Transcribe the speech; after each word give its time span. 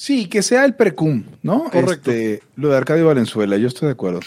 Sí, 0.00 0.28
que 0.28 0.40
sea 0.40 0.64
el 0.64 0.76
precum, 0.76 1.24
¿no? 1.42 1.64
Correcto. 1.64 2.10
Este, 2.10 2.42
lo 2.56 2.70
de 2.70 2.76
Arcadio 2.78 3.08
Valenzuela, 3.08 3.58
yo 3.58 3.68
estoy 3.68 3.88
de 3.88 3.92
acuerdo. 3.92 4.20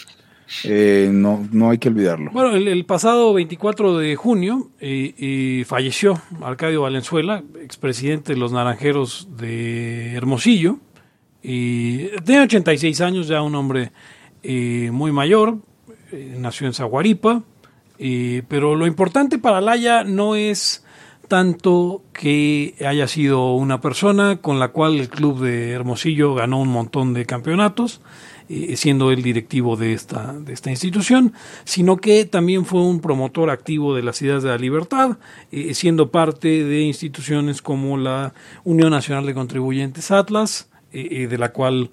Eh, 0.65 1.09
no, 1.11 1.47
no 1.51 1.71
hay 1.71 1.79
que 1.79 1.89
olvidarlo. 1.89 2.29
Bueno, 2.29 2.55
el, 2.55 2.67
el 2.67 2.85
pasado 2.85 3.33
24 3.33 3.97
de 3.97 4.15
junio 4.15 4.69
eh, 4.79 5.15
eh, 5.17 5.65
falleció 5.65 6.21
Arcadio 6.43 6.83
Valenzuela, 6.83 7.41
expresidente 7.59 8.33
de 8.33 8.39
los 8.39 8.51
Naranjeros 8.51 9.29
de 9.35 10.13
Hermosillo. 10.13 10.77
Y 11.41 12.09
tiene 12.23 12.43
86 12.43 13.01
años, 13.01 13.27
ya 13.27 13.41
un 13.41 13.55
hombre 13.55 13.91
eh, 14.43 14.91
muy 14.93 15.11
mayor, 15.11 15.57
eh, 16.11 16.35
nació 16.37 16.67
en 16.67 16.73
Zaguaripa. 16.73 17.41
pero 18.47 18.75
lo 18.75 18.85
importante 18.85 19.39
para 19.39 19.59
Laya 19.59 20.03
no 20.03 20.35
es 20.35 20.82
tanto 21.27 22.03
que 22.13 22.75
haya 22.85 23.07
sido 23.07 23.53
una 23.53 23.81
persona 23.81 24.37
con 24.37 24.59
la 24.59 24.69
cual 24.69 24.99
el 24.99 25.09
club 25.09 25.41
de 25.41 25.71
Hermosillo 25.71 26.35
ganó 26.35 26.59
un 26.59 26.69
montón 26.69 27.13
de 27.13 27.25
campeonatos, 27.25 28.01
eh, 28.49 28.75
siendo 28.75 29.11
el 29.11 29.23
directivo 29.23 29.77
de 29.77 29.93
esta, 29.93 30.33
de 30.33 30.53
esta 30.53 30.69
institución, 30.69 31.33
sino 31.63 31.97
que 31.97 32.25
también 32.25 32.65
fue 32.65 32.81
un 32.81 32.99
promotor 32.99 33.49
activo 33.49 33.95
de 33.95 34.03
las 34.03 34.21
ideas 34.21 34.43
de 34.43 34.49
la 34.49 34.57
libertad, 34.57 35.17
eh, 35.51 35.73
siendo 35.73 36.11
parte 36.11 36.63
de 36.63 36.81
instituciones 36.81 37.61
como 37.61 37.97
la 37.97 38.33
Unión 38.63 38.91
Nacional 38.91 39.25
de 39.25 39.33
Contribuyentes 39.33 40.11
Atlas, 40.11 40.69
eh, 40.93 41.23
eh, 41.23 41.27
de 41.27 41.37
la 41.39 41.51
cual 41.51 41.89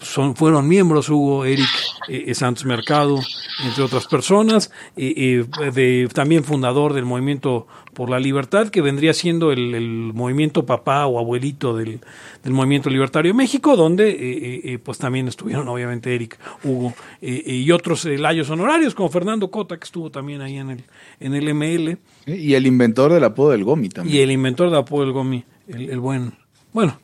son, 0.00 0.34
fueron 0.36 0.68
miembros 0.68 1.08
Hugo, 1.08 1.44
Eric 1.44 1.68
eh, 2.08 2.24
eh, 2.26 2.34
Santos 2.34 2.64
Mercado, 2.64 3.20
entre 3.64 3.82
otras 3.82 4.06
personas, 4.06 4.70
eh, 4.96 5.44
eh, 5.60 5.70
de, 5.70 6.08
también 6.12 6.44
fundador 6.44 6.92
del 6.92 7.04
movimiento 7.04 7.66
por 7.94 8.10
la 8.10 8.18
libertad, 8.18 8.68
que 8.68 8.82
vendría 8.82 9.14
siendo 9.14 9.52
el, 9.52 9.74
el 9.74 10.12
movimiento 10.12 10.66
papá 10.66 11.06
o 11.06 11.18
abuelito 11.18 11.76
del, 11.76 12.00
del 12.42 12.52
movimiento 12.52 12.90
libertario 12.90 13.30
de 13.30 13.36
México, 13.36 13.76
donde 13.76 14.10
eh, 14.10 14.60
eh, 14.64 14.78
pues 14.78 14.98
también 14.98 15.28
estuvieron 15.28 15.68
obviamente 15.68 16.14
Eric, 16.14 16.38
Hugo 16.64 16.92
y 17.20 17.70
otros 17.70 18.04
layos 18.04 18.50
honorarios, 18.50 18.94
como 18.94 19.08
Fernando 19.08 19.50
Cota, 19.50 19.78
que 19.78 19.84
estuvo 19.84 20.10
también 20.10 20.40
ahí 20.40 20.58
en 20.58 20.70
el, 20.70 20.84
en 21.20 21.34
el 21.34 21.54
ML, 21.54 21.98
Y 22.26 22.54
el 22.54 22.66
inventor 22.66 23.12
del 23.12 23.24
apodo 23.24 23.50
del 23.50 23.64
Gomi 23.64 23.88
también. 23.88 24.16
y 24.16 24.20
el 24.20 24.30
inventor 24.32 24.70
de 24.70 24.78
apodo 24.78 25.04
del 25.04 25.12
Gomi, 25.12 25.44
el, 25.68 25.90
el 25.90 26.00
buen, 26.00 26.32
bueno, 26.72 26.98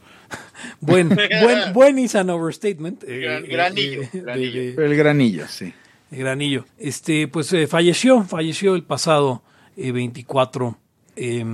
buen, 0.80 1.08
buen, 1.08 1.72
buen 1.74 1.98
is 1.98 2.14
an 2.14 2.30
overstatement. 2.30 3.02
eh, 3.06 3.18
Gran- 3.20 3.44
eh, 3.44 3.48
granillo, 3.48 4.02
eh, 4.02 4.08
de- 4.12 4.20
granillo. 4.20 4.60
de- 4.76 4.86
El 4.86 4.96
granillo, 4.96 5.48
sí. 5.48 5.72
de 6.10 6.16
Granillo. 6.18 6.64
Este, 6.78 7.28
pues 7.28 7.52
eh, 7.52 7.66
falleció, 7.66 8.24
falleció 8.24 8.74
el 8.74 8.82
pasado 8.82 9.42
eh, 9.76 9.92
24 9.92 10.76
eh, 11.16 11.44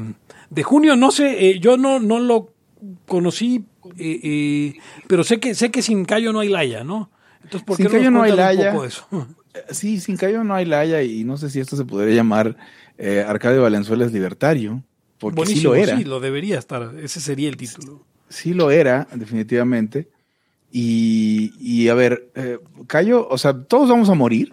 de 0.50 0.62
junio. 0.62 0.96
No 0.96 1.10
sé, 1.10 1.50
eh, 1.50 1.60
yo 1.60 1.77
no, 1.77 2.00
no 2.00 2.18
lo 2.20 2.52
conocí, 3.06 3.64
eh, 3.98 4.20
eh, 4.22 4.74
pero 5.06 5.24
sé 5.24 5.40
que 5.40 5.54
sé 5.54 5.70
que 5.70 5.82
sin 5.82 6.04
Cayo 6.04 6.32
no 6.32 6.40
hay 6.40 6.48
Laya, 6.48 6.84
¿no? 6.84 7.10
Entonces, 7.42 7.64
¿por 7.66 7.77
qué 7.77 7.84
Sin 7.84 7.92
Cayo 7.92 8.10
no 8.10 8.22
hay 8.22 8.32
cuentan 8.32 8.50
un 8.50 8.56
Laya. 8.58 8.72
poco 8.72 8.84
eso? 8.84 9.06
Sí, 9.70 10.00
sin 10.00 10.18
Cayo 10.18 10.44
no 10.44 10.54
hay 10.54 10.66
Laya 10.66 11.02
y 11.02 11.24
no 11.24 11.38
sé 11.38 11.48
si 11.48 11.60
esto 11.60 11.77
se 11.77 11.86
podría 11.86 12.14
llamar 12.14 12.56
eh, 12.98 13.24
Arcadio 13.27 13.62
Valenzuela 13.62 14.04
es 14.04 14.12
libertario, 14.12 14.82
porque 15.18 15.34
sí 15.46 15.62
Buenísimo, 15.64 15.72
lo 15.74 15.80
era. 15.80 15.96
sí, 15.96 16.04
lo 16.04 16.20
debería 16.20 16.58
estar. 16.58 16.92
Ese 17.02 17.20
sería 17.20 17.48
el 17.48 17.56
título. 17.56 18.04
Sí 18.28 18.55
lo 18.55 18.70
era, 18.70 19.06
definitivamente. 19.14 20.08
Y, 20.72 21.52
y 21.60 21.88
a 21.88 21.94
ver, 21.94 22.30
eh, 22.34 22.58
Cayo, 22.86 23.27
o 23.28 23.38
sea, 23.38 23.55
todos 23.62 23.88
vamos 23.88 24.08
a 24.10 24.14
morir, 24.14 24.52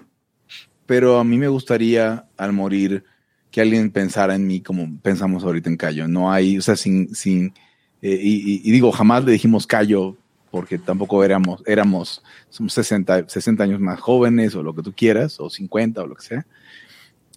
pero 0.85 1.19
a 1.19 1.23
mí 1.23 1.37
me 1.37 1.47
gustaría 1.47 2.25
al 2.37 2.53
morir 2.53 3.03
que 3.51 3.61
alguien 3.61 3.91
pensara 3.91 4.35
en 4.35 4.47
mí 4.47 4.61
como 4.61 4.99
pensamos 5.01 5.43
ahorita 5.43 5.69
en 5.69 5.77
Cayo. 5.77 6.07
No 6.07 6.31
hay, 6.31 6.57
o 6.57 6.61
sea, 6.61 6.75
sin, 6.75 7.13
sin, 7.13 7.53
eh, 8.01 8.19
y, 8.21 8.71
digo, 8.71 8.91
jamás 8.91 9.23
le 9.25 9.31
dijimos 9.31 9.67
Cayo 9.67 10.15
porque 10.51 10.77
tampoco 10.77 11.23
éramos, 11.23 11.63
éramos, 11.65 12.23
somos 12.49 12.73
60, 12.73 13.27
60 13.27 13.63
años 13.63 13.79
más 13.79 13.99
jóvenes 13.99 14.53
o 14.55 14.61
lo 14.63 14.75
que 14.75 14.83
tú 14.83 14.93
quieras, 14.93 15.39
o 15.39 15.49
50 15.49 16.03
o 16.03 16.07
lo 16.07 16.15
que 16.15 16.21
sea. 16.23 16.45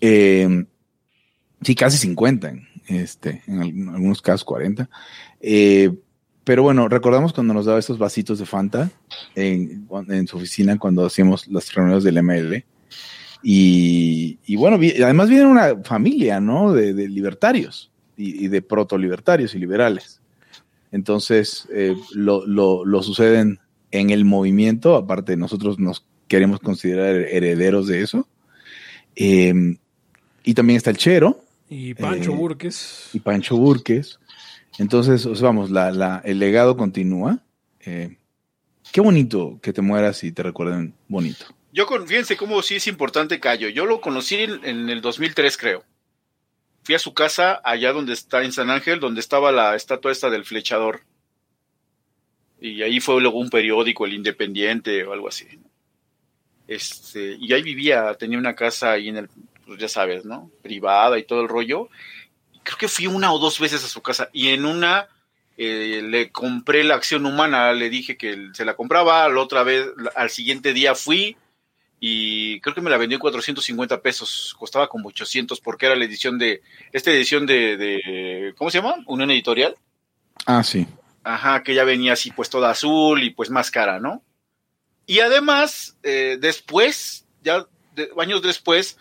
Eh, 0.01 0.65
sí, 1.63 1.75
casi 1.75 1.97
50, 1.99 2.51
en, 2.51 2.67
este, 2.89 3.43
en 3.47 3.61
al- 3.63 3.69
en 3.71 3.89
algunos 3.89 4.21
casos 4.23 4.45
40. 4.45 4.89
Eh, 5.41 5.93
pero 6.47 6.63
bueno, 6.63 6.87
recordamos 6.89 7.33
cuando 7.33 7.53
nos 7.53 7.67
daba 7.67 7.81
estos 7.81 7.99
vasitos 7.99 8.39
de 8.39 8.47
Fanta 8.47 8.89
en, 9.35 9.85
en 10.09 10.27
su 10.29 10.37
oficina 10.37 10.79
cuando 10.79 11.05
hacíamos 11.05 11.49
las 11.49 11.75
reuniones 11.75 12.05
del 12.05 12.23
ML. 12.23 12.65
Y, 13.43 14.39
y 14.47 14.57
bueno, 14.57 14.79
vi- 14.79 15.03
además 15.03 15.29
viene 15.29 15.47
una 15.47 15.83
familia, 15.83 16.41
¿no? 16.41 16.73
De, 16.73 16.95
de 16.95 17.09
libertarios 17.09 17.91
y, 18.17 18.45
y 18.45 18.49
de 18.49 18.63
proto-libertarios 18.63 19.55
y 19.55 19.59
liberales. 19.59 20.21
Entonces, 20.93 21.67
eh, 21.73 21.95
lo, 22.13 22.47
lo, 22.47 22.85
lo 22.85 23.03
suceden 23.03 23.59
en 23.91 24.11
el 24.11 24.25
movimiento, 24.25 24.95
aparte 24.97 25.37
nosotros 25.37 25.79
nos 25.79 26.05
queremos 26.29 26.61
considerar 26.61 27.15
herederos 27.17 27.89
de 27.89 28.03
eso. 28.03 28.29
Eh, 29.17 29.77
y 30.45 30.55
también 30.55 30.77
está 30.77 30.91
el 30.91 30.97
Chero, 30.97 31.41
Y 31.69 31.95
Pancho 31.95 32.33
Eh, 32.33 32.37
Burques. 32.37 33.11
y 33.13 33.19
Pancho 33.21 33.57
Burques. 33.57 34.19
Entonces, 34.79 35.25
o 35.27 35.35
sea, 35.35 35.47
vamos, 35.47 35.71
la, 35.71 35.91
la- 35.91 36.23
el 36.25 36.39
legado 36.39 36.77
continúa. 36.77 37.39
Eh, 37.81 38.17
qué 38.93 39.01
bonito 39.01 39.59
que 39.63 39.73
te 39.73 39.83
mueras 39.83 40.23
y 40.25 40.33
te 40.33 40.43
recuerden 40.43 40.95
bonito. 41.09 41.47
Yo, 41.73 41.87
con, 41.87 42.07
fíjense 42.07 42.37
cómo 42.37 42.63
sí 42.63 42.77
es 42.77 42.87
importante 42.87 43.41
Cayo. 43.41 43.69
Yo 43.69 43.87
lo 43.87 44.01
conocí 44.01 44.37
en, 44.37 44.65
en 44.65 44.89
el 44.89 45.01
2003, 45.01 45.57
creo. 45.57 45.85
Fui 46.83 46.95
a 46.95 46.99
su 46.99 47.13
casa 47.15 47.61
allá 47.65 47.93
donde 47.93 48.13
está, 48.13 48.43
en 48.45 48.53
San 48.53 48.71
Ángel, 48.71 49.01
donde 49.01 49.21
estaba 49.21 49.51
la 49.53 49.75
estatua 49.75 50.13
esta 50.13 50.31
del 50.31 50.45
flechador. 50.45 51.03
Y 52.61 52.83
ahí 52.83 53.01
fue 53.01 53.21
luego 53.21 53.39
un 53.39 53.51
periódico, 53.51 54.07
El 54.07 54.15
Independiente 54.15 55.05
o 55.05 55.13
algo 55.13 55.29
así. 55.29 55.47
Este, 56.69 57.37
y 57.39 57.53
ahí 57.53 57.63
vivía, 57.63 58.15
tenía 58.15 58.39
una 58.39 58.55
casa 58.55 58.93
ahí 58.93 59.09
en 59.09 59.19
el, 59.19 59.29
pues 59.67 59.79
ya 59.79 59.89
sabes, 59.89 60.25
¿no? 60.25 60.51
Privada 60.63 61.19
y 61.19 61.25
todo 61.25 61.43
el 61.43 61.49
rollo. 61.49 61.89
Creo 62.67 62.79
que 62.79 62.89
fui 62.89 63.07
una 63.07 63.33
o 63.33 63.39
dos 63.39 63.61
veces 63.61 63.85
a 63.85 63.89
su 63.89 64.03
casa 64.03 64.29
y 64.33 64.49
en 64.49 64.65
una 64.65 65.07
eh, 65.57 66.03
le 66.05 66.33
compré 66.33 66.83
la 66.83 66.97
acción 66.97 67.25
humana, 67.25 67.73
le 67.73 67.89
dije 67.91 68.17
que 68.17 68.51
se 68.55 68.65
la 68.65 68.75
compraba, 68.75 69.29
la 69.29 69.41
otra 69.41 69.63
vez, 69.63 69.87
al 70.17 70.31
siguiente 70.31 70.73
día 70.73 70.97
fui 70.97 71.37
y 72.01 72.59
creo 72.61 72.75
que 72.75 72.81
me 72.81 72.91
la 72.91 72.97
vendió 72.97 73.15
en 73.17 73.21
450 73.21 74.03
pesos, 74.03 74.57
costaba 74.59 74.89
como 74.89 75.11
800 75.11 75.61
porque 75.61 75.87
era 75.87 75.95
la 75.95 76.05
edición 76.05 76.39
de, 76.39 76.61
esta 76.93 77.13
edición 77.13 77.47
de, 77.47 77.77
de 77.77 78.55
¿cómo 78.59 78.69
se 78.71 78.79
llama? 78.79 78.97
Unión 79.07 79.31
Editorial. 79.31 79.77
Ah, 80.45 80.65
sí. 80.65 80.89
Ajá, 81.23 81.63
que 81.63 81.73
ya 81.73 81.85
venía 81.85 82.15
así 82.15 82.33
pues 82.33 82.51
toda 82.51 82.71
azul 82.71 83.23
y 83.23 83.31
pues 83.31 83.49
más 83.49 83.71
cara, 83.71 84.01
¿no? 84.01 84.23
Y 85.07 85.21
además, 85.21 85.97
eh, 86.03 86.37
después, 86.41 87.27
ya 87.45 87.65
de- 87.95 88.11
años 88.19 88.43
después, 88.43 88.99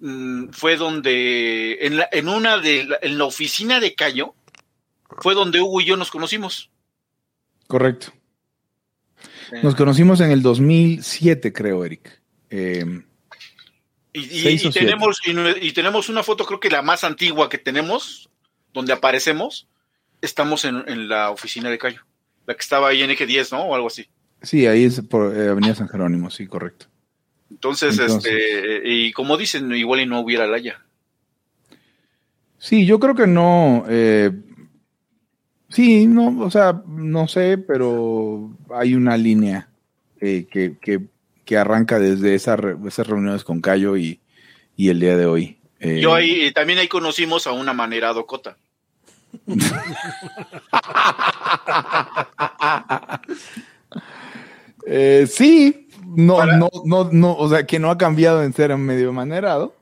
mm, 0.00 0.48
fue 0.50 0.76
donde, 0.76 1.78
en, 1.80 1.96
la, 1.98 2.08
en 2.12 2.28
una 2.28 2.58
de, 2.58 2.84
la, 2.84 2.98
en 3.02 3.18
la 3.18 3.24
oficina 3.24 3.80
de 3.80 3.94
Cayo, 3.94 4.34
fue 5.20 5.34
donde 5.34 5.60
Hugo 5.60 5.80
y 5.80 5.86
yo 5.86 5.96
nos 5.96 6.10
conocimos. 6.10 6.70
Correcto. 7.66 8.12
Eh, 9.52 9.60
Nos 9.62 9.74
conocimos 9.74 10.20
en 10.20 10.30
el 10.30 10.42
2007, 10.42 11.52
creo, 11.52 11.84
Eric. 11.84 12.20
Eh, 12.50 12.84
y, 14.12 14.48
y- 14.48 14.70
tenemos, 14.70 15.18
y 15.60 15.72
tenemos 15.72 16.08
una 16.08 16.22
foto, 16.22 16.44
creo 16.44 16.60
que 16.60 16.70
la 16.70 16.82
más 16.82 17.04
antigua 17.04 17.48
que 17.48 17.58
tenemos, 17.58 18.28
donde 18.72 18.92
aparecemos, 18.92 19.68
estamos 20.20 20.64
en, 20.64 20.82
en 20.86 21.08
la 21.08 21.30
oficina 21.30 21.70
de 21.70 21.78
Cayo. 21.78 22.02
La 22.46 22.54
que 22.54 22.60
estaba 22.62 22.88
ahí 22.88 23.02
en 23.02 23.10
Eje 23.10 23.26
10, 23.26 23.52
¿no? 23.52 23.62
O 23.64 23.74
algo 23.74 23.86
así. 23.88 24.08
sí, 24.42 24.66
ahí 24.66 24.84
es 24.84 25.00
por 25.02 25.36
eh, 25.36 25.48
Avenida 25.48 25.74
San 25.74 25.88
Jerónimo, 25.88 26.30
sí, 26.30 26.46
correcto. 26.46 26.86
Entonces, 27.50 27.98
Entonces. 27.98 28.32
este, 28.32 28.82
y 28.88 29.12
como 29.12 29.36
dicen, 29.36 29.72
igual 29.74 30.00
y 30.00 30.06
no 30.06 30.20
hubiera 30.20 30.46
Laya. 30.46 30.80
Sí, 32.58 32.84
yo 32.86 32.98
creo 33.00 33.14
que 33.14 33.26
no. 33.26 33.84
eh, 33.88 34.32
sí, 35.68 36.06
no, 36.06 36.40
o 36.40 36.50
sea, 36.50 36.82
no 36.86 37.28
sé, 37.28 37.56
pero 37.58 38.50
hay 38.74 38.94
una 38.94 39.16
línea 39.16 39.68
eh, 40.20 40.46
que, 40.50 40.76
que, 40.80 41.00
que 41.44 41.56
arranca 41.56 41.98
desde 41.98 42.34
esa 42.34 42.56
re- 42.56 42.76
esas 42.86 43.06
reuniones 43.06 43.44
con 43.44 43.60
Cayo 43.60 43.96
y, 43.96 44.20
y 44.76 44.88
el 44.88 45.00
día 45.00 45.16
de 45.16 45.26
hoy. 45.26 45.58
Eh, 45.80 46.00
Yo 46.00 46.14
ahí, 46.14 46.50
también 46.52 46.80
ahí 46.80 46.88
conocimos 46.88 47.46
a 47.46 47.52
una 47.52 47.72
manerado 47.72 48.26
Cota. 48.26 48.56
eh, 54.86 55.26
sí, 55.28 55.87
no, 56.16 56.36
Para- 56.36 56.56
no, 56.56 56.68
no, 56.84 57.08
no, 57.12 57.34
o 57.36 57.48
sea, 57.48 57.66
que 57.66 57.78
no 57.78 57.90
ha 57.90 57.98
cambiado 57.98 58.42
en 58.42 58.52
ser 58.52 58.76
medio 58.76 59.12
manerado. 59.12 59.74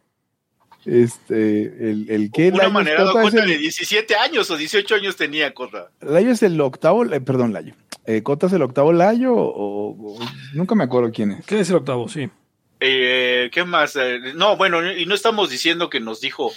Este, 0.84 1.62
el, 1.90 2.06
el 2.10 2.30
que 2.30 2.48
Una 2.48 2.58
Layo 2.58 2.70
manerado 2.70 3.12
Cota 3.12 3.24
es 3.24 3.30
Cota 3.32 3.42
el- 3.42 3.50
de 3.50 3.58
17 3.58 4.14
años 4.16 4.50
o 4.50 4.56
18 4.56 4.94
años 4.94 5.16
tenía 5.16 5.52
Cota. 5.52 5.90
Layo 6.00 6.30
es 6.30 6.42
el 6.44 6.60
octavo, 6.60 7.04
eh, 7.04 7.20
perdón, 7.20 7.52
Layo. 7.52 7.74
Eh, 8.06 8.22
¿Cota 8.22 8.46
es 8.46 8.52
el 8.52 8.62
octavo 8.62 8.92
Layo 8.92 9.34
o, 9.34 9.90
o- 9.90 10.18
nunca 10.54 10.74
me 10.76 10.84
acuerdo 10.84 11.10
quién 11.12 11.32
es? 11.32 11.44
¿Qué 11.44 11.58
es 11.58 11.70
el 11.70 11.76
octavo? 11.76 12.08
Sí. 12.08 12.28
Eh, 12.78 13.50
¿Qué 13.52 13.64
más? 13.64 13.96
Eh, 13.96 14.20
no, 14.36 14.56
bueno, 14.56 14.78
y 14.92 15.06
no 15.06 15.14
estamos 15.16 15.50
diciendo 15.50 15.90
que 15.90 15.98
nos 15.98 16.20
dijo 16.20 16.52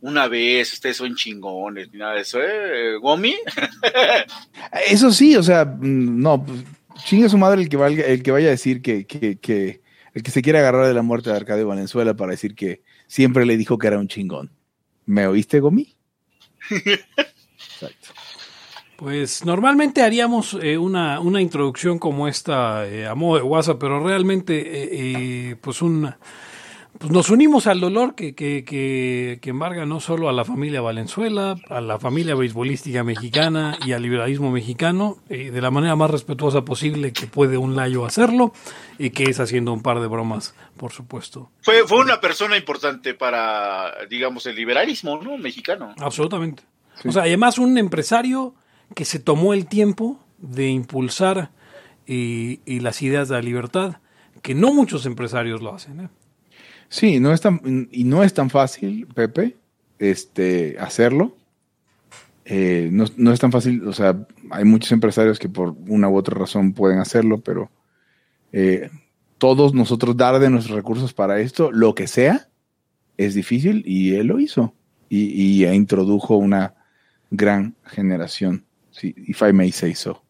una 0.00 0.28
vez, 0.28 0.72
ustedes 0.72 0.96
son 0.98 1.14
chingones, 1.14 1.90
ni 1.92 1.98
nada 1.98 2.14
de 2.14 2.20
eso, 2.22 2.38
¿eh? 2.40 2.96
¿Gomi? 3.00 3.34
Eso 4.88 5.10
sí, 5.10 5.36
o 5.36 5.42
sea, 5.42 5.64
mm, 5.64 6.20
no, 6.22 6.44
pues, 6.44 6.60
chinga 7.04 7.28
su 7.28 7.38
madre 7.38 7.62
el 7.62 7.68
que, 7.68 7.76
valga, 7.76 8.04
el 8.04 8.22
que 8.22 8.30
vaya 8.30 8.48
a 8.48 8.50
decir 8.50 8.82
que, 8.82 9.06
el 10.14 10.22
que 10.22 10.30
se 10.30 10.42
quiere 10.42 10.58
agarrar 10.58 10.86
de 10.86 10.94
la 10.94 11.02
muerte 11.02 11.30
de 11.30 11.36
Arcadio 11.36 11.68
Valenzuela 11.68 12.14
para 12.14 12.32
decir 12.32 12.54
que 12.54 12.82
siempre 13.06 13.46
le 13.46 13.56
dijo 13.56 13.78
que 13.78 13.86
era 13.86 13.98
un 13.98 14.08
chingón. 14.08 14.50
¿Me 15.06 15.26
oíste, 15.26 15.60
Gomi? 15.60 15.94
Exacto. 16.70 18.08
Pues 18.96 19.44
normalmente 19.44 20.02
haríamos 20.02 20.56
eh, 20.62 20.78
una, 20.78 21.18
una, 21.20 21.40
introducción 21.40 21.98
como 21.98 22.28
esta 22.28 22.86
eh, 22.86 23.06
a 23.06 23.14
modo 23.14 23.36
de 23.38 23.42
WhatsApp, 23.42 23.78
pero 23.80 24.00
realmente 24.00 24.56
eh, 24.60 24.88
eh 25.50 25.56
pues 25.56 25.82
un 25.82 26.14
pues 26.98 27.10
nos 27.10 27.30
unimos 27.30 27.66
al 27.66 27.80
dolor 27.80 28.14
que, 28.14 28.34
que, 28.34 28.64
que, 28.64 29.38
que, 29.42 29.50
embarga 29.50 29.84
no 29.84 29.98
solo 29.98 30.28
a 30.28 30.32
la 30.32 30.44
familia 30.44 30.80
Valenzuela, 30.80 31.56
a 31.68 31.80
la 31.80 31.98
familia 31.98 32.34
beisbolística 32.34 33.02
mexicana 33.02 33.76
y 33.84 33.92
al 33.92 34.02
liberalismo 34.02 34.50
mexicano, 34.50 35.16
eh, 35.28 35.50
de 35.50 35.60
la 35.60 35.70
manera 35.70 35.96
más 35.96 36.10
respetuosa 36.10 36.64
posible 36.64 37.12
que 37.12 37.26
puede 37.26 37.58
un 37.58 37.74
layo 37.74 38.06
hacerlo, 38.06 38.52
y 38.98 39.10
que 39.10 39.24
es 39.24 39.40
haciendo 39.40 39.72
un 39.72 39.82
par 39.82 40.00
de 40.00 40.06
bromas, 40.06 40.54
por 40.76 40.92
supuesto. 40.92 41.50
Fue, 41.62 41.86
fue 41.86 41.98
una 41.98 42.20
persona 42.20 42.56
importante 42.56 43.14
para, 43.14 44.06
digamos, 44.08 44.46
el 44.46 44.54
liberalismo 44.54 45.20
¿no? 45.20 45.36
mexicano. 45.36 45.94
Absolutamente. 45.98 46.62
Sí. 47.02 47.08
O 47.08 47.12
sea, 47.12 47.22
además 47.22 47.58
un 47.58 47.76
empresario 47.76 48.54
que 48.94 49.04
se 49.04 49.18
tomó 49.18 49.52
el 49.52 49.66
tiempo 49.66 50.20
de 50.38 50.68
impulsar 50.68 51.50
y, 52.06 52.60
y 52.66 52.80
las 52.80 53.02
ideas 53.02 53.28
de 53.28 53.34
la 53.34 53.42
libertad, 53.42 53.96
que 54.42 54.54
no 54.54 54.72
muchos 54.72 55.06
empresarios 55.06 55.60
lo 55.60 55.74
hacen. 55.74 56.00
¿eh? 56.00 56.08
Sí, 56.88 57.20
no 57.20 57.32
es 57.32 57.40
tan, 57.40 57.88
y 57.90 58.04
no 58.04 58.22
es 58.22 58.34
tan 58.34 58.50
fácil, 58.50 59.06
Pepe, 59.06 59.56
este, 59.98 60.76
hacerlo. 60.78 61.36
Eh, 62.44 62.88
no, 62.92 63.04
no, 63.16 63.32
es 63.32 63.40
tan 63.40 63.52
fácil, 63.52 63.86
o 63.86 63.92
sea, 63.92 64.26
hay 64.50 64.64
muchos 64.64 64.92
empresarios 64.92 65.38
que 65.38 65.48
por 65.48 65.74
una 65.88 66.08
u 66.08 66.16
otra 66.16 66.38
razón 66.38 66.74
pueden 66.74 66.98
hacerlo, 66.98 67.40
pero 67.40 67.70
eh, 68.52 68.90
todos 69.38 69.72
nosotros 69.74 70.16
dar 70.16 70.38
de 70.38 70.50
nuestros 70.50 70.76
recursos 70.76 71.14
para 71.14 71.40
esto, 71.40 71.72
lo 71.72 71.94
que 71.94 72.06
sea, 72.06 72.48
es 73.16 73.34
difícil 73.34 73.82
y 73.86 74.14
él 74.14 74.26
lo 74.26 74.40
hizo. 74.40 74.74
Y, 75.08 75.62
y 75.62 75.66
introdujo 75.66 76.36
una 76.36 76.74
gran 77.30 77.74
generación, 77.84 78.64
sí, 78.90 79.14
if 79.16 79.42
I 79.42 79.52
may 79.52 79.72
say 79.72 79.94
so. 79.94 80.23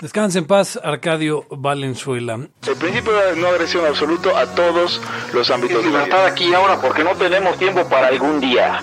Descanse 0.00 0.38
en 0.38 0.46
paz, 0.46 0.78
Arcadio 0.84 1.44
Valenzuela. 1.50 2.38
El 2.68 2.76
principio 2.76 3.12
de 3.12 3.34
no 3.34 3.48
agresión 3.48 3.84
absoluto 3.84 4.36
a 4.36 4.46
todos 4.54 5.00
los 5.34 5.50
ámbitos. 5.50 5.84
Libertad 5.84 6.24
aquí 6.24 6.54
ahora 6.54 6.80
porque 6.80 7.02
no 7.02 7.16
tenemos 7.16 7.58
tiempo 7.58 7.84
para 7.88 8.06
algún 8.06 8.38
día. 8.38 8.80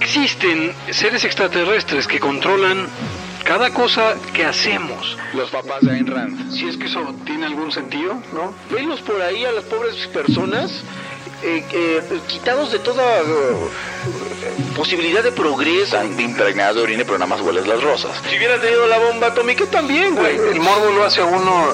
Existen 0.00 0.72
seres 0.90 1.24
extraterrestres 1.24 2.08
que 2.08 2.18
controlan 2.18 2.88
cada 3.44 3.70
cosa 3.70 4.16
que 4.34 4.44
hacemos. 4.44 5.16
Los 5.32 5.50
papás 5.50 5.80
de 5.82 5.92
Ayn 5.92 6.08
Rand. 6.08 6.50
Si 6.50 6.66
es 6.66 6.76
que 6.76 6.86
eso 6.86 7.14
tiene 7.24 7.46
algún 7.46 7.70
sentido, 7.70 8.14
¿no? 8.34 8.52
Venlos 8.68 9.00
por 9.02 9.22
ahí 9.22 9.44
a 9.44 9.52
las 9.52 9.62
pobres 9.64 10.08
personas 10.08 10.82
eh, 11.42 11.64
eh, 11.72 12.20
quitados 12.26 12.72
de 12.72 12.78
toda 12.78 13.22
uh, 13.22 14.74
posibilidad 14.76 15.22
de 15.22 15.32
progreso. 15.32 15.96
Tan 15.96 16.18
impregnado 16.18 16.74
de 16.76 16.82
orina, 16.82 17.04
pero 17.04 17.18
nada 17.18 17.26
más 17.26 17.40
hueles 17.40 17.66
las 17.66 17.82
rosas. 17.82 18.12
Si 18.28 18.36
hubiera 18.36 18.60
tenido 18.60 18.86
la 18.86 18.98
bomba 18.98 19.28
atómica 19.28 19.64
también, 19.66 20.14
güey. 20.14 20.36
El 20.36 20.60
morbo 20.60 20.90
lo 20.92 21.04
hace 21.04 21.20
a 21.20 21.24
uno 21.24 21.66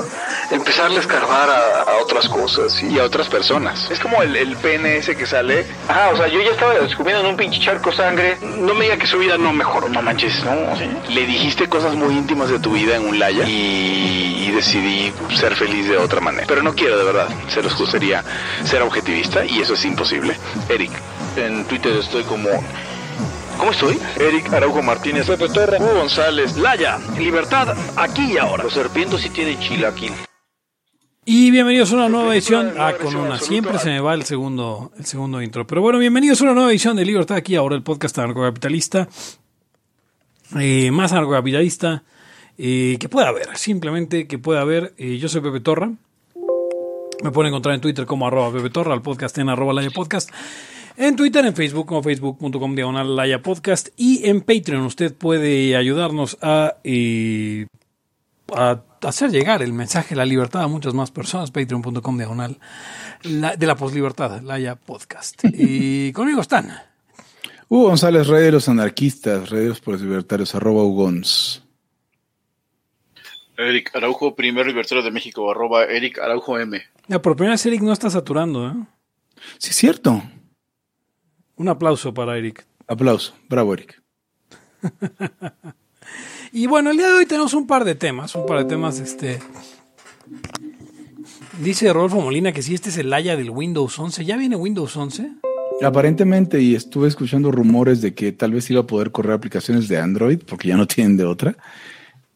empezarle 0.50 0.96
a 0.96 1.00
escarbar 1.00 1.50
a, 1.50 1.82
a 1.82 1.96
otras 2.02 2.28
cosas 2.28 2.82
y... 2.82 2.94
y... 2.94 2.98
a 2.98 3.04
otras 3.04 3.28
personas. 3.28 3.90
Es 3.90 4.00
como 4.00 4.22
el, 4.22 4.34
el 4.36 4.56
PNS 4.56 5.14
que 5.16 5.26
sale. 5.26 5.66
Ah, 5.88 6.10
o 6.12 6.16
sea, 6.16 6.28
yo 6.28 6.40
ya 6.40 6.50
estaba 6.50 6.74
descubriendo 6.74 7.24
en 7.24 7.30
un 7.30 7.36
pinche 7.36 7.60
charco 7.60 7.92
sangre. 7.92 8.38
No 8.40 8.74
me 8.74 8.84
diga 8.84 8.96
que 8.96 9.06
su 9.06 9.18
vida 9.18 9.36
no 9.38 9.52
mejoró. 9.52 9.88
No 9.88 10.02
manches, 10.02 10.42
no. 10.44 10.76
¿sí? 10.76 11.12
Le 11.12 11.26
dijiste 11.26 11.68
cosas 11.68 11.94
muy 11.94 12.14
íntimas 12.14 12.48
de 12.50 12.58
tu 12.58 12.72
vida 12.72 12.96
en 12.96 13.06
un 13.06 13.18
laya 13.18 13.44
y, 13.46 14.46
y 14.46 14.50
decidí 14.50 15.12
ser 15.36 15.54
feliz 15.54 15.88
de 15.88 15.98
otra 15.98 16.20
manera. 16.20 16.46
Pero 16.46 16.62
no 16.62 16.74
quiero, 16.74 16.98
de 16.98 17.04
verdad. 17.04 17.28
Se 17.48 17.62
los 17.62 17.76
gustaría 17.76 18.24
ser 18.64 18.82
objetivista 18.82 19.44
y 19.44 19.57
eso 19.60 19.74
es 19.74 19.84
imposible. 19.84 20.36
Eric, 20.68 20.90
en 21.36 21.64
Twitter 21.64 21.96
estoy 21.96 22.22
como. 22.24 22.48
¿Cómo 23.58 23.72
estoy? 23.72 23.98
Eric 24.20 24.52
Araujo 24.52 24.82
Martínez, 24.82 25.26
Pepe 25.26 25.48
Torra, 25.48 25.78
Hugo 25.78 25.94
González, 25.94 26.56
Laya, 26.56 26.98
Libertad, 27.18 27.76
aquí 27.96 28.34
y 28.34 28.38
ahora. 28.38 28.62
Los 28.62 28.74
serpientes 28.74 29.20
sí 29.20 29.30
tienen 29.30 29.58
chilaquil. 29.58 30.12
Y 31.24 31.50
bienvenidos 31.50 31.92
a 31.92 31.96
una 31.96 32.08
nueva 32.08 32.32
edición. 32.34 32.72
Ah, 32.78 32.94
con 32.94 33.14
una. 33.14 33.38
Siempre 33.38 33.78
se 33.78 33.90
me 33.90 34.00
va 34.00 34.14
el 34.14 34.22
segundo, 34.22 34.92
el 34.96 35.04
segundo 35.04 35.42
intro. 35.42 35.66
Pero 35.66 35.82
bueno, 35.82 35.98
bienvenidos 35.98 36.40
a 36.40 36.44
una 36.44 36.54
nueva 36.54 36.70
edición 36.70 36.96
de 36.96 37.04
Libertad 37.04 37.36
aquí 37.36 37.56
ahora, 37.56 37.74
el 37.74 37.82
podcast 37.82 38.16
anarcocapitalista. 38.18 39.08
Eh, 40.58 40.90
más 40.90 41.12
anarcocapitalista 41.12 42.04
eh, 42.56 42.96
que 42.98 43.08
pueda 43.08 43.28
haber. 43.28 43.56
Simplemente 43.56 44.26
que 44.26 44.38
pueda 44.38 44.60
haber. 44.60 44.94
Eh, 44.96 45.18
yo 45.18 45.28
soy 45.28 45.40
Pepe 45.40 45.60
Torra. 45.60 45.90
Me 47.22 47.32
pueden 47.32 47.48
encontrar 47.48 47.74
en 47.74 47.80
Twitter 47.80 48.06
como 48.06 48.26
arroba 48.26 48.52
Pepe 48.52 48.70
Torra, 48.70 48.92
al 48.92 49.02
podcast 49.02 49.36
en 49.38 49.48
arroba 49.48 49.72
Laya 49.72 49.90
Podcast. 49.90 50.30
En 50.96 51.16
Twitter, 51.16 51.44
en 51.44 51.54
Facebook, 51.54 51.86
como 51.86 52.02
facebook.com 52.02 52.74
diagonal 52.74 53.16
Laya 53.16 53.42
Podcast. 53.42 53.88
Y 53.96 54.28
en 54.28 54.40
Patreon 54.40 54.82
usted 54.82 55.14
puede 55.14 55.76
ayudarnos 55.76 56.38
a, 56.42 56.76
eh, 56.84 57.66
a, 58.54 58.82
hacer 59.02 59.30
llegar 59.30 59.62
el 59.62 59.72
mensaje 59.72 60.10
de 60.10 60.16
la 60.16 60.24
libertad 60.24 60.62
a 60.62 60.68
muchas 60.68 60.94
más 60.94 61.10
personas. 61.10 61.50
Patreon.com 61.50 62.16
diagonal 62.16 62.58
la, 63.22 63.56
de 63.56 63.66
la 63.66 63.76
poslibertad, 63.76 64.40
Laya 64.42 64.76
Podcast. 64.76 65.42
y 65.52 66.12
conmigo 66.12 66.40
están. 66.40 66.70
Hugo 67.68 67.88
González, 67.88 68.28
Rey 68.28 68.44
de 68.44 68.52
los 68.52 68.68
Anarquistas, 68.68 69.50
Rey 69.50 69.64
de 69.64 69.68
los 69.68 70.00
Libertarios, 70.00 70.54
arroba 70.54 70.84
Ugons. 70.84 71.62
Eric 73.58 73.90
Araujo, 73.96 74.36
primer 74.36 74.66
libertario 74.68 75.02
de 75.02 75.10
México, 75.10 75.50
arroba 75.50 75.84
Eric 75.84 76.20
Araujo 76.20 76.60
M. 76.60 76.80
Ya, 77.08 77.20
por 77.20 77.34
primera 77.34 77.54
vez 77.54 77.66
Eric 77.66 77.82
no 77.82 77.92
está 77.92 78.08
saturando, 78.08 78.68
¿eh? 78.68 78.74
Sí, 79.58 79.70
es 79.70 79.76
cierto. 79.76 80.22
Un 81.56 81.68
aplauso 81.68 82.14
para 82.14 82.38
Eric. 82.38 82.64
Aplauso. 82.86 83.34
Bravo, 83.48 83.74
Eric. 83.74 84.00
y 86.52 86.68
bueno, 86.68 86.90
el 86.90 86.98
día 86.98 87.08
de 87.08 87.14
hoy 87.14 87.26
tenemos 87.26 87.52
un 87.52 87.66
par 87.66 87.84
de 87.84 87.96
temas, 87.96 88.36
un 88.36 88.46
par 88.46 88.58
de 88.58 88.64
temas, 88.66 89.00
este... 89.00 89.40
Dice 91.60 91.92
Rodolfo 91.92 92.20
Molina 92.20 92.52
que 92.52 92.62
si 92.62 92.74
este 92.74 92.90
es 92.90 92.98
el 92.98 93.10
Laya 93.10 93.36
del 93.36 93.50
Windows 93.50 93.98
11, 93.98 94.24
¿ya 94.24 94.36
viene 94.36 94.54
Windows 94.54 94.96
11? 94.96 95.32
Aparentemente, 95.82 96.60
y 96.60 96.76
estuve 96.76 97.08
escuchando 97.08 97.50
rumores 97.50 98.00
de 98.00 98.14
que 98.14 98.30
tal 98.30 98.52
vez 98.52 98.70
iba 98.70 98.82
a 98.82 98.86
poder 98.86 99.10
correr 99.10 99.32
aplicaciones 99.32 99.88
de 99.88 99.98
Android, 99.98 100.38
porque 100.46 100.68
ya 100.68 100.76
no 100.76 100.86
tienen 100.86 101.16
de 101.16 101.24
otra, 101.24 101.56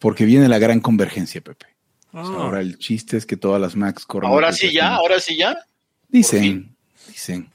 porque 0.02 0.24
viene 0.24 0.48
la 0.48 0.58
gran 0.58 0.80
convergencia, 0.80 1.40
Pepe. 1.40 1.66
Ah. 2.12 2.22
O 2.22 2.26
sea, 2.26 2.36
ahora 2.36 2.60
el 2.60 2.76
chiste 2.76 3.16
es 3.16 3.24
que 3.24 3.36
todas 3.36 3.60
las 3.60 3.76
Macs 3.76 4.04
corren. 4.04 4.28
Ahora 4.28 4.52
sí 4.52 4.72
ya, 4.72 4.96
ahora 4.96 5.20
sí 5.20 5.36
ya. 5.36 5.56
Dicen, 6.08 6.74
dicen. 7.06 7.48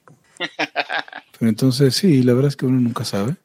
Pero 1.38 1.50
entonces 1.50 1.93
sí, 1.93 2.24
la 2.24 2.33
verdad 2.33 2.48
es 2.48 2.55
que 2.55 2.65
uno 2.65 2.79
nunca 2.79 3.03
sabe. 3.03 3.36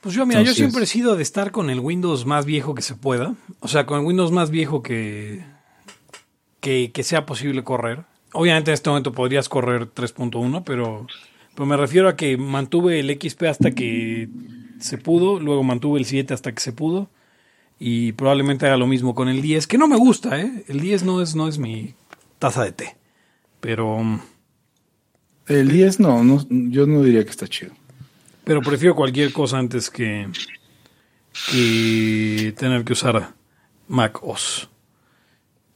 Pues 0.00 0.14
yo, 0.14 0.24
mira, 0.26 0.38
entonces, 0.38 0.58
yo 0.58 0.64
siempre 0.64 0.84
he 0.84 0.86
sido 0.86 1.16
de 1.16 1.24
estar 1.24 1.50
con 1.50 1.70
el 1.70 1.80
Windows 1.80 2.24
más 2.24 2.46
viejo 2.46 2.76
que 2.76 2.82
se 2.82 2.94
pueda. 2.94 3.34
O 3.58 3.66
sea, 3.66 3.84
con 3.84 3.98
el 3.98 4.06
Windows 4.06 4.30
más 4.30 4.50
viejo 4.50 4.80
que, 4.80 5.44
que, 6.60 6.92
que 6.94 7.02
sea 7.02 7.26
posible 7.26 7.64
correr. 7.64 8.04
Obviamente 8.32 8.70
en 8.70 8.74
este 8.74 8.90
momento 8.90 9.10
podrías 9.10 9.48
correr 9.48 9.92
3.1, 9.92 10.62
pero, 10.64 11.08
pero 11.56 11.66
me 11.66 11.76
refiero 11.76 12.08
a 12.08 12.14
que 12.14 12.36
mantuve 12.36 13.00
el 13.00 13.10
XP 13.10 13.42
hasta 13.42 13.72
que 13.72 14.28
se 14.78 14.98
pudo, 14.98 15.40
luego 15.40 15.64
mantuve 15.64 15.98
el 15.98 16.04
7 16.04 16.32
hasta 16.32 16.52
que 16.52 16.60
se 16.60 16.72
pudo 16.72 17.10
y 17.78 18.12
probablemente 18.12 18.66
haga 18.66 18.76
lo 18.76 18.86
mismo 18.86 19.14
con 19.14 19.28
el 19.28 19.42
10, 19.42 19.66
que 19.66 19.78
no 19.78 19.88
me 19.88 19.96
gusta, 19.96 20.40
¿eh? 20.40 20.64
El 20.68 20.80
10 20.80 21.02
no 21.04 21.20
es, 21.22 21.34
no 21.34 21.48
es 21.48 21.58
mi 21.58 21.94
taza 22.38 22.64
de 22.64 22.72
té, 22.72 22.96
pero... 23.60 23.98
mm, 24.02 24.20
El 25.48 25.68
10 25.68 26.00
no, 26.00 26.24
no, 26.24 26.44
yo 26.48 26.86
no 26.86 27.02
diría 27.02 27.24
que 27.24 27.30
está 27.30 27.46
chido. 27.46 27.72
Pero 28.44 28.62
prefiero 28.62 28.94
cualquier 28.94 29.32
cosa 29.32 29.58
antes 29.58 29.90
que, 29.90 30.28
que 31.50 32.54
tener 32.56 32.84
que 32.84 32.92
usar 32.92 33.34
Mac 33.88 34.22
OS. 34.22 34.68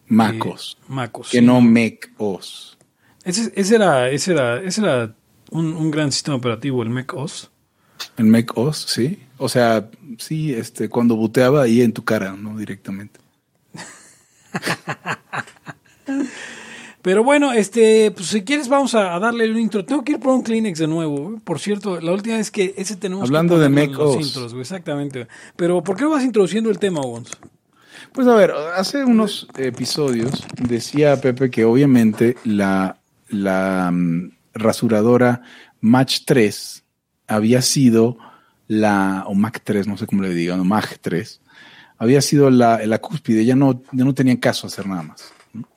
Mac 0.07 0.45
OS. 0.45 0.77
Eh, 0.81 0.85
Mac 0.89 1.19
OS. 1.19 1.31
Que 1.31 1.39
sí. 1.39 1.45
no 1.45 1.61
Mac 1.61 2.11
OS. 2.19 2.79
Ese, 3.25 3.53
ese 3.55 3.75
era, 3.77 4.09
ese 4.11 4.33
era, 4.33 4.63
ese 4.63 4.81
era 4.81 5.15
un, 5.51 5.67
un 5.75 5.91
gran 5.91 6.11
sistema 6.11 6.37
operativo, 6.37 6.83
el 6.83 6.91
Mac 6.91 7.13
OS. 7.15 7.50
El 8.17 8.27
Mac 8.27 8.57
OS, 8.57 8.77
sí. 8.89 9.19
O 9.39 9.49
sea, 9.49 9.89
sí, 10.19 10.53
este, 10.53 10.89
cuando 10.89 11.17
buteaba 11.17 11.63
ahí 11.63 11.81
en 11.83 11.93
tu 11.93 12.05
cara, 12.05 12.37
no 12.37 12.59
directamente. 12.59 13.21
Pero 17.03 17.25
bueno, 17.25 17.53
este, 17.53 18.11
pues 18.11 18.27
si 18.27 18.43
quieres 18.43 18.69
vamos 18.69 18.95
a, 18.95 19.19
darle 19.19 19.51
un 19.51 19.59
intro. 19.59 19.85
Tengo 19.85 20.05
que 20.05 20.13
ir 20.13 20.21
por 20.21 20.35
un 20.35 20.43
Kleenex 20.43 20.79
de 20.79 20.87
nuevo. 20.87 21.41
Por 21.45 21.59
cierto, 21.59 21.99
la 22.01 22.13
última 22.13 22.37
vez 22.37 22.51
que 22.51 22.75
ese 22.77 22.97
tenemos 22.97 23.25
Hablando 23.25 23.55
que 23.55 23.61
de 23.61 23.67
en 23.67 23.75
Mac 23.75 23.91
los 23.93 24.17
OS. 24.17 24.27
intros, 24.27 24.53
güey, 24.53 24.61
exactamente. 24.63 25.27
Pero 25.57 25.83
¿por 25.83 25.97
qué 25.97 26.05
vas 26.05 26.23
introduciendo 26.23 26.69
el 26.69 26.79
tema, 26.79 27.01
Gonz? 27.01 27.31
Pues 28.13 28.27
a 28.27 28.35
ver, 28.35 28.53
hace 28.77 29.05
unos 29.05 29.47
episodios 29.57 30.45
decía 30.57 31.21
Pepe 31.21 31.51
que 31.51 31.65
obviamente 31.65 32.37
la, 32.45 32.99
la 33.29 33.91
mm, 33.93 34.33
rasuradora 34.55 35.43
Match 35.81 36.21
3 36.27 36.83
había 37.31 37.63
sido 37.63 38.19
la, 38.67 39.25
o 39.27 39.35
Mac 39.35 39.63
3, 39.65 39.87
no 39.87 39.97
sé 39.97 40.07
cómo 40.07 40.23
le 40.23 40.35
digan, 40.35 40.61
o 40.61 40.65
Mac 40.65 40.99
3, 41.01 41.41
había 41.99 42.21
sido 42.21 42.51
la, 42.51 42.85
la 42.87 42.99
cúspide, 42.99 43.45
ya 43.45 43.55
no, 43.55 43.83
ya 43.93 44.05
no 44.05 44.15
tenían 44.15 44.39
caso 44.39 44.67
hacer 44.67 44.87
nada 44.87 45.03
más. 45.03 45.33
¿no? 45.53 45.69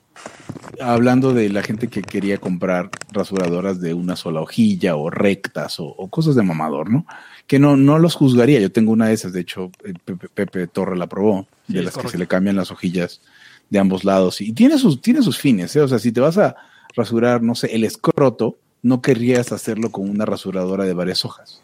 Hablando 0.80 1.32
de 1.32 1.48
la 1.50 1.62
gente 1.62 1.88
que 1.88 2.02
quería 2.02 2.38
comprar 2.38 2.90
rasuradoras 3.12 3.80
de 3.80 3.94
una 3.94 4.16
sola 4.16 4.40
hojilla 4.40 4.96
o 4.96 5.10
rectas 5.10 5.78
o, 5.78 5.84
o 5.86 6.08
cosas 6.08 6.34
de 6.34 6.42
mamador, 6.42 6.90
¿no? 6.90 7.06
Que 7.46 7.58
no, 7.58 7.76
no 7.76 7.98
los 7.98 8.14
juzgaría. 8.14 8.58
Yo 8.58 8.72
tengo 8.72 8.90
una 8.92 9.08
de 9.08 9.14
esas, 9.14 9.32
de 9.32 9.40
hecho, 9.40 9.70
Pepe, 10.04 10.28
Pepe 10.28 10.66
Torre 10.66 10.96
la 10.96 11.06
probó, 11.06 11.46
Sí, 11.66 11.74
de 11.74 11.82
las 11.82 11.96
que 11.96 12.08
se 12.08 12.18
le 12.18 12.26
cambian 12.26 12.56
las 12.56 12.70
hojillas 12.70 13.22
de 13.70 13.78
ambos 13.78 14.04
lados. 14.04 14.40
Y 14.40 14.52
tiene 14.52 14.78
sus, 14.78 15.00
tiene 15.00 15.22
sus 15.22 15.38
fines, 15.38 15.74
¿eh? 15.76 15.80
O 15.80 15.88
sea, 15.88 15.98
si 15.98 16.12
te 16.12 16.20
vas 16.20 16.38
a 16.38 16.56
rasurar, 16.96 17.42
no 17.42 17.54
sé, 17.54 17.74
el 17.74 17.84
escroto, 17.84 18.58
no 18.84 19.00
querrías 19.02 19.50
hacerlo 19.50 19.90
con 19.90 20.08
una 20.08 20.24
rasuradora 20.26 20.84
de 20.84 20.92
varias 20.92 21.24
hojas. 21.24 21.62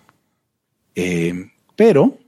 Eh, 0.96 1.50
pero 1.76 2.18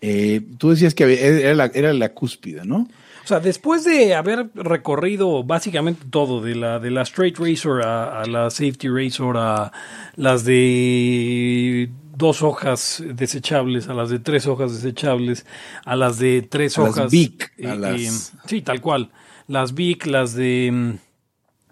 eh, 0.00 0.40
tú 0.56 0.70
decías 0.70 0.94
que 0.94 1.04
era 1.42 1.54
la, 1.54 1.66
era 1.66 1.92
la 1.92 2.14
cúspide, 2.14 2.64
¿no? 2.64 2.88
O 3.24 3.26
sea, 3.26 3.38
después 3.40 3.84
de 3.84 4.14
haber 4.14 4.50
recorrido 4.54 5.44
básicamente 5.44 6.04
todo, 6.10 6.40
de 6.40 6.54
la, 6.54 6.78
de 6.80 6.90
la 6.90 7.02
Straight 7.02 7.36
Razor 7.38 7.84
a, 7.84 8.22
a 8.22 8.26
la 8.26 8.50
Safety 8.50 8.88
Razor, 8.88 9.36
a 9.36 9.72
las 10.16 10.44
de 10.44 11.88
dos 12.16 12.42
hojas 12.42 13.02
desechables, 13.14 13.88
a 13.88 13.94
las 13.94 14.10
de 14.10 14.18
tres 14.18 14.46
hojas 14.46 14.72
desechables, 14.74 15.44
a 15.84 15.94
las 15.96 16.18
de 16.18 16.42
tres 16.42 16.76
A 16.78 16.82
las 16.82 16.90
hojas. 16.98 17.10
A 17.58 17.74
eh, 17.74 17.76
las- 17.76 18.00
eh, 18.00 18.38
sí, 18.46 18.62
tal 18.62 18.80
cual. 18.80 19.10
Las 19.48 19.74
Bic, 19.74 20.06
las 20.06 20.34
de... 20.34 20.98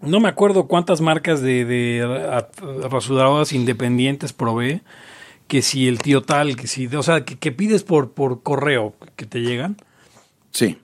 No 0.01 0.19
me 0.19 0.29
acuerdo 0.29 0.67
cuántas 0.67 1.01
marcas 1.01 1.41
de, 1.41 1.65
de 1.65 2.05
ra- 2.05 2.49
rasuradoras 2.89 3.53
independientes 3.53 4.33
probé. 4.33 4.81
Que 5.47 5.61
si 5.61 5.87
el 5.89 5.99
tío 5.99 6.21
tal, 6.21 6.55
que 6.55 6.65
si... 6.67 6.87
O 6.87 7.03
sea, 7.03 7.25
que, 7.25 7.37
que 7.37 7.51
pides 7.51 7.83
por, 7.83 8.13
por 8.13 8.41
correo 8.41 8.95
que 9.17 9.25
te 9.25 9.41
llegan. 9.41 9.75
Sí. 10.51 10.77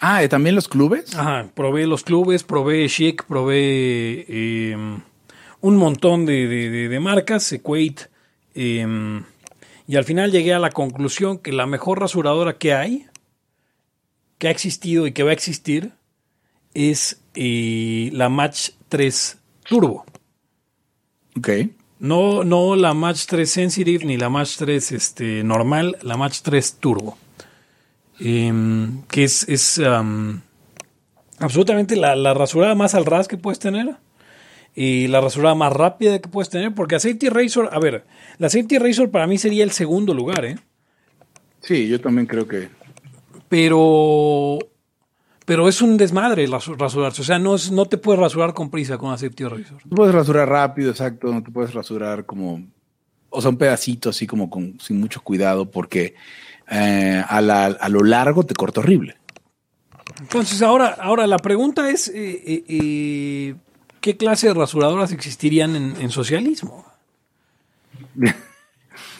Ah, 0.00 0.22
¿y 0.22 0.28
también 0.28 0.54
los 0.54 0.68
clubes? 0.68 1.16
Ajá, 1.16 1.50
probé 1.54 1.86
los 1.86 2.04
clubes, 2.04 2.44
probé 2.44 2.86
Chic, 2.88 3.24
probé 3.24 4.24
eh, 4.28 4.76
un 5.60 5.76
montón 5.76 6.26
de, 6.26 6.46
de- 6.46 6.70
de- 6.70 6.88
de 6.88 7.00
marcas, 7.00 7.50
Equate, 7.52 8.08
eh, 8.54 8.86
y 9.86 9.96
al 9.96 10.04
final 10.04 10.30
llegué 10.30 10.54
a 10.54 10.58
la 10.58 10.70
conclusión 10.70 11.38
que 11.38 11.52
la 11.52 11.66
mejor 11.66 12.00
rasuradora 12.00 12.56
que 12.56 12.72
hay, 12.72 13.06
que 14.38 14.48
ha 14.48 14.50
existido 14.50 15.06
y 15.06 15.12
que 15.12 15.22
va 15.22 15.30
a 15.30 15.34
existir, 15.34 15.92
es 16.74 17.22
eh, 17.34 18.10
la 18.12 18.28
Match 18.28 18.70
3 18.88 19.38
Turbo. 19.68 20.04
Ok. 21.36 21.48
No, 22.00 22.44
no 22.44 22.76
la 22.76 22.92
Match 22.92 23.26
3 23.26 23.50
Sensitive 23.50 24.04
ni 24.04 24.16
la 24.16 24.28
Match 24.28 24.56
3 24.58 24.92
este, 24.92 25.42
normal, 25.44 25.96
la 26.02 26.16
Match 26.16 26.40
3 26.42 26.76
Turbo. 26.80 27.16
Em, 28.20 29.02
que 29.08 29.24
es, 29.24 29.48
es 29.48 29.78
am, 29.78 30.42
absolutamente 31.38 31.96
la, 31.96 32.14
la 32.14 32.34
rasurada 32.34 32.74
más 32.74 32.94
al 32.94 33.06
ras 33.06 33.28
que 33.28 33.38
puedes 33.38 33.58
tener. 33.58 33.96
Y 34.76 35.06
la 35.06 35.20
rasurada 35.20 35.54
más 35.54 35.72
rápida 35.72 36.18
que 36.18 36.28
puedes 36.28 36.50
tener. 36.50 36.74
Porque 36.74 36.96
a 36.96 37.00
Safety 37.00 37.28
Razor, 37.28 37.70
a 37.72 37.78
ver, 37.78 38.04
la 38.38 38.50
Safety 38.50 38.78
Razor 38.78 39.10
para 39.10 39.26
mí 39.26 39.38
sería 39.38 39.64
el 39.64 39.70
segundo 39.70 40.14
lugar, 40.14 40.44
¿eh? 40.44 40.56
Sí, 41.60 41.88
yo 41.88 42.00
también 42.00 42.26
creo 42.26 42.46
que. 42.46 42.68
Pero. 43.48 44.58
Pero 45.44 45.68
es 45.68 45.82
un 45.82 45.96
desmadre 45.96 46.48
rasu- 46.48 46.76
rasurarse. 46.76 47.20
O 47.22 47.24
sea, 47.24 47.38
no, 47.38 47.54
es- 47.54 47.70
no 47.70 47.84
te 47.86 47.98
puedes 47.98 48.20
rasurar 48.20 48.54
con 48.54 48.70
prisa 48.70 48.96
con 48.96 49.16
Safety 49.18 49.44
Razor. 49.44 49.82
Tú 49.82 49.90
puedes 49.96 50.14
rasurar 50.14 50.48
rápido, 50.48 50.90
exacto. 50.90 51.32
No 51.32 51.42
te 51.42 51.50
puedes 51.50 51.74
rasurar 51.74 52.24
como. 52.24 52.62
O 53.30 53.40
sea, 53.40 53.50
un 53.50 53.56
pedacito 53.58 54.10
así 54.10 54.26
como 54.26 54.48
con, 54.48 54.78
sin 54.80 55.00
mucho 55.00 55.20
cuidado, 55.22 55.70
porque 55.70 56.14
eh, 56.70 57.22
a, 57.28 57.40
la- 57.40 57.66
a 57.66 57.88
lo 57.88 58.02
largo 58.04 58.44
te 58.44 58.54
corta 58.54 58.80
horrible. 58.80 59.16
Entonces, 60.20 60.62
ahora, 60.62 60.96
ahora 61.00 61.26
la 61.26 61.38
pregunta 61.38 61.90
es: 61.90 62.08
eh, 62.08 62.14
eh, 62.46 62.64
eh, 62.68 63.54
¿qué 64.00 64.16
clase 64.16 64.46
de 64.46 64.54
rasuradoras 64.54 65.12
existirían 65.12 65.74
en, 65.76 65.96
en 66.00 66.10
socialismo? 66.10 66.86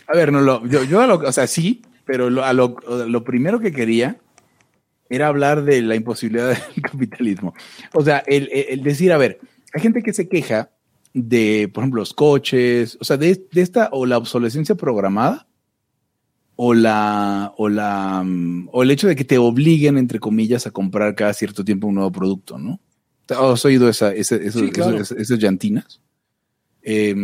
A 0.06 0.12
ver, 0.14 0.32
no 0.32 0.40
lo, 0.40 0.64
yo, 0.66 0.84
yo 0.84 1.00
a 1.00 1.06
lo, 1.06 1.14
o 1.16 1.32
sea, 1.32 1.46
sí, 1.46 1.82
pero 2.04 2.28
lo, 2.28 2.44
a 2.44 2.52
lo, 2.52 2.76
lo 3.08 3.24
primero 3.24 3.58
que 3.58 3.72
quería 3.72 4.16
era 5.10 5.28
hablar 5.28 5.64
de 5.64 5.82
la 5.82 5.94
imposibilidad 5.94 6.48
del 6.74 6.82
capitalismo. 6.82 7.54
O 7.92 8.02
sea, 8.02 8.18
el, 8.26 8.48
el- 8.52 8.82
decir, 8.82 9.12
a 9.12 9.18
ver, 9.18 9.38
hay 9.72 9.80
gente 9.82 10.02
que 10.02 10.12
se 10.12 10.28
queja 10.28 10.70
de, 11.12 11.70
por 11.72 11.82
ejemplo, 11.82 12.00
los 12.00 12.14
coches, 12.14 12.96
o 13.00 13.04
sea, 13.04 13.16
de, 13.16 13.46
de 13.52 13.60
esta 13.62 13.88
o 13.92 14.06
la 14.06 14.18
obsolescencia 14.18 14.74
programada 14.74 15.46
o 16.56 16.72
la, 16.74 17.52
o 17.56 17.68
la, 17.68 18.22
mm, 18.24 18.68
o 18.72 18.82
el 18.82 18.90
hecho 18.90 19.08
de 19.08 19.16
que 19.16 19.24
te 19.24 19.38
obliguen, 19.38 19.98
entre 19.98 20.20
comillas, 20.20 20.66
a 20.66 20.70
comprar 20.70 21.14
cada 21.14 21.32
cierto 21.34 21.64
tiempo 21.64 21.86
un 21.88 21.96
nuevo 21.96 22.12
producto, 22.12 22.58
¿no? 22.58 22.80
¿Has 23.28 23.64
oído 23.64 23.88
esa, 23.88 24.12
Sí, 24.22 24.70
claro. 24.70 24.98
esas 24.98 25.38
llantinas? 25.38 26.00
Eh, 26.82 27.14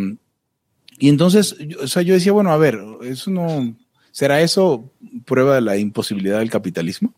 y 0.98 1.08
entonces, 1.08 1.56
yo- 1.60 1.78
o 1.82 1.86
sea, 1.86 2.02
yo 2.02 2.14
decía, 2.14 2.32
bueno, 2.32 2.50
a 2.52 2.56
ver, 2.56 2.78
eso 3.02 3.30
no, 3.30 3.76
¿será 4.10 4.40
eso 4.40 4.90
prueba 5.26 5.56
de 5.56 5.60
la 5.60 5.76
imposibilidad 5.76 6.38
del 6.38 6.50
capitalismo? 6.50 7.14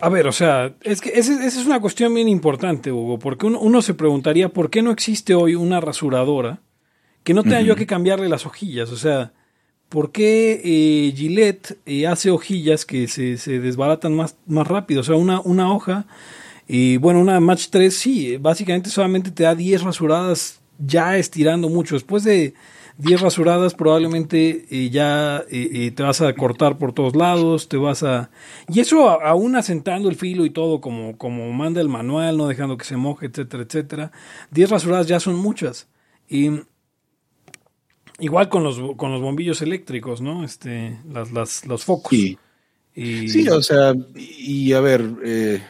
A 0.00 0.08
ver, 0.08 0.26
o 0.26 0.32
sea, 0.32 0.74
es 0.82 1.00
que 1.00 1.10
esa, 1.10 1.44
es 1.44 1.66
una 1.66 1.80
cuestión 1.80 2.14
bien 2.14 2.28
importante, 2.28 2.90
Hugo, 2.90 3.18
porque 3.18 3.46
uno, 3.46 3.60
uno 3.60 3.82
se 3.82 3.94
preguntaría 3.94 4.48
por 4.48 4.70
qué 4.70 4.80
no 4.80 4.90
existe 4.90 5.34
hoy 5.34 5.54
una 5.54 5.80
rasuradora 5.80 6.60
que 7.22 7.34
no 7.34 7.42
tenga 7.42 7.60
yo 7.60 7.76
que 7.76 7.86
cambiarle 7.86 8.28
las 8.28 8.46
hojillas. 8.46 8.90
O 8.92 8.96
sea, 8.96 9.32
¿por 9.90 10.10
qué 10.10 10.60
eh, 10.64 11.12
Gillette 11.14 11.78
eh, 11.84 12.06
hace 12.06 12.30
hojillas 12.30 12.86
que 12.86 13.08
se, 13.08 13.36
se 13.36 13.60
desbaratan 13.60 14.14
más, 14.14 14.36
más 14.46 14.66
rápido? 14.66 15.02
O 15.02 15.04
sea, 15.04 15.16
una, 15.16 15.40
una 15.40 15.72
hoja, 15.72 16.06
y 16.66 16.96
bueno, 16.96 17.20
una 17.20 17.38
Match 17.40 17.66
3 17.68 17.94
sí, 17.94 18.34
eh, 18.34 18.38
básicamente 18.38 18.88
solamente 18.88 19.30
te 19.30 19.42
da 19.42 19.54
10 19.54 19.82
rasuradas 19.82 20.60
ya 20.78 21.18
estirando 21.18 21.68
mucho. 21.68 21.94
Después 21.94 22.24
de 22.24 22.54
10 23.00 23.20
rasuradas 23.20 23.74
probablemente 23.74 24.66
eh, 24.70 24.90
ya 24.90 25.38
eh, 25.50 25.70
eh, 25.72 25.90
te 25.92 26.02
vas 26.02 26.20
a 26.20 26.32
cortar 26.34 26.78
por 26.78 26.92
todos 26.92 27.16
lados, 27.16 27.68
te 27.68 27.76
vas 27.78 28.02
a... 28.02 28.30
Y 28.68 28.80
eso 28.80 29.08
a- 29.08 29.28
aún 29.28 29.56
asentando 29.56 30.08
el 30.08 30.16
filo 30.16 30.44
y 30.44 30.50
todo 30.50 30.80
como, 30.80 31.16
como 31.18 31.50
manda 31.52 31.80
el 31.80 31.88
manual, 31.88 32.36
no 32.36 32.46
dejando 32.48 32.76
que 32.76 32.84
se 32.84 32.96
moje, 32.96 33.26
etcétera, 33.26 33.62
etcétera. 33.64 34.12
10 34.50 34.70
rasuradas 34.70 35.06
ya 35.06 35.18
son 35.20 35.36
muchas. 35.36 35.88
Y 36.28 36.50
igual 38.18 38.48
con 38.48 38.62
los, 38.64 38.78
con 38.96 39.12
los 39.12 39.20
bombillos 39.22 39.62
eléctricos, 39.62 40.20
¿no? 40.20 40.44
Este, 40.44 40.98
las, 41.10 41.32
las, 41.32 41.66
los 41.66 41.84
focos. 41.84 42.10
Sí. 42.10 42.38
Y- 42.94 43.28
Sí, 43.28 43.48
o 43.48 43.62
sea, 43.62 43.94
y, 44.16 44.68
y 44.68 44.72
a 44.72 44.80
ver, 44.80 45.02
eh, 45.24 45.62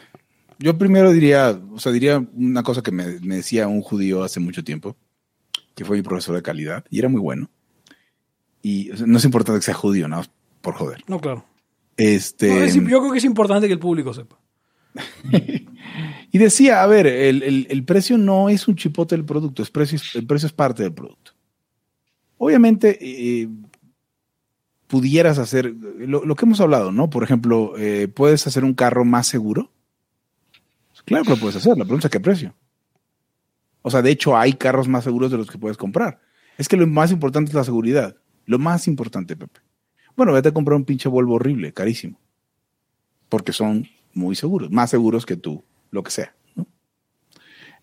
yo 0.59 0.77
primero 0.79 1.13
diría, 1.13 1.61
o 1.73 1.79
sea, 1.79 1.93
diría 1.93 2.25
una 2.35 2.63
cosa 2.63 2.83
que 2.83 2.91
me, 2.93 3.21
me 3.21 3.37
decía 3.37 3.69
un 3.69 3.83
judío 3.83 4.23
hace 4.25 4.41
mucho 4.41 4.65
tiempo, 4.65 4.97
que 5.81 5.87
fue 5.87 5.97
mi 5.97 6.03
profesor 6.03 6.37
de 6.37 6.43
calidad, 6.43 6.85
y 6.91 6.99
era 6.99 7.09
muy 7.09 7.23
bueno. 7.23 7.49
Y 8.61 8.91
o 8.91 8.97
sea, 8.99 9.07
no 9.07 9.17
es 9.17 9.25
importante 9.25 9.61
que 9.61 9.65
sea 9.65 9.73
judío, 9.73 10.09
no, 10.09 10.23
por 10.61 10.75
joder. 10.75 11.03
No, 11.09 11.19
claro. 11.19 11.43
Este, 11.97 12.49
No, 12.51 12.63
es- 12.63 12.75
yo 12.75 12.83
creo 12.83 13.11
que 13.13 13.17
es 13.17 13.25
importante 13.25 13.67
que 13.67 13.73
el 13.73 13.79
público 13.79 14.13
sepa. 14.13 14.39
y 16.33 16.37
decía, 16.39 16.83
a 16.83 16.87
ver, 16.87 17.07
el, 17.07 17.43
el- 17.43 17.67
el 17.71 17.85
precio 17.85 18.19
no 18.19 18.51
es 18.51 18.69
un 18.69 18.77
chipote 18.77 19.17
del 19.17 19.25
producto, 19.25 19.63
es 19.63 19.71
precio, 19.71 19.99
el 20.15 20.27
precio 20.27 20.49
es 20.49 20.53
parte 20.53 20.83
del 20.83 20.93
producto. 20.93 21.33
Obviamente, 22.37 22.99
eh, 23.01 23.49
pudieras 24.87 25.39
hacer 25.39 25.73
lo, 25.75 26.27
lo 26.27 26.37
que 26.37 26.45
hemos 26.45 26.61
hablado, 26.61 26.93
¿no? 26.93 27.09
Por 27.09 27.23
ejemplo, 27.25 27.73
eh, 27.79 28.07
¿puedes 28.09 28.47
hacer 28.47 28.65
un 28.65 28.75
carro 28.75 29.07
más 29.07 29.27
seguro? 29.27 29.71
Claro 31.07 31.25
que 31.25 31.31
lo 31.31 31.37
puedes 31.39 31.57
hacer, 31.57 31.79
la 31.79 31.85
pregunta 31.85 32.09
es 32.09 32.13
qué 32.13 32.21
precio. 32.21 32.55
O 33.83 33.91
sea, 33.91 34.03
de 34.03 34.11
hecho, 34.11 34.37
hay 34.37 34.55
carros 34.55 34.89
más 34.89 35.05
seguros 35.05 35.31
de 35.31 35.39
los 35.39 35.51
que 35.51 35.59
puedes 35.59 35.77
comprar. 35.77 36.21
Es 36.59 36.69
que 36.69 36.77
lo 36.77 36.87
más 36.87 37.11
importante 37.11 37.51
es 37.51 37.55
la 37.55 37.65
seguridad. 37.65 38.17
Lo 38.47 38.59
más 38.59 38.87
importante, 38.89 39.37
Pepe. 39.37 39.61
Bueno, 40.17 40.33
vete 40.33 40.51
a 40.51 40.53
comprar 40.53 40.77
un 40.77 40.85
pinche 40.85 41.09
Volvo 41.09 41.35
horrible, 41.35 41.73
carísimo. 41.73 42.21
Porque 43.29 43.53
son 43.53 43.89
muy 44.13 44.35
seguros, 44.35 44.71
más 44.71 44.91
seguros 44.91 45.25
que 45.25 45.37
tú, 45.37 45.65
lo 45.91 46.03
que 46.03 46.11
sea. 46.11 46.35
¿no? 46.57 46.67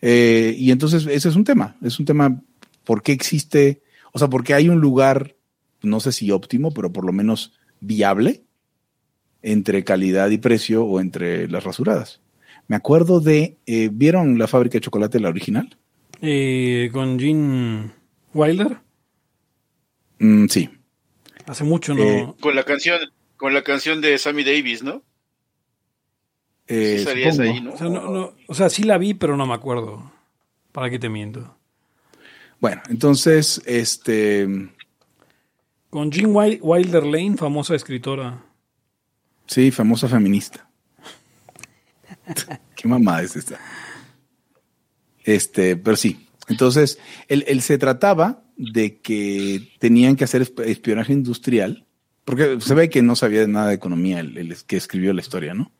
Eh, 0.01 0.55
y 0.57 0.71
entonces, 0.71 1.07
ese 1.07 1.29
es 1.29 1.35
un 1.35 1.43
tema. 1.43 1.77
Es 1.81 1.99
un 1.99 2.05
tema, 2.05 2.41
¿por 2.83 3.01
qué 3.01 3.13
existe? 3.13 3.81
O 4.13 4.19
sea, 4.19 4.29
porque 4.29 4.53
hay 4.53 4.69
un 4.69 4.79
lugar, 4.79 5.35
no 5.81 5.99
sé 5.99 6.11
si 6.11 6.31
óptimo, 6.31 6.71
pero 6.73 6.91
por 6.91 7.05
lo 7.05 7.13
menos 7.13 7.53
viable 7.79 8.43
entre 9.41 9.83
calidad 9.83 10.29
y 10.29 10.37
precio 10.37 10.85
o 10.85 10.99
entre 10.99 11.47
las 11.47 11.63
rasuradas. 11.63 12.21
Me 12.67 12.75
acuerdo 12.75 13.21
de, 13.21 13.57
eh, 13.65 13.89
¿vieron 13.91 14.37
la 14.37 14.47
fábrica 14.47 14.73
de 14.73 14.81
chocolate, 14.81 15.19
la 15.19 15.29
original? 15.29 15.77
Eh, 16.21 16.89
con 16.93 17.19
Gene 17.19 17.91
Wilder. 18.33 18.77
Mm, 20.19 20.47
sí. 20.47 20.69
Hace 21.45 21.63
mucho, 21.63 21.93
¿no? 21.93 22.03
Eh, 22.03 22.33
Con 22.41 22.55
la 22.55 22.63
canción, 22.63 22.99
con 23.37 23.53
la 23.53 23.63
canción 23.63 24.01
de 24.01 24.17
Sammy 24.17 24.43
Davis, 24.43 24.83
¿no? 24.83 25.03
Eh, 26.67 27.05
Sí 27.33 27.41
ahí, 27.41 27.61
¿no? 27.61 27.73
O 27.73 27.77
sea, 27.77 27.87
no, 27.89 28.09
no- 28.11 28.33
o 28.47 28.53
sea, 28.53 28.69
sí 28.69 28.83
la 28.83 28.97
vi, 28.97 29.13
pero 29.13 29.37
no 29.37 29.45
me 29.45 29.53
acuerdo. 29.53 30.11
¿Para 30.71 30.89
qué 30.89 30.99
te 30.99 31.07
miento? 31.09 31.55
Bueno, 32.59 32.81
entonces, 32.89 33.61
este, 33.65 34.47
Con 35.89 36.11
Jean 36.11 36.33
Wil- 36.33 36.59
Wilder 36.61 37.05
Lane, 37.05 37.37
famosa 37.37 37.75
escritora. 37.75 38.43
sí, 39.45 39.71
famosa 39.71 40.07
feminista. 40.09 40.67
Qué 42.75 42.87
mamada 42.87 43.21
es 43.21 43.35
esta. 43.37 43.57
Este, 45.27 45.75
pero 45.75 45.95
sí. 45.95 46.27
Entonces, 46.47 46.97
él, 47.27 47.43
él 47.47 47.61
se 47.61 47.77
trataba 47.77 48.41
de 48.55 48.97
que 48.97 49.69
tenían 49.77 50.15
que 50.15 50.23
hacer 50.23 50.41
esp- 50.41 50.65
espionaje 50.65 51.13
industrial, 51.13 51.85
porque 52.25 52.59
se 52.61 52.73
ve 52.73 52.89
que 52.89 53.01
no 53.01 53.15
sabía 53.15 53.41
de 53.41 53.47
nada 53.47 53.67
de 53.67 53.75
economía 53.75 54.19
el, 54.21 54.37
el 54.37 54.55
que 54.65 54.77
escribió 54.77 55.13
la 55.13 55.21
historia, 55.21 55.53
¿no? 55.53 55.71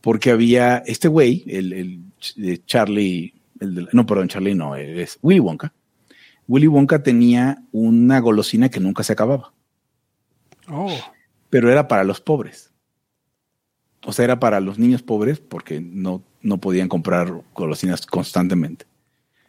Porque 0.00 0.30
había 0.30 0.78
este 0.86 1.08
güey, 1.08 1.44
el, 1.46 1.72
el 1.72 2.00
de 2.36 2.62
Charlie, 2.66 3.34
el 3.58 3.74
de 3.74 3.86
no, 3.92 4.04
perdón, 4.06 4.28
Charlie 4.28 4.54
no, 4.54 4.76
es 4.76 5.18
Willy 5.22 5.40
Wonka. 5.40 5.72
Willy 6.46 6.66
Wonka 6.66 7.02
tenía 7.02 7.62
una 7.72 8.20
golosina 8.20 8.68
que 8.68 8.80
nunca 8.80 9.02
se 9.02 9.14
acababa 9.14 9.54
Oh, 10.68 10.94
pero 11.48 11.70
era 11.72 11.88
para 11.88 12.04
los 12.04 12.20
pobres. 12.20 12.70
O 14.06 14.12
sea, 14.12 14.24
era 14.24 14.38
para 14.40 14.60
los 14.60 14.78
niños 14.78 15.02
pobres 15.02 15.40
porque 15.40 15.80
no, 15.80 16.22
no 16.42 16.58
podían 16.58 16.88
comprar 16.88 17.32
golosinas 17.54 18.04
constantemente. 18.06 18.86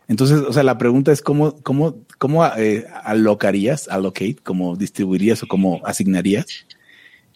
Entonces, 0.08 0.40
o 0.40 0.54
sea, 0.54 0.64
la 0.64 0.78
pregunta 0.78 1.12
es 1.12 1.22
cómo, 1.22 1.56
cómo, 1.64 1.98
cómo 2.20 2.46
eh, 2.58 2.86
alocarías, 3.04 3.88
allocate, 3.90 4.38
cómo 4.44 4.76
distribuirías 4.76 5.42
o 5.44 5.48
cómo 5.48 5.82
asignarías. 5.86 6.46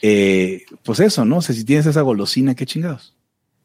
Eh, 0.02 0.64
pues 0.84 1.00
eso, 1.00 1.26
¿no? 1.26 1.38
O 1.38 1.42
sea, 1.42 1.56
si 1.56 1.66
tienes 1.66 1.86
esa 1.88 2.02
golosina, 2.02 2.56
qué 2.56 2.66
chingados. 2.66 3.16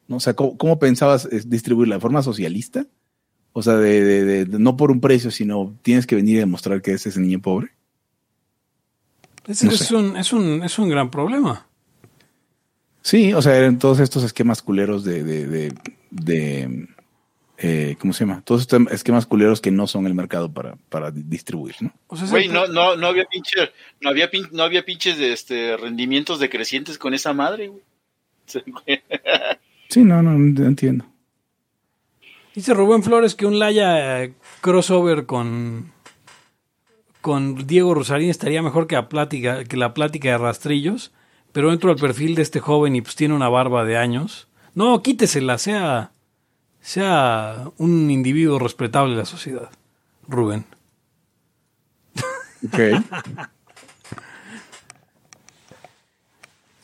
¿No? 0.09 0.17
O 0.17 0.21
sea, 0.21 0.35
¿cómo, 0.35 0.57
cómo 0.59 0.79
pensabas 0.79 1.27
eh, 1.31 1.43
distribuirla? 1.47 1.95
¿De 1.97 2.01
forma 2.01 2.23
socialista? 2.23 2.87
O 3.53 3.63
sea, 3.63 3.75
de, 3.77 4.03
de- 4.05 4.25
de- 4.25 4.45
de- 4.47 4.59
no 4.59 4.77
por 4.77 4.91
un 4.91 5.01
precio, 5.01 5.31
sino 5.31 5.77
tienes 5.83 6.07
que 6.07 6.17
venir 6.17 6.39
a 6.39 6.41
demostrar 6.41 6.83
que 6.83 6.93
es 6.93 7.07
ese 7.07 7.21
niño 7.21 7.41
pobre. 7.41 7.69
No 9.47 9.53
es, 9.53 9.59
sé. 9.59 9.95
un, 9.95 10.17
es, 10.17 10.33
un, 10.33 10.63
es 10.65 10.79
un 10.79 10.89
gran 10.89 11.11
problema. 11.11 11.67
Sí, 13.07 13.35
o 13.35 13.43
sea, 13.43 13.55
eran 13.57 13.79
todos 13.79 14.01
estos 14.01 14.25
esquemas 14.25 14.63
culeros 14.63 15.05
de, 15.05 15.23
de, 15.23 15.47
de, 15.47 15.75
de, 16.11 16.89
eh, 17.59 17.97
¿cómo 18.01 18.15
se 18.15 18.25
llama? 18.25 18.41
Todos 18.43 18.63
estos 18.63 18.81
esquemas 18.91 19.27
culeros 19.27 19.61
que 19.61 19.71
no 19.71 19.87
son 19.87 20.07
el 20.07 20.15
mercado 20.15 20.51
para, 20.51 20.77
para 20.89 21.11
di- 21.11 21.23
distribuir, 21.23 21.75
¿no? 21.81 21.93
O 22.07 22.17
sea, 22.17 22.27
Güey, 22.29 22.49
no, 22.49 22.67
no, 22.67 22.97
no 22.97 23.07
había 23.07 23.27
pinche, 23.27 23.71
no 24.01 24.09
había 24.09 24.31
pin- 24.31 24.49
no 24.53 24.63
había 24.63 24.87
pinches 24.87 25.19
de 25.19 25.35
este 25.35 25.77
rendimientos 25.77 26.41
decrecientes 26.41 26.97
con 26.97 27.13
esa 27.13 27.35
madre, 27.35 27.69
güey. 27.69 27.83
Sí, 29.91 30.03
no, 30.03 30.23
no, 30.23 30.33
no 30.33 30.65
entiendo. 30.65 31.05
Dice 32.55 32.73
Rubén 32.73 33.03
Flores 33.03 33.35
que 33.35 33.47
un 33.47 33.59
Laya 33.59 34.31
crossover 34.63 35.27
con, 35.27 35.93
con 37.21 37.67
Diego 37.67 37.95
Rosarín 37.95 38.31
estaría 38.31 38.63
mejor 38.63 38.87
que 38.87 38.95
la 38.97 39.09
plática, 39.11 39.65
que 39.65 39.77
la 39.77 39.93
plática 39.95 40.31
de 40.31 40.39
rastrillos, 40.39 41.13
pero 41.55 41.73
entro 41.73 41.93
al 41.93 41.97
perfil 41.97 42.35
de 42.35 42.43
este 42.43 42.59
joven 42.59 42.97
y 42.97 43.01
pues 43.01 43.15
tiene 43.15 43.33
una 43.33 43.49
barba 43.49 43.85
de 43.85 43.97
años. 43.97 44.49
No, 44.75 45.01
quítesela, 45.03 45.57
sea, 45.57 46.11
sea 46.81 47.71
un 47.79 48.11
individuo 48.11 48.59
respetable 48.59 49.13
de 49.13 49.21
la 49.21 49.25
sociedad, 49.25 49.71
Rubén. 50.29 50.67
Ok. 52.67 52.79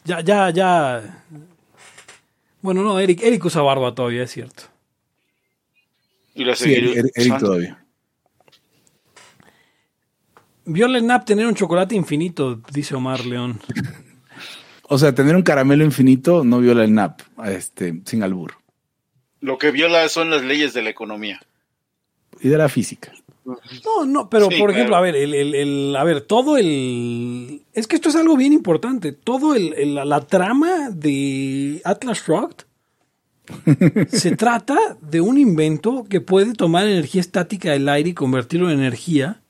Ya, 0.02 0.20
ya, 0.22 0.50
ya. 0.50 1.24
Bueno, 2.62 2.82
no, 2.82 2.98
Eric, 2.98 3.22
Eric 3.22 3.44
usa 3.44 3.60
barba 3.60 3.94
todavía, 3.94 4.24
es 4.24 4.32
cierto. 4.32 4.64
Y 6.34 6.42
la 6.42 6.56
Sí, 6.56 6.72
Eric, 6.72 7.38
todavía. 7.38 7.84
Viola 10.64 10.98
el 10.98 11.06
Nap 11.06 11.26
tener 11.26 11.46
un 11.46 11.54
chocolate 11.54 11.94
infinito, 11.94 12.60
dice 12.72 12.96
Omar 12.96 13.24
León. 13.24 13.60
O 14.92 14.98
sea, 14.98 15.14
tener 15.14 15.36
un 15.36 15.42
caramelo 15.42 15.84
infinito 15.84 16.42
no 16.44 16.58
viola 16.58 16.82
el 16.84 16.92
NAP, 16.92 17.20
este, 17.46 18.00
sin 18.04 18.24
albur. 18.24 18.54
Lo 19.40 19.56
que 19.56 19.70
viola 19.70 20.08
son 20.08 20.30
las 20.30 20.42
leyes 20.42 20.74
de 20.74 20.82
la 20.82 20.90
economía. 20.90 21.40
Y 22.40 22.48
de 22.48 22.58
la 22.58 22.68
física. 22.68 23.12
No, 23.44 24.04
no, 24.04 24.28
pero 24.28 24.48
Sí, 24.50 24.58
por 24.58 24.70
ejemplo, 24.70 24.90
claro. 24.90 24.96
a 24.96 25.00
ver, 25.12 25.16
el, 25.16 25.32
el- 25.34 25.54
el- 25.54 25.96
a 25.96 26.02
ver, 26.04 26.22
todo 26.22 26.56
el, 26.58 27.62
es 27.72 27.86
que 27.86 27.96
esto 27.96 28.08
es 28.08 28.16
algo 28.16 28.36
bien 28.36 28.52
importante. 28.52 29.12
Todo 29.12 29.54
el, 29.54 29.72
el- 29.74 29.94
la, 29.94 30.04
la 30.04 30.20
trama 30.26 30.90
de 30.90 31.80
Atlas 31.84 32.22
Shrugged 32.26 32.64
se 34.08 34.36
trata 34.36 34.76
de 35.00 35.20
un 35.20 35.38
invento 35.38 36.04
que 36.08 36.20
puede 36.20 36.52
tomar 36.52 36.86
energía 36.88 37.20
estática 37.20 37.72
del 37.72 37.88
aire 37.88 38.10
y 38.10 38.14
convertirlo 38.14 38.70
en 38.70 38.78
energía 38.80 39.40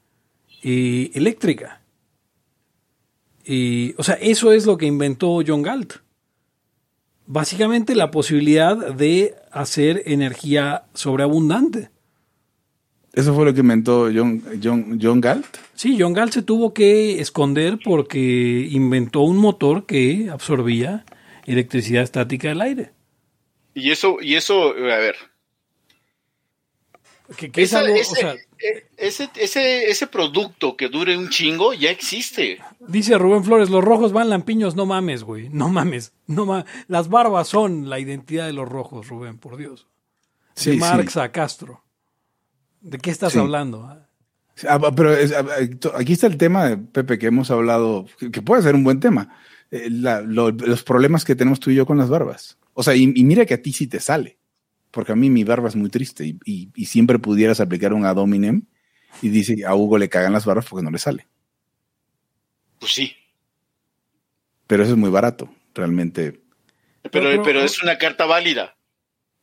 eh, 0.63 1.11
eléctrica. 1.15 1.80
Y, 3.53 3.97
o 3.99 4.05
sea, 4.05 4.15
eso 4.15 4.53
es 4.53 4.65
lo 4.65 4.79
que 4.79 4.87
inventó 4.87 5.41
John 5.45 5.63
Galt. 5.63 5.95
Básicamente 7.27 7.97
la 7.97 8.13
posibilidad 8.13 8.95
de 8.95 9.35
hacer 9.51 10.05
energía 10.07 10.85
sobreabundante. 10.95 11.91
Eso 13.13 13.35
fue 13.35 13.45
lo 13.45 13.53
que 13.53 13.59
inventó 13.59 14.09
John, 14.15 14.41
John, 14.63 15.01
John 15.03 15.21
Galt. 15.21 15.57
Sí, 15.75 15.97
John 15.99 16.13
Galt 16.13 16.33
se 16.33 16.43
tuvo 16.43 16.73
que 16.73 17.21
esconder 17.21 17.81
porque 17.85 18.69
inventó 18.71 19.23
un 19.23 19.39
motor 19.39 19.85
que 19.85 20.29
absorbía 20.31 21.05
electricidad 21.45 22.05
estática 22.05 22.51
del 22.51 22.61
aire. 22.61 22.93
Y 23.75 23.91
eso, 23.91 24.19
y 24.21 24.37
eso, 24.37 24.69
a 24.69 24.99
ver, 24.99 25.17
Que, 27.37 27.51
que 27.53 27.63
es 27.63 27.73
algo, 27.75 27.95
ese, 27.95 28.13
o 28.13 28.15
sea, 28.17 28.35
ese, 28.97 29.31
ese, 29.37 29.89
ese 29.91 30.07
producto 30.09 30.77
que 30.77 30.89
dure 30.89 31.17
un 31.17 31.29
chingo 31.29 31.73
ya 31.73 31.91
existe. 31.91 32.59
dice 32.81 33.17
Rubén 33.19 33.45
Flores, 33.45 33.71
los 33.71 33.85
rojos 33.85 34.13
van 34.13 34.31
lampiños, 34.31 34.75
no 34.75 34.85
mames, 34.85 35.23
güey, 35.23 35.49
no 35.51 35.69
mames, 35.69 36.13
no 36.27 36.45
ma- 36.45 36.67
las 36.89 37.09
barbas 37.09 37.47
son 37.49 37.89
la 37.89 38.01
identidad 38.01 38.47
de 38.47 38.53
los 38.53 38.69
rojos, 38.69 39.09
Rubén, 39.09 39.39
por 39.39 39.57
Dios. 39.57 39.87
Sí, 40.55 40.71
de 40.71 40.75
sí. 40.77 40.81
Marx 40.81 41.17
a 41.17 41.31
Castro. 41.31 41.85
¿De 42.81 42.99
qué 42.99 43.11
estás 43.11 43.33
Sí. 43.35 43.39
hablando? 43.39 43.89
Ah, 44.69 44.91
pero 44.95 45.15
es- 45.15 45.33
ah, 45.33 45.47
ah, 45.49 45.91
aquí 45.97 46.15
está 46.15 46.27
el 46.27 46.37
tema 46.37 46.65
de 46.69 46.77
Pepe 46.79 47.19
que 47.19 47.27
hemos 47.29 47.51
hablado, 47.53 48.07
que, 48.19 48.31
que 48.33 48.43
puede 48.43 48.63
ser 48.63 48.75
un 48.75 48.83
buen 48.85 48.99
tema. 49.01 49.37
Eh, 49.71 49.89
la- 49.89 50.21
lo- 50.21 50.51
los 50.51 50.83
problemas 50.83 51.25
que 51.25 51.37
tenemos 51.37 51.61
tú 51.61 51.71
y 51.71 51.77
yo 51.77 51.87
con 51.87 51.97
las 51.97 52.09
barbas. 52.11 52.59
O 52.75 52.83
sea, 52.83 52.97
y, 52.97 53.13
y 53.15 53.23
mira 53.25 53.47
que 53.47 53.55
a 53.55 53.63
ti 53.63 53.73
sí 53.73 53.87
te 53.87 54.01
sale, 54.01 54.39
porque 54.91 55.13
a 55.13 55.17
mí 55.17 55.31
mi 55.31 55.45
barba 55.45 55.69
es 55.69 55.77
muy 55.77 55.91
triste 55.91 56.25
y, 56.27 56.39
y- 56.45 56.71
y 56.75 56.87
siempre 56.87 57.19
pudieras 57.19 57.61
aplicar 57.61 57.93
un 57.93 58.05
ad 58.05 58.17
hominem 58.19 58.63
y 59.23 59.29
dice 59.29 59.65
a 59.67 59.75
Hugo 59.75 59.99
le 59.99 60.09
cagan 60.09 60.33
las 60.33 60.45
barbas 60.47 60.67
porque 60.69 60.85
no 60.85 60.91
le 60.91 60.99
sale. 60.99 61.27
Pues 62.79 62.93
sí. 62.93 63.13
Pero 64.67 64.83
eso 64.85 64.93
es 64.93 64.99
muy 64.99 65.11
barato, 65.11 65.49
realmente. 65.75 66.41
Pero, 67.11 67.11
Pero- 67.31 67.43
pero 67.43 67.61
es 67.63 67.83
una 67.83 67.99
carta 67.99 68.27
válida. 68.27 68.77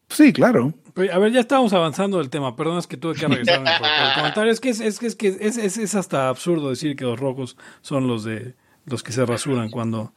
Sí, 0.10 0.32
claro. 0.32 0.74
A 1.12 1.20
ver, 1.20 1.32
ya 1.34 1.42
estábamos 1.42 1.74
avanzando 1.74 2.18
del 2.18 2.30
tema. 2.30 2.56
Perdón, 2.56 2.80
es 2.80 2.88
que 2.88 2.98
tuve 2.98 3.14
que 3.14 3.28
regresarme 3.28 3.70
por, 3.78 3.80
por 3.90 4.08
el 4.08 4.14
comentario. 4.16 4.52
Es 4.52 4.60
que, 4.60 4.70
es, 4.70 4.80
es 4.80 5.00
que, 5.00 5.08
es, 5.08 5.16
que 5.16 5.28
es, 5.28 5.58
es- 5.58 5.78
es 5.78 5.96
hasta 5.96 6.30
absurdo 6.30 6.70
decir 6.70 6.96
que 6.96 7.04
los 7.04 7.20
rojos 7.20 7.58
son 7.82 8.08
los 8.08 8.24
de 8.24 8.56
los 8.86 9.04
que 9.04 9.12
se 9.12 9.26
rasuran 9.26 9.70
cuando 9.70 10.14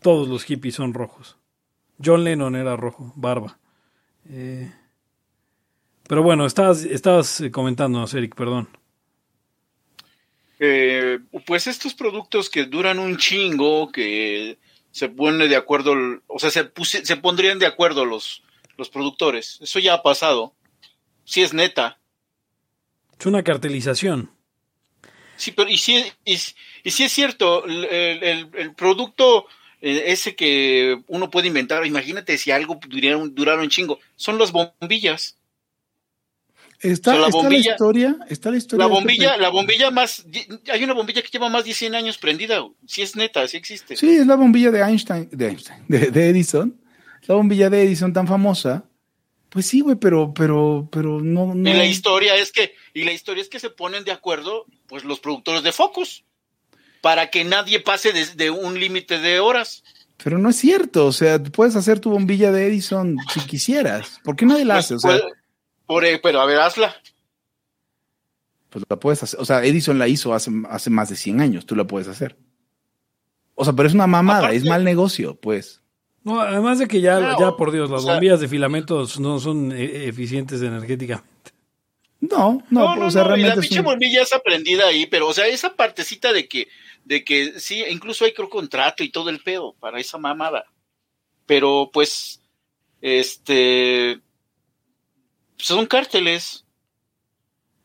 todos 0.00 0.28
los 0.28 0.44
hippies 0.44 0.74
son 0.76 0.94
rojos. 0.94 1.36
John 2.02 2.24
Lennon 2.24 2.56
era 2.56 2.74
rojo, 2.76 3.12
barba. 3.16 3.58
Eh, 4.28 4.70
pero 6.08 6.22
bueno, 6.22 6.46
estabas, 6.46 6.84
estabas 6.84 7.40
eh, 7.40 7.50
comentándonos, 7.50 8.12
Eric, 8.14 8.34
perdón. 8.34 8.68
Eh, 10.58 11.18
pues 11.46 11.66
estos 11.66 11.94
productos 11.94 12.50
que 12.50 12.64
duran 12.66 12.98
un 12.98 13.16
chingo, 13.16 13.90
que 13.90 14.58
se 14.90 15.08
pone 15.08 15.48
de 15.48 15.56
acuerdo, 15.56 15.94
o 16.26 16.38
sea, 16.38 16.50
se, 16.50 16.64
puse- 16.72 17.04
se 17.04 17.16
pondrían 17.16 17.58
de 17.58 17.66
acuerdo 17.66 18.04
los, 18.04 18.42
los 18.76 18.90
productores. 18.90 19.58
Eso 19.62 19.78
ya 19.78 19.94
ha 19.94 20.02
pasado. 20.02 20.54
Sí 21.24 21.42
es 21.42 21.54
neta. 21.54 21.98
Es 23.18 23.24
una 23.26 23.42
cartelización. 23.42 24.30
Sí, 25.36 25.52
pero 25.52 25.70
y 25.70 25.78
si, 25.78 25.96
y, 26.24 26.36
y 26.84 26.90
si 26.90 27.04
es 27.04 27.12
cierto, 27.12 27.64
el, 27.64 27.84
el- 27.86 28.50
el 28.52 28.74
producto 28.74 29.46
ese 29.80 30.34
que 30.36 31.00
uno 31.08 31.30
puede 31.30 31.48
inventar, 31.48 31.86
imagínate 31.86 32.36
si 32.38 32.50
algo 32.50 32.78
durara 32.88 33.16
un, 33.16 33.34
durara 33.34 33.62
un 33.62 33.68
chingo, 33.68 33.98
son 34.16 34.38
las 34.38 34.52
bombillas. 34.52 35.36
Está, 36.82 37.10
O 37.10 37.14
sea, 37.14 37.20
la 37.20 37.26
está 37.28 37.38
bombilla- 37.38 37.66
la 37.66 37.72
historia, 37.72 38.16
está 38.30 38.50
la 38.50 38.56
historia. 38.56 38.84
La 38.84 38.88
de 38.88 38.94
bombilla, 38.94 39.36
la 39.36 39.48
bombilla 39.50 39.90
más, 39.90 40.24
hay 40.72 40.82
una 40.84 40.94
bombilla 40.94 41.20
que 41.20 41.28
lleva 41.28 41.50
más 41.50 41.64
de 41.66 41.74
100 41.74 41.94
años 41.94 42.16
prendida. 42.16 42.66
Si 42.86 43.02
es 43.02 43.16
neta, 43.16 43.46
si 43.48 43.58
existe. 43.58 43.96
Sí, 43.96 44.08
es 44.16 44.26
la 44.26 44.36
bombilla 44.36 44.70
de 44.70 44.80
Einstein, 44.80 45.28
de 45.30 45.48
Einstein, 45.48 45.84
de, 45.88 46.10
de 46.10 46.28
Edison. 46.30 46.80
La 47.26 47.34
bombilla 47.34 47.68
de 47.68 47.82
Edison 47.82 48.12
tan 48.14 48.26
famosa. 48.26 48.84
Pues 49.50 49.66
sí, 49.66 49.80
güey, 49.80 49.96
pero, 49.96 50.32
pero, 50.32 50.88
pero 50.90 51.20
no, 51.20 51.54
no. 51.54 51.68
Y 51.68 51.74
la 51.74 51.84
historia 51.84 52.36
es 52.36 52.50
que, 52.50 52.72
y 52.94 53.04
la 53.04 53.12
historia 53.12 53.42
es 53.42 53.48
que 53.50 53.58
se 53.58 53.68
ponen 53.68 54.04
de 54.04 54.12
acuerdo, 54.12 54.64
pues 54.86 55.04
los 55.04 55.20
productores 55.20 55.62
de 55.62 55.72
focos, 55.72 56.24
para 57.00 57.30
que 57.30 57.44
nadie 57.44 57.80
pase 57.80 58.12
de, 58.12 58.26
de 58.34 58.50
un 58.50 58.78
límite 58.78 59.18
de 59.18 59.40
horas. 59.40 59.82
Pero 60.22 60.38
no 60.38 60.50
es 60.50 60.56
cierto, 60.56 61.06
o 61.06 61.12
sea, 61.12 61.42
puedes 61.42 61.76
hacer 61.76 61.98
tu 62.00 62.10
bombilla 62.10 62.52
de 62.52 62.66
Edison 62.66 63.16
si 63.32 63.40
quisieras. 63.40 64.20
¿Por 64.22 64.36
qué 64.36 64.44
nadie 64.46 64.64
la 64.66 64.74
Pues, 64.74 64.84
hace? 64.86 64.94
O 64.96 64.98
sea, 64.98 65.18
Por, 65.86 66.04
eh, 66.04 66.20
pero 66.22 66.40
a 66.40 66.46
ver, 66.46 66.60
hazla. 66.60 66.94
Pues 68.68 68.84
la 68.88 68.96
puedes 69.00 69.22
hacer. 69.22 69.40
O 69.40 69.44
sea, 69.44 69.64
Edison 69.64 69.98
la 69.98 70.06
hizo 70.08 70.32
hace, 70.34 70.50
hace 70.68 70.90
más 70.90 71.08
de 71.08 71.16
100 71.16 71.40
años. 71.40 71.66
Tú 71.66 71.74
la 71.74 71.86
puedes 71.86 72.06
hacer. 72.08 72.36
O 73.54 73.64
sea, 73.64 73.72
pero 73.72 73.88
es 73.88 73.94
una 73.94 74.06
mamada, 74.06 74.40
Aparte- 74.40 74.56
es 74.56 74.64
mal 74.64 74.84
negocio, 74.84 75.34
pues. 75.40 75.80
No, 76.22 76.40
además 76.40 76.78
de 76.78 76.86
que 76.86 77.00
ya, 77.00 77.36
ya 77.38 77.52
por 77.56 77.72
Dios, 77.72 77.90
las 77.90 78.02
o 78.02 78.04
sea- 78.04 78.12
bombillas 78.14 78.40
de 78.40 78.48
filamentos 78.48 79.18
no 79.18 79.40
son 79.40 79.72
eh, 79.72 80.06
eficientes 80.06 80.60
energéticamente. 80.60 81.28
No, 82.20 82.62
no, 82.70 82.80
No, 82.80 82.96
no, 82.96 83.06
o 83.06 83.10
sea, 83.10 83.24
no, 83.24 83.34
la 83.36 83.54
pinche 83.56 83.78
un- 83.80 83.86
bombilla 83.86 84.22
es 84.22 84.32
aprendida 84.34 84.86
ahí, 84.86 85.06
pero, 85.06 85.26
o 85.28 85.32
sea, 85.32 85.46
esa 85.46 85.74
partecita 85.74 86.32
de 86.34 86.46
que, 86.46 86.68
de 87.04 87.24
que 87.24 87.58
sí, 87.60 87.82
incluso 87.88 88.24
hay 88.24 88.32
creo 88.32 88.48
contrato 88.48 89.02
y 89.02 89.10
todo 89.10 89.30
el 89.30 89.40
pedo 89.40 89.74
para 89.80 90.00
esa 90.00 90.18
mamada. 90.18 90.64
Pero, 91.46 91.90
pues, 91.92 92.40
este, 93.00 94.20
son 95.56 95.86
cárteles. 95.86 96.64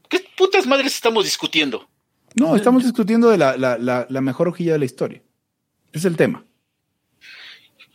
¿Qué 0.09 0.23
putas 0.37 0.67
madres 0.67 0.93
estamos 0.93 1.23
discutiendo? 1.23 1.87
No, 2.35 2.55
estamos 2.55 2.83
discutiendo 2.83 3.29
de 3.29 3.37
la, 3.37 3.57
la, 3.57 3.77
la, 3.77 4.05
la 4.09 4.21
mejor 4.21 4.47
hojilla 4.47 4.73
de 4.73 4.79
la 4.79 4.85
historia. 4.85 5.23
Es 5.93 6.05
el 6.05 6.17
tema. 6.17 6.45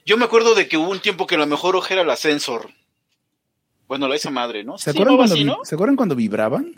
Yo 0.06 0.16
me 0.16 0.24
acuerdo 0.24 0.54
de 0.54 0.66
que 0.66 0.76
hubo 0.76 0.90
un 0.90 1.00
tiempo 1.00 1.26
que 1.26 1.37
la 1.37 1.46
mejor 1.46 1.76
hoja 1.76 1.94
era 1.94 2.04
la 2.04 2.16
Sensor. 2.16 2.70
Bueno, 3.87 4.09
la 4.09 4.16
esa 4.16 4.30
madre, 4.30 4.64
¿no? 4.64 4.78
¿Se 4.78 4.85
¿Se 4.85 4.90
acuerdan, 4.90 5.16
cuando, 5.16 5.35
así, 5.35 5.44
no? 5.44 5.59
¿Se 5.62 5.74
acuerdan 5.74 5.96
cuando 5.96 6.16
vibraban? 6.16 6.74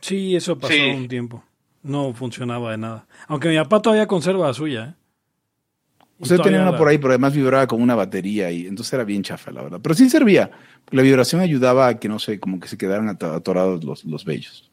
Sí, 0.00 0.34
eso 0.34 0.58
pasó 0.58 0.74
Sí. 0.74 0.80
un 0.80 1.06
tiempo. 1.08 1.44
No 1.82 2.12
funcionaba 2.14 2.70
de 2.72 2.78
nada. 2.78 3.06
Aunque 3.26 3.48
mi 3.48 3.56
papá 3.56 3.82
todavía 3.82 4.06
conserva 4.06 4.46
la 4.46 4.54
suya. 4.54 4.84
¿eh? 4.84 4.94
Usted 6.18 6.38
tenía 6.40 6.62
una 6.62 6.70
la- 6.72 6.78
por 6.78 6.86
ahí, 6.88 6.98
pero 6.98 7.08
además 7.10 7.34
vibraba 7.34 7.66
con 7.66 7.82
una 7.82 7.96
batería 7.96 8.50
y 8.52 8.66
entonces 8.66 8.92
era 8.92 9.02
bien 9.04 9.22
chafa, 9.24 9.50
la 9.50 9.62
verdad. 9.62 9.80
Pero 9.82 9.94
sí 9.96 10.08
servía. 10.08 10.50
La 10.90 11.02
vibración 11.02 11.40
ayudaba 11.40 11.88
a 11.88 11.98
que, 11.98 12.08
no 12.08 12.18
sé, 12.20 12.38
como 12.38 12.60
que 12.60 12.68
se 12.68 12.78
quedaran 12.78 13.08
ato- 13.08 13.32
atorados 13.32 13.82
los, 13.82 14.04
los 14.04 14.24
vellos. 14.24 14.70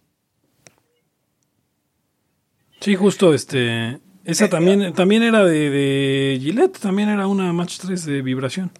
Sí, 2.80 2.96
justo 2.96 3.34
este. 3.34 3.90
Eh, 3.90 4.00
Esa 4.26 4.48
también, 4.50 4.94
también 4.94 5.24
era 5.24 5.44
de, 5.44 5.70
de 5.70 6.38
Gillette, 6.40 6.78
también 6.80 7.10
era 7.10 7.26
una 7.28 7.52
Match 7.52 7.80
3 7.80 8.06
de 8.06 8.22
vibración. 8.22 8.72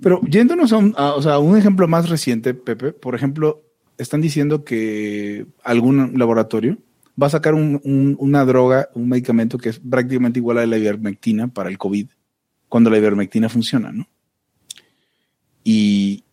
Pero 0.00 0.20
yéndonos 0.22 0.72
a 0.72 0.78
un, 0.78 0.94
a- 0.96 1.14
o 1.14 1.22
sea, 1.22 1.38
un 1.38 1.56
ejemplo 1.58 1.86
más 1.86 2.08
reciente, 2.08 2.54
Pepe, 2.54 2.92
por 2.92 3.14
ejemplo, 3.14 3.62
están 3.98 4.20
diciendo 4.20 4.64
que 4.64 5.46
algún 5.64 6.14
laboratorio 6.18 6.78
va 7.20 7.26
a 7.26 7.30
sacar 7.30 7.54
un- 7.54 7.80
un- 7.84 8.16
una 8.18 8.44
droga, 8.44 8.88
un 8.94 9.08
medicamento 9.08 9.58
que 9.58 9.70
es 9.70 9.80
prácticamente 9.80 10.38
igual 10.38 10.58
a 10.58 10.66
la 10.66 10.78
ivermectina 10.78 11.48
para 11.48 11.68
el 11.68 11.78
COVID, 11.78 12.08
cuando 12.68 12.90
la 12.90 12.98
ivermectina 12.98 13.48
funciona, 13.48 13.90
¿no? 13.92 14.06
Y, 15.64 16.24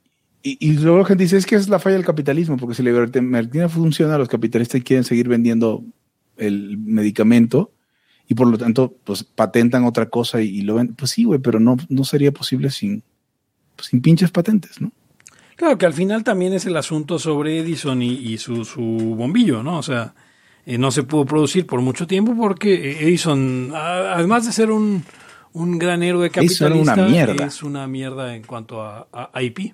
y, 0.44 0.74
luego 0.74 1.00
la 1.00 1.06
gente 1.06 1.24
dice, 1.24 1.38
es 1.38 1.46
que 1.46 1.56
es 1.56 1.68
la 1.70 1.80
falla 1.80 1.96
del 1.96 2.06
capitalismo, 2.06 2.58
porque 2.58 2.76
si 2.76 2.84
la 2.84 2.92
ivermectina 2.92 3.68
funciona, 3.68 4.18
los 4.18 4.30
capitalistas 4.30 4.84
quieren 4.84 5.04
seguir 5.04 5.28
vendiendo 5.28 5.84
el 6.38 6.78
medicamento 6.78 7.72
y 8.28 8.36
por 8.36 8.48
lo 8.48 8.58
tanto, 8.58 8.96
pues 9.04 9.24
patentan 9.24 9.86
otra 9.86 10.10
cosa 10.10 10.42
y, 10.42 10.62
lo 10.62 10.76
ven. 10.76 10.96
Pues 10.96 11.12
sí, 11.12 11.24
güey, 11.24 11.40
pero 11.40 11.60
no, 11.60 11.78
no 11.90 12.04
sería 12.04 12.32
posible 12.32 12.70
sin, 12.70 13.04
sin 13.82 14.02
pinches 14.02 14.32
patentes, 14.32 14.80
¿no? 14.80 14.92
Claro 15.56 15.78
que 15.78 15.86
al 15.86 15.94
final 15.94 16.24
también 16.24 16.54
es 16.54 16.66
el 16.66 16.76
asunto 16.76 17.18
sobre 17.18 17.60
Edison 17.60 18.02
y, 18.02 18.14
y 18.14 18.38
su, 18.38 18.66
su 18.66 18.82
bombillo, 18.82 19.64
¿no? 19.64 19.80
O 19.80 19.84
sea, 19.84 20.14
eh, 20.66 20.78
no 20.78 20.92
se 20.92 21.04
pudo 21.04 21.26
producir 21.26 21.66
por 21.66 21.82
mucho 21.82 22.08
tiempo 22.08 22.36
porque 22.36 22.74
eh, 22.92 23.04
Edison, 23.04 23.72
además 23.76 24.46
de 24.46 24.52
ser 24.52 24.72
un, 24.72 25.04
un 25.54 25.78
gran 25.78 26.04
héroe 26.04 26.28
Edison 26.34 26.70
capitalista, 26.70 26.94
una 26.94 27.06
mierda. 27.08 27.46
es 27.46 27.64
una 27.64 27.88
mierda 27.88 28.36
en 28.36 28.44
cuanto 28.44 28.82
a, 28.82 29.08
a 29.12 29.42
IP. 29.44 29.74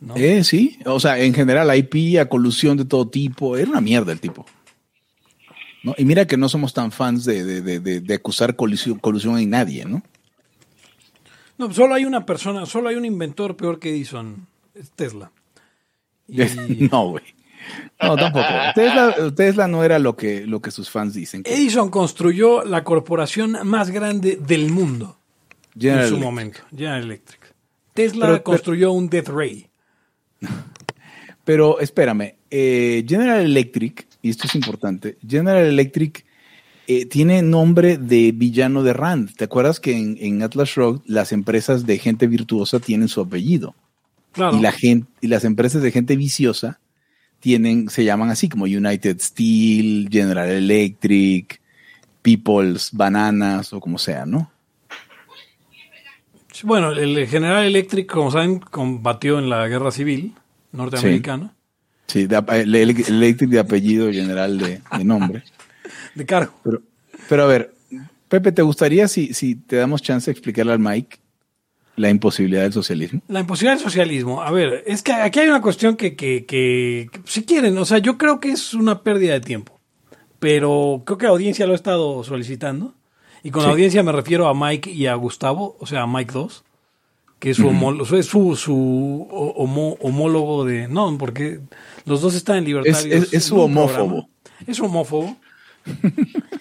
¿no? 0.00 0.16
Eh, 0.16 0.42
sí, 0.44 0.78
o 0.86 0.98
sea, 0.98 1.18
en 1.18 1.34
general 1.34 1.76
IP, 1.76 2.18
a 2.18 2.26
colusión 2.26 2.76
de 2.76 2.84
todo 2.86 3.06
tipo, 3.08 3.56
era 3.56 3.70
una 3.70 3.80
mierda 3.80 4.12
el 4.12 4.20
tipo. 4.20 4.46
¿No? 5.82 5.94
Y 5.96 6.04
mira 6.04 6.26
que 6.26 6.36
no 6.36 6.48
somos 6.48 6.74
tan 6.74 6.92
fans 6.92 7.24
de, 7.24 7.42
de, 7.44 7.60
de, 7.62 7.80
de- 7.80 8.00
de 8.00 8.14
acusar 8.14 8.54
colusión, 8.56 8.98
colusión 8.98 9.38
en 9.38 9.48
nadie, 9.50 9.84
¿no? 9.86 10.02
No, 11.56 11.72
solo 11.72 11.94
hay 11.94 12.04
una 12.06 12.24
persona, 12.26 12.64
solo 12.66 12.88
hay 12.88 12.96
un 12.96 13.04
inventor 13.04 13.56
peor 13.56 13.78
que 13.78 13.90
Edison, 13.90 14.46
es 14.74 14.90
Tesla. 14.90 15.30
Y- 16.28 16.88
no, 16.90 17.08
güey. 17.10 17.24
No, 18.02 18.16
tampoco. 18.16 18.44
Tesla, 18.74 19.14
Tesla 19.34 19.68
no 19.68 19.84
era 19.84 19.98
lo 19.98 20.16
que, 20.16 20.46
lo 20.46 20.60
que 20.60 20.70
sus 20.70 20.88
fans 20.90 21.14
dicen. 21.14 21.42
que- 21.42 21.54
Edison 21.54 21.90
construyó 21.90 22.64
la 22.64 22.82
corporación 22.84 23.56
más 23.64 23.90
grande 23.90 24.36
del 24.36 24.70
mundo 24.70 25.18
General 25.78 26.02
en 26.04 26.08
su 26.08 26.14
Electric. 26.14 26.24
momento, 26.24 26.60
General 26.70 27.02
Electric. 27.02 27.54
Tesla 27.94 28.20
Pero- 28.26 28.32
pero- 28.38 28.44
construyó 28.44 28.92
un 28.92 29.08
Death 29.08 29.28
Ray. 29.28 29.68
Pero 31.44 31.80
espérame, 31.80 32.34
eh, 32.50 33.04
General 33.08 33.40
Electric, 33.40 34.06
y 34.22 34.30
esto 34.30 34.46
es 34.46 34.54
importante, 34.54 35.16
General 35.26 35.64
Electric 35.64 36.24
eh, 36.86 37.06
tiene 37.06 37.42
nombre 37.42 37.96
de 37.98 38.32
villano 38.32 38.82
de 38.82 38.92
Rand. 38.92 39.34
¿Te 39.36 39.44
acuerdas 39.44 39.80
que 39.80 39.96
en, 39.96 40.16
en 40.20 40.42
Atlas 40.42 40.68
Shrugged 40.68 41.02
las 41.06 41.32
empresas 41.32 41.86
de 41.86 41.98
gente 41.98 42.26
virtuosa 42.26 42.78
tienen 42.80 43.08
su 43.08 43.20
apellido? 43.20 43.74
Claro. 44.32 44.56
Y, 44.56 44.60
la 44.60 44.72
gente, 44.72 45.08
y 45.20 45.28
las 45.28 45.44
empresas 45.44 45.82
de 45.82 45.90
gente 45.90 46.16
viciosa 46.16 46.78
tienen, 47.40 47.88
se 47.88 48.04
llaman 48.04 48.30
así 48.30 48.48
como 48.48 48.64
United 48.64 49.18
Steel, 49.20 50.08
General 50.10 50.48
Electric, 50.48 51.60
People's 52.22 52.90
Bananas 52.92 53.72
o 53.72 53.80
como 53.80 53.98
sea, 53.98 54.26
¿no? 54.26 54.50
Bueno, 56.62 56.92
el 56.92 57.26
General 57.26 57.64
Electric, 57.64 58.10
como 58.10 58.30
saben, 58.30 58.58
combatió 58.58 59.38
en 59.38 59.48
la 59.48 59.66
guerra 59.68 59.90
civil 59.90 60.34
norteamericana. 60.72 61.54
Sí, 62.06 62.26
de, 62.26 62.42
el- 62.52 62.74
el- 62.74 62.90
Electric 63.08 63.48
de 63.50 63.58
apellido, 63.60 64.12
General 64.12 64.58
de, 64.58 64.82
de 64.98 65.04
nombre. 65.04 65.42
De 66.14 66.26
cargo. 66.26 66.52
Pero, 66.64 66.82
pero 67.28 67.42
a 67.44 67.46
ver, 67.46 67.72
Pepe, 68.28 68.52
¿te 68.52 68.62
gustaría 68.62 69.08
si, 69.08 69.32
si 69.32 69.54
te 69.54 69.76
damos 69.76 70.02
chance 70.02 70.26
de 70.30 70.32
explicarle 70.32 70.72
al 70.72 70.78
Mike 70.78 71.18
la 71.96 72.08
imposibilidad 72.10 72.62
del 72.62 72.72
socialismo? 72.72 73.20
La 73.28 73.40
imposibilidad 73.40 73.74
del 73.76 73.84
socialismo. 73.84 74.42
A 74.42 74.50
ver, 74.50 74.82
es 74.86 75.02
que 75.02 75.12
aquí 75.12 75.40
hay 75.40 75.48
una 75.48 75.60
cuestión 75.62 75.96
que, 75.96 76.16
que, 76.16 76.46
que, 76.46 77.08
que 77.12 77.20
si 77.24 77.44
quieren, 77.44 77.76
o 77.78 77.84
sea, 77.84 77.98
yo 77.98 78.16
creo 78.18 78.40
que 78.40 78.50
es 78.52 78.72
una 78.74 79.02
pérdida 79.02 79.32
de 79.34 79.40
tiempo. 79.40 79.78
Pero 80.38 81.02
creo 81.04 81.18
que 81.18 81.26
la 81.26 81.32
audiencia 81.32 81.66
lo 81.66 81.72
ha 81.72 81.76
estado 81.76 82.24
solicitando. 82.24 82.94
Y 83.42 83.50
con 83.50 83.62
la 83.64 83.70
audiencia 83.70 84.02
me 84.02 84.12
refiero 84.12 84.48
a 84.48 84.54
Mike 84.54 84.90
y 84.90 85.06
a 85.06 85.14
Gustavo, 85.14 85.76
o 85.80 85.86
sea, 85.86 86.02
a 86.02 86.06
Mike 86.06 86.32
2, 86.32 86.64
que 87.38 87.50
es 87.50 87.56
su, 87.56 87.68
homólogo, 87.68 88.16
es 88.16 88.26
su, 88.26 88.54
su 88.56 89.28
homo- 89.30 89.96
homólogo 90.00 90.64
de... 90.66 90.88
No, 90.88 91.16
porque 91.18 91.60
los 92.04 92.20
dos 92.20 92.34
están 92.34 92.58
en 92.58 92.64
libertarios. 92.66 93.04
Es- 93.04 93.22
es- 93.28 93.32
es 93.34 93.44
su 93.44 93.58
homófobo. 93.60 93.92
programa. 94.06 94.28
Es 94.66 94.80
homófobo. 94.80 95.36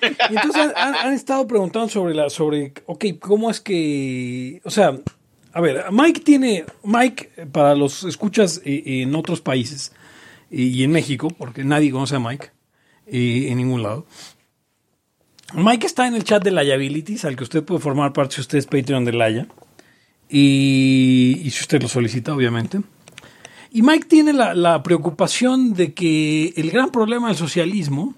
Y 0.02 0.36
entonces 0.36 0.72
han 0.78 1.14
estado 1.14 1.46
preguntando 1.46 1.90
sobre 1.90 2.14
la, 2.16 2.30
sobre, 2.30 2.74
ok, 2.86 3.06
¿cómo 3.20 3.50
es 3.52 3.60
que, 3.60 4.62
o 4.64 4.70
sea, 4.70 4.98
a 5.54 5.62
ver, 5.62 5.86
Mike 5.92 6.22
tiene, 6.22 6.66
Mike, 6.84 7.32
eh, 7.38 7.46
para 7.46 7.76
los 7.76 8.04
escuchas 8.04 8.62
eh, 8.66 9.02
en 9.02 9.16
otros 9.16 9.42
países 9.42 9.94
y 10.52 10.84
en 10.84 10.92
México, 10.92 11.30
porque 11.30 11.64
nadie 11.64 11.92
conoce 11.92 12.16
a 12.16 12.20
Mike 12.20 12.50
en 13.06 13.58
ningún 13.58 13.84
lado. 13.84 14.08
Mike 15.54 15.86
está 15.86 16.08
en 16.08 16.16
el 16.16 16.24
chat 16.24 16.44
de 16.44 16.52
Liabilities, 16.52 17.26
al 17.26 17.36
que 17.36 17.44
usted 17.44 17.64
puede 17.64 17.82
formar 17.82 18.14
parte 18.14 18.36
si 18.36 18.42
usted 18.42 18.58
es 18.58 18.66
Patreon 18.66 19.06
de 19.06 19.14
Laya. 19.14 19.48
Y, 20.28 21.40
y 21.44 21.50
si 21.52 21.62
usted 21.62 21.82
lo 21.82 21.88
solicita, 21.88 22.34
obviamente. 22.34 22.82
Y 23.72 23.84
Mike 23.84 24.08
tiene 24.08 24.34
la 24.34 24.82
preocupación 24.82 25.74
de 25.74 25.94
que 25.94 26.54
el 26.56 26.72
gran 26.72 26.92
problema 26.92 27.28
del 27.28 27.38
socialismo 27.38 28.16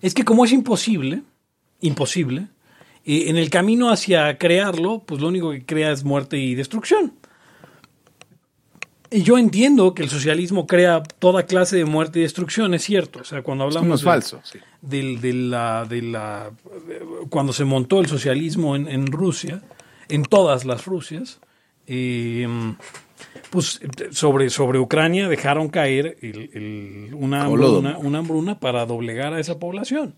es 0.00 0.14
que 0.14 0.24
como 0.24 0.44
es 0.44 0.52
imposible, 0.52 1.22
imposible, 1.80 2.48
eh, 3.18 3.30
en 3.30 3.36
el 3.36 3.50
camino 3.50 3.90
hacia 3.90 4.36
crearlo, 4.38 5.02
pues 5.06 5.20
lo 5.20 5.28
único 5.28 5.50
que 5.52 5.64
crea 5.64 5.90
es 5.92 6.04
muerte 6.04 6.38
y 6.38 6.54
destrucción. 6.54 7.12
Y 9.12 9.22
yo 9.22 9.38
entiendo 9.38 9.92
que 9.92 10.04
el 10.04 10.08
socialismo 10.08 10.68
crea 10.68 11.02
toda 11.02 11.44
clase 11.44 11.76
de 11.76 11.84
muerte 11.84 12.20
y 12.20 12.22
destrucción, 12.22 12.74
es 12.74 12.84
cierto. 12.84 13.18
O 13.20 13.24
sea, 13.24 13.42
cuando 13.42 13.64
hablamos 13.64 13.88
no 13.88 13.94
es 13.96 14.00
de- 14.02 14.04
falso. 14.04 14.40
sí. 14.44 14.58
del- 14.82 15.20
de 15.20 15.32
la, 15.32 15.84
de 15.88 16.00
la, 16.02 16.50
cuando 17.28 17.52
se 17.52 17.64
montó 17.64 17.98
el 18.00 18.06
socialismo 18.06 18.76
en, 18.76 18.86
en 18.88 19.08
Rusia, 19.08 19.62
en 20.08 20.22
todas 20.22 20.64
las 20.64 20.86
Rusias, 20.86 21.40
eh, 21.88 22.46
pues 23.50 23.80
sobre, 24.12 24.48
sobre 24.48 24.78
Ucrania 24.78 25.28
dejaron 25.28 25.68
caer 25.70 26.16
el- 26.22 26.50
el- 26.54 27.14
una, 27.14 27.42
hambruna, 27.44 27.98
una 27.98 28.18
hambruna 28.18 28.60
para 28.60 28.86
doblegar 28.86 29.34
a 29.34 29.40
esa 29.40 29.58
población. 29.58 30.14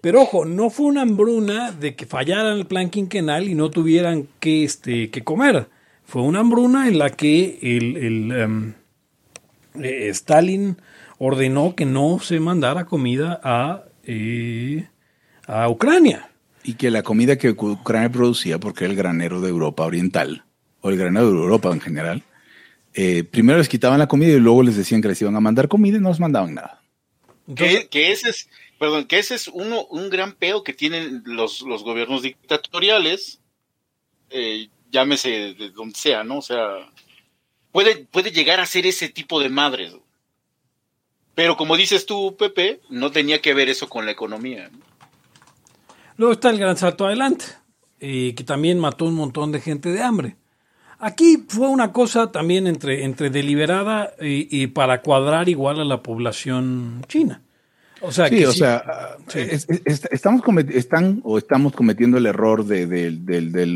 Pero 0.00 0.22
ojo, 0.22 0.44
no 0.44 0.70
fue 0.70 0.86
una 0.86 1.02
hambruna 1.02 1.72
de 1.72 1.96
que 1.96 2.06
fallaran 2.06 2.58
el 2.58 2.66
plan 2.66 2.88
quinquenal 2.88 3.48
y 3.48 3.54
no 3.54 3.70
tuvieran 3.70 4.28
que, 4.38 4.64
este, 4.64 5.10
que 5.10 5.24
comer. 5.24 5.66
Fue 6.04 6.22
una 6.22 6.40
hambruna 6.40 6.88
en 6.88 6.98
la 6.98 7.10
que 7.10 7.58
el, 7.60 7.96
el, 7.96 8.32
em, 8.32 8.74
eh, 9.82 10.08
Stalin 10.10 10.76
ordenó 11.18 11.74
que 11.74 11.84
no 11.84 12.20
se 12.20 12.38
mandara 12.38 12.84
comida 12.84 13.40
a, 13.42 13.84
eh, 14.04 14.86
a 15.46 15.68
Ucrania. 15.68 16.30
Y 16.62 16.74
que 16.74 16.90
la 16.90 17.02
comida 17.02 17.36
que 17.36 17.50
Ucrania 17.50 18.10
producía, 18.10 18.58
porque 18.58 18.84
era 18.84 18.92
el 18.92 18.96
granero 18.96 19.40
de 19.40 19.48
Europa 19.48 19.84
Oriental, 19.84 20.44
o 20.80 20.90
el 20.90 20.96
granero 20.96 21.30
de 21.30 21.38
Europa 21.38 21.70
en 21.72 21.80
general, 21.80 22.22
eh, 22.94 23.24
primero 23.24 23.58
les 23.58 23.68
quitaban 23.68 23.98
la 23.98 24.06
comida 24.06 24.32
y 24.32 24.40
luego 24.40 24.62
les 24.62 24.76
decían 24.76 25.02
que 25.02 25.08
les 25.08 25.20
iban 25.20 25.34
a 25.36 25.40
mandar 25.40 25.68
comida 25.68 25.96
y 25.96 26.00
no 26.00 26.08
les 26.10 26.20
mandaban 26.20 26.54
nada. 26.54 26.82
Entonces, 27.46 27.80
que, 27.80 27.88
que 27.88 28.12
ese 28.12 28.30
es, 28.30 28.48
perdón, 28.78 29.06
que 29.06 29.18
ese 29.18 29.34
es 29.34 29.48
uno, 29.48 29.84
un 29.86 30.08
gran 30.08 30.32
pedo 30.32 30.62
que 30.62 30.72
tienen 30.72 31.22
los, 31.24 31.62
los 31.62 31.82
gobiernos 31.82 32.22
dictatoriales, 32.22 33.40
eh, 34.30 34.68
llámese 34.90 35.54
de 35.54 35.70
donde 35.70 35.98
sea, 35.98 36.24
¿no? 36.24 36.38
O 36.38 36.42
sea, 36.42 36.90
puede, 37.72 38.06
puede 38.06 38.30
llegar 38.30 38.60
a 38.60 38.66
ser 38.66 38.86
ese 38.86 39.08
tipo 39.08 39.40
de 39.40 39.48
madres. 39.48 39.94
Pero 41.34 41.56
como 41.56 41.76
dices 41.76 42.06
tú, 42.06 42.36
Pepe, 42.36 42.80
no 42.88 43.10
tenía 43.10 43.40
que 43.40 43.54
ver 43.54 43.68
eso 43.68 43.88
con 43.88 44.06
la 44.06 44.12
economía. 44.12 44.70
¿no? 44.72 44.78
Luego 46.16 46.32
está 46.32 46.50
el 46.50 46.58
gran 46.58 46.76
salto 46.76 47.06
adelante, 47.06 47.44
eh, 48.00 48.34
que 48.36 48.44
también 48.44 48.78
mató 48.78 49.04
un 49.04 49.14
montón 49.14 49.52
de 49.52 49.60
gente 49.60 49.90
de 49.90 50.02
hambre. 50.02 50.36
Aquí 51.00 51.44
fue 51.48 51.68
una 51.68 51.92
cosa 51.92 52.32
también 52.32 52.66
entre, 52.66 53.04
entre 53.04 53.30
deliberada 53.30 54.14
y 54.20 54.66
para 54.66 55.00
cuadrar 55.00 55.48
igual 55.48 55.78
a 55.78 55.84
la 55.84 56.02
población 56.02 57.04
china. 57.06 57.40
O 58.00 58.12
sea, 58.12 58.28
Sí, 58.28 58.36
que 58.36 58.46
o 58.46 58.52
sí- 58.52 58.58
sea, 58.60 59.16
Sí. 59.28 59.38
es- 59.40 59.66
es- 59.68 59.82
es- 59.84 60.08
estamos 60.10 60.42
están 60.72 61.20
o 61.24 61.38
estamos 61.38 61.72
cometiendo 61.72 62.16
el 62.18 62.26
error 62.26 62.64
de, 62.64 62.86
de- 62.86 63.10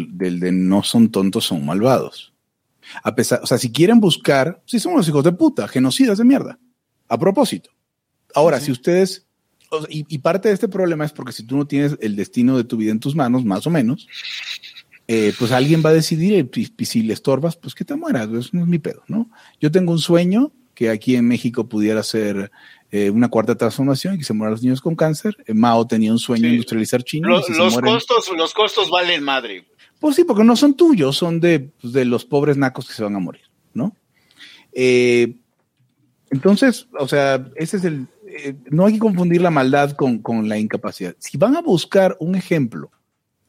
del 0.06 0.40
de 0.40 0.52
no 0.52 0.82
son 0.82 1.10
tontos, 1.10 1.44
son 1.46 1.64
malvados. 1.66 2.32
A 3.02 3.14
pesar, 3.14 3.40
o 3.42 3.46
sea, 3.46 3.58
si 3.58 3.72
quieren 3.72 4.00
buscar, 4.00 4.62
si 4.66 4.78
son 4.78 4.94
los 4.96 5.08
hijos 5.08 5.24
de 5.24 5.32
puta, 5.32 5.66
genocidas 5.68 6.18
de 6.18 6.24
mierda. 6.24 6.58
A 7.08 7.18
propósito. 7.18 7.70
Ahora, 8.34 8.60
si 8.60 8.70
ustedes, 8.72 9.26
y, 9.88 10.04
y 10.08 10.18
parte 10.18 10.48
de 10.48 10.54
este 10.54 10.68
problema 10.68 11.04
es 11.04 11.12
porque 11.12 11.32
si 11.32 11.44
tú 11.44 11.56
no 11.56 11.66
tienes 11.66 11.96
el 12.00 12.16
destino 12.16 12.56
de 12.56 12.64
tu 12.64 12.76
vida 12.76 12.90
en 12.92 13.00
tus 13.00 13.14
manos, 13.14 13.44
más 13.44 13.66
o 13.66 13.70
menos, 13.70 14.06
eh, 15.08 15.32
pues 15.38 15.52
alguien 15.52 15.82
va 15.84 15.90
a 15.90 15.94
decidir, 15.94 16.48
y, 16.54 16.72
y- 16.76 16.84
si 16.84 17.02
le 17.02 17.12
estorbas, 17.14 17.56
pues 17.56 17.74
que 17.74 17.84
te 17.84 17.94
mueras, 17.96 18.28
eso 18.30 18.50
no 18.52 18.62
es 18.62 18.68
mi 18.68 18.78
pedo, 18.78 19.02
¿no? 19.08 19.30
Yo 19.60 19.70
tengo 19.70 19.92
un 19.92 19.98
sueño 19.98 20.52
que 20.74 20.90
aquí 20.90 21.16
en 21.16 21.26
México 21.28 21.68
pudiera 21.68 22.02
ser 22.02 22.50
eh, 22.92 23.10
una 23.10 23.28
cuarta 23.28 23.56
transformación 23.56 24.14
y 24.14 24.18
que 24.18 24.24
se 24.24 24.34
mueran 24.34 24.52
los 24.52 24.62
niños 24.62 24.80
con 24.80 24.94
cáncer. 24.94 25.36
Eh, 25.46 25.54
Mao 25.54 25.86
tenía 25.86 26.12
un 26.12 26.18
sueño 26.18 26.42
Sí. 26.42 26.46
de 26.48 26.52
industrializar 26.52 27.02
China. 27.02 27.28
Y 27.28 27.52
los, 27.56 27.78
costos, 27.80 28.30
los 28.36 28.54
costos 28.54 28.90
valen 28.90 29.24
madre. 29.24 29.64
pues 29.98 30.14
sí, 30.16 30.24
porque 30.24 30.44
no 30.44 30.54
son 30.56 30.74
tuyos, 30.74 31.16
son 31.16 31.40
de, 31.40 31.60
pues, 31.80 31.92
de 31.92 32.04
los 32.04 32.24
pobres 32.24 32.56
nacos 32.56 32.86
que 32.86 32.94
se 32.94 33.02
van 33.02 33.16
a 33.16 33.18
morir, 33.18 33.42
¿no? 33.74 33.96
Eh, 34.72 35.36
entonces, 36.30 36.86
o 36.98 37.06
sea, 37.08 37.46
ese 37.56 37.76
es 37.78 37.84
el. 37.84 38.06
eh, 38.26 38.54
no 38.70 38.86
hay 38.86 38.94
que 38.94 38.98
confundir 38.98 39.42
la 39.42 39.50
maldad 39.50 39.92
con, 39.92 40.18
con 40.20 40.48
la 40.48 40.58
incapacidad. 40.58 41.14
Si 41.18 41.36
van 41.38 41.56
a 41.56 41.60
buscar 41.60 42.16
un 42.20 42.34
ejemplo 42.34 42.90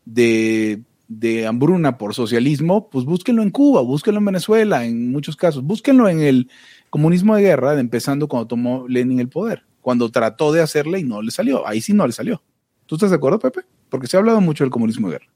de, 0.06 0.82
de 1.08 1.48
hambruna 1.48 1.98
por 1.98 2.14
socialismo, 2.14 2.90
pues 2.90 3.06
búsquenlo 3.06 3.42
en 3.42 3.52
Cuba, 3.52 3.82
búsquenlo 3.82 4.20
en 4.20 4.26
Venezuela, 4.26 4.86
en 4.86 5.12
muchos 5.12 5.36
casos, 5.38 5.64
búsquenlo 5.64 6.10
en 6.10 6.22
el 6.22 6.50
comunismo 6.94 7.36
de 7.36 7.42
guerra, 7.42 7.80
empezando 7.80 8.28
cuando 8.28 8.46
tomó 8.46 8.86
Lenin 8.88 9.20
el 9.20 9.28
poder, 9.28 9.64
cuando 9.82 10.12
trató 10.12 10.52
de 10.54 10.62
hacerle 10.62 11.00
y 11.00 11.04
no 11.04 11.24
le 11.24 11.32
salió. 11.32 11.68
Ahí 11.68 11.82
sí 11.82 11.92
no 11.92 12.06
le 12.06 12.14
salió. 12.14 12.44
¿Tú 12.86 12.94
estás 12.96 13.10
de 13.10 13.16
acuerdo, 13.16 13.40
Pepe? 13.40 13.62
Porque 13.90 14.06
se 14.06 14.16
ha 14.16 14.20
hablado 14.20 14.40
mucho 14.42 14.64
del 14.64 14.70
comunismo 14.70 15.08
de 15.10 15.14
guerra. 15.18 15.28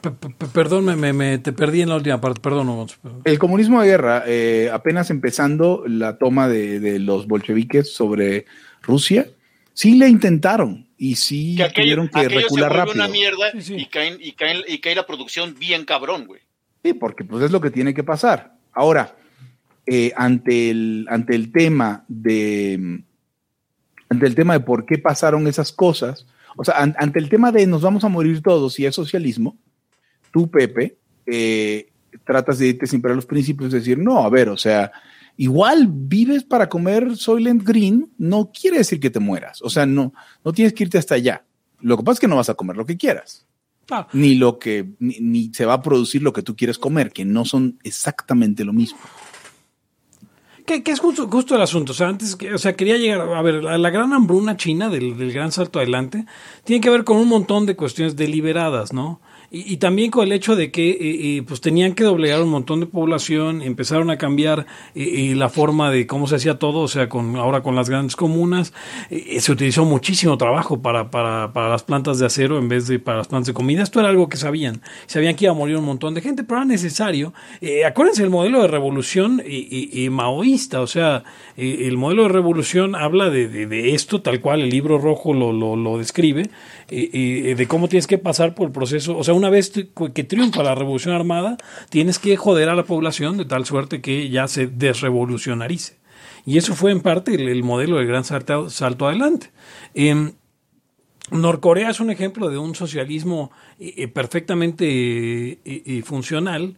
P- 0.00 0.46
Perdón, 0.52 0.84
me, 0.84 0.96
me- 0.96 1.12
me- 1.12 1.38
te 1.38 1.52
perdí 1.52 1.82
en 1.82 1.88
la 1.90 1.94
última 1.96 2.20
parte, 2.20 2.40
perdón. 2.40 2.88
El 3.24 3.38
comunismo 3.38 3.80
de 3.80 3.86
guerra, 3.86 4.24
eh, 4.26 4.68
apenas 4.72 5.10
empezando 5.10 5.84
la 5.86 6.18
toma 6.18 6.48
de, 6.48 6.80
de 6.80 6.98
los 6.98 7.28
bolcheviques 7.28 7.92
sobre 7.94 8.46
Rusia, 8.82 9.28
sí 9.74 9.94
le 9.96 10.08
intentaron 10.08 10.88
y 10.98 11.14
sí 11.14 11.54
Que 11.56 11.62
aquello, 11.62 11.84
tuvieron 11.84 12.08
que 12.08 12.20
se 12.22 12.28
recular 12.28 12.72
rápido. 12.72 12.94
una 12.96 13.06
mierda 13.08 13.52
Sí, 13.52 13.62
sí. 13.62 13.74
Y, 13.76 13.86
caen, 13.86 14.16
y, 14.20 14.32
caen, 14.32 14.62
y 14.66 14.78
cae 14.80 14.96
la 14.96 15.06
producción 15.06 15.54
bien 15.56 15.84
cabrón, 15.84 16.26
güey. 16.26 16.40
Sí, 16.84 16.94
porque 16.94 17.22
pues 17.24 17.44
es 17.44 17.52
lo 17.52 17.60
que 17.60 17.70
tiene 17.70 17.94
que 17.94 18.02
pasar. 18.02 18.56
Ahora, 18.72 19.16
eh, 19.86 20.12
ante, 20.16 20.70
el, 20.70 21.06
ante 21.08 21.34
el 21.34 21.52
tema 21.52 22.04
de 22.08 23.02
ante 24.08 24.26
el 24.26 24.34
tema 24.34 24.54
de 24.54 24.60
por 24.60 24.86
qué 24.86 24.98
pasaron 24.98 25.46
esas 25.48 25.72
cosas, 25.72 26.26
o 26.56 26.64
sea, 26.64 26.76
an- 26.80 26.94
ante 26.98 27.18
el 27.18 27.28
tema 27.28 27.50
de 27.52 27.66
nos 27.66 27.82
vamos 27.82 28.04
a 28.04 28.08
morir 28.08 28.40
todos 28.42 28.78
y 28.78 28.86
es 28.86 28.94
socialismo, 28.94 29.56
tú, 30.32 30.48
Pepe, 30.50 30.96
eh, 31.26 31.88
tratas 32.24 32.58
de 32.58 32.68
irte 32.68 32.86
siempre 32.86 33.12
a 33.12 33.16
los 33.16 33.26
principios, 33.26 33.72
de 33.72 33.78
decir, 33.80 33.98
no, 33.98 34.22
a 34.24 34.30
ver, 34.30 34.48
o 34.48 34.56
sea, 34.56 34.92
igual 35.36 35.88
vives 35.90 36.44
para 36.44 36.68
comer 36.68 37.16
Soylent 37.16 37.62
Green, 37.64 38.08
no 38.16 38.50
quiere 38.52 38.78
decir 38.78 39.00
que 39.00 39.10
te 39.10 39.18
mueras, 39.20 39.60
o 39.62 39.68
sea, 39.70 39.86
no, 39.86 40.14
no 40.44 40.52
tienes 40.52 40.72
que 40.72 40.84
irte 40.84 40.98
hasta 40.98 41.16
allá. 41.16 41.44
Lo 41.80 41.96
que 41.96 42.04
pasa 42.04 42.14
es 42.14 42.20
que 42.20 42.28
no 42.28 42.36
vas 42.36 42.48
a 42.48 42.54
comer 42.54 42.76
lo 42.76 42.86
que 42.86 42.96
quieras 42.96 43.44
Ah, 43.90 44.08
ni 44.12 44.34
lo 44.34 44.58
que 44.58 44.88
ni, 44.98 45.18
ni 45.20 45.52
se 45.54 45.64
va 45.66 45.74
a 45.74 45.82
producir 45.82 46.20
lo 46.22 46.32
que 46.32 46.42
tú 46.42 46.56
quieres 46.56 46.78
comer, 46.78 47.12
que 47.12 47.24
no 47.24 47.44
son 47.44 47.78
exactamente 47.84 48.64
lo 48.64 48.72
mismo. 48.72 48.98
Que, 50.66 50.82
es 50.84 51.00
justo, 51.00 51.28
justo 51.28 51.54
el 51.54 51.62
asunto. 51.62 51.92
O 51.92 51.94
sea, 51.94 52.08
antes, 52.08 52.36
o 52.52 52.58
sea, 52.58 52.74
quería 52.74 52.96
llegar 52.98 53.20
a 53.20 53.42
ver, 53.42 53.62
la, 53.62 53.78
la 53.78 53.90
gran 53.90 54.12
hambruna 54.12 54.56
china 54.56 54.90
del, 54.90 55.16
del 55.16 55.32
gran 55.32 55.52
salto 55.52 55.78
adelante 55.78 56.26
tiene 56.64 56.80
que 56.80 56.90
ver 56.90 57.04
con 57.04 57.16
un 57.16 57.28
montón 57.28 57.64
de 57.66 57.76
cuestiones 57.76 58.16
deliberadas, 58.16 58.92
¿no? 58.92 59.20
Y, 59.50 59.76
también 59.76 60.10
con 60.10 60.26
el 60.26 60.32
hecho 60.32 60.56
de 60.56 60.70
que 60.72 60.90
eh, 60.90 60.96
eh, 61.00 61.42
pues 61.46 61.60
tenían 61.60 61.94
que 61.94 62.02
doblegar 62.04 62.42
un 62.42 62.48
montón 62.48 62.80
de 62.80 62.86
población, 62.86 63.62
empezaron 63.62 64.10
a 64.10 64.18
cambiar 64.18 64.66
eh, 64.94 65.30
eh, 65.30 65.34
la 65.36 65.48
forma 65.48 65.90
de 65.90 66.06
cómo 66.06 66.26
se 66.26 66.34
hacía 66.36 66.58
todo, 66.58 66.80
o 66.80 66.88
sea, 66.88 67.08
con 67.08 67.36
ahora 67.36 67.62
con 67.62 67.76
las 67.76 67.88
grandes 67.88 68.16
comunas, 68.16 68.72
se 69.38 69.52
utilizó 69.52 69.84
muchísimo 69.84 70.36
trabajo 70.36 70.82
para, 70.82 71.10
para, 71.10 71.52
para 71.52 71.68
las 71.68 71.84
plantas 71.84 72.18
de 72.18 72.26
acero 72.26 72.58
en 72.58 72.68
vez 72.68 72.88
de 72.88 72.98
para 72.98 73.18
las 73.18 73.28
plantas 73.28 73.46
de 73.46 73.54
comida. 73.54 73.82
Esto 73.82 74.00
era 74.00 74.08
algo 74.08 74.28
que 74.28 74.36
sabían, 74.36 74.82
sabían 75.06 75.36
que 75.36 75.44
iba 75.44 75.52
a 75.52 75.56
morir 75.56 75.76
un 75.76 75.84
montón 75.84 76.14
de 76.14 76.20
gente, 76.22 76.42
pero 76.42 76.58
era 76.58 76.64
necesario. 76.66 77.32
Acuérdense 77.86 78.24
el 78.24 78.30
modelo 78.30 78.62
de 78.62 78.68
revolución 78.68 79.40
y, 79.46 80.04
y- 80.04 80.10
maoísta, 80.10 80.80
o 80.80 80.86
sea, 80.86 81.22
el 81.56 81.96
modelo 81.96 82.24
de 82.24 82.28
revolución 82.30 82.94
habla 82.96 83.30
de, 83.30 83.48
de- 83.48 83.94
esto 83.94 84.20
tal 84.22 84.40
cual 84.40 84.60
el 84.62 84.70
libro 84.70 84.98
rojo 84.98 85.32
lo, 85.34 85.52
lo, 85.52 85.76
lo 85.76 85.98
describe, 85.98 86.50
de 86.88 87.66
cómo 87.68 87.88
tienes 87.88 88.06
que 88.06 88.18
pasar 88.18 88.54
por 88.54 88.66
el 88.66 88.72
proceso, 88.72 89.16
o 89.16 89.22
sea, 89.24 89.34
una 89.36 89.50
vez 89.50 89.70
que 89.70 90.24
triunfa 90.24 90.62
la 90.62 90.74
revolución 90.74 91.14
armada, 91.14 91.56
tienes 91.90 92.18
que 92.18 92.36
joder 92.36 92.68
a 92.68 92.74
la 92.74 92.84
población 92.84 93.36
de 93.36 93.44
tal 93.44 93.64
suerte 93.66 94.00
que 94.00 94.28
ya 94.30 94.48
se 94.48 94.66
desrevolucionarice. 94.66 95.98
Y 96.44 96.58
eso 96.58 96.74
fue 96.74 96.92
en 96.92 97.00
parte 97.00 97.34
el, 97.34 97.48
el 97.48 97.62
modelo 97.62 97.96
del 97.96 98.06
gran 98.06 98.24
salto, 98.24 98.70
salto 98.70 99.06
adelante. 99.08 99.50
Em, 99.94 100.32
Norcorea 101.30 101.90
es 101.90 101.98
un 102.00 102.10
ejemplo 102.10 102.48
de 102.50 102.58
un 102.58 102.74
socialismo 102.74 103.50
eh, 103.80 103.94
eh, 103.96 104.08
perfectamente 104.08 104.86
eh, 104.86 105.58
eh, 105.64 106.02
funcional. 106.04 106.76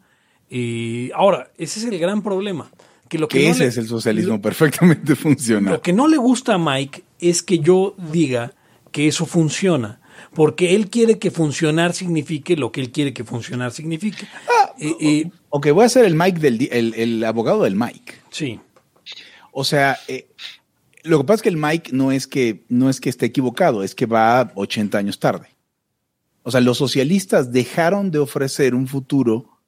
Y 0.48 1.10
ahora, 1.12 1.50
ese 1.58 1.80
es 1.80 1.84
el 1.86 1.98
gran 1.98 2.22
problema. 2.22 2.70
Que 3.10 3.18
lo 3.18 3.28
que 3.28 3.38
Que 3.40 3.44
no 3.46 3.50
ese 3.50 3.62
le- 3.64 3.68
es 3.68 3.76
el 3.76 3.86
socialismo 3.88 4.40
perfectamente 4.40 5.14
funcional. 5.16 5.74
lo 5.74 5.82
que 5.82 5.92
no 5.92 6.08
le 6.08 6.16
gusta 6.16 6.54
a 6.54 6.58
Mike 6.58 7.02
es 7.20 7.42
que 7.42 7.58
yo 7.58 7.94
diga 8.10 8.52
que 8.90 9.06
eso 9.06 9.26
funciona, 9.26 10.00
porque 10.38 10.76
él 10.76 10.88
quiere 10.88 11.18
que 11.18 11.32
funcionar 11.32 11.94
signifique 11.94 12.56
lo 12.56 12.70
que 12.70 12.80
él 12.80 12.92
quiere 12.92 13.12
que 13.12 13.24
funcionar 13.24 13.72
signifique. 13.72 14.24
Eh, 14.78 14.94
eh, 15.00 15.30
Ok, 15.48 15.70
voy 15.72 15.84
a 15.84 15.88
ser 15.88 16.04
el 16.04 16.14
Mike 16.14 16.38
del 16.38 16.68
el, 16.70 16.94
el 16.94 17.24
abogado 17.24 17.64
del 17.64 17.74
Mike. 17.74 18.14
sí, 18.30 18.60
O 19.50 19.64
sea, 19.64 19.98
eh, 20.06 20.28
lo 21.02 21.18
que 21.18 21.24
pasa 21.24 21.34
es 21.34 21.42
que 21.42 21.48
el 21.48 21.56
Mike 21.56 21.90
no 21.92 22.12
es 22.12 22.28
que 22.28 22.62
no 22.68 22.88
es 22.88 23.00
que 23.00 23.08
esté 23.08 23.26
equivocado, 23.26 23.82
es 23.82 23.96
que 23.96 24.06
va 24.06 24.52
80 24.54 24.96
años 24.96 25.18
tarde. 25.18 25.48
O 26.44 26.52
sea, 26.52 26.60
los 26.60 26.78
socialistas 26.78 27.50
dejaron 27.50 28.12
de 28.12 28.20
ofrecer 28.20 28.76
un 28.76 28.86
futuro 28.86 29.58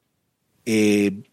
eh, 0.66 1.24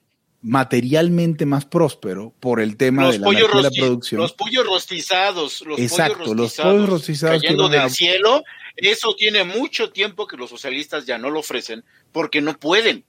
materialmente 0.42 1.46
más 1.46 1.66
próspero 1.66 2.34
por 2.40 2.60
el 2.62 2.78
tema 2.78 3.04
Los 3.04 3.14
de 3.14 3.20
la, 3.20 3.30
de 3.32 3.72
producción. 3.78 4.22
los 4.22 4.34
pollos 4.34 4.66
rostizados, 4.66 5.64
los 5.66 5.80
Exacto, 5.80 6.20
pollos 6.20 6.28
los 6.28 6.38
rostizados, 6.38 6.74
pollos 6.74 6.90
rostizados 6.90 7.42
cayendo 7.42 7.66
a- 7.66 7.70
del 7.70 7.90
cielo, 7.90 8.44
eso 8.76 9.16
tiene 9.16 9.44
mucho 9.44 9.92
tiempo 9.92 10.28
que 10.28 10.38
los 10.38 10.50
socialistas 10.50 11.06
ya 11.06 11.18
no 11.18 11.30
lo 11.30 11.40
ofrecen 11.40 11.84
porque 12.12 12.42
no 12.42 12.58
pueden. 12.58 13.04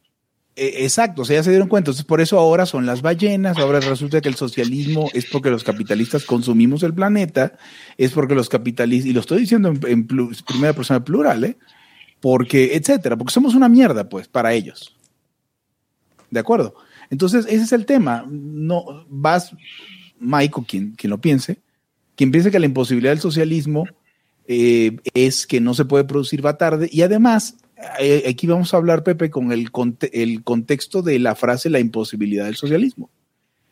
Eh, 0.57 0.85
Exacto, 0.85 1.23
o 1.23 1.25
sea, 1.25 1.37
ya 1.37 1.43
se 1.45 1.51
dieron 1.51 1.69
cuenta. 1.69 1.91
Entonces, 1.91 2.05
por 2.05 2.21
eso 2.21 2.37
ahora 2.38 2.67
son 2.67 2.85
las 2.85 3.01
ballenas. 3.01 3.59
Ahora 3.59 3.79
resulta 3.79 4.21
que 4.21 4.29
el 4.29 4.35
socialismo 4.35 5.09
es 5.14 5.27
porque 5.27 5.51
los 5.51 5.62
capitalistas 5.62 6.25
consumimos 6.25 6.83
el 6.83 6.93
planeta, 6.95 7.57
es 7.97 8.11
porque 8.11 8.35
los 8.35 8.49
capitalistas, 8.49 9.09
y 9.09 9.12
lo 9.12 9.21
estoy 9.21 9.41
diciendo 9.41 9.69
en, 9.87 10.07
primera 10.07 10.73
persona 10.73 11.05
plural, 11.05 11.45
¿eh? 11.45 11.57
Porque, 12.21 12.75
etcétera, 12.75 13.17
porque 13.17 13.33
somos 13.33 13.55
una 13.55 13.69
mierda, 13.69 14.09
pues, 14.09 14.27
para 14.27 14.53
ellos. 14.53 14.97
¿De 16.31 16.41
acuerdo? 16.41 16.75
Entonces, 17.11 17.47
ese 17.49 17.64
es 17.64 17.73
el 17.73 17.87
tema. 17.87 18.27
No 18.31 19.07
vas, 19.09 19.53
Mike, 20.21 20.55
o 20.57 20.62
quien, 20.64 20.92
quien 20.92 21.11
lo 21.11 21.18
piense, 21.21 21.59
quien 22.16 22.31
piense 22.31 22.51
que 22.51 22.59
la 22.59 22.66
imposibilidad 22.66 23.12
del 23.12 23.21
socialismo 23.21 23.87
eh, 24.47 24.97
es 25.14 25.47
que 25.47 25.61
no 25.61 25.75
se 25.75 25.85
puede 25.85 26.05
producir 26.05 26.44
va 26.44 26.59
tarde. 26.59 26.88
Y 26.92 27.03
además, 27.03 27.57
eh, 28.01 28.25
aquí 28.29 28.47
vamos 28.47 28.73
a 28.75 28.77
hablar, 28.79 29.05
Pepe, 29.05 29.31
con 29.31 29.53
el, 29.53 29.71
conte- 29.71 30.11
el 30.12 30.42
contexto 30.42 31.03
de 31.03 31.18
la 31.18 31.35
frase 31.35 31.71
la 31.71 31.79
imposibilidad 31.81 32.47
del 32.47 32.57
socialismo. 32.57 33.11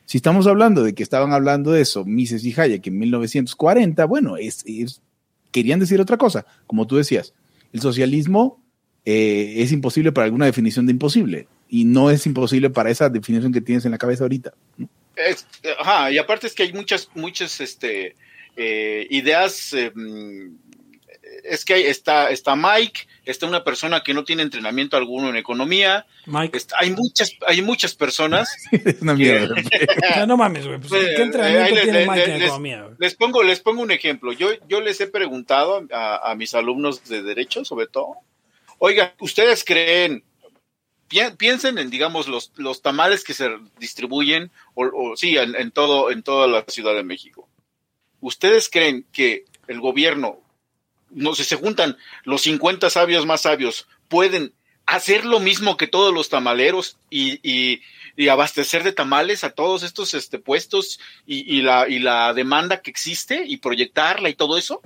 Si 0.05 0.19
estamos 0.19 0.47
hablando 0.47 0.85
de 0.85 0.95
que 0.95 1.03
estaban 1.03 1.33
hablando 1.33 1.73
de 1.73 1.81
eso, 1.83 2.05
Mises 2.05 2.45
y 2.45 2.55
Hayek 2.59 2.87
en 2.87 2.99
1940, 2.99 4.05
bueno, 4.05 4.37
es- 4.37 4.65
querían 5.51 5.81
decir 5.81 6.01
otra 6.01 6.17
cosa, 6.17 6.47
como 6.67 6.87
tú 6.87 6.97
decías. 6.97 7.33
El 7.73 7.81
socialismo 7.81 8.63
eh, 9.05 9.55
es 9.59 9.73
imposible 9.73 10.13
para 10.13 10.27
alguna 10.27 10.47
definición 10.47 10.87
de 10.87 10.93
imposible. 10.93 11.49
Y 11.69 11.85
no 11.85 12.11
es 12.11 12.27
imposible 12.27 12.71
para 12.71 12.91
esa 12.91 13.09
definición 13.09 13.53
que 13.53 13.61
tienes 13.61 13.85
en 13.85 13.93
la 13.93 13.99
cabeza 13.99 14.25
ahorita. 14.25 14.53
¿no? 14.77 14.89
Es- 15.17 15.47
ajá, 15.79 16.11
y 16.11 16.19
aparte 16.19 16.47
es 16.47 16.55
que 16.55 16.63
hay 16.65 16.73
muchas, 16.73 17.09
muchas 17.15 17.61
este, 17.61 18.15
eh, 18.57 19.07
ideas. 19.11 19.73
eh, 19.73 19.91
mm, 19.95 20.55
es 21.45 21.65
que 21.65 21.75
hay- 21.75 21.85
está, 21.85 22.31
está 22.31 22.55
Mike, 22.57 23.01
está 23.25 23.47
una 23.47 23.63
persona 23.65 24.03
que 24.03 24.15
no 24.15 24.25
tiene 24.25 24.43
entrenamiento 24.43 24.97
alguno 24.97 25.29
en 25.29 25.37
economía. 25.37 26.07
Mike. 26.27 26.57
está- 26.57 26.77
hay 26.81 26.91
muchas, 26.91 27.33
hay 27.47 27.63
muchas 27.63 27.95
personas. 27.95 28.49
es 28.73 29.01
una 29.03 29.15
mierda. 29.15 29.55
No 30.27 30.37
mames, 30.37 30.67
güey. 30.67 30.79
Pues, 30.81 30.93
Eh, 30.93 31.13
¿Qué 31.17 31.23
entrenamiento 31.23 31.65
ahí 31.69 31.75
le- 31.75 31.83
tiene 31.83 32.07
Mike 32.07 32.25
en 32.25 32.31
les- 32.39 32.43
economía? 32.43 32.89
Les 32.99 33.15
pongo, 33.15 33.43
les 33.43 33.61
pongo 33.61 33.83
un 33.83 33.91
ejemplo. 33.91 34.33
Yo, 34.33 34.49
yo 34.69 34.81
les 34.81 35.01
he 35.01 35.07
preguntado 35.07 35.87
a, 35.93 36.31
a 36.31 36.35
mis 36.35 36.55
alumnos 36.55 37.05
de 37.09 37.23
derecho, 37.23 37.65
sobre 37.65 37.87
todo. 37.87 38.15
Oiga, 38.79 39.15
¿ustedes 39.21 39.65
creen? 39.65 40.23
Pi- 41.09 41.31
Piensen 41.37 41.79
en, 41.79 41.91
digamos, 41.91 42.29
los, 42.29 42.53
los 42.57 42.83
tamales 42.83 43.25
que 43.25 43.35
se 43.35 43.51
distribuyen, 43.79 44.51
o, 44.75 44.85
o 44.87 45.17
sí, 45.17 45.37
en, 45.37 45.55
en 45.57 45.71
todo, 45.71 46.11
en 46.11 46.23
toda 46.23 46.47
la 46.47 46.65
Ciudad 46.69 46.95
de 46.95 47.03
México. 47.05 47.49
¿Ustedes 48.21 48.69
creen 48.71 49.07
que 49.13 49.45
el 49.69 49.81
gobierno, 49.81 50.41
no 51.11 51.35
sé, 51.35 51.45
se 51.45 51.57
juntan 51.57 51.97
los 52.25 52.43
50 52.43 52.91
sabios 52.91 53.27
más 53.27 53.43
sabios, 53.43 53.87
pueden 54.09 54.53
hacer 54.87 55.25
lo 55.25 55.41
mismo 55.41 55.77
que 55.77 55.89
todos 55.89 56.15
los 56.15 56.29
tamaleros 56.29 56.97
y, 57.11 57.41
y- 57.43 57.83
y 58.17 58.29
abastecer 58.29 58.83
de 58.85 58.93
tamales 58.93 59.45
a 59.45 59.51
todos 59.51 59.83
estos 59.83 60.15
este, 60.15 60.39
puestos 60.39 61.01
y 61.27 61.61
la, 61.61 61.87
y 61.89 61.99
la 61.99 62.33
demanda 62.33 62.81
que 62.81 62.91
existe 62.91 63.43
y 63.47 63.59
proyectarla 63.59 64.29
y 64.31 64.35
todo 64.35 64.57
eso? 64.57 64.81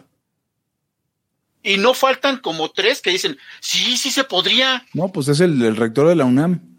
Y 1.62 1.76
no 1.76 1.94
faltan 1.94 2.38
como 2.38 2.70
tres 2.70 3.02
que 3.02 3.10
dicen, 3.10 3.36
sí, 3.60 3.96
sí 3.96 4.10
se 4.10 4.24
podría. 4.24 4.86
No, 4.94 5.08
pues 5.08 5.28
es 5.28 5.40
el, 5.40 5.60
el 5.62 5.76
rector 5.76 6.08
de 6.08 6.16
la 6.16 6.24
UNAM. 6.24 6.60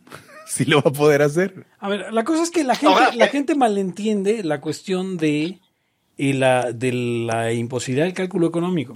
Sí 0.48 0.66
lo 0.66 0.82
va 0.82 0.90
a 0.90 0.94
poder 0.94 1.22
hacer. 1.22 1.66
A 1.80 1.88
ver, 1.88 2.12
la 2.12 2.26
cosa 2.26 2.44
es 2.44 2.52
que 2.52 2.66
la 2.66 2.76
gente, 2.76 2.94
Ahora, 2.94 3.16
la 3.16 3.26
eh. 3.26 3.30
gente 3.30 3.56
malentiende 3.56 4.44
la 4.44 4.60
cuestión 4.60 5.16
de, 5.16 5.62
la, 6.18 6.74
de 6.74 6.92
la 6.92 7.54
imposibilidad 7.54 8.06
del 8.06 8.14
cálculo 8.14 8.48
económico. 8.48 8.94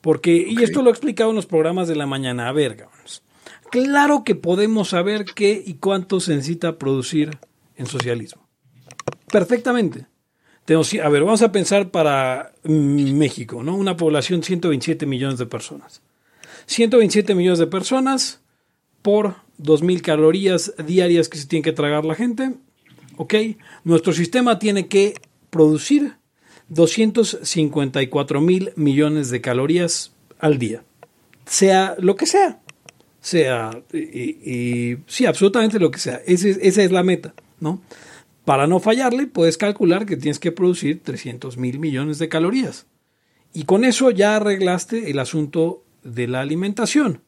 Porque, 0.00 0.46
y 0.48 0.62
esto 0.62 0.82
lo 0.82 0.90
he 0.90 0.92
explicado 0.92 1.30
en 1.30 1.36
los 1.36 1.46
programas 1.46 1.88
de 1.88 1.96
la 1.96 2.06
mañana, 2.06 2.48
a 2.48 2.52
ver, 2.52 2.76
cabrones. 2.76 3.22
Claro 3.72 4.22
que 4.22 4.36
podemos 4.36 4.90
saber 4.90 5.24
qué 5.24 5.60
y 5.66 5.74
cuánto 5.74 6.20
se 6.20 6.36
necesita 6.36 6.78
producir 6.78 7.36
en 7.76 7.86
socialismo. 7.86 8.48
Perfectamente. 9.30 10.06
Tenemos, 10.68 10.92
a 10.92 11.08
ver, 11.08 11.24
vamos 11.24 11.40
a 11.40 11.50
pensar 11.50 11.90
para 11.90 12.52
mm, 12.62 13.16
México, 13.16 13.62
¿no? 13.62 13.74
Una 13.74 13.96
población 13.96 14.40
de 14.40 14.48
127 14.48 15.06
millones 15.06 15.38
de 15.38 15.46
personas. 15.46 16.02
127 16.66 17.34
millones 17.34 17.58
de 17.58 17.68
personas 17.68 18.42
por 19.00 19.36
2.000 19.62 20.02
calorías 20.02 20.74
diarias 20.84 21.30
que 21.30 21.38
se 21.38 21.46
tiene 21.46 21.62
que 21.62 21.72
tragar 21.72 22.04
la 22.04 22.14
gente. 22.14 22.52
¿Ok? 23.16 23.34
Nuestro 23.84 24.12
sistema 24.12 24.58
tiene 24.58 24.88
que 24.88 25.14
producir 25.48 26.16
254 26.68 28.42
mil 28.42 28.70
millones 28.76 29.30
de 29.30 29.40
calorías 29.40 30.12
al 30.38 30.58
día. 30.58 30.84
Sea 31.46 31.96
lo 31.98 32.14
que 32.14 32.26
sea. 32.26 32.60
Sea, 33.22 33.70
y, 33.90 34.98
sí, 35.06 35.24
absolutamente 35.24 35.78
lo 35.78 35.90
que 35.90 35.98
sea. 35.98 36.20
Esa 36.26 36.82
es 36.82 36.92
la 36.92 37.02
meta, 37.02 37.32
¿no? 37.58 37.80
Para 38.48 38.66
no 38.66 38.80
fallarle, 38.80 39.26
puedes 39.26 39.58
calcular 39.58 40.06
que 40.06 40.16
tienes 40.16 40.38
que 40.38 40.52
producir 40.52 41.02
300 41.02 41.58
mil 41.58 41.78
millones 41.78 42.18
de 42.18 42.30
calorías. 42.30 42.86
Y 43.52 43.64
con 43.64 43.84
eso 43.84 44.10
ya 44.10 44.36
arreglaste 44.36 45.10
el 45.10 45.18
asunto 45.18 45.84
de 46.02 46.28
la 46.28 46.40
alimentación. 46.40 47.20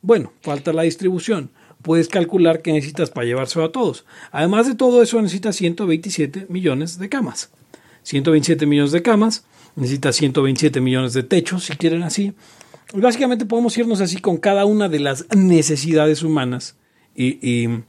Bueno, 0.00 0.32
falta 0.40 0.72
la 0.72 0.84
distribución. 0.84 1.50
Puedes 1.82 2.08
calcular 2.08 2.62
que 2.62 2.72
necesitas 2.72 3.10
para 3.10 3.26
llevárselo 3.26 3.66
a 3.66 3.70
todos. 3.70 4.06
Además 4.30 4.66
de 4.66 4.74
todo 4.74 5.02
eso, 5.02 5.20
necesitas 5.20 5.56
127 5.56 6.46
millones 6.48 6.98
de 6.98 7.10
camas. 7.10 7.50
127 8.04 8.64
millones 8.64 8.92
de 8.92 9.02
camas, 9.02 9.44
necesitas 9.76 10.16
127 10.16 10.80
millones 10.80 11.12
de 11.12 11.22
techos, 11.22 11.64
si 11.64 11.76
quieren 11.76 12.02
así. 12.02 12.32
Básicamente 12.94 13.44
podemos 13.44 13.76
irnos 13.76 14.00
así 14.00 14.22
con 14.22 14.38
cada 14.38 14.64
una 14.64 14.88
de 14.88 15.00
las 15.00 15.26
necesidades 15.36 16.22
humanas 16.22 16.76
y, 17.14 17.46
y 17.46 17.82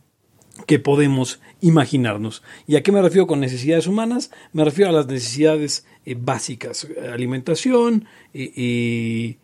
que 0.66 0.80
podemos 0.80 1.40
imaginarnos. 1.62 2.44
¿Y 2.68 2.76
a 2.76 2.84
qué 2.84 2.92
me 2.92 3.02
refiero 3.02 3.28
con 3.28 3.40
necesidades 3.40 3.88
humanas? 3.88 4.32
Me 4.52 4.64
refiero 4.64 4.90
a 4.90 4.94
las 4.94 5.08
necesidades 5.08 5.86
eh, 6.06 6.16
básicas, 6.20 6.86
eh, 6.86 7.10
alimentación 7.12 8.06
y, 8.34 8.44
y, 8.62 9.38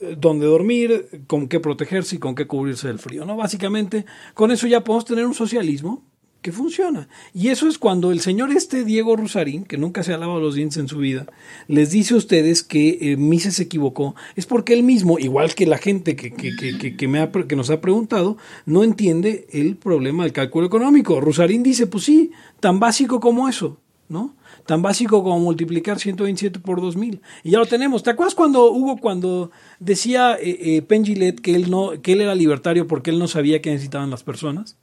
eh, 0.00 0.16
dónde 0.18 0.46
dormir, 0.46 1.24
con 1.26 1.48
qué 1.48 1.60
protegerse 1.60 2.16
y 2.16 2.18
con 2.18 2.34
qué 2.34 2.46
cubrirse 2.46 2.88
del 2.88 2.98
frío. 2.98 3.24
¿no? 3.24 3.36
Básicamente, 3.36 4.04
con 4.34 4.50
eso 4.50 4.66
ya 4.66 4.82
podemos 4.82 5.04
tener 5.04 5.26
un 5.26 5.34
socialismo 5.34 6.04
que 6.44 6.52
funciona. 6.52 7.08
Y 7.32 7.48
eso 7.48 7.66
es 7.66 7.78
cuando 7.78 8.12
el 8.12 8.20
señor 8.20 8.52
este 8.52 8.84
Diego 8.84 9.16
Rusarín, 9.16 9.64
que 9.64 9.78
nunca 9.78 10.02
se 10.02 10.12
ha 10.12 10.18
lavado 10.18 10.40
los 10.40 10.54
dientes 10.54 10.76
en 10.76 10.88
su 10.88 10.98
vida, 10.98 11.24
les 11.68 11.90
dice 11.90 12.12
a 12.12 12.18
ustedes 12.18 12.62
que 12.62 12.98
eh, 13.00 13.16
Mises 13.16 13.54
se 13.54 13.62
equivocó, 13.62 14.14
es 14.36 14.44
porque 14.44 14.74
él 14.74 14.82
mismo, 14.82 15.18
igual 15.18 15.54
que 15.54 15.66
la 15.66 15.78
gente 15.78 16.16
que, 16.16 16.32
que, 16.32 16.54
que, 16.54 16.76
que- 16.78 16.96
que 16.98 17.08
me 17.08 17.18
ha 17.20 17.32
que 17.32 17.56
nos 17.56 17.70
ha 17.70 17.80
preguntado, 17.80 18.36
no 18.66 18.84
entiende 18.84 19.46
el 19.52 19.76
problema 19.76 20.24
del 20.24 20.34
cálculo 20.34 20.66
económico. 20.66 21.18
Rusarín 21.18 21.62
dice, 21.62 21.86
pues 21.86 22.04
sí, 22.04 22.30
tan 22.60 22.78
básico 22.78 23.20
como 23.20 23.48
eso, 23.48 23.80
¿no? 24.10 24.36
Tan 24.66 24.82
básico 24.82 25.22
como 25.22 25.40
multiplicar 25.40 25.98
127 25.98 26.60
por 26.60 26.82
2000. 26.82 27.22
Y 27.42 27.52
ya 27.52 27.58
lo 27.58 27.64
tenemos. 27.66 28.02
¿Te 28.02 28.10
acuerdas 28.10 28.34
cuando 28.34 28.70
Hugo, 28.70 28.98
cuando 28.98 29.50
decía 29.80 30.36
eh, 30.38 30.84
eh, 30.86 31.34
que 31.42 31.54
él, 31.54 31.70
no, 31.70 32.02
que 32.02 32.12
él 32.12 32.20
era 32.20 32.34
libertario 32.34 32.86
porque 32.86 33.10
él 33.10 33.18
no 33.18 33.28
sabía 33.28 33.62
qué 33.62 33.70
necesitaban 33.70 34.10
las 34.10 34.22
personas? 34.22 34.76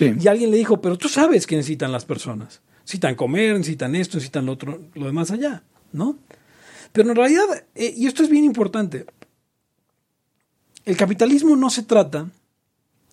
Y 0.00 0.26
alguien 0.28 0.50
le 0.50 0.56
dijo, 0.56 0.80
pero 0.80 0.96
tú 0.98 1.08
sabes 1.08 1.46
que 1.46 1.56
necesitan 1.56 1.92
las 1.92 2.04
personas. 2.04 2.60
Necesitan 2.80 3.14
comer, 3.14 3.52
necesitan 3.56 3.94
esto, 3.94 4.16
necesitan 4.16 4.46
lo 4.46 4.52
otro, 4.52 4.80
lo 4.94 5.06
demás 5.06 5.30
allá, 5.30 5.62
¿no? 5.92 6.18
Pero 6.92 7.10
en 7.10 7.16
realidad, 7.16 7.44
eh, 7.74 7.94
y 7.96 8.06
esto 8.06 8.22
es 8.22 8.28
bien 8.28 8.44
importante, 8.44 9.06
el 10.84 10.96
capitalismo 10.96 11.56
no 11.56 11.70
se 11.70 11.82
trata, 11.82 12.28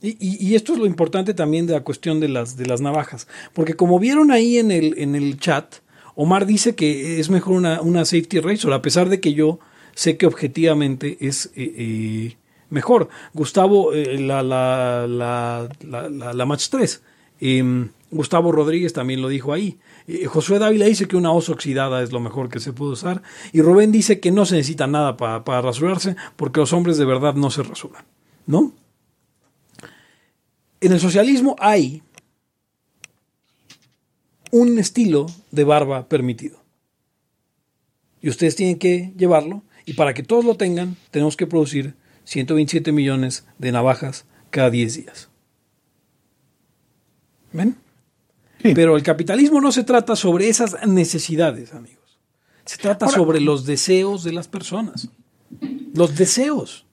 y, 0.02 0.10
y- 0.20 0.38
y 0.48 0.56
esto 0.56 0.74
es 0.74 0.80
lo 0.80 0.86
importante 0.86 1.34
también 1.34 1.68
de 1.68 1.74
la 1.74 1.84
cuestión 1.84 2.20
de 2.20 2.30
las, 2.30 2.58
de 2.58 2.66
las 2.66 2.82
navajas, 2.82 3.28
porque 3.54 3.76
como 3.76 4.00
vieron 4.00 4.32
ahí 4.32 4.58
en 4.58 4.72
el, 4.72 4.98
en 4.98 5.16
el 5.16 5.38
chat, 5.40 5.76
Omar 6.16 6.46
dice 6.46 6.76
que 6.76 7.20
es 7.20 7.30
mejor 7.30 7.54
una, 7.56 7.82
una 7.82 8.06
safety 8.06 8.40
razor, 8.40 8.74
a 8.74 8.82
pesar 8.82 9.10
de 9.10 9.20
que 9.20 9.34
yo 9.34 9.60
sé 9.96 10.18
que 10.18 10.26
objetivamente 10.26 11.18
es 11.22 11.48
eh, 11.56 11.74
eh, 11.78 12.38
mejor. 12.70 13.10
Gustavo, 13.34 13.94
eh, 13.94 14.20
la, 14.20 14.44
la, 14.44 15.08
la, 15.08 15.70
la, 16.34 16.46
Match 16.46 16.70
3. 16.70 17.02
em, 17.42 17.90
Gustavo 18.12 18.52
Rodríguez 18.52 18.92
también 18.94 19.22
lo 19.22 19.28
dijo 19.28 19.54
ahí. 19.54 19.78
Eh, 20.08 20.26
Josué 20.26 20.58
Dávila 20.60 20.86
dice 20.86 21.08
que 21.08 21.16
una 21.16 21.32
osa 21.32 21.52
oxidada 21.52 22.02
es 22.02 22.12
lo 22.12 22.20
mejor 22.20 22.50
que 22.50 22.60
se 22.60 22.74
puede 22.74 22.94
usar. 22.94 23.22
Y 23.54 23.62
Rubén 23.62 23.92
dice 23.92 24.20
que 24.20 24.32
no 24.32 24.46
se 24.46 24.56
necesita 24.56 24.88
nada 24.88 25.16
pa- 25.16 25.44
para 25.44 25.62
rasurarse 25.62 26.16
porque 26.36 26.60
los 26.60 26.74
hombres 26.74 26.98
de 26.98 27.06
verdad 27.06 27.36
no 27.36 27.52
se 27.52 27.62
rasuran. 27.64 28.04
¿No? 28.48 28.74
En 30.82 30.92
el 30.94 31.00
socialismo 31.00 31.56
hay 31.60 32.02
un 34.52 34.80
estilo 34.80 35.28
de 35.52 35.64
barba 35.64 36.08
permitido. 36.08 36.58
Y 38.22 38.30
ustedes 38.30 38.56
tienen 38.56 38.80
que 38.80 39.14
llevarlo. 39.18 39.62
Y 39.86 39.94
para 39.94 40.14
que 40.14 40.24
todos 40.24 40.46
lo 40.46 40.56
tengan, 40.56 40.98
tenemos 41.12 41.38
que 41.38 41.48
producir 41.48 41.94
127 42.30 42.92
millones 42.92 43.46
de 43.58 43.72
navajas 43.72 44.26
cada 44.52 44.70
10 44.70 44.94
días. 44.96 45.30
¿Ven? 47.52 47.76
Sí. 48.62 48.74
Pero 48.76 48.96
el 48.96 49.04
capitalismo 49.04 49.60
no 49.62 49.72
se 49.72 49.84
trata 49.84 50.16
sobre 50.16 50.48
esas 50.48 50.86
necesidades, 50.88 51.74
amigos. 51.74 52.20
Se 52.66 52.78
trata 52.78 53.06
Ahora- 53.06 53.18
sobre 53.18 53.40
los 53.40 53.66
deseos 53.66 54.24
de 54.24 54.32
las 54.34 54.48
personas. 54.48 55.10
Los 55.96 56.16
deseos. 56.16 56.86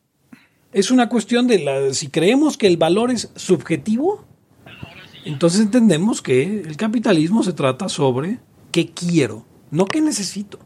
Es 0.72 0.90
una 0.90 1.08
cuestión 1.10 1.46
de 1.46 1.58
la, 1.58 1.92
si 1.92 2.08
creemos 2.08 2.56
que 2.56 2.66
el 2.66 2.78
valor 2.78 3.10
es 3.10 3.30
subjetivo, 3.36 4.24
entonces 5.26 5.60
entendemos 5.60 6.22
que 6.22 6.60
el 6.60 6.76
capitalismo 6.78 7.42
se 7.42 7.52
trata 7.52 7.90
sobre 7.90 8.38
qué 8.72 8.90
quiero, 8.90 9.44
no 9.70 9.84
qué 9.84 10.00
necesito. 10.00 10.58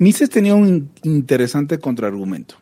Mises 0.00 0.30
tenía 0.30 0.54
un 0.54 0.90
interesante 1.02 1.78
contraargumento. 1.78 2.54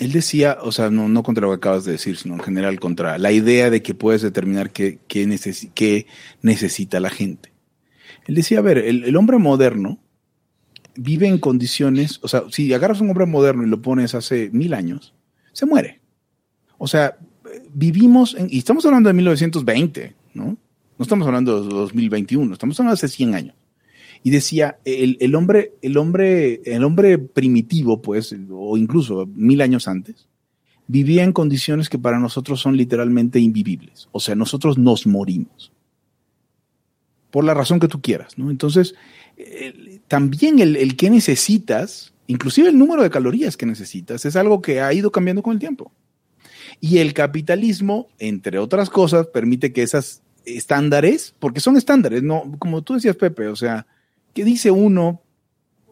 Él 0.00 0.10
decía, 0.10 0.58
o 0.60 0.72
sea, 0.72 0.90
no, 0.90 1.22
contra 1.22 1.42
lo 1.42 1.50
que 1.50 1.56
acabas 1.58 1.84
de 1.84 1.92
decir, 1.92 2.16
sino 2.16 2.34
en 2.34 2.40
general 2.40 2.80
contra 2.80 3.16
la 3.16 3.30
idea 3.30 3.70
de 3.70 3.80
que 3.80 3.94
puedes 3.94 4.22
determinar 4.22 4.72
qué, 4.72 4.98
qué, 5.06 5.24
necesi- 5.28 5.70
qué 5.72 6.08
necesita 6.42 6.98
la 6.98 7.10
gente. 7.10 7.52
Él 8.26 8.34
decía, 8.34 8.58
a 8.58 8.62
ver, 8.62 8.78
el, 8.78 9.14
hombre 9.14 9.38
moderno 9.38 10.00
vive 10.96 11.28
en 11.28 11.38
condiciones, 11.38 12.18
o 12.22 12.28
sea, 12.28 12.42
si 12.50 12.74
agarras 12.74 13.00
un 13.00 13.10
hombre 13.10 13.26
moderno 13.26 13.62
y 13.62 13.68
lo 13.68 13.80
pones 13.80 14.16
hace 14.16 14.50
mil 14.52 14.74
años, 14.74 15.14
se 15.52 15.64
muere. 15.64 16.00
O 16.76 16.88
sea, 16.88 17.18
vivimos, 17.72 18.34
en, 18.34 18.48
y 18.50 18.58
estamos 18.58 18.84
hablando 18.84 19.10
de 19.10 19.14
1920, 19.14 20.16
¿no? 20.34 20.44
No 20.44 21.02
estamos 21.02 21.24
hablando 21.24 21.62
de 21.62 21.68
2021, 21.68 22.52
estamos 22.52 22.80
hablando 22.80 22.96
de 22.96 23.06
hace 23.06 23.16
100 23.16 23.34
años 23.36 23.54
y 24.22 24.30
decía 24.30 24.78
el, 24.84 25.16
el 25.20 25.34
hombre 25.34 25.72
el 25.82 25.96
hombre 25.96 26.60
el 26.64 26.84
hombre 26.84 27.18
primitivo 27.18 28.02
pues 28.02 28.34
o 28.50 28.76
incluso 28.76 29.26
mil 29.26 29.60
años 29.60 29.88
antes 29.88 30.28
vivía 30.88 31.22
en 31.22 31.32
condiciones 31.32 31.88
que 31.88 31.98
para 31.98 32.18
nosotros 32.18 32.60
son 32.60 32.76
literalmente 32.76 33.38
invivibles. 33.38 34.08
O 34.10 34.18
sea, 34.18 34.34
nosotros 34.34 34.78
nos 34.78 35.06
morimos. 35.06 35.70
Por 37.30 37.44
la 37.44 37.54
razón 37.54 37.78
que 37.78 37.88
tú 37.88 38.00
quieras, 38.00 38.38
¿no? 38.38 38.50
Entonces, 38.50 38.94
también 40.08 40.58
el, 40.58 40.76
el 40.76 40.96
que 40.96 41.10
necesitas, 41.10 42.14
inclusive 42.26 42.70
el 42.70 42.78
número 42.78 43.02
de 43.02 43.10
calorías 43.10 43.56
que 43.56 43.66
necesitas, 43.66 44.24
es 44.24 44.34
algo 44.34 44.62
que 44.62 44.80
ha 44.80 44.92
ido 44.92 45.12
cambiando 45.12 45.42
con 45.42 45.52
el 45.52 45.58
tiempo. 45.58 45.92
Y 46.80 46.98
el 46.98 47.12
capitalismo, 47.12 48.08
entre 48.18 48.58
otras 48.58 48.88
cosas, 48.88 49.26
permite 49.26 49.72
que 49.74 49.82
esas 49.82 50.22
estándares, 50.46 51.34
porque 51.38 51.60
son 51.60 51.76
estándares, 51.76 52.22
no, 52.22 52.56
como 52.58 52.80
tú 52.80 52.94
decías, 52.94 53.16
Pepe, 53.16 53.48
o 53.48 53.56
sea, 53.56 53.86
¿qué 54.34 54.44
dice 54.44 54.70
uno? 54.70 55.22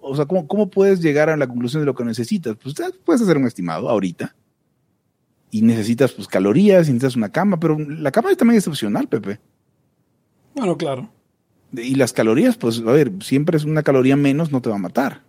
O 0.01 0.15
sea, 0.15 0.27
¿cómo, 0.27 0.47
cómo 0.47 0.71
puedes 0.71 1.01
llegar 1.01 1.31
a 1.31 1.37
la 1.37 1.47
conclusión 1.47 1.83
de 1.83 1.87
lo 1.87 1.95
que 1.95 2.05
necesitas? 2.05 2.57
Pues 2.63 2.75
puedes 3.05 3.23
hacer 3.23 3.37
un 3.37 3.47
estimado 3.47 3.89
ahorita. 3.89 4.35
Y 5.51 5.63
necesitas 5.63 6.13
pues 6.13 6.29
calorías, 6.29 6.89
y 6.89 6.93
necesitas 6.93 7.17
una 7.17 7.31
cama, 7.31 7.59
pero 7.59 7.79
la 7.79 8.11
cama 8.13 8.35
también 8.35 8.59
es 8.59 8.69
opcional, 8.69 9.09
Pepe. 9.09 9.41
Bueno, 10.55 10.77
claro. 10.77 11.11
Y 11.73 11.95
las 11.97 12.13
calorías, 12.13 12.57
pues, 12.57 12.79
a 12.79 12.93
ver, 12.93 13.13
siempre 13.21 13.57
es 13.57 13.65
una 13.65 13.83
caloría 13.83 14.17
menos, 14.17 14.53
no 14.53 14.63
te 14.63 14.71
va 14.71 14.77
a 14.77 14.81
matar. 14.81 15.23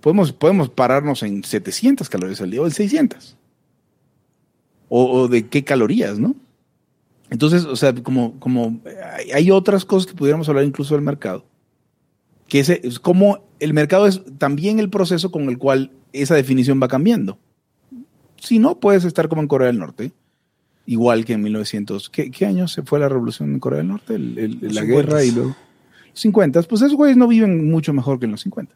Podemos, 0.00 0.32
podemos 0.32 0.68
pararnos 0.68 1.22
en 1.22 1.44
700 1.44 2.08
calorías 2.08 2.40
al 2.40 2.50
día 2.50 2.62
o 2.62 2.64
en 2.64 2.72
600. 2.72 3.36
O, 4.88 5.10
o 5.12 5.28
de 5.28 5.46
qué 5.46 5.64
calorías, 5.64 6.18
¿no? 6.18 6.34
Entonces, 7.30 7.64
o 7.64 7.76
sea, 7.76 7.94
como, 7.94 8.38
como 8.38 8.80
hay 9.32 9.50
otras 9.50 9.86
cosas 9.86 10.06
que 10.06 10.14
pudiéramos 10.16 10.48
hablar 10.50 10.64
incluso 10.64 10.94
del 10.94 11.02
mercado. 11.02 11.46
Que 12.52 12.60
ese, 12.60 12.82
es 12.84 13.00
como 13.00 13.44
el 13.60 13.72
mercado 13.72 14.06
es 14.06 14.20
también 14.36 14.78
el 14.78 14.90
proceso 14.90 15.30
con 15.30 15.44
el 15.48 15.56
cual 15.56 15.90
esa 16.12 16.34
definición 16.34 16.78
va 16.82 16.88
cambiando. 16.88 17.38
Si 18.36 18.58
no, 18.58 18.78
puedes 18.78 19.04
estar 19.04 19.28
como 19.30 19.40
en 19.40 19.48
Corea 19.48 19.68
del 19.68 19.78
Norte, 19.78 20.12
igual 20.84 21.24
que 21.24 21.32
en 21.32 21.40
1900. 21.42 22.10
¿Qué, 22.10 22.30
qué 22.30 22.44
año 22.44 22.68
se 22.68 22.82
fue 22.82 22.98
la 23.00 23.08
revolución 23.08 23.54
en 23.54 23.58
Corea 23.58 23.78
del 23.78 23.88
Norte? 23.88 24.16
El- 24.16 24.38
el- 24.38 24.58
Los 24.60 24.74
la 24.74 24.82
50s. 24.82 24.86
guerra 24.86 25.24
y 25.24 25.30
luego. 25.30 25.56
50. 26.12 26.62
Pues 26.64 26.82
esos 26.82 26.94
güeyes 26.94 27.16
no 27.16 27.26
viven 27.26 27.70
mucho 27.70 27.94
mejor 27.94 28.18
que 28.18 28.26
en 28.26 28.32
los 28.32 28.42
50. 28.42 28.74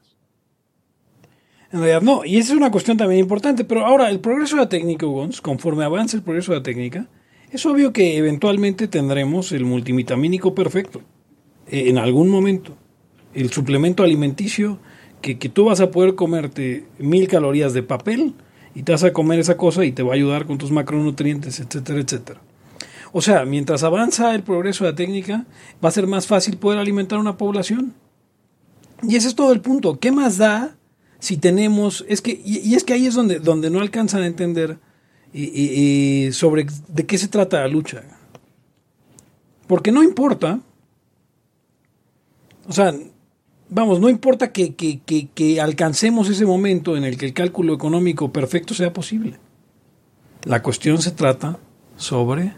En 1.72 1.80
realidad 1.80 2.00
no, 2.00 2.24
y 2.24 2.38
esa 2.38 2.52
es 2.52 2.56
una 2.58 2.70
cuestión 2.70 2.96
también 2.96 3.20
importante, 3.20 3.64
pero 3.64 3.84
ahora 3.84 4.08
el 4.08 4.20
progreso 4.20 4.56
de 4.56 4.62
la 4.62 4.68
técnica, 4.70 5.04
Ugons, 5.04 5.42
conforme 5.42 5.84
avanza 5.84 6.16
el 6.16 6.22
progreso 6.22 6.52
de 6.52 6.58
la 6.58 6.62
técnica, 6.62 7.08
es 7.50 7.66
obvio 7.66 7.92
que 7.92 8.16
eventualmente 8.16 8.88
tendremos 8.88 9.52
el 9.52 9.64
multivitamínico 9.64 10.54
perfecto, 10.54 11.02
eh, 11.68 11.90
en 11.90 11.98
algún 11.98 12.30
momento, 12.30 12.76
el 13.36 13.50
suplemento 13.52 14.02
alimenticio 14.02 14.78
que, 15.22 15.38
que 15.38 15.48
tú 15.48 15.66
vas 15.66 15.80
a 15.80 15.90
poder 15.90 16.14
comerte 16.14 16.84
mil 16.98 17.28
calorías 17.28 17.72
de 17.72 17.82
papel 17.82 18.34
y 18.74 18.82
te 18.82 18.92
vas 18.92 19.04
a 19.04 19.12
comer 19.12 19.38
esa 19.38 19.56
cosa 19.56 19.84
y 19.84 19.92
te 19.92 20.02
va 20.02 20.12
a 20.12 20.16
ayudar 20.16 20.46
con 20.46 20.58
tus 20.58 20.70
macronutrientes, 20.70 21.60
etcétera, 21.60 22.00
etcétera. 22.00 22.40
O 23.12 23.22
sea, 23.22 23.44
mientras 23.44 23.82
avanza 23.82 24.34
el 24.34 24.42
progreso 24.42 24.84
de 24.84 24.90
la 24.90 24.96
técnica, 24.96 25.46
va 25.82 25.88
a 25.88 25.92
ser 25.92 26.06
más 26.06 26.26
fácil 26.26 26.58
poder 26.58 26.78
alimentar 26.78 27.18
a 27.18 27.22
una 27.22 27.38
población. 27.38 27.94
Y 29.02 29.16
ese 29.16 29.28
es 29.28 29.34
todo 29.34 29.52
el 29.52 29.60
punto. 29.60 29.98
¿Qué 29.98 30.12
más 30.12 30.36
da 30.36 30.76
si 31.18 31.36
tenemos, 31.36 32.04
es 32.08 32.20
que, 32.20 32.40
y, 32.44 32.74
es 32.74 32.84
que 32.84 32.92
ahí 32.92 33.06
es 33.06 33.14
donde, 33.14 33.38
donde 33.38 33.70
no 33.70 33.80
alcanzan 33.80 34.22
a 34.22 34.26
entender 34.26 34.78
sobre 36.32 36.66
de 36.88 37.06
qué 37.06 37.18
se 37.18 37.28
trata 37.28 37.60
la 37.60 37.68
lucha. 37.68 38.02
Porque 39.66 39.92
no 39.92 40.02
importa, 40.02 40.60
o 42.68 42.72
sea, 42.72 42.94
vamos, 43.68 44.00
no 44.00 44.08
importa 44.08 44.52
que, 44.52 44.74
que- 44.74 45.00
que- 45.04 45.28
que 45.34 45.60
alcancemos 45.60 46.28
ese 46.28 46.46
momento 46.46 46.96
en 46.96 47.04
el 47.04 47.16
que 47.16 47.26
el 47.26 47.32
cálculo 47.34 47.74
económico 47.74 48.32
perfecto 48.32 48.74
sea 48.74 48.92
posible. 48.92 49.38
La 50.44 50.62
cuestión 50.62 51.00
se 51.02 51.10
trata 51.10 51.58
sobre 51.96 52.54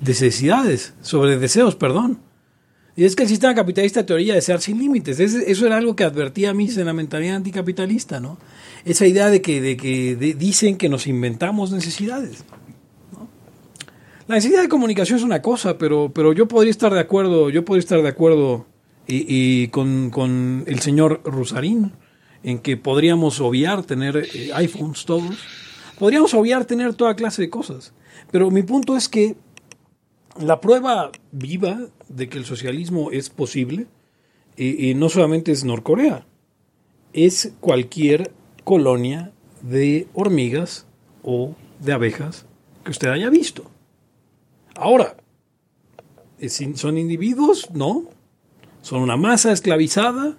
necesidades, 0.00 0.94
sobre 1.00 1.38
deseos, 1.38 1.74
perdón. 1.74 2.20
Y 2.96 3.04
es 3.04 3.14
que 3.14 3.22
el 3.22 3.28
sistema 3.28 3.54
capitalista 3.54 4.04
teoría 4.04 4.34
desear 4.34 4.60
sin 4.60 4.78
límites. 4.78 5.20
Eso 5.20 5.66
era 5.66 5.76
algo 5.76 5.94
que 5.94 6.02
advertía 6.04 6.50
a 6.50 6.54
mí 6.54 6.68
en 6.68 6.84
la 6.86 6.92
mentalidad 6.92 7.36
anticapitalista, 7.36 8.18
¿no? 8.18 8.38
Esa 8.84 9.06
idea 9.06 9.30
de 9.30 9.40
que, 9.40 9.60
de 9.60 9.76
que 9.76 10.16
de- 10.16 10.34
dicen 10.34 10.76
que 10.76 10.88
nos 10.88 11.06
inventamos 11.06 11.70
necesidades. 11.70 12.44
La 14.26 14.34
necesidad 14.34 14.62
de 14.62 14.68
comunicación 14.68 15.18
es 15.18 15.24
una 15.24 15.40
cosa, 15.40 15.78
pero, 15.78 16.10
pero 16.12 16.32
yo 16.32 16.46
podría 16.48 16.70
estar 16.70 16.92
de 16.92 17.00
acuerdo, 17.00 17.50
yo 17.50 17.64
podría 17.64 17.80
estar 17.80 18.02
de 18.02 18.08
acuerdo 18.08 18.66
y, 19.08 19.68
con, 19.68 20.10
con 20.10 20.64
el 20.66 20.80
señor 20.80 21.22
Rusarín 21.24 21.92
en 22.42 22.58
que 22.58 22.76
podríamos 22.76 23.40
obviar 23.40 23.82
tener 23.84 24.16
eh, 24.34 24.50
iPhones 24.54 25.04
todos. 25.06 25.38
Podríamos 25.98 26.34
obviar 26.34 26.64
tener 26.66 26.94
toda 26.94 27.16
clase 27.16 27.42
de 27.42 27.50
cosas. 27.50 27.92
Pero 28.30 28.50
mi 28.50 28.62
punto 28.62 28.96
es 28.96 29.08
que 29.08 29.36
la 30.40 30.60
prueba 30.60 31.10
viva 31.32 31.80
de 32.08 32.28
que 32.28 32.38
el 32.38 32.44
socialismo 32.44 33.10
es 33.10 33.30
posible 33.30 33.86
y, 34.56 34.94
no 34.94 35.08
solamente 35.08 35.52
es 35.52 35.64
Norcorea, 35.64 36.26
es 37.12 37.52
cualquier 37.60 38.32
colonia 38.64 39.32
de 39.62 40.06
hormigas 40.14 40.86
o 41.22 41.54
de 41.80 41.92
abejas 41.92 42.44
que 42.84 42.90
usted 42.90 43.08
haya 43.08 43.30
visto. 43.30 43.70
Ahora, 44.74 45.16
¿es 46.38 46.60
in- 46.60 46.76
¿son 46.76 46.98
individuos? 46.98 47.70
No. 47.72 48.04
Son 48.88 49.02
una 49.02 49.18
masa 49.18 49.52
esclavizada 49.52 50.38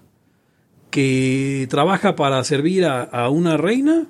que 0.89 1.67
trabaja 1.69 2.15
para 2.15 2.43
servir 2.43 2.85
a, 2.85 3.03
a 3.03 3.29
una 3.29 3.57
reina. 3.57 4.07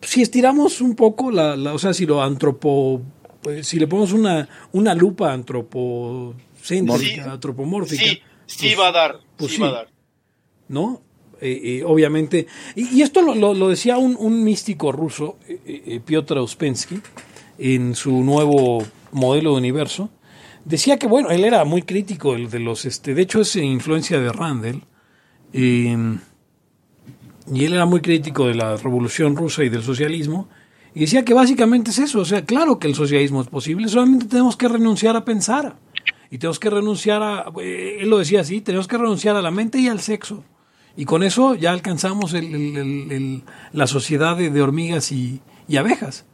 Si 0.00 0.22
estiramos 0.22 0.80
un 0.80 0.94
poco, 0.94 1.32
la, 1.32 1.56
la- 1.56 1.74
o 1.74 1.78
sea, 1.78 1.92
si 1.92 2.06
lo 2.06 2.22
antropo, 2.22 3.02
pues, 3.42 3.66
si 3.66 3.80
le 3.80 3.88
ponemos 3.88 4.12
una, 4.12 4.48
una 4.72 4.94
lupa 4.94 5.32
antropocéntrica, 5.32 7.24
Sí. 7.24 7.30
antropomórfica, 7.30 8.02
Sí, 8.04 8.20
sí 8.46 8.66
pues, 8.68 8.78
va 8.78 8.88
a 8.88 8.92
dar, 8.92 9.20
pues 9.36 9.50
sí, 9.50 9.56
sí. 9.56 9.62
va 9.62 9.68
a 9.68 9.72
dar. 9.72 9.88
¿no? 10.68 11.02
Eh, 11.40 11.60
eh, 11.80 11.84
obviamente. 11.84 12.46
Y, 12.76 12.98
y 12.98 13.02
esto 13.02 13.22
lo, 13.22 13.34
lo- 13.34 13.54
lo 13.54 13.68
decía 13.70 13.98
un, 13.98 14.14
un 14.18 14.44
místico 14.44 14.92
ruso, 14.92 15.36
eh, 15.48 15.60
eh, 15.66 16.00
Piotr 16.04 16.38
Uspensky, 16.38 17.00
en 17.58 17.96
su 17.96 18.12
nuevo 18.22 18.84
modelo 19.10 19.50
de 19.52 19.56
universo. 19.56 20.10
Decía 20.64 20.98
que, 20.98 21.06
bueno, 21.06 21.30
él 21.30 21.44
era 21.44 21.64
muy 21.64 21.82
crítico 21.82 22.34
de, 22.34 22.46
de 22.46 22.58
los. 22.60 22.84
Este, 22.84 23.14
de 23.14 23.22
hecho, 23.22 23.40
es 23.40 23.56
influencia 23.56 24.20
de 24.20 24.30
Randall. 24.32 24.82
eh, 25.52 26.18
y 27.52 27.64
él 27.64 27.72
era 27.72 27.84
muy 27.86 28.00
crítico 28.00 28.46
de 28.46 28.54
la 28.54 28.76
revolución 28.76 29.34
rusa 29.34 29.64
y 29.64 29.68
del 29.70 29.82
socialismo. 29.82 30.48
Y 30.94 31.00
decía 31.00 31.24
que 31.24 31.34
básicamente 31.34 31.90
es 31.90 31.98
eso. 31.98 32.20
O 32.20 32.24
sea, 32.24 32.44
claro 32.44 32.78
que 32.78 32.86
el 32.86 32.94
socialismo 32.94 33.40
es 33.40 33.48
posible, 33.48 33.88
solamente 33.88 34.26
tenemos 34.26 34.56
que 34.56 34.68
renunciar 34.68 35.16
a 35.16 35.24
pensar. 35.24 35.76
Y 36.30 36.38
tenemos 36.38 36.60
que 36.60 36.70
renunciar 36.70 37.22
a. 37.22 37.46
eh, 37.60 37.98
Él 38.00 38.10
lo 38.10 38.18
decía 38.18 38.42
así: 38.42 38.60
tenemos 38.60 38.86
que 38.86 38.98
renunciar 38.98 39.34
a 39.36 39.42
la 39.42 39.50
mente 39.50 39.78
y 39.78 39.88
al 39.88 40.00
sexo. 40.00 40.44
Y 40.96 41.04
con 41.06 41.22
eso 41.22 41.54
ya 41.54 41.70
alcanzamos 41.72 42.34
el- 42.34 42.54
el- 42.54 42.76
el- 42.76 43.12
el- 43.12 43.42
la 43.72 43.86
sociedad 43.86 44.36
de, 44.36 44.62
hormigas 44.62 45.10
y 45.12 45.40
abejas. 45.76 46.26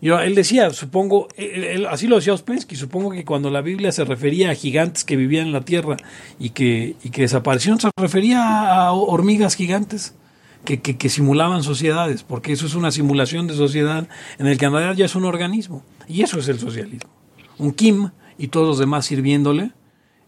Y 0.00 0.10
ahora, 0.10 0.26
él 0.26 0.34
decía, 0.34 0.70
supongo, 0.70 1.28
él- 1.36 1.86
así 1.86 2.06
lo 2.06 2.16
decía 2.16 2.34
Uspensky, 2.34 2.76
supongo 2.76 3.10
que 3.10 3.24
cuando 3.24 3.50
la 3.50 3.62
Biblia 3.62 3.90
se 3.92 4.04
refería 4.04 4.50
a 4.50 4.54
gigantes 4.54 5.04
que 5.04 5.16
vivían 5.16 5.46
en 5.46 5.52
la 5.52 5.62
tierra 5.62 5.96
y 6.38 6.50
que, 6.50 6.96
y 7.02 7.10
que 7.10 7.22
desaparecieron, 7.22 7.80
se 7.80 7.88
refería 7.96 8.42
a, 8.86 8.92
hormigas 8.92 9.54
gigantes 9.54 10.14
que, 10.64 10.80
que- 10.80 10.96
que 10.98 11.08
simulaban 11.08 11.62
sociedades, 11.62 12.22
porque 12.22 12.52
eso 12.52 12.66
es 12.66 12.74
una 12.74 12.90
simulación 12.90 13.46
de 13.46 13.54
sociedad 13.54 14.08
en 14.38 14.46
el 14.46 14.58
que 14.58 14.66
realidad 14.72 14.94
ya 14.96 15.04
es 15.06 15.14
un 15.14 15.24
organismo. 15.24 15.82
Y 16.06 16.22
eso 16.22 16.38
es 16.38 16.48
el 16.48 16.58
socialismo. 16.58 17.08
Un 17.58 17.72
Kim 17.72 18.10
y 18.36 18.48
todos 18.48 18.66
los 18.66 18.78
demás 18.78 19.06
sirviéndole 19.06 19.70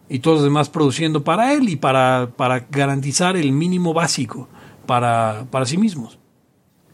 y 0.09 0.19
todos 0.19 0.37
los 0.37 0.43
demás 0.45 0.69
produciendo 0.69 1.23
para 1.23 1.53
él 1.53 1.69
y 1.69 1.75
para, 1.75 2.31
para 2.37 2.65
garantizar 2.71 3.35
el 3.37 3.51
mínimo 3.51 3.93
básico 3.93 4.47
para, 4.85 5.45
para 5.51 5.65
sí 5.65 5.77
mismos. 5.77 6.17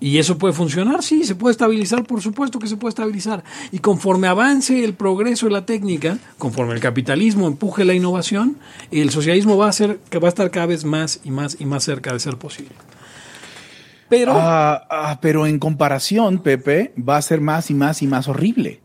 ¿Y 0.04 0.18
eso 0.18 0.38
puede 0.38 0.54
funcionar? 0.54 1.02
Sí, 1.02 1.24
se 1.24 1.34
puede 1.34 1.54
estabilizar, 1.54 2.04
por 2.04 2.22
supuesto 2.22 2.60
que 2.60 2.68
se 2.68 2.76
puede 2.76 2.90
estabilizar. 2.90 3.42
Y 3.72 3.80
conforme 3.80 4.28
avance 4.28 4.84
el 4.84 4.96
progreso 4.96 5.46
de 5.46 5.54
la 5.54 5.66
técnica, 5.66 6.18
conforme 6.38 6.74
el 6.74 6.82
capitalismo 6.82 7.48
empuje 7.48 7.86
la 7.86 7.94
innovación, 7.94 8.58
el 8.92 9.12
socialismo 9.12 9.56
va 9.56 9.70
a, 9.70 9.72
ser, 9.72 10.00
que 10.10 10.20
va 10.20 10.28
a 10.28 10.30
estar 10.30 10.52
cada 10.52 10.66
vez 10.66 10.84
más 10.84 11.22
y 11.24 11.32
más 11.32 11.56
y 11.58 11.66
más 11.66 11.86
cerca 11.86 12.12
de 12.12 12.20
ser 12.20 12.36
posible. 12.36 12.74
Pero, 14.10 14.34
Ah, 14.36 14.86
ah, 14.90 15.20
pero 15.22 15.48
en 15.48 15.58
comparación, 15.58 16.40
Pepe, 16.40 16.94
va 16.98 17.16
a 17.16 17.22
ser 17.22 17.40
más 17.40 17.72
y 17.72 17.74
más 17.74 18.02
y 18.02 18.08
más 18.08 18.28
horrible. 18.28 18.82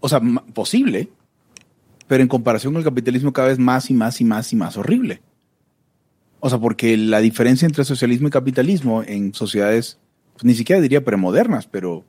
O 0.00 0.10
sea, 0.10 0.20
posible, 0.52 1.08
pero 2.06 2.22
en 2.22 2.28
comparación 2.28 2.74
con 2.74 2.80
el 2.80 2.84
capitalismo 2.84 3.32
cada 3.32 3.48
vez 3.48 3.58
más 3.58 3.88
y 3.88 3.94
más 3.94 4.20
y 4.20 4.24
más 4.26 4.52
y 4.52 4.56
más 4.56 4.76
horrible. 4.76 5.22
O 6.44 6.50
sea, 6.50 6.58
porque 6.58 6.96
la 6.96 7.20
diferencia 7.20 7.66
entre 7.66 7.84
socialismo 7.84 8.26
y 8.26 8.32
capitalismo 8.32 9.04
en 9.04 9.32
sociedades, 9.32 10.00
pues, 10.32 10.44
ni 10.44 10.54
siquiera 10.54 10.80
diría 10.80 11.04
premodernas, 11.04 11.66
pero, 11.66 12.04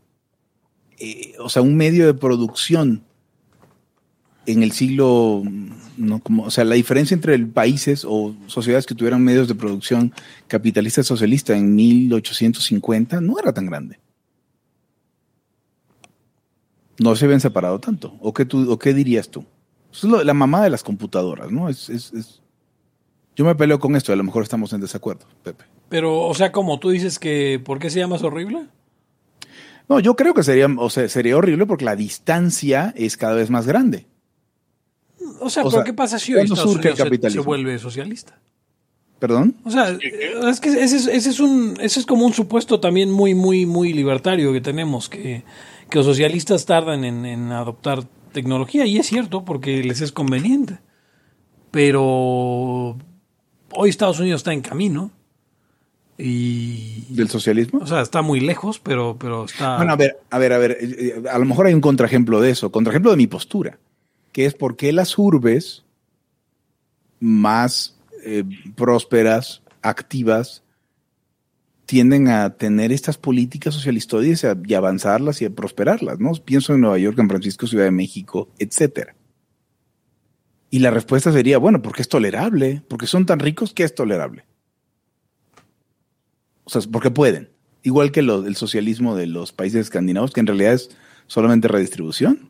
eh, 0.99 1.33
o 1.39 1.49
sea, 1.49 1.61
un 1.61 1.75
medio 1.75 2.05
de 2.05 2.13
producción 2.13 3.03
en 4.45 4.63
el 4.63 4.71
siglo, 4.73 5.43
¿no? 5.97 6.19
Como, 6.19 6.43
o 6.43 6.51
sea, 6.51 6.65
la 6.65 6.75
diferencia 6.75 7.15
entre 7.15 7.37
países 7.39 8.05
o 8.05 8.35
sociedades 8.47 8.85
que 8.85 8.95
tuvieran 8.95 9.23
medios 9.23 9.47
de 9.47 9.55
producción 9.55 10.13
capitalista 10.47 11.01
y 11.01 11.05
socialista 11.05 11.55
en 11.55 11.75
1850 11.75 13.21
no 13.21 13.39
era 13.39 13.53
tan 13.53 13.65
grande. 13.67 13.99
No 16.99 17.15
se 17.15 17.25
habían 17.25 17.39
separado 17.39 17.79
tanto. 17.79 18.17
¿O 18.19 18.33
qué, 18.33 18.45
tú, 18.45 18.69
o 18.71 18.77
qué 18.77 18.93
dirías 18.93 19.29
tú? 19.29 19.45
Es 19.91 20.03
la 20.03 20.33
mamá 20.33 20.63
de 20.63 20.69
las 20.69 20.83
computadoras, 20.83 21.51
¿no? 21.51 21.69
Es 21.69 22.42
yo 23.35 23.45
me 23.45 23.55
peleo 23.55 23.79
con 23.79 23.95
esto, 23.95 24.13
a 24.13 24.15
lo 24.15 24.23
mejor 24.23 24.43
estamos 24.43 24.73
en 24.73 24.81
desacuerdo, 24.81 25.25
Pepe. 25.43 25.65
Pero, 25.89 26.21
o 26.27 26.33
sea, 26.33 26.51
como 26.51 26.79
tú 26.79 26.89
dices 26.91 27.17
que, 27.19 27.59
¿por 27.63 27.79
qué 27.79 27.89
se 27.89 27.99
llama 27.99 28.17
horrible? 28.21 28.67
No, 29.89 29.99
yo 29.99 30.15
creo 30.15 30.33
que 30.33 30.43
sería, 30.43 30.67
o 30.77 30.89
sea, 30.89 31.09
sería 31.09 31.35
horrible 31.37 31.65
porque 31.65 31.83
la 31.85 31.95
distancia 31.95 32.93
es 32.95 33.17
cada 33.17 33.33
vez 33.33 33.49
más 33.49 33.65
grande. 33.67 34.05
O 35.39 35.49
sea, 35.49 35.63
O 35.63 35.69
¿pero 35.69 35.77
sea, 35.77 35.83
qué 35.83 35.93
pasa 35.93 36.19
si 36.19 36.33
hoy 36.33 36.39
¿cuándo 36.39 36.53
Estados 36.53 36.71
surge 36.73 36.87
el 36.89 36.93
Unidos 36.93 36.97
se- 36.97 37.03
se, 37.03 37.09
capitalismo? 37.09 37.43
vuelve 37.43 37.79
socialista? 37.79 38.39
¿Perdón? 39.19 39.55
O 39.63 39.71
sea, 39.71 39.89
es 39.89 40.59
que 40.59 40.69
ese 40.69 40.95
es, 40.97 41.07
ese 41.07 41.29
es 41.29 41.39
un, 41.39 41.75
ese 41.79 41.99
es 42.01 42.05
como 42.05 42.25
un 42.25 42.33
supuesto 42.33 42.79
también 42.79 43.09
muy, 43.09 43.33
muy, 43.33 43.65
muy 43.65 43.93
libertario 43.93 44.51
que 44.53 44.59
tenemos, 44.61 45.07
que, 45.09 45.43
que 45.89 45.97
los 45.97 46.05
socialistas 46.05 46.65
tardan 46.65 47.03
en, 47.05 47.25
en 47.25 47.51
adoptar 47.51 48.03
tecnología, 48.33 48.85
y 48.85 48.97
es 48.97 49.07
cierto, 49.07 49.45
porque 49.45 49.81
les 49.83 50.01
es 50.01 50.11
conveniente. 50.11 50.79
Pero 51.71 52.97
hoy 53.75 53.89
Estados 53.89 54.19
Unidos 54.19 54.39
está 54.39 54.53
en 54.53 54.61
camino. 54.61 55.11
Y. 56.17 57.05
¿Del 57.09 57.29
socialismo? 57.29 57.79
O 57.79 57.87
sea, 57.87 58.01
está 58.01 58.21
muy 58.21 58.39
lejos, 58.39 58.79
pero, 58.79 59.17
pero 59.19 59.45
está. 59.45 59.77
Bueno, 59.77 59.93
a 59.93 59.95
ver, 59.95 60.17
a 60.29 60.37
ver, 60.37 60.53
a 60.53 60.57
ver, 60.57 60.77
eh, 60.79 61.23
a 61.31 61.39
lo 61.39 61.45
mejor 61.45 61.67
hay 61.67 61.73
un 61.73 61.81
contraejemplo 61.81 62.39
de 62.39 62.51
eso, 62.51 62.71
contraejemplo 62.71 63.11
de 63.11 63.17
mi 63.17 63.27
postura, 63.27 63.79
que 64.31 64.45
es 64.45 64.53
por 64.53 64.75
qué 64.75 64.91
las 64.93 65.17
urbes 65.17 65.83
más 67.19 67.97
eh, 68.23 68.43
prósperas, 68.75 69.63
activas, 69.81 70.63
tienden 71.85 72.27
a 72.27 72.51
tener 72.51 72.91
estas 72.91 73.17
políticas 73.17 73.73
socialistoides 73.73 74.45
y 74.65 74.73
avanzarlas 74.73 75.41
y 75.41 75.45
a 75.45 75.49
prosperarlas, 75.49 76.19
¿no? 76.19 76.31
Pienso 76.33 76.73
en 76.73 76.81
Nueva 76.81 76.97
York, 76.97 77.17
San 77.17 77.29
Francisco, 77.29 77.67
Ciudad 77.67 77.85
de 77.85 77.91
México, 77.91 78.49
etcétera. 78.59 79.15
Y 80.73 80.79
la 80.79 80.89
respuesta 80.89 81.31
sería, 81.31 81.59
bueno, 81.59 81.83
porque 81.83 82.01
es 82.01 82.09
tolerable, 82.09 82.81
porque 82.87 83.05
son 83.05 83.27
tan 83.27 83.37
ricos 83.37 83.75
que 83.75 83.83
es 83.83 83.93
tolerable. 83.93 84.43
O 86.63 86.69
sea, 86.71 86.81
porque 86.91 87.11
pueden. 87.11 87.51
Igual 87.83 88.11
que 88.11 88.23
lo- 88.23 88.47
el 88.47 88.55
socialismo 88.55 89.15
de 89.15 89.27
los 89.27 89.51
países 89.51 89.81
escandinavos, 89.81 90.31
que 90.31 90.39
en 90.39 90.47
realidad 90.47 90.73
es 90.73 90.89
solamente 91.27 91.67
redistribución. 91.67 92.49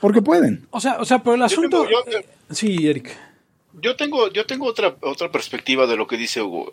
Porque 0.00 0.22
pueden. 0.22 0.68
O 0.70 0.78
sea, 0.80 0.98
o 1.00 1.04
sea, 1.04 1.24
pero 1.24 1.34
el 1.34 1.42
asunto. 1.42 1.84
tengo- 1.88 1.90
yo- 1.90 2.54
sí, 2.54 2.86
Eric. 2.86 3.10
Yo 3.82 3.96
tengo, 3.96 4.30
yo 4.32 4.46
tengo 4.46 4.66
otra, 4.66 4.96
otra 5.00 5.32
perspectiva 5.32 5.88
de 5.88 5.96
lo 5.96 6.06
que 6.06 6.16
dice 6.16 6.40
Hugo. 6.40 6.72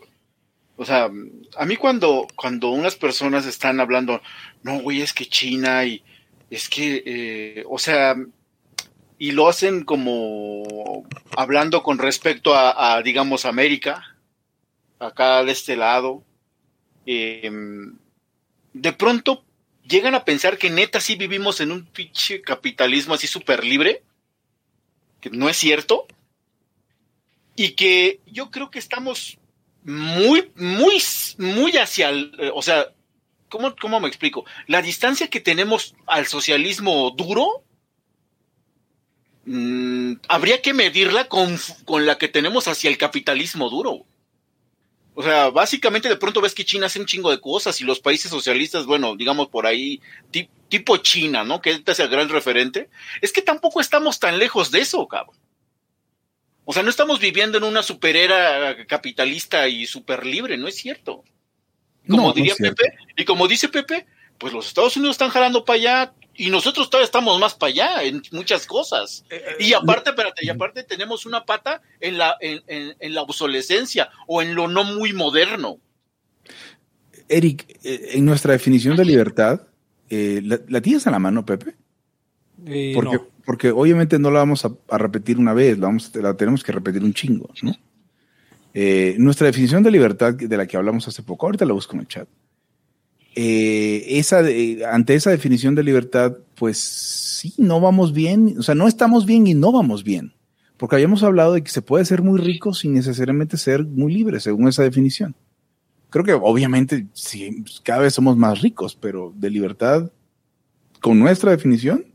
O 0.77 0.85
sea, 0.85 1.09
a 1.57 1.65
mí 1.65 1.75
cuando, 1.75 2.27
cuando 2.35 2.69
unas 2.69 2.95
personas 2.95 3.47
están 3.47 3.79
hablando, 3.79 4.21
no, 4.61 4.79
güey, 4.81 5.01
es 5.01 5.11
que 5.11 5.25
China 5.25 5.85
y 5.85 6.03
es 6.51 6.69
que, 6.69 7.01
eh, 7.03 7.63
o 7.67 7.79
sea, 7.79 8.15
y 9.21 9.33
lo 9.33 9.47
hacen 9.47 9.83
como 9.83 11.05
hablando 11.37 11.83
con 11.83 11.99
respecto 11.99 12.55
a, 12.55 12.99
digamos, 13.03 13.45
América, 13.45 14.17
acá 14.97 15.43
de 15.43 15.51
este 15.51 15.77
lado, 15.77 16.23
eh, 17.05 17.51
de 18.73 18.93
pronto 18.93 19.45
llegan 19.87 20.15
a 20.15 20.25
pensar 20.25 20.57
que 20.57 20.71
neta 20.71 20.99
sí 20.99 21.17
vivimos 21.17 21.61
en 21.61 21.71
un 21.71 21.85
pinche 21.85 22.41
capitalismo 22.41 23.13
así 23.13 23.27
súper 23.27 23.63
libre, 23.63 24.01
que 25.19 25.29
no 25.29 25.49
es 25.49 25.57
cierto 25.57 26.07
y 27.55 27.73
que 27.73 28.21
yo 28.25 28.49
creo 28.49 28.71
que 28.71 28.79
estamos 28.79 29.37
muy, 29.83 30.51
muy, 30.55 30.99
muy 31.37 31.77
hacia 31.77 32.09
el, 32.09 32.33
eh, 32.39 32.49
o 32.55 32.63
sea, 32.63 32.87
¿cómo, 33.49 33.75
¿cómo 33.79 33.99
me 33.99 34.07
explico? 34.07 34.45
La 34.65 34.81
distancia 34.81 35.27
que 35.27 35.41
tenemos 35.41 35.93
al 36.07 36.25
socialismo 36.25 37.11
duro, 37.11 37.63
mm, 39.45 40.13
habría 40.27 40.61
que 40.61 40.73
medirla 40.73 41.27
con, 41.27 41.57
con 41.85 42.05
la 42.05 42.17
que 42.17 42.27
tenemos 42.27 42.67
hacia 42.67 42.89
el 42.89 42.97
capitalismo 42.97 43.69
duro. 43.69 44.05
O 45.13 45.23
sea, 45.23 45.49
básicamente 45.49 46.07
de 46.07 46.15
pronto 46.15 46.39
ves 46.39 46.53
que 46.55 46.63
China 46.63 46.85
hace 46.85 46.99
un 46.99 47.05
chingo 47.05 47.31
de 47.31 47.41
cosas 47.41 47.79
y 47.81 47.83
los 47.83 47.99
países 47.99 48.31
socialistas, 48.31 48.85
bueno, 48.85 49.15
digamos 49.17 49.49
por 49.49 49.65
ahí, 49.67 49.99
ti- 50.31 50.49
tipo 50.69 50.95
China, 50.97 51.43
¿no? 51.43 51.61
Que 51.61 51.81
es 51.85 51.99
el 51.99 52.07
gran 52.07 52.29
referente. 52.29 52.89
Es 53.19 53.33
que 53.33 53.41
tampoco 53.41 53.81
estamos 53.81 54.19
tan 54.19 54.39
lejos 54.39 54.71
de 54.71 54.79
eso, 54.79 55.05
cabrón. 55.07 55.35
O 56.63 56.71
sea, 56.73 56.81
no 56.83 56.89
estamos 56.89 57.19
viviendo 57.19 57.57
en 57.57 57.65
una 57.65 57.83
superera 57.83 58.85
capitalista 58.87 59.67
y 59.67 59.85
super 59.85 60.25
libre, 60.25 60.57
no 60.57 60.67
es 60.69 60.75
cierto. 60.75 61.23
Como 62.07 62.21
No, 62.21 62.27
no 62.29 62.33
diría 62.33 62.53
es. 62.53 62.59
Pepe, 62.59 62.93
y 63.17 63.25
como 63.25 63.47
dice 63.49 63.67
Pepe, 63.67 64.05
pues 64.37 64.53
los 64.53 64.67
Estados 64.67 64.95
Unidos 64.95 65.15
están 65.15 65.29
jalando 65.31 65.65
para 65.65 65.77
allá 65.77 66.13
y 66.35 66.49
nosotros 66.49 66.89
todavía 66.89 67.05
estamos 67.05 67.39
más 67.39 67.53
para 67.55 67.71
allá 67.71 68.03
en 68.03 68.21
muchas 68.31 68.65
cosas. 68.65 69.23
Eh, 69.29 69.41
Y 69.59 69.73
aparte, 69.73 70.11
espérate, 70.11 70.45
y 70.45 70.49
aparte 70.49 70.83
tenemos 70.83 71.25
una 71.25 71.45
pata 71.45 71.81
en 71.99 72.17
la, 72.17 72.35
en, 72.39 72.61
en- 72.67 72.95
en 72.99 73.13
la 73.13 73.21
obsolescencia 73.21 74.09
o 74.27 74.41
en 74.41 74.55
lo 74.55 74.67
no 74.67 74.83
muy 74.83 75.13
moderno. 75.13 75.79
Eric, 77.27 77.77
eh, 77.83 78.09
en 78.13 78.25
nuestra 78.25 78.53
definición 78.53 78.95
de 78.97 79.05
libertad, 79.05 79.61
eh, 80.09 80.41
¿la, 80.43 80.59
la 80.67 80.81
tienes 80.81 81.05
a 81.07 81.11
la 81.11 81.19
mano, 81.19 81.45
Pepe? 81.45 81.75
Eh, 82.65 82.91
Porque, 82.93 83.15
no. 83.15 83.27
porque 83.45 83.71
obviamente 83.71 84.19
no 84.19 84.29
la 84.31 84.39
vamos 84.39 84.65
a, 84.65 84.71
a 84.89 84.97
repetir 84.97 85.37
una 85.37 85.53
vez, 85.53 85.77
la, 85.77 85.87
vamos, 85.87 86.13
la 86.15 86.35
tenemos 86.35 86.63
que 86.63 86.71
repetir 86.71 87.03
un 87.03 87.13
chingo, 87.13 87.49
¿no? 87.61 87.73
Eh, 88.73 89.15
nuestra 89.17 89.47
definición 89.47 89.83
de 89.83 89.91
libertad 89.91 90.33
de 90.33 90.57
la 90.57 90.65
que 90.65 90.77
hablamos 90.77 91.07
hace 91.07 91.23
poco, 91.23 91.45
ahorita 91.45 91.65
la 91.65 91.73
busco 91.73 91.93
en 91.95 92.01
el 92.01 92.07
chat. 92.07 92.27
Eh, 93.33 94.21
ante 94.89 95.15
esa 95.15 95.29
definición 95.29 95.75
de 95.75 95.83
libertad, 95.83 96.37
pues 96.55 96.77
sí, 96.77 97.53
no 97.57 97.79
vamos 97.79 98.13
bien, 98.13 98.55
o 98.59 98.63
sea, 98.63 98.75
no 98.75 98.87
estamos 98.87 99.25
bien 99.25 99.47
y 99.47 99.53
no 99.53 99.71
vamos 99.71 100.03
bien, 100.03 100.33
porque 100.77 100.95
habíamos 100.95 101.23
hablado 101.23 101.53
de 101.53 101.63
que 101.63 101.71
se 101.71 101.81
puede 101.81 102.03
ser 102.03 102.21
muy 102.21 102.39
rico 102.39 102.73
sin 102.73 102.93
necesariamente 102.93 103.55
ser 103.55 103.85
muy 103.85 104.13
libre, 104.13 104.39
según 104.39 104.67
esa 104.67 104.83
definición. 104.83 105.35
Creo 106.09 106.25
que 106.25 106.33
obviamente 106.33 107.07
sí, 107.13 107.63
cada 107.83 108.01
vez 108.01 108.13
somos 108.13 108.35
más 108.35 108.61
ricos, 108.61 108.97
pero 108.99 109.33
de 109.37 109.49
libertad, 109.49 110.11
con 110.99 111.19
nuestra 111.19 111.51
definición, 111.51 112.05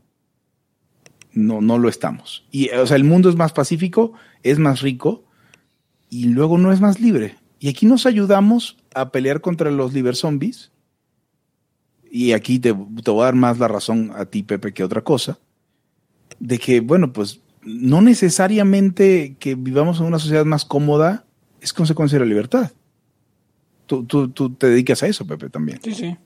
no, 1.33 1.61
no 1.61 1.77
lo 1.77 1.89
estamos. 1.89 2.45
Y, 2.51 2.69
o 2.69 2.85
sea, 2.85 2.95
el 2.95 3.03
mundo 3.03 3.29
es 3.29 3.35
más 3.35 3.53
pacífico, 3.53 4.13
es 4.43 4.59
más 4.59 4.81
rico 4.81 5.25
y 6.09 6.25
luego 6.25 6.57
no 6.57 6.71
es 6.71 6.79
más 6.79 6.99
libre. 6.99 7.35
Y 7.59 7.69
aquí 7.69 7.85
nos 7.85 8.05
ayudamos 8.05 8.77
a 8.93 9.11
pelear 9.11 9.41
contra 9.41 9.71
los 9.71 9.93
liber 9.93 10.15
zombies. 10.15 10.71
Y 12.11 12.31
aquí 12.31 12.59
te, 12.59 12.73
te 13.03 13.11
voy 13.11 13.21
a 13.21 13.25
dar 13.25 13.35
más 13.35 13.59
la 13.59 13.67
razón 13.67 14.11
a 14.15 14.25
ti, 14.25 14.43
Pepe, 14.43 14.73
que 14.73 14.83
otra 14.83 15.01
cosa. 15.01 15.39
De 16.39 16.57
que, 16.57 16.79
bueno, 16.79 17.13
pues 17.13 17.41
no 17.63 18.01
necesariamente 18.01 19.35
que 19.39 19.55
vivamos 19.55 19.99
en 19.99 20.05
una 20.05 20.19
sociedad 20.19 20.45
más 20.45 20.65
cómoda 20.65 21.25
es 21.61 21.73
consecuencia 21.73 22.17
de 22.17 22.25
la 22.25 22.29
libertad. 22.29 22.71
Tú, 23.85 24.05
tú, 24.05 24.29
tú 24.29 24.53
te 24.53 24.67
dedicas 24.67 25.03
a 25.03 25.07
eso, 25.07 25.25
Pepe, 25.25 25.49
también. 25.49 25.79
Sí, 25.83 25.93
sí. 25.93 26.17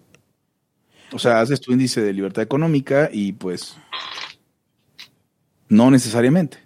O 1.14 1.20
sea, 1.20 1.42
haces 1.42 1.60
tu 1.60 1.72
índice 1.72 2.02
de 2.02 2.14
libertad 2.14 2.44
económica 2.44 3.10
y 3.12 3.34
pues 3.34 3.76
no 5.68 5.92
necesariamente. 5.92 6.60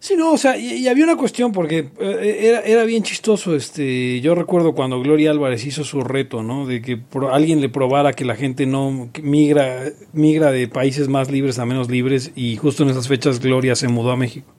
Sí, 0.00 0.14
no, 0.16 0.32
o 0.32 0.38
sea, 0.38 0.56
y, 0.56 0.74
y 0.74 0.86
había 0.88 1.02
una 1.04 1.16
cuestión 1.16 1.50
porque 1.50 1.88
eh, 2.00 2.38
era, 2.42 2.60
era 2.60 2.84
bien 2.84 3.02
chistoso, 3.02 3.56
este, 3.56 4.20
yo 4.20 4.36
recuerdo 4.36 4.72
cuando 4.72 5.00
Gloria 5.00 5.32
Álvarez 5.32 5.66
hizo 5.66 5.82
su 5.82 6.02
reto, 6.02 6.44
¿no? 6.44 6.66
De 6.66 6.80
que 6.80 6.96
pro- 6.96 7.34
alguien 7.34 7.60
le 7.60 7.68
probara 7.68 8.12
que 8.12 8.24
la 8.24 8.36
gente 8.36 8.64
no 8.64 9.10
migra, 9.22 9.86
migra 10.12 10.52
de 10.52 10.68
países 10.68 11.08
más 11.08 11.32
libres 11.32 11.58
a 11.58 11.66
menos 11.66 11.90
libres 11.90 12.30
y 12.36 12.56
justo 12.56 12.84
en 12.84 12.90
esas 12.90 13.08
fechas 13.08 13.40
Gloria 13.40 13.74
se 13.74 13.88
mudó 13.88 14.12
a 14.12 14.16
México. 14.16 14.54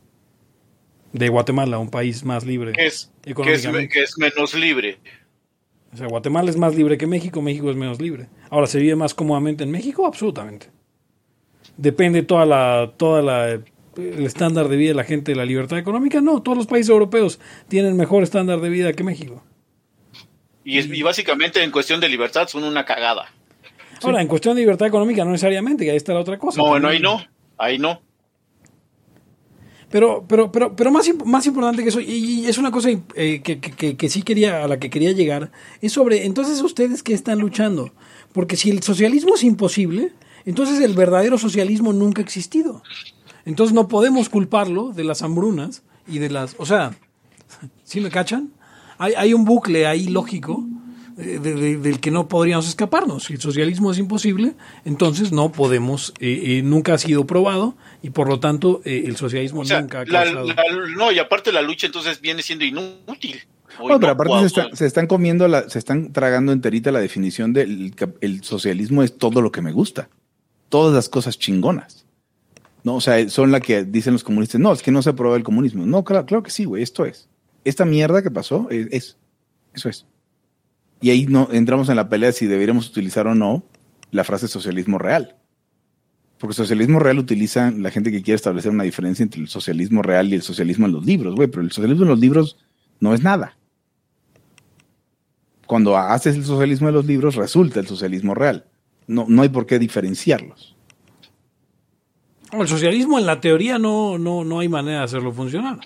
De 1.14 1.30
Guatemala, 1.30 1.80
un 1.80 1.90
país 1.90 2.24
más 2.26 2.46
libre. 2.46 2.74
Que 2.74 2.86
es, 2.88 3.10
que 3.24 3.32
es, 3.54 3.66
que 3.66 4.04
es 4.04 4.18
menos 4.18 4.54
libre. 4.54 5.00
O 5.94 5.98
sea, 5.98 6.08
Guatemala 6.08 6.50
es 6.52 6.58
más 6.58 6.76
libre 6.76 6.98
que 6.98 7.08
México, 7.08 7.42
México 7.42 7.72
es 7.72 7.78
menos 7.78 8.00
libre. 8.02 8.28
Ahora, 8.50 8.68
¿se 8.68 8.78
vive 8.80 8.96
más 8.96 9.14
cómodamente 9.16 9.64
en 9.64 9.72
México? 9.72 10.06
Absolutamente. 10.06 10.68
Depende 11.78 12.22
toda 12.24 12.46
la, 12.46 12.94
toda 12.98 13.22
la, 13.22 13.62
el 14.00 14.26
estándar 14.26 14.68
de 14.70 14.78
vida 14.78 14.90
de 14.90 14.96
la 14.96 15.04
gente 15.04 15.32
de 15.32 15.36
la 15.36 15.46
libertad 15.46 15.78
económica. 15.78 16.22
No, 16.22 16.42
todos 16.42 16.58
los 16.58 16.68
países 16.68 16.90
europeos 16.90 17.40
tienen 17.68 17.96
mejor 17.98 18.24
estándar 18.24 18.60
de 18.62 18.70
vida 18.70 18.94
que 18.94 19.04
México. 19.04 19.44
Y, 20.64 20.78
es, 20.78 20.88
y 20.88 21.02
básicamente 21.02 21.64
en 21.64 21.72
cuestión 21.72 22.00
de 22.00 22.10
libertad 22.10 22.48
son 22.48 22.64
una 22.64 22.86
cagada. 22.86 23.32
Ahora, 24.04 24.22
en 24.22 24.28
cuestión 24.28 24.56
de 24.56 24.62
libertad 24.62 24.88
económica 24.88 25.26
no 25.26 25.32
necesariamente, 25.32 25.84
que 25.84 25.92
ahí 25.92 25.98
está 25.98 26.14
la 26.14 26.22
otra 26.22 26.38
cosa. 26.38 26.62
No, 26.62 26.68
bueno, 26.70 26.88
También- 26.90 27.06
ahí 27.06 27.18
no. 27.18 27.26
Ahí 27.58 27.80
no. 27.80 28.02
Pero, 29.92 30.26
pero, 30.28 30.52
pero, 30.52 30.76
pero 30.76 30.92
más, 30.92 31.10
más 31.26 31.48
importante 31.48 31.82
que 31.82 31.90
eso, 31.90 32.00
y, 32.00 32.46
es 32.46 32.60
una 32.60 32.70
cosa 32.70 32.90
eh, 32.92 33.42
que, 33.44 33.60
que- 33.60 33.72
que- 33.72 33.98
que 33.98 34.10
sí 34.10 34.22
quería, 34.22 34.64
a 34.64 34.68
la 34.68 34.78
que 34.80 34.92
quería 34.92 35.12
llegar, 35.14 35.52
es 35.82 35.94
sobre, 35.94 36.26
entonces 36.26 36.62
ustedes 36.62 37.02
que 37.02 37.14
están 37.16 37.40
luchando, 37.40 37.92
porque 38.32 38.56
si 38.56 38.70
el 38.70 38.84
socialismo 38.84 39.34
es 39.34 39.44
imposible, 39.44 40.12
entonces 40.46 40.80
el 40.82 40.94
verdadero 40.94 41.40
socialismo 41.40 41.92
nunca 41.92 42.22
ha 42.22 42.24
existido. 42.26 42.84
Entonces 43.50 43.74
no 43.74 43.88
podemos 43.88 44.30
culparlo 44.30 44.92
de 44.94 45.04
las 45.04 45.24
hambrunas 45.24 45.82
y 46.08 46.20
de 46.20 46.30
las, 46.30 46.56
o 46.60 46.66
sea, 46.66 46.92
¿sí 47.84 48.00
me 48.00 48.10
cachan? 48.12 48.52
Hay, 49.00 49.14
hay 49.18 49.34
un 49.34 49.44
bucle 49.44 49.88
ahí 49.88 50.08
lógico 50.08 50.64
eh, 51.18 51.40
de- 51.42 51.56
de- 51.56 51.78
del 51.78 52.00
que 52.00 52.12
no 52.12 52.28
podríamos 52.28 52.68
escaparnos. 52.70 53.24
Si 53.26 53.34
el 53.34 53.42
socialismo 53.42 53.92
es 53.92 53.98
imposible, 53.98 54.54
entonces 54.86 55.32
no 55.32 55.52
podemos, 55.52 56.14
eh, 56.20 56.60
eh, 56.60 56.62
nunca 56.64 56.94
ha 56.94 56.98
sido 57.00 57.26
probado 57.26 57.76
y 58.04 58.12
por 58.12 58.30
lo 58.30 58.40
tanto 58.40 58.82
eh, 58.86 59.04
el 59.08 59.18
socialismo 59.18 59.62
O 59.62 59.66
sea, 59.66 59.82
nunca 59.82 60.02
ha 60.02 60.06
la- 60.06 60.24
causado... 60.26 60.48
la- 60.48 60.56
no, 60.96 61.12
y 61.12 61.20
aparte 61.20 61.52
la 61.52 61.62
lucha 61.62 61.88
entonces 61.88 62.22
viene 62.22 62.42
siendo 62.44 62.64
inútil. 62.66 63.42
Bueno, 63.80 64.00
pero 64.00 64.12
aparte 64.14 64.40
se, 64.42 64.46
está- 64.46 64.76
se 64.76 64.86
están 64.86 65.08
comiendo, 65.08 65.48
la, 65.48 65.68
se 65.70 65.80
están 65.80 66.14
tragando 66.14 66.52
enterita 66.52 66.92
la 66.92 67.00
definición 67.00 67.52
del 67.54 67.94
el 68.22 68.44
socialismo 68.44 69.02
es 69.04 69.18
todo 69.18 69.42
lo 69.42 69.52
que 69.52 69.62
me 69.62 69.72
gusta. 69.72 70.08
Todas 70.70 70.94
las 70.94 71.10
cosas 71.10 71.40
chingonas. 71.40 72.06
No, 72.84 72.96
o 72.96 73.02
sea, 73.02 73.28
son 73.30 73.52
la 73.52 73.60
que 73.60 73.84
dicen 73.84 74.14
los 74.14 74.24
comunistas, 74.24 74.60
no, 74.62 74.72
es 74.72 74.82
que 74.82 74.92
no 74.92 75.02
se 75.02 75.10
aprueba 75.10 75.36
el 75.36 75.44
comunismo. 75.44 75.86
No, 75.86 76.04
claro, 76.04 76.26
claro 76.26 76.44
que 76.44 76.52
sí, 76.52 76.66
güey, 76.66 76.84
esto 76.84 77.06
es. 77.06 77.28
Esta 77.66 77.86
mierda 77.86 78.22
que 78.22 78.32
pasó 78.32 78.68
es, 78.70 78.88
es. 78.92 79.18
Eso 79.74 79.90
es. 79.90 80.06
Y 81.02 81.10
ahí 81.10 81.26
no 81.26 81.50
entramos 81.52 81.90
en 81.90 81.96
la 81.96 82.10
pelea 82.10 82.28
de 82.28 82.34
si 82.34 82.46
deberíamos 82.46 82.90
utilizar 82.90 83.28
o 83.28 83.36
no 83.36 83.64
la 84.12 84.24
frase 84.24 84.48
socialismo 84.48 84.98
real. 84.98 85.36
Porque 86.38 86.54
socialismo 86.54 87.00
real 87.00 87.20
utiliza 87.20 87.72
la 87.72 87.92
gente 87.92 88.12
que 88.12 88.22
quiere 88.22 88.36
establecer 88.36 88.72
una 88.72 88.86
diferencia 88.86 89.24
entre 89.24 89.42
el 89.42 89.50
socialismo 89.50 90.02
real 90.02 90.30
y 90.30 90.36
el 90.36 90.42
socialismo 90.42 90.86
en 90.86 90.94
los 90.94 91.06
libros, 91.06 91.36
güey, 91.36 91.50
pero 91.50 91.62
el 91.62 91.72
socialismo 91.72 92.04
en 92.04 92.10
los 92.10 92.20
libros 92.20 92.58
no 93.00 93.14
es 93.14 93.22
nada. 93.22 93.58
Cuando 95.68 95.98
haces 95.98 96.36
el 96.36 96.46
socialismo 96.46 96.88
de 96.88 96.94
los 96.94 97.06
libros, 97.06 97.36
resulta 97.36 97.80
el 97.80 97.88
socialismo 97.88 98.34
real. 98.34 98.66
No, 99.06 99.26
no 99.28 99.42
hay 99.42 99.50
por 99.50 99.66
qué 99.66 99.80
diferenciarlos. 99.80 100.76
El 102.52 102.68
socialismo 102.68 103.20
en 103.20 103.26
la 103.26 103.40
teoría 103.40 103.78
no, 103.78 104.18
no, 104.18 104.44
no 104.44 104.60
hay 104.60 104.70
manera 104.70 105.00
de 105.00 105.04
hacerlo 105.06 105.32
funcionar. 105.32 105.80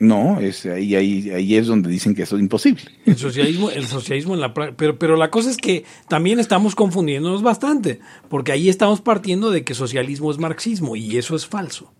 No, 0.00 0.40
es 0.40 0.64
ahí, 0.64 0.94
ahí, 0.94 1.30
ahí 1.30 1.56
es 1.56 1.66
donde 1.66 1.90
dicen 1.90 2.14
que 2.14 2.22
eso 2.22 2.36
es 2.36 2.42
imposible. 2.42 2.82
El 3.04 3.18
socialismo, 3.18 3.70
el 3.70 3.86
socialismo 3.86 4.32
en 4.32 4.40
la 4.40 4.54
pero, 4.54 4.98
pero 4.98 5.16
la 5.16 5.30
cosa 5.30 5.50
es 5.50 5.58
que 5.58 5.84
también 6.08 6.40
estamos 6.40 6.74
confundiéndonos 6.74 7.42
bastante, 7.42 8.00
porque 8.30 8.50
ahí 8.50 8.70
estamos 8.70 9.02
partiendo 9.02 9.50
de 9.50 9.62
que 9.62 9.74
socialismo 9.74 10.30
es 10.30 10.38
marxismo, 10.38 10.96
y 10.96 11.18
eso 11.18 11.36
es 11.36 11.46
falso. 11.46 11.92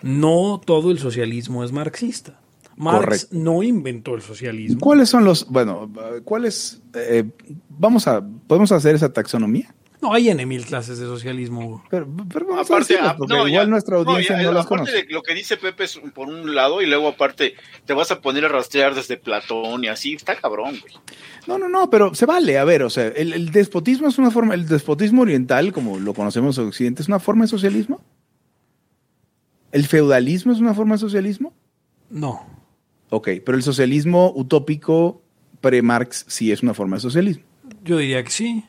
No 0.00 0.60
todo 0.64 0.92
el 0.92 1.00
socialismo 1.00 1.64
es 1.64 1.72
marxista. 1.72 2.40
Marx 2.76 3.04
Correcto. 3.04 3.28
no 3.32 3.64
inventó 3.64 4.14
el 4.14 4.22
socialismo. 4.22 4.78
¿Cuáles 4.78 5.08
son 5.08 5.24
los, 5.24 5.48
bueno, 5.48 5.90
cuáles, 6.24 6.80
eh, 6.94 7.24
vamos 7.68 8.06
a, 8.06 8.24
podemos 8.46 8.70
hacer 8.70 8.94
esa 8.94 9.12
taxonomía? 9.12 9.74
No, 10.00 10.12
hay 10.14 10.28
N 10.28 10.46
mil 10.46 10.64
clases 10.64 10.98
de 11.00 11.06
socialismo. 11.06 11.82
Pero, 11.90 12.06
pero 12.32 12.46
vamos 12.46 12.70
Aparte, 12.70 12.96
ah, 13.00 13.16
porque 13.18 13.34
no, 13.34 13.48
igual 13.48 13.66
ya- 13.66 13.70
nuestra 13.70 13.96
no, 13.96 14.02
audiencia 14.10 14.36
no, 14.36 14.42
ya, 14.44 14.52
las 14.52 14.66
aparte 14.66 14.90
conoce. 14.92 15.06
de 15.06 15.12
lo 15.12 15.22
que 15.22 15.34
dice 15.34 15.56
Pepe 15.56 15.84
es 15.84 15.98
por 16.14 16.28
un 16.28 16.54
lado 16.54 16.80
y 16.82 16.86
luego 16.86 17.08
aparte 17.08 17.54
te 17.84 17.94
vas 17.94 18.10
a 18.12 18.20
poner 18.20 18.44
a 18.44 18.48
rastrear 18.48 18.94
desde 18.94 19.16
Platón 19.16 19.82
y 19.82 19.88
así, 19.88 20.14
está 20.14 20.36
cabrón, 20.36 20.76
güey. 20.80 20.94
No, 21.48 21.58
no, 21.58 21.68
no, 21.68 21.90
pero 21.90 22.14
se 22.14 22.26
vale. 22.26 22.58
A 22.58 22.64
ver, 22.64 22.84
o 22.84 22.90
sea, 22.90 23.08
el, 23.08 23.32
el 23.32 23.50
despotismo 23.50 24.06
es 24.08 24.18
una 24.18 24.30
forma, 24.30 24.54
el 24.54 24.68
despotismo 24.68 25.22
oriental, 25.22 25.72
como 25.72 25.98
lo 25.98 26.14
conocemos 26.14 26.56
en 26.58 26.68
Occidente, 26.68 27.02
es 27.02 27.08
una 27.08 27.18
forma 27.18 27.44
de 27.44 27.48
socialismo. 27.48 28.00
¿El 29.72 29.84
feudalismo 29.86 30.52
es 30.52 30.60
una 30.60 30.74
forma 30.74 30.94
de 30.94 31.00
socialismo? 31.00 31.52
No. 32.10 32.46
Ok, 33.10 33.28
pero 33.44 33.56
el 33.56 33.62
socialismo 33.62 34.32
utópico 34.34 35.22
pre-Marx 35.60 36.24
sí 36.28 36.52
es 36.52 36.62
una 36.62 36.74
forma 36.74 36.96
de 36.96 37.00
socialismo. 37.02 37.44
Yo 37.82 37.98
diría 37.98 38.22
que 38.22 38.30
sí. 38.30 38.64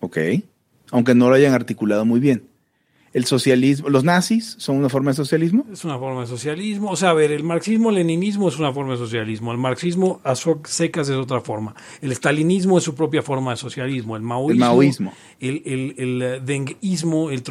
Ok, 0.00 0.18
aunque 0.94 1.12
no 1.16 1.28
lo 1.28 1.34
hayan 1.34 1.54
articulado 1.54 2.04
muy 2.04 2.20
bien. 2.20 2.44
El 3.12 3.24
socialismo, 3.24 3.88
los 3.88 4.04
nazis 4.04 4.54
son 4.58 4.76
una 4.76 4.88
forma 4.88 5.10
de 5.10 5.16
socialismo. 5.16 5.66
Es 5.72 5.84
una 5.84 5.98
forma 5.98 6.20
de 6.22 6.26
socialismo. 6.28 6.90
O 6.90 6.96
sea, 6.96 7.10
a 7.10 7.14
ver, 7.14 7.32
el 7.32 7.42
marxismo-leninismo 7.42 8.48
es 8.48 8.58
una 8.58 8.72
forma 8.72 8.92
de 8.92 8.98
socialismo. 8.98 9.50
El 9.52 9.58
marxismo 9.58 10.20
a 10.24 10.34
secas 10.36 11.08
es 11.08 11.16
otra 11.16 11.40
forma. 11.40 11.74
El 12.00 12.12
stalinismo 12.14 12.78
es 12.78 12.84
su 12.84 12.94
propia 12.94 13.22
forma 13.22 13.50
de 13.52 13.56
socialismo. 13.56 14.16
El 14.16 14.22
maoísmo. 14.22 14.52
El 14.52 14.58
maoísmo. 14.58 15.12
El, 15.40 15.62
el, 15.64 15.94
el, 15.98 16.22
eh, 16.22 16.40
denguismo, 16.44 17.30
el 17.30 17.42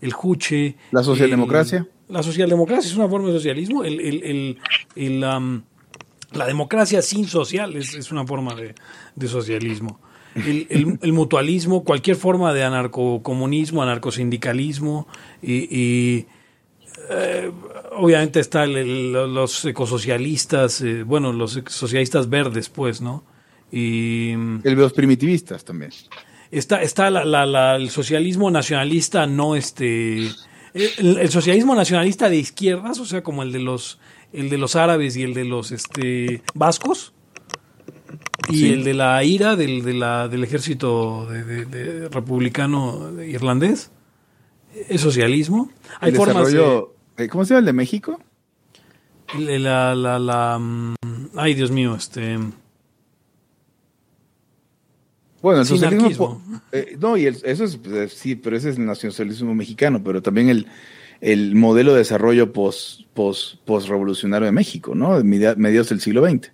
el 0.00 0.12
juche. 0.12 0.76
La 0.92 1.02
socialdemocracia. 1.02 1.78
el- 1.78 2.14
la 2.14 2.22
socialdemocracia 2.22 2.88
es 2.90 2.96
una 2.96 3.08
forma 3.08 3.28
de 3.28 3.34
socialismo. 3.34 3.84
El, 3.84 4.00
el, 4.00 4.22
el, 4.24 4.58
el, 4.96 5.24
am, 5.24 5.62
la 6.32 6.46
democracia 6.46 7.02
sin 7.02 7.26
social 7.26 7.76
es, 7.76 7.94
es 7.94 8.10
una 8.10 8.26
forma 8.26 8.54
de, 8.54 8.74
de 9.14 9.28
socialismo. 9.28 10.00
El, 10.46 10.66
el- 10.70 10.98
el 11.02 11.12
mutualismo, 11.12 11.84
cualquier 11.84 12.16
forma 12.16 12.52
de 12.52 12.64
anarcocomunismo, 12.64 13.82
anarcosindicalismo 13.82 15.06
y, 15.42 15.54
y, 15.76 16.26
eh, 17.10 17.50
obviamente 17.96 18.40
está 18.40 18.64
el- 18.64 18.76
el- 18.76 19.12
los 19.12 19.64
ecosocialistas, 19.64 20.80
eh, 20.82 21.02
bueno, 21.02 21.32
los 21.32 21.60
socialistas 21.68 22.28
verdes, 22.28 22.68
pues, 22.68 23.00
¿no? 23.00 23.24
Y 23.70 24.30
El 24.32 24.74
los 24.74 24.92
primitivistas 24.92 25.64
también. 25.64 25.90
está, 26.50 26.82
está 26.82 27.10
la- 27.10 27.24
la- 27.24 27.46
la- 27.46 27.76
el 27.76 27.90
socialismo 27.90 28.50
nacionalista, 28.50 29.26
no 29.26 29.56
este. 29.56 30.28
El, 30.74 31.18
el 31.18 31.28
socialismo 31.30 31.74
nacionalista 31.74 32.28
de 32.28 32.36
izquierdas, 32.36 32.98
o 33.00 33.04
sea, 33.04 33.22
como 33.22 33.42
el 33.42 33.52
de 33.52 33.58
los 33.60 33.98
el 34.32 34.50
de 34.50 34.58
los 34.58 34.76
árabes 34.76 35.16
y 35.16 35.22
el 35.22 35.32
de 35.32 35.44
los 35.46 35.72
este 35.72 36.42
vascos. 36.54 37.14
Y 38.50 38.56
Sí. 38.56 38.72
el 38.72 38.84
de 38.84 38.94
la 38.94 39.22
IRA, 39.24 39.56
del, 39.56 39.82
de 39.82 39.94
la, 39.94 40.28
del 40.28 40.42
ejército 40.44 41.26
de- 41.26 41.44
de- 41.44 41.64
de 41.66 42.08
republicano 42.08 43.10
irlandés. 43.22 43.90
Es 44.88 45.00
socialismo. 45.00 45.70
Hay 46.00 46.10
el 46.10 46.16
formas 46.16 46.52
de, 46.52 46.84
eh, 47.18 47.28
¿Cómo 47.28 47.44
se 47.44 47.50
llama 47.54 47.60
el 47.60 47.64
de 47.66 47.72
México? 47.72 48.20
la, 49.38 49.94
la, 49.94 50.18
la, 50.18 50.58
mm, 50.58 50.94
ay, 51.36 51.54
Dios 51.54 51.70
mío, 51.70 51.94
este. 51.94 52.38
Bueno, 55.42 55.60
el 55.60 55.66
socialismo. 55.66 56.42
Eh, 56.72 56.96
no, 56.98 57.16
y 57.16 57.26
el- 57.26 57.38
eso 57.44 57.64
es, 57.64 57.76
pues, 57.76 58.12
sí, 58.12 58.34
pero 58.34 58.56
ese 58.56 58.70
es 58.70 58.78
el 58.78 58.86
nacionalismo 58.86 59.54
mexicano, 59.54 60.02
pero 60.02 60.20
también 60.20 60.48
el, 60.48 60.66
el 61.20 61.54
modelo 61.54 61.92
de 61.92 61.98
desarrollo 61.98 62.52
post, 62.52 63.02
post, 63.14 63.56
post-revolucionario 63.64 64.46
de 64.46 64.52
México, 64.52 64.94
¿no? 64.94 65.16
De 65.18 65.24
media- 65.24 65.54
mediados 65.56 65.90
del 65.90 66.00
siglo 66.00 66.26
XX. 66.28 66.52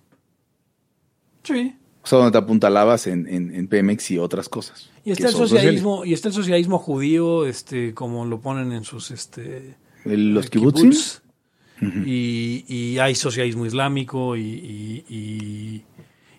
Sí. 1.43 1.75
O 2.05 2.07
sea, 2.07 2.19
donde 2.19 2.31
te 2.33 2.37
apuntalabas 2.37 3.07
en, 3.07 3.27
en, 3.27 3.53
en 3.53 3.67
Pemex 3.67 4.11
y 4.11 4.19
otras 4.19 4.47
cosas. 4.47 4.89
Y 5.03 5.11
está 5.11 5.27
el 5.27 5.33
socialismo, 5.33 6.05
y 6.05 6.13
está 6.13 6.27
el 6.29 6.33
socialismo 6.35 6.77
judío, 6.77 7.45
este, 7.47 7.93
como 7.95 8.25
lo 8.25 8.39
ponen 8.39 8.71
en 8.71 8.83
sus 8.83 9.09
este. 9.11 9.75
El- 10.05 10.33
los 10.35 10.45
eh, 10.45 10.49
kibbutz. 10.49 11.21
y, 12.05 12.63
y 12.67 12.99
hay 12.99 13.15
socialismo 13.15 13.65
islámico 13.65 14.37
y, 14.37 14.41
y, 14.41 15.05
y- 15.09 15.83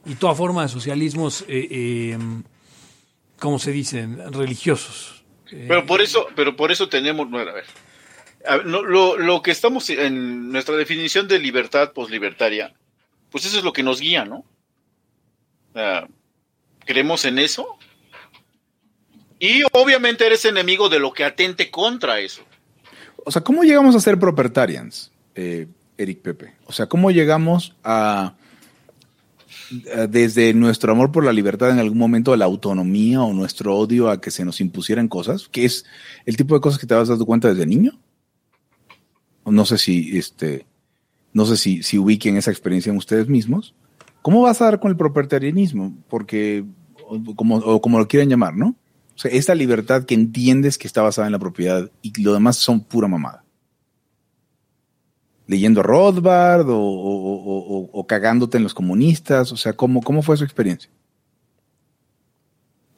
y 0.08 0.14
toda 0.14 0.34
forma 0.36 0.62
de 0.62 0.68
socialismos, 0.68 1.42
eh, 1.48 1.66
eh, 1.70 2.18
¿cómo 3.40 3.58
se 3.58 3.72
dicen? 3.72 4.18
Religiosos. 4.32 5.24
Eh, 5.50 5.64
Pero 5.68 5.84
por 5.84 6.00
eso, 6.00 6.26
pero 6.36 6.54
por 6.56 6.70
eso 6.70 6.88
tenemos, 6.88 7.28
bueno, 7.28 7.50
a 7.50 7.54
ver, 7.54 7.64
a 8.48 8.56
ver, 8.58 8.66
no, 8.66 8.82
lo, 8.82 9.16
lo 9.18 9.42
que 9.42 9.50
estamos 9.50 9.90
en 9.90 10.50
nuestra 10.52 10.76
definición 10.76 11.26
de 11.26 11.40
libertad 11.40 11.92
poslibertaria, 11.92 12.72
pues 13.30 13.44
eso 13.46 13.58
es 13.58 13.64
lo 13.64 13.72
que 13.72 13.82
nos 13.82 14.00
guía, 14.00 14.24
¿no? 14.24 14.44
¿Creemos 16.84 17.24
en 17.24 17.38
eso? 17.38 17.76
Y 19.38 19.62
obviamente 19.72 20.26
eres 20.26 20.44
enemigo 20.44 20.88
de 20.88 20.98
lo 20.98 21.12
que 21.12 21.24
atente 21.24 21.70
contra 21.70 22.20
eso. 22.20 22.42
O 23.24 23.30
sea, 23.30 23.42
¿cómo 23.42 23.64
llegamos 23.64 23.94
a 23.94 24.00
ser 24.00 24.18
propertarians, 24.18 25.12
eh, 25.34 25.66
Eric 25.98 26.20
Pepe? 26.20 26.54
O 26.66 26.72
sea, 26.72 26.86
¿cómo 26.86 27.10
llegamos 27.10 27.74
a, 27.84 28.34
desde 30.08 30.54
nuestro 30.54 30.92
amor 30.92 31.12
por 31.12 31.24
la 31.24 31.32
libertad 31.32 31.70
en 31.70 31.80
algún 31.80 31.98
momento 31.98 32.34
la 32.36 32.44
autonomía 32.44 33.20
o 33.20 33.32
nuestro 33.32 33.76
odio 33.76 34.08
a 34.08 34.20
que 34.20 34.30
se 34.30 34.44
nos 34.44 34.60
impusieran 34.60 35.08
cosas? 35.08 35.48
Que 35.48 35.64
es 35.64 35.84
el 36.24 36.36
tipo 36.36 36.54
de 36.54 36.60
cosas 36.60 36.78
que 36.78 36.86
te 36.86 36.94
vas 36.94 37.08
dando 37.08 37.26
cuenta 37.26 37.48
desde 37.48 37.66
niño. 37.66 37.98
No 39.44 39.64
sé 39.64 39.76
si, 39.78 40.16
este, 40.16 40.66
no 41.32 41.44
sé 41.46 41.56
si, 41.56 41.82
si 41.82 41.98
ubiquen 41.98 42.36
esa 42.36 42.50
experiencia 42.50 42.90
en 42.90 42.96
ustedes 42.96 43.28
mismos. 43.28 43.74
¿Cómo 44.26 44.42
vas 44.42 44.60
a 44.60 44.64
dar 44.64 44.80
con 44.80 44.90
el 44.90 44.96
propertarianismo? 44.96 45.96
Porque, 46.08 46.64
o 47.08 47.36
como, 47.36 47.80
como 47.80 48.00
lo 48.00 48.08
quieran 48.08 48.28
llamar, 48.28 48.56
¿no? 48.56 48.74
O 49.14 49.18
sea, 49.18 49.30
esta 49.30 49.54
libertad 49.54 50.02
que 50.02 50.14
entiendes 50.16 50.78
que 50.78 50.88
está 50.88 51.00
basada 51.00 51.28
en 51.28 51.32
la 51.32 51.38
propiedad 51.38 51.88
y 52.02 52.20
lo 52.20 52.32
demás 52.34 52.56
son 52.56 52.80
pura 52.80 53.06
mamada. 53.06 53.44
Leyendo 55.46 55.80
Rothbard 55.80 56.66
o, 56.68 58.04
cagándote 58.08 58.56
en 58.56 58.64
los 58.64 58.74
comunistas. 58.74 59.52
O 59.52 59.56
sea, 59.56 59.74
¿cómo, 59.74 60.02
cómo 60.02 60.22
fue 60.22 60.36
su 60.36 60.42
experiencia? 60.42 60.90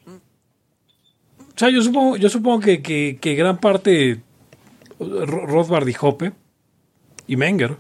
O 0.07 1.59
sea, 1.59 1.69
yo 1.69 1.83
supongo, 1.83 2.17
yo 2.17 2.31
supongo 2.31 2.61
que, 2.61 2.81
que- 2.81 3.35
gran 3.35 3.59
parte 3.59 4.23
Ro- 4.99 5.45
Rothbard 5.45 5.87
y 5.89 5.95
Hoppe 6.01 6.33
y 7.27 7.37
Menger, 7.37 7.77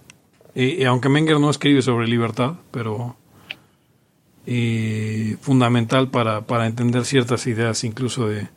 eh, 0.54 0.84
aunque 0.84 1.08
Menger 1.08 1.40
no 1.40 1.48
escribe 1.48 1.80
sobre 1.80 2.06
libertad, 2.08 2.56
pero 2.72 3.16
eh, 4.50 5.36
fundamental 5.42 6.08
para, 6.08 6.46
para 6.46 6.66
entender 6.66 7.04
ciertas 7.04 7.46
ideas, 7.46 7.84
incluso 7.84 8.28
de 8.28 8.48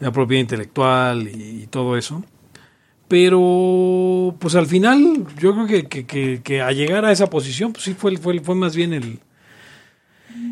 la 0.00 0.10
propiedad 0.10 0.40
intelectual 0.40 1.28
y, 1.28 1.66
todo 1.66 1.98
eso. 1.98 2.24
Pero, 3.06 4.34
pues 4.38 4.54
al 4.54 4.66
final, 4.66 5.26
yo 5.38 5.52
creo 5.52 5.66
que, 5.66 5.88
que, 6.06 6.06
que- 6.42 6.74
llegar 6.74 7.04
a 7.04 7.12
esa 7.12 7.28
posición, 7.28 7.74
pues 7.74 7.84
sí 7.84 7.92
fue, 7.92 8.16
fue, 8.16 8.40
fue 8.40 8.54
más 8.54 8.74
bien 8.74 8.94
el, 8.94 9.20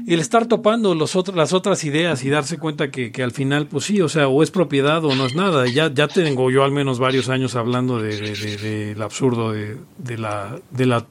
el 0.07 0.21
estar 0.21 0.45
topando 0.47 0.95
los 0.95 1.15
las 1.35 1.55
otras 1.55 1.83
ideas 1.85 2.23
y 2.23 2.29
darse 2.29 2.59
cuenta 2.59 2.91
que, 2.91 3.11
que, 3.11 3.23
al 3.23 3.33
final, 3.33 3.67
pues 3.67 3.87
sí, 3.87 4.03
o 4.03 4.11
sea, 4.11 4.29
o 4.29 4.43
es 4.43 4.51
propiedad 4.51 5.03
o 5.07 5.15
no 5.15 5.25
es 5.25 5.35
nada. 5.35 5.67
Ya, 5.67 5.91
ya 5.91 6.09
tengo 6.09 6.51
yo 6.51 6.63
al 6.63 6.73
menos 6.73 6.99
varios 6.99 7.31
años 7.31 7.57
hablando 7.57 8.03
del 8.03 8.39
de, 8.39 8.57
de, 8.59 8.89
del 8.89 9.03
absurdo 9.03 9.53
de, 9.53 10.19
la, 10.19 10.61
de 10.71 10.85
la 10.85 11.07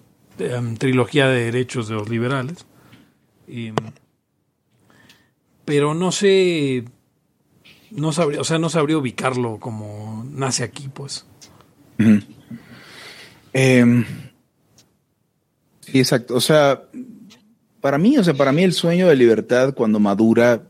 um, 0.59 0.75
trilogía 0.75 1.27
de 1.27 1.45
derechos 1.45 1.87
de 1.87 1.95
los 1.95 2.07
liberales. 2.07 2.67
Y, 3.47 3.71
pero 5.65 5.93
no 5.93 6.11
sé, 6.11 6.85
no 7.91 8.11
sabría, 8.11 8.41
o 8.41 8.43
sea, 8.43 8.59
no 8.59 8.69
sabría 8.69 8.97
ubicarlo 8.97 9.59
como 9.59 10.25
nace 10.29 10.63
aquí, 10.63 10.89
pues. 10.93 11.25
Eh, 13.53 14.05
sí, 15.81 15.99
exacto. 15.99 16.35
O 16.35 16.41
sea, 16.41 16.83
para 17.81 17.97
mí, 17.97 18.17
o 18.17 18.23
sea, 18.23 18.33
para 18.33 18.51
mí 18.51 18.63
el 18.63 18.73
sueño 18.73 19.07
de 19.07 19.15
libertad 19.15 19.73
cuando 19.73 19.99
madura, 19.99 20.63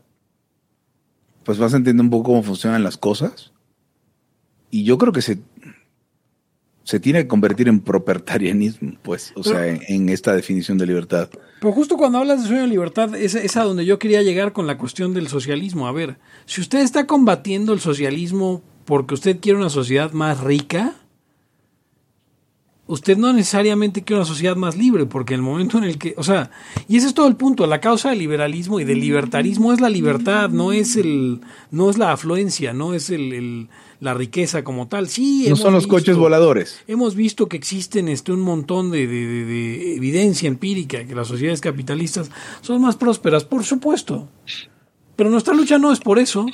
pues 1.44 1.58
vas 1.58 1.74
a 1.74 1.76
entender 1.76 2.04
un 2.04 2.10
poco 2.10 2.30
cómo 2.30 2.42
funcionan 2.42 2.84
las 2.84 2.96
cosas. 2.96 3.52
Y 4.70 4.84
yo 4.84 4.98
creo 4.98 5.12
que 5.12 5.22
se, 5.22 5.38
se 6.84 7.00
tiene 7.00 7.22
que 7.22 7.28
convertir 7.28 7.68
en 7.68 7.80
propertarianismo, 7.80 8.92
pues, 9.02 9.32
o 9.34 9.42
pero, 9.42 9.56
sea, 9.56 9.66
en, 9.66 9.80
en, 9.88 10.08
esta 10.10 10.34
definición 10.34 10.78
de 10.78 10.86
libertad. 10.86 11.30
Pero 11.60 11.72
justo 11.72 11.96
cuando 11.96 12.18
hablas 12.18 12.42
de 12.42 12.48
sueño 12.48 12.62
de 12.62 12.68
libertad, 12.68 13.14
es, 13.16 13.34
es, 13.34 13.56
a 13.56 13.64
donde 13.64 13.86
yo 13.86 13.98
quería 13.98 14.22
llegar 14.22 14.52
con 14.52 14.66
la 14.66 14.76
cuestión 14.76 15.14
del 15.14 15.28
socialismo. 15.28 15.88
A 15.88 15.92
ver, 15.92 16.18
si 16.44 16.60
usted 16.60 16.80
está 16.80 17.06
combatiendo 17.06 17.72
el 17.72 17.80
socialismo 17.80 18.62
porque 18.84 19.14
usted 19.14 19.40
quiere 19.40 19.58
una 19.58 19.70
sociedad 19.70 20.12
más 20.12 20.40
rica, 20.40 20.94
usted 22.86 23.16
no 23.16 23.32
necesariamente 23.32 24.02
quiere 24.02 24.20
una 24.20 24.26
sociedad 24.26 24.56
más 24.56 24.76
libre, 24.76 25.06
porque 25.06 25.34
el 25.34 25.42
momento 25.42 25.78
en 25.78 25.84
el 25.84 25.98
que, 25.98 26.14
o 26.16 26.22
sea, 26.22 26.50
y 26.88 26.96
ese 26.96 27.06
es 27.06 27.14
todo 27.14 27.26
el 27.28 27.36
punto, 27.36 27.66
la 27.66 27.80
causa 27.80 28.10
del 28.10 28.18
liberalismo 28.18 28.80
y 28.80 28.84
del 28.84 29.00
libertarismo 29.00 29.72
es 29.72 29.80
la 29.80 29.88
libertad, 29.88 30.50
no 30.50 30.72
es 30.72 30.96
el, 30.96 31.40
no 31.70 31.90
es 31.90 31.98
la 31.98 32.12
afluencia, 32.12 32.72
no 32.72 32.94
es 32.94 33.10
el, 33.10 33.32
el 33.32 33.68
la 34.00 34.12
riqueza 34.12 34.62
como 34.62 34.86
tal. 34.86 35.08
Sí, 35.08 35.46
no 35.48 35.56
son 35.56 35.72
los 35.72 35.84
visto, 35.84 35.96
coches 35.96 36.16
voladores. 36.16 36.82
Hemos 36.86 37.14
visto 37.14 37.48
que 37.48 37.56
existen 37.56 38.08
este 38.08 38.32
un 38.32 38.42
montón 38.42 38.90
de, 38.90 39.06
de, 39.06 39.26
de, 39.26 39.44
de, 39.46 39.96
evidencia 39.96 40.46
empírica 40.46 41.04
que 41.04 41.14
las 41.14 41.26
sociedades 41.26 41.62
capitalistas 41.62 42.30
son 42.60 42.82
más 42.82 42.96
prósperas, 42.96 43.44
por 43.44 43.64
supuesto. 43.64 44.28
Pero 45.16 45.30
nuestra 45.30 45.54
lucha 45.54 45.78
no 45.78 45.90
es 45.90 46.00
por 46.00 46.18
eso. 46.18 46.46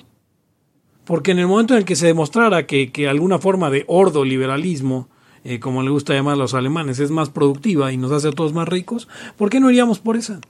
Porque 1.04 1.32
en 1.32 1.40
el 1.40 1.48
momento 1.48 1.74
en 1.74 1.78
el 1.78 1.84
que 1.84 1.96
se 1.96 2.06
demostrara 2.06 2.66
que, 2.66 2.92
que 2.92 3.08
alguna 3.08 3.40
forma 3.40 3.68
de 3.68 3.84
ordo 3.88 4.24
liberalismo 4.24 5.08
eh, 5.44 5.60
como 5.60 5.82
le 5.82 5.90
gusta 5.90 6.14
llamar 6.14 6.34
a 6.34 6.38
los 6.38 6.54
alemanes, 6.54 6.98
es 6.98 7.10
más 7.10 7.30
productiva 7.30 7.92
y 7.92 7.96
nos 7.96 8.12
hace 8.12 8.28
a 8.28 8.32
todos 8.32 8.52
más 8.52 8.68
ricos, 8.68 9.08
¿por 9.36 9.50
qué 9.50 9.60
no 9.60 9.70
iríamos 9.70 9.98
por 9.98 10.16
esa? 10.16 10.40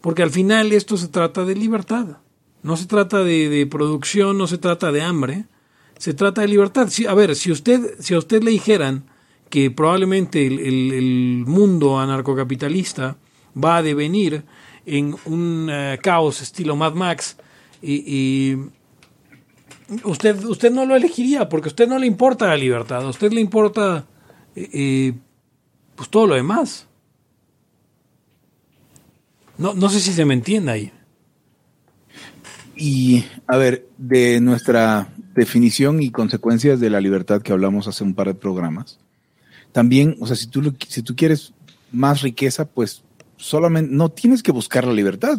Porque 0.00 0.22
al 0.22 0.30
final 0.30 0.72
esto 0.72 0.96
se 0.96 1.08
trata 1.08 1.44
de 1.44 1.54
libertad, 1.54 2.18
no 2.62 2.76
se 2.76 2.86
trata 2.86 3.24
de, 3.24 3.66
producción, 3.70 4.38
no 4.38 4.46
se 4.46 4.58
trata 4.58 4.92
de 4.92 5.02
hambre, 5.02 5.44
se 5.98 6.14
trata 6.14 6.42
de 6.42 6.48
libertad. 6.48 6.88
Si, 6.88 7.06
a 7.06 7.14
ver, 7.14 7.36
si 7.36 7.52
usted, 7.52 7.96
si 7.98 8.14
a 8.14 8.18
usted 8.18 8.42
le 8.42 8.50
dijeran 8.50 9.04
que 9.50 9.70
probablemente 9.70 10.46
el, 10.46 10.58
el, 10.60 10.92
el 10.92 11.44
mundo 11.46 11.98
anarcocapitalista 11.98 13.16
va 13.62 13.78
a 13.78 13.82
devenir 13.82 14.44
en 14.86 15.16
un 15.24 15.68
uh, 15.68 16.00
caos 16.02 16.40
estilo 16.40 16.76
Mad 16.76 16.94
Max 16.94 17.36
y, 17.82 17.94
y 18.06 18.56
usted, 20.04 20.44
usted 20.44 20.70
no 20.70 20.84
lo 20.86 20.96
elegiría 20.96 21.48
porque 21.48 21.68
a 21.68 21.72
usted 21.72 21.88
no 21.88 21.98
le 21.98 22.06
importa 22.06 22.46
la 22.46 22.56
libertad, 22.56 23.04
a 23.04 23.08
usted 23.08 23.32
le 23.32 23.40
importa 23.40 24.06
pues 25.94 26.08
todo 26.08 26.26
lo 26.26 26.34
demás. 26.34 26.86
No, 29.58 29.74
no 29.74 29.90
sé 29.90 30.00
si 30.00 30.12
se 30.12 30.24
me 30.24 30.34
entiende 30.34 30.72
ahí. 30.72 30.92
Y, 32.74 33.26
a 33.46 33.58
ver, 33.58 33.86
de 33.98 34.40
nuestra 34.40 35.12
definición 35.34 36.02
y 36.02 36.10
consecuencias 36.10 36.80
de 36.80 36.88
la 36.88 37.00
libertad 37.00 37.42
que 37.42 37.52
hablamos 37.52 37.86
hace 37.86 38.02
un 38.02 38.14
par 38.14 38.28
de 38.28 38.34
programas, 38.34 38.98
también, 39.72 40.16
o 40.18 40.26
sea, 40.26 40.34
si 40.34 40.46
tú, 40.46 40.74
si 40.88 41.02
tú 41.02 41.14
quieres 41.14 41.52
más 41.92 42.22
riqueza, 42.22 42.64
pues 42.64 43.02
solamente, 43.36 43.94
no 43.94 44.08
tienes 44.08 44.42
que 44.42 44.52
buscar 44.52 44.86
la 44.86 44.94
libertad, 44.94 45.38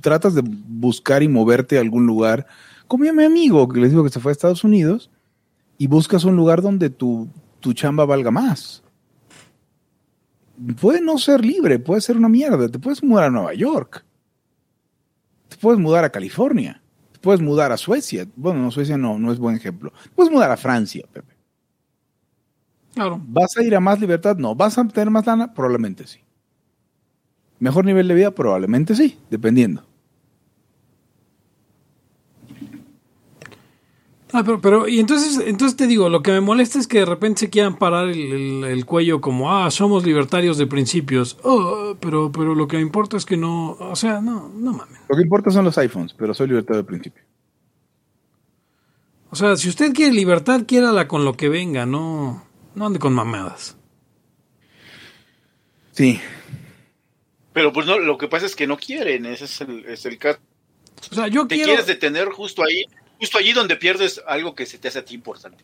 tratas 0.00 0.34
de 0.34 0.42
buscar 0.42 1.22
y 1.22 1.28
moverte 1.28 1.76
a 1.76 1.82
algún 1.82 2.06
lugar, 2.06 2.46
como 2.88 3.04
mi 3.04 3.24
amigo 3.24 3.68
que 3.68 3.80
les 3.80 3.90
digo 3.90 4.04
que 4.04 4.10
se 4.10 4.20
fue 4.20 4.30
a 4.30 4.32
Estados 4.32 4.64
Unidos, 4.64 5.10
y 5.76 5.88
buscas 5.88 6.24
un 6.24 6.36
lugar 6.36 6.62
donde 6.62 6.90
tu, 6.90 7.28
tu 7.62 7.72
chamba 7.72 8.04
valga 8.04 8.30
más. 8.30 8.82
Puede 10.80 11.00
no 11.00 11.16
ser 11.16 11.44
libre, 11.44 11.78
puede 11.78 12.02
ser 12.02 12.16
una 12.16 12.28
mierda. 12.28 12.68
Te 12.68 12.78
puedes 12.78 13.02
mudar 13.02 13.24
a 13.24 13.30
Nueva 13.30 13.54
York. 13.54 14.04
Te 15.48 15.56
puedes 15.56 15.80
mudar 15.80 16.04
a 16.04 16.10
California. 16.10 16.82
Te 17.12 17.18
puedes 17.18 17.40
mudar 17.40 17.72
a 17.72 17.78
Suecia. 17.78 18.26
Bueno, 18.36 18.60
no, 18.60 18.70
Suecia 18.70 18.98
no, 18.98 19.18
no 19.18 19.32
es 19.32 19.38
buen 19.38 19.56
ejemplo. 19.56 19.92
Te 20.02 20.10
puedes 20.10 20.30
mudar 20.30 20.50
a 20.50 20.56
Francia, 20.56 21.06
Pepe. 21.10 21.32
Claro. 22.94 23.20
¿Vas 23.26 23.56
a 23.56 23.62
ir 23.62 23.74
a 23.74 23.80
más 23.80 23.98
libertad? 23.98 24.36
No. 24.36 24.54
¿Vas 24.54 24.76
a 24.76 24.86
tener 24.86 25.08
más 25.08 25.24
lana? 25.24 25.54
Probablemente 25.54 26.06
sí. 26.06 26.20
¿Mejor 27.58 27.84
nivel 27.84 28.08
de 28.08 28.14
vida? 28.14 28.30
Probablemente 28.32 28.94
sí, 28.94 29.18
dependiendo. 29.30 29.84
Ah, 34.34 34.42
pero, 34.44 34.60
pero, 34.60 34.88
y 34.88 34.98
entonces, 34.98 35.46
entonces 35.46 35.76
te 35.76 35.86
digo, 35.86 36.08
lo 36.08 36.22
que 36.22 36.32
me 36.32 36.40
molesta 36.40 36.78
es 36.78 36.86
que 36.86 37.00
de 37.00 37.04
repente 37.04 37.40
se 37.40 37.50
quieran 37.50 37.76
parar 37.76 38.08
el, 38.08 38.32
el, 38.32 38.64
el 38.64 38.86
cuello 38.86 39.20
como, 39.20 39.54
ah, 39.54 39.70
somos 39.70 40.06
libertarios 40.06 40.56
de 40.56 40.66
principios. 40.66 41.36
Oh, 41.42 41.96
pero, 42.00 42.32
pero 42.32 42.54
lo 42.54 42.66
que 42.66 42.76
me 42.76 42.82
importa 42.82 43.18
es 43.18 43.26
que 43.26 43.36
no, 43.36 43.72
o 43.72 43.94
sea, 43.94 44.22
no, 44.22 44.48
no 44.48 44.72
mames. 44.72 45.00
Lo 45.08 45.16
que 45.16 45.22
importa 45.22 45.50
son 45.50 45.66
los 45.66 45.76
iPhones, 45.76 46.14
pero 46.14 46.32
soy 46.32 46.48
libertario 46.48 46.82
de 46.82 46.86
principio. 46.86 47.22
O 49.28 49.36
sea, 49.36 49.56
si 49.56 49.68
usted 49.68 49.92
quiere 49.92 50.12
libertad, 50.12 50.62
quiérala 50.66 51.08
con 51.08 51.26
lo 51.26 51.34
que 51.34 51.50
venga, 51.50 51.84
no, 51.84 52.42
no 52.74 52.86
ande 52.86 52.98
con 52.98 53.12
mamadas. 53.12 53.76
Sí. 55.90 56.20
Pero 57.52 57.70
pues 57.72 57.86
no, 57.86 57.98
lo 57.98 58.16
que 58.16 58.28
pasa 58.28 58.46
es 58.46 58.56
que 58.56 58.66
no 58.66 58.78
quieren, 58.78 59.26
ese 59.26 59.44
es 59.44 59.60
el, 59.60 59.84
es 59.84 60.06
el 60.06 60.16
caso. 60.16 60.40
O 61.10 61.14
sea, 61.14 61.28
yo 61.28 61.46
Te 61.46 61.56
quiero... 61.56 61.68
quieres 61.68 61.86
detener 61.86 62.28
justo 62.28 62.62
ahí 62.62 62.84
justo 63.22 63.38
allí 63.38 63.52
donde 63.52 63.76
pierdes 63.76 64.20
algo 64.26 64.52
que 64.56 64.66
se 64.66 64.78
te 64.78 64.88
hace 64.88 64.98
a 64.98 65.04
ti 65.04 65.14
importante. 65.14 65.62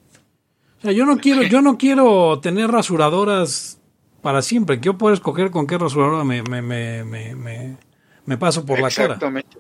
O 0.79 0.83
sea, 0.83 0.93
yo 0.93 1.05
no 1.05 1.19
quiero, 1.19 1.43
yo 1.43 1.61
no 1.61 1.77
quiero 1.77 2.39
tener 2.39 2.71
rasuradoras 2.71 3.81
para 4.23 4.43
siempre. 4.43 4.79
Quiero 4.79 4.97
poder 4.97 5.15
escoger 5.15 5.51
con 5.51 5.67
qué 5.67 5.77
rasuradora 5.77 6.23
me, 6.23 6.45
me, 6.45 6.63
me, 6.63 7.03
me, 7.03 7.77
me 8.25 8.39
paso 8.39 8.65
por 8.65 8.81
la 8.81 8.91
cara. 8.91 9.15
Exactamente. 9.15 9.59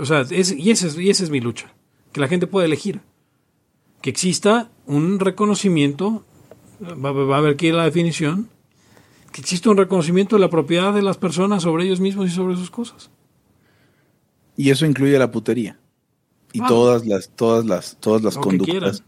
O 0.00 0.06
sea, 0.06 0.22
es, 0.28 0.50
y, 0.50 0.72
esa 0.72 0.88
es, 0.88 0.98
y 0.98 1.08
esa 1.08 1.22
es 1.22 1.30
mi 1.30 1.38
lucha. 1.38 1.72
Que 2.10 2.20
la 2.20 2.26
gente 2.26 2.48
pueda 2.48 2.66
elegir. 2.66 3.00
Que 4.02 4.10
exista 4.10 4.68
un 4.84 5.20
reconocimiento, 5.20 6.24
va, 6.82 7.12
va 7.12 7.36
a 7.36 7.38
haber 7.38 7.54
que 7.54 7.68
ir 7.68 7.74
a 7.74 7.78
la 7.78 7.84
definición, 7.84 8.50
que 9.30 9.40
exista 9.40 9.70
un 9.70 9.76
reconocimiento 9.76 10.34
de 10.34 10.40
la 10.40 10.50
propiedad 10.50 10.92
de 10.92 11.02
las 11.02 11.16
personas 11.16 11.62
sobre 11.62 11.84
ellos 11.84 12.00
mismos 12.00 12.26
y 12.26 12.30
sobre 12.30 12.56
sus 12.56 12.72
cosas. 12.72 13.12
Y 14.56 14.70
eso 14.70 14.84
incluye 14.84 15.16
la 15.16 15.30
putería 15.30 15.78
y 16.52 16.60
ah. 16.62 16.66
todas 16.68 17.06
las 17.06 17.30
todas 17.30 17.64
las 17.64 17.96
todas 18.00 18.22
las 18.22 18.34
Lo 18.36 18.40
conductas. 18.40 19.02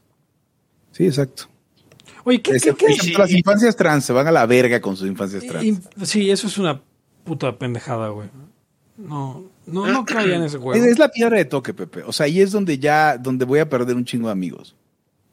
Sí, 0.93 1.07
exacto. 1.07 1.45
Oye, 2.25 2.43
¿qué, 2.43 2.53
Es- 2.53 2.63
qué, 2.63 2.75
qué? 2.75 2.87
es- 2.87 3.19
las 3.19 3.31
infancias 3.31 3.77
trans 3.77 4.05
se 4.05 4.13
van 4.13 4.27
a 4.27 4.33
la 4.33 4.47
verga 4.47 4.81
con 4.81 4.97
sus 4.97 5.09
infancias 5.09 5.45
trans. 5.47 5.65
Y- 5.65 5.79
sí, 6.05 6.31
eso 6.31 6.47
es 6.47 6.59
una 6.59 6.81
puta 7.25 7.59
pendejada, 7.59 8.09
güey. 8.09 8.29
No, 8.97 9.45
no, 9.67 9.87
no 9.87 10.05
caiga 10.05 10.37
en 10.37 10.43
ese 10.43 10.57
Es, 10.57 10.63
juego. 10.63 10.85
es 10.85 10.99
la 10.99 11.09
piedra 11.09 11.39
de 11.39 11.47
toque, 11.47 11.73
Pepe. 11.73 12.03
O 12.03 12.13
sea, 12.13 12.27
ahí 12.27 12.41
es 12.41 12.53
donde 12.53 12.79
ya, 12.79 13.17
donde 13.17 13.47
voy 13.47 13.61
a 13.61 13.69
perder 13.69 13.97
un 13.97 14.05
chingo 14.05 14.27
de 14.27 14.33
amigos. 14.33 14.77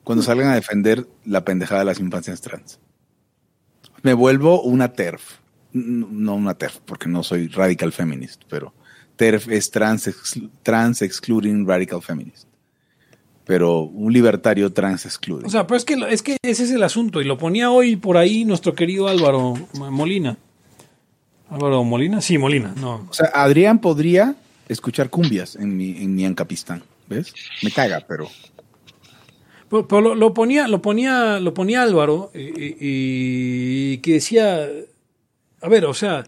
Cuando 0.06 0.24
salgan 0.24 0.48
a 0.48 0.56
defender 0.56 1.06
la 1.26 1.44
pendejada 1.44 1.80
de 1.82 1.86
las 1.86 2.00
infancias 2.00 2.40
trans. 2.40 2.80
Me 4.04 4.14
vuelvo 4.14 4.62
una 4.62 4.94
TERF. 4.94 5.40
No 5.74 6.36
una 6.36 6.54
TERF, 6.54 6.78
porque 6.86 7.10
no 7.10 7.24
soy 7.24 7.50
radical 7.50 7.92
feminist, 7.92 8.44
pero 8.48 8.74
TERF 9.18 9.50
es 9.50 9.70
trans, 9.72 10.10
trans 10.64 11.02
excluding 11.02 11.68
radical 11.68 12.02
feminist. 12.02 12.48
Pero 13.46 13.82
un 13.82 14.12
libertario 14.12 14.72
trans 14.74 15.06
excluding. 15.06 15.46
O 15.46 15.50
sea, 15.50 15.66
pero 15.68 15.78
es 15.78 15.86
que, 15.86 15.96
es 16.10 16.22
que 16.22 16.38
ese 16.42 16.64
es 16.64 16.72
el 16.72 16.84
asunto. 16.84 17.22
Y 17.22 17.26
lo 17.26 17.38
ponía 17.38 17.72
hoy 17.72 17.96
por 17.96 18.18
ahí 18.18 18.46
nuestro 18.46 18.74
querido 18.76 19.08
Álvaro 19.08 19.56
Molina. 19.74 20.38
Álvaro 21.50 21.84
Molina, 21.86 22.20
sí, 22.22 22.38
Molina, 22.38 22.74
no. 22.80 23.08
O 23.10 23.14
sea, 23.14 23.28
Adrián 23.34 23.80
podría 23.80 24.36
escuchar 24.68 25.10
cumbias 25.10 25.56
en 25.56 25.78
mi, 25.78 25.92
en 25.98 26.14
mi 26.14 26.26
Ancapistán. 26.26 26.84
¿Ves? 27.08 27.34
Me 27.64 27.72
caga, 27.72 28.04
pero. 28.06 28.28
Pero, 29.70 29.88
pero 29.88 30.02
lo, 30.02 30.16
lo 30.16 30.34
ponía, 30.34 30.68
lo 30.68 30.82
ponía, 30.82 31.40
lo 31.40 31.54
ponía 31.54 31.84
Álvaro 31.84 32.32
y, 32.34 32.40
y- 32.40 32.78
y 33.94 33.98
que 34.00 34.14
decía, 34.14 34.68
a 35.62 35.70
ver, 35.70 35.86
o 35.86 35.94
sea, 35.94 36.26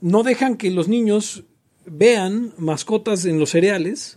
no 0.00 0.22
dejan 0.22 0.56
que 0.56 0.70
los 0.70 0.88
niños 0.88 1.44
vean 1.86 2.52
mascotas 2.58 3.24
en 3.24 3.38
los 3.38 3.50
cereales 3.50 4.16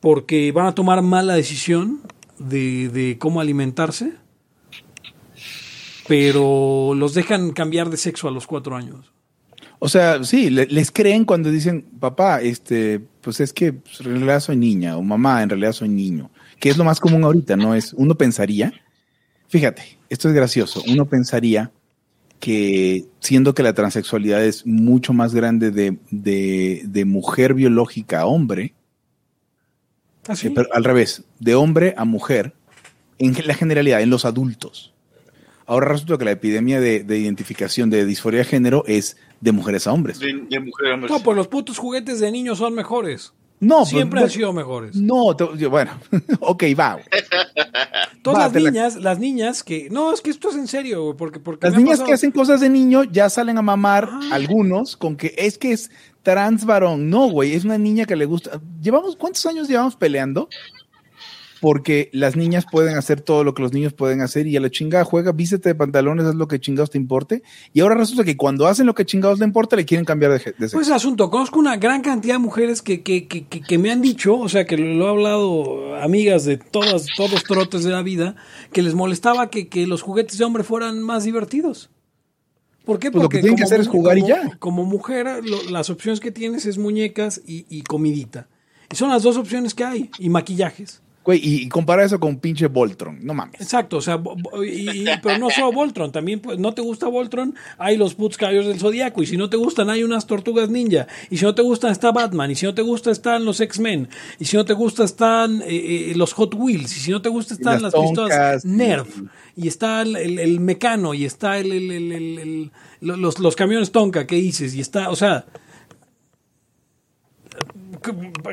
porque 0.00 0.52
van 0.52 0.66
a 0.66 0.74
tomar 0.74 1.02
mala 1.02 1.34
decisión 1.34 2.00
de, 2.38 2.88
de 2.90 3.16
cómo 3.18 3.40
alimentarse, 3.40 4.12
pero 6.08 6.92
los 6.94 7.14
dejan 7.14 7.50
cambiar 7.52 7.90
de 7.90 7.96
sexo 7.96 8.28
a 8.28 8.30
los 8.30 8.46
cuatro 8.46 8.76
años. 8.76 9.12
O 9.78 9.88
sea, 9.88 10.22
sí, 10.24 10.48
le- 10.50 10.66
les 10.66 10.90
creen 10.90 11.24
cuando 11.24 11.50
dicen, 11.50 11.82
papá, 12.00 12.40
este, 12.40 13.00
pues 13.20 13.40
es 13.40 13.52
que 13.52 13.72
pues, 13.74 14.00
en 14.00 14.06
realidad 14.06 14.40
soy 14.40 14.56
niña, 14.56 14.96
o 14.96 15.02
mamá, 15.02 15.42
en 15.42 15.50
realidad 15.50 15.72
soy 15.72 15.88
niño, 15.88 16.30
que 16.58 16.70
es 16.70 16.76
lo 16.76 16.84
más 16.84 17.00
común 17.00 17.24
ahorita, 17.24 17.56
¿no? 17.56 17.74
Es, 17.74 17.92
uno 17.92 18.14
pensaría, 18.14 18.72
fíjate, 19.48 19.98
esto 20.08 20.28
es 20.28 20.34
gracioso, 20.34 20.82
uno 20.88 21.04
pensaría 21.06 21.70
que 22.40 23.06
siendo 23.20 23.54
que 23.54 23.62
la 23.62 23.74
transexualidad 23.74 24.44
es 24.44 24.66
mucho 24.66 25.12
más 25.12 25.34
grande 25.34 25.70
de, 25.70 25.98
de, 26.10 26.82
de 26.84 27.04
mujer 27.04 27.54
biológica 27.54 28.20
a 28.20 28.26
hombre, 28.26 28.74
¿Ah, 30.28 30.34
eh, 30.42 30.52
pero 30.54 30.68
al 30.72 30.84
revés, 30.84 31.24
de 31.38 31.54
hombre 31.54 31.94
a 31.96 32.04
mujer, 32.04 32.54
en 33.18 33.34
la 33.46 33.54
generalidad, 33.54 34.02
en 34.02 34.10
los 34.10 34.24
adultos. 34.24 34.92
Ahora 35.66 35.88
resulta 35.88 36.18
que 36.18 36.24
la 36.24 36.30
epidemia 36.32 36.80
de, 36.80 37.02
de 37.02 37.18
identificación 37.18 37.90
de 37.90 38.04
disforia 38.06 38.40
de 38.40 38.44
género 38.44 38.84
es 38.86 39.16
de 39.40 39.52
mujeres 39.52 39.86
a 39.86 39.92
hombres. 39.92 40.18
De, 40.18 40.32
de 40.48 40.60
mujer 40.60 40.90
a 40.90 40.94
hombre. 40.94 41.10
No, 41.10 41.20
pues 41.20 41.36
los 41.36 41.48
putos 41.48 41.78
juguetes 41.78 42.20
de 42.20 42.30
niños 42.30 42.58
son 42.58 42.74
mejores. 42.74 43.32
No, 43.58 43.78
pues, 43.78 43.88
Siempre 43.88 44.20
no- 44.20 44.26
han 44.26 44.30
sido 44.30 44.52
mejores. 44.52 44.96
No, 44.96 45.34
bueno, 45.70 45.92
ok, 46.40 46.64
va. 46.78 46.98
Todas 48.22 48.38
Va, 48.40 48.44
las 48.52 48.62
la- 48.62 48.70
niñas, 48.70 48.96
las 48.96 49.18
niñas 49.18 49.62
que. 49.62 49.88
No, 49.90 50.12
es 50.12 50.20
que 50.20 50.30
esto 50.30 50.50
es 50.50 50.56
en 50.56 50.66
serio, 50.68 51.04
güey, 51.04 51.16
porque, 51.16 51.40
porque 51.40 51.66
Las 51.68 51.76
niñas 51.76 51.92
pasado- 51.92 52.06
que 52.08 52.14
hacen 52.14 52.32
cosas 52.32 52.60
de 52.60 52.68
niño 52.68 53.04
ya 53.04 53.30
salen 53.30 53.56
a 53.58 53.62
mamar 53.62 54.08
algunos 54.32 54.96
con 54.96 55.16
que 55.16 55.34
es 55.38 55.56
que 55.58 55.72
es 55.72 55.90
trans 56.22 56.64
varón. 56.64 57.08
No, 57.08 57.28
güey, 57.30 57.54
es 57.54 57.64
una 57.64 57.78
niña 57.78 58.04
que 58.04 58.16
le 58.16 58.26
gusta. 58.26 58.60
Llevamos, 58.82 59.16
¿cuántos 59.16 59.46
años 59.46 59.68
llevamos 59.68 59.96
peleando? 59.96 60.48
Porque 61.60 62.10
las 62.12 62.36
niñas 62.36 62.66
pueden 62.70 62.96
hacer 62.98 63.22
todo 63.22 63.42
lo 63.42 63.54
que 63.54 63.62
los 63.62 63.72
niños 63.72 63.94
pueden 63.94 64.20
hacer 64.20 64.46
y 64.46 64.56
a 64.56 64.60
la 64.60 64.70
chingada 64.70 65.04
juega, 65.04 65.32
vístete 65.32 65.70
de 65.70 65.74
pantalones, 65.74 66.26
haz 66.26 66.34
lo 66.34 66.48
que 66.48 66.60
chingados 66.60 66.90
te 66.90 66.98
importe. 66.98 67.42
Y 67.72 67.80
ahora 67.80 67.94
resulta 67.94 68.24
que 68.24 68.36
cuando 68.36 68.66
hacen 68.66 68.84
lo 68.84 68.94
que 68.94 69.06
chingados 69.06 69.38
le 69.38 69.46
importa, 69.46 69.74
le 69.74 69.86
quieren 69.86 70.04
cambiar 70.04 70.32
de, 70.32 70.38
sexo. 70.38 70.76
Pues 70.76 70.90
asunto, 70.90 71.30
conozco 71.30 71.58
una 71.58 71.76
gran 71.78 72.02
cantidad 72.02 72.34
de 72.34 72.40
mujeres 72.40 72.82
que, 72.82 73.02
que, 73.02 73.26
que, 73.26 73.46
que, 73.46 73.62
que 73.62 73.78
me 73.78 73.90
han 73.90 74.02
dicho, 74.02 74.38
o 74.38 74.48
sea, 74.50 74.66
que 74.66 74.76
lo, 74.76 75.06
he 75.06 75.08
hablado 75.10 75.96
amigas 75.96 76.44
de 76.44 76.58
todas, 76.58 77.06
todos 77.16 77.42
trotes 77.44 77.84
de 77.84 77.90
la 77.90 78.02
vida, 78.02 78.36
que 78.72 78.82
les 78.82 78.94
molestaba 78.94 79.48
que, 79.48 79.68
que 79.68 79.86
los 79.86 80.02
juguetes 80.02 80.36
de 80.36 80.44
hombre 80.44 80.62
fueran 80.62 81.00
más 81.02 81.24
divertidos. 81.24 81.88
¿Por 82.84 82.98
qué? 82.98 83.10
Pues 83.10 83.22
lo 83.22 83.28
que 83.28 83.38
tienen 83.40 83.56
que 83.56 83.64
hacer 83.64 83.80
es 83.80 83.88
jugar 83.88 84.18
y 84.18 84.20
como- 84.20 84.28
ya. 84.34 84.56
Como 84.58 84.84
mujer, 84.84 85.26
lo- 85.42 85.70
las 85.70 85.88
opciones 85.90 86.20
que 86.20 86.30
tienes 86.30 86.66
es 86.66 86.76
muñecas 86.78 87.40
y, 87.46 87.64
y 87.68 87.82
comidita. 87.82 88.48
Y 88.92 88.96
son 88.96 89.08
las 89.10 89.22
dos 89.24 89.36
opciones 89.36 89.74
que 89.74 89.84
hay, 89.84 90.10
y 90.18 90.28
maquillajes. 90.28 91.02
Güey, 91.26 91.40
y, 91.42 91.62
y 91.64 91.68
compara 91.68 92.04
eso 92.04 92.20
con 92.20 92.38
pinche 92.38 92.68
Voltron. 92.68 93.18
No 93.20 93.34
mames. 93.34 93.60
Exacto, 93.60 93.96
o 93.96 94.00
sea, 94.00 94.18
y- 94.64 94.88
y- 94.90 95.04
pero 95.22 95.38
no 95.38 95.50
solo 95.50 95.72
Voltron, 95.72 96.12
también 96.12 96.38
pues, 96.40 96.58
no 96.58 96.72
te 96.72 96.80
gusta 96.82 97.08
Voltron, 97.08 97.54
hay 97.78 97.96
los 97.96 98.14
caballos 98.38 98.66
del 98.66 98.78
Zodíaco, 98.78 99.22
y 99.22 99.26
si 99.26 99.36
no 99.36 99.50
te 99.50 99.56
gustan 99.56 99.90
hay 99.90 100.04
unas 100.04 100.26
tortugas 100.28 100.70
ninja, 100.70 101.08
y 101.28 101.36
si 101.38 101.44
no 101.44 101.52
te 101.54 101.62
gustan 101.62 101.90
está 101.90 102.12
Batman, 102.12 102.52
y 102.52 102.54
si 102.54 102.64
no 102.64 102.74
te 102.74 102.82
gusta 102.82 103.10
están 103.10 103.44
los 103.44 103.60
X-Men, 103.60 104.08
y 104.38 104.44
si 104.44 104.56
no 104.56 104.64
te 104.64 104.72
gusta 104.72 105.02
están 105.04 105.62
eh, 105.62 106.10
eh, 106.10 106.12
los 106.14 106.32
Hot 106.34 106.54
Wheels, 106.54 106.96
y 106.96 107.00
si 107.00 107.10
no 107.10 107.20
te 107.20 107.28
gusta 107.28 107.54
están 107.54 107.82
las 107.82 107.92
las, 107.92 108.02
pistolas 108.02 108.64
Nerf, 108.64 109.08
y 109.56 109.66
está 109.66 110.02
el, 110.02 110.14
el- 110.14 110.38
el 110.38 110.60
Mecano, 110.60 111.12
y 111.12 111.24
está 111.24 111.58
el, 111.58 111.72
el- 111.72 111.90
el- 111.90 112.12
el- 112.12 112.38
el- 112.38 112.70
lo- 113.00 113.16
los, 113.16 113.40
los 113.40 113.56
camiones 113.56 113.90
Tonka 113.90 114.28
que 114.28 114.36
dices, 114.36 114.74
y 114.76 114.80
está, 114.80 115.10
o 115.10 115.16
sea... 115.16 115.44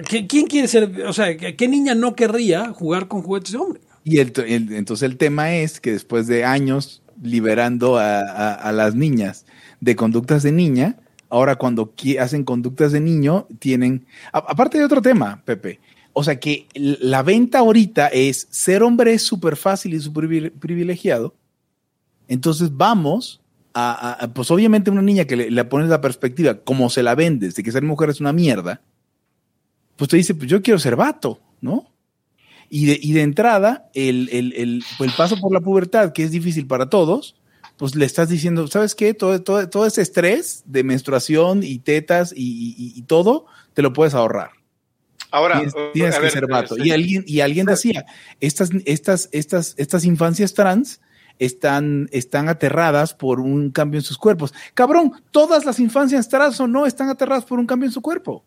¿qué- 0.10 0.28
¿Quién 0.28 0.47
quiere 0.47 0.68
ser? 0.68 1.04
O 1.08 1.14
sea, 1.14 1.36
¿qué 1.38 1.68
niña 1.68 1.95
no 1.95 2.16
querría 2.16 2.70
jugar 2.72 3.08
con 3.08 3.22
juguetes 3.22 3.51
de 3.51 3.58
hombre? 3.58 3.82
Y 4.06 4.20
entonces 4.20 5.04
el 5.10 5.18
tema 5.18 5.54
es 5.56 5.80
que 5.80 5.91
después 5.93 6.28
de 6.28 6.43
años 6.43 7.01
liberando 7.22 7.97
a, 7.97 8.72
las 8.74 8.95
niñas 8.95 9.45
de 9.80 9.95
conductas 9.95 10.43
de 10.43 10.51
niña, 10.51 10.97
ahora 11.30 11.56
cuando 11.56 11.93
hacen 12.20 12.43
conductas 12.43 12.91
de 12.91 12.99
niño, 12.99 13.47
tienen... 13.60 14.06
aparte 14.34 14.78
de 14.78 14.84
otro 14.86 15.01
tema, 15.01 15.41
Pepe, 15.45 15.80
o 16.12 16.24
sea 16.24 16.39
que 16.39 16.68
la 16.76 17.24
venta 17.24 17.60
ahorita 17.60 18.08
es 18.08 18.47
ser 18.51 18.84
hombre 18.84 19.14
es 19.14 19.22
súper 19.24 19.56
fácil 19.56 19.93
y 19.93 19.99
súper 19.99 20.26
privi- 20.26 20.51
privilegiado. 20.51 21.34
Entonces 22.28 22.76
vamos 22.76 23.41
a- 23.74 24.30
pues 24.36 24.51
obviamente 24.51 24.91
una 24.91 25.01
niña 25.01 25.26
que 25.26 25.36
le, 25.36 25.49
le 25.49 25.64
pones 25.66 25.89
la 25.89 26.01
perspectiva, 26.01 26.60
como 26.60 26.89
se 26.89 27.04
la 27.04 27.16
vendes, 27.16 27.56
de 27.56 27.64
que 27.64 27.72
ser 27.72 27.84
mujer 27.84 28.10
es 28.10 28.20
una 28.22 28.34
mierda, 28.34 28.82
pues 29.96 30.10
te 30.10 30.18
dice, 30.18 30.36
pues 30.36 30.50
yo 30.50 30.62
quiero 30.62 30.80
ser 30.80 30.96
vato, 30.96 31.39
¿no? 31.62 31.88
Y 32.70 32.86
de, 32.88 33.00
y 33.02 33.14
de 33.14 33.22
entrada, 33.22 33.89
el, 33.94 34.30
el, 34.32 34.54
el, 34.54 34.84
el 35.00 35.12
paso 35.16 35.39
por 35.39 35.54
la 35.54 35.60
pubertad, 35.62 36.12
que 36.14 36.24
es 36.24 36.32
difícil 36.32 36.66
para 36.66 36.89
todos, 36.89 37.36
pues 37.78 37.96
le 37.96 38.06
estás 38.06 38.30
diciendo, 38.30 38.68
¿sabes 38.68 38.96
qué? 38.96 39.14
Todo, 39.14 39.41
todo, 39.44 39.70
todo 39.70 39.86
ese 39.86 40.02
estrés 40.02 40.64
de 40.66 40.84
menstruación 40.84 41.64
y 41.64 41.80
tetas 41.80 42.34
y, 42.36 42.76
y- 42.78 42.94
y 42.98 43.02
todo, 43.04 43.46
te 43.74 43.82
lo 43.82 43.94
puedes 43.94 44.14
ahorrar. 44.14 44.52
Ahora, 45.32 45.56
tienes, 45.94 46.16
que 46.16 46.22
ver, 46.22 46.32
ser 46.32 46.48
vato. 46.48 46.76
este, 46.76 46.88
Y 46.88 46.91
alguien, 46.91 47.24
y 47.28 47.39
alguien 47.39 47.66
decía, 47.66 48.06
estas, 48.39 48.70
estas, 48.86 49.30
estas, 49.32 49.74
estas 49.78 50.06
infancias 50.06 50.54
trans 50.54 51.02
están, 51.39 52.08
están 52.12 52.50
aterradas 52.50 53.14
por 53.16 53.39
un 53.39 53.72
cambio 53.72 54.00
en 54.00 54.04
sus 54.04 54.18
cuerpos. 54.20 54.54
Cabrón, 54.76 55.12
todas 55.32 55.66
las 55.66 55.80
infancias 55.80 56.30
trans 56.30 56.60
o 56.60 56.68
no 56.68 56.86
están 56.86 57.10
aterradas 57.10 57.46
por 57.46 57.60
un 57.60 57.66
cambio 57.66 57.88
en 57.88 57.94
su 57.94 58.02
cuerpo. 58.02 58.46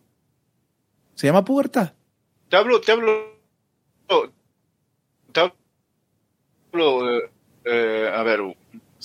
Se 1.16 1.26
llama 1.26 1.44
pubertad. 1.44 1.92
Te 2.48 2.56
hablo, 2.56 2.80
te 2.80 2.92
hablo, 2.92 3.34
te 5.32 5.40
hablo, 6.72 7.10
eh, 7.18 7.30
eh, 7.64 8.10
a 8.14 8.22
ver, 8.22 8.40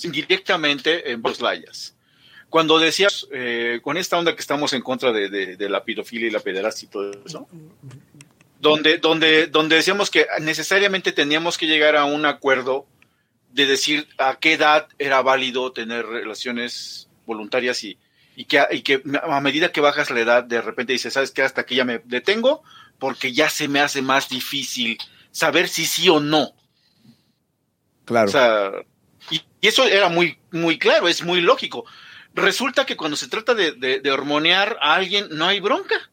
indirectamente 0.04 1.10
en 1.10 1.20
vos 1.22 1.40
layas. 1.40 1.96
Cuando 2.48 2.78
decías, 2.78 3.26
eh, 3.32 3.80
con 3.82 3.96
esta 3.96 4.18
onda 4.18 4.34
que 4.34 4.40
estamos 4.42 4.72
en 4.74 4.82
contra 4.82 5.10
de, 5.10 5.28
de- 5.28 5.56
de 5.56 5.68
la 5.68 5.82
pedofilia 5.84 6.28
y 6.28 6.30
la 6.30 6.40
pederastia 6.40 6.86
y 6.86 6.90
todo 6.90 7.10
eso, 7.24 7.48
donde, 8.60 8.98
donde, 8.98 9.46
donde 9.48 9.76
decíamos 9.76 10.10
que 10.10 10.26
necesariamente 10.40 11.12
teníamos 11.12 11.56
que 11.58 11.66
llegar 11.66 11.96
a 11.96 12.04
un 12.04 12.26
acuerdo 12.26 12.86
de 13.52 13.66
decir 13.66 14.06
a 14.18 14.36
qué 14.38 14.52
edad 14.52 14.86
era 14.98 15.20
válido 15.22 15.72
tener 15.72 16.06
relaciones 16.06 17.08
voluntarias 17.26 17.82
y, 17.84 17.98
y, 18.36 18.44
que, 18.46 18.64
y 18.70 18.82
que 18.82 19.02
a 19.22 19.40
medida 19.40 19.72
que 19.72 19.80
bajas 19.80 20.10
la 20.10 20.20
edad, 20.20 20.44
de 20.44 20.60
repente 20.62 20.92
dices, 20.92 21.12
¿sabes 21.12 21.30
qué? 21.30 21.42
Hasta 21.42 21.62
aquí 21.62 21.74
ya 21.76 21.84
me 21.84 22.00
detengo 22.04 22.62
porque 22.98 23.32
ya 23.32 23.50
se 23.50 23.68
me 23.68 23.80
hace 23.80 24.00
más 24.02 24.28
difícil 24.28 24.98
saber 25.30 25.68
si 25.68 25.86
sí 25.86 26.08
o 26.08 26.20
no. 26.20 26.52
Claro. 28.04 28.28
O 28.28 28.32
sea, 28.32 28.70
y, 29.30 29.40
y 29.60 29.68
eso 29.68 29.84
era 29.86 30.08
muy, 30.08 30.38
muy 30.50 30.78
claro, 30.78 31.08
es 31.08 31.22
muy 31.22 31.40
lógico. 31.40 31.84
Resulta 32.34 32.86
que 32.86 32.96
cuando 32.96 33.16
se 33.16 33.28
trata 33.28 33.54
de, 33.54 33.72
de- 33.72 34.00
de 34.00 34.10
hormonear 34.10 34.78
a 34.80 34.94
alguien, 34.94 35.26
no 35.30 35.46
hay 35.46 35.60
bronca. 35.60 36.10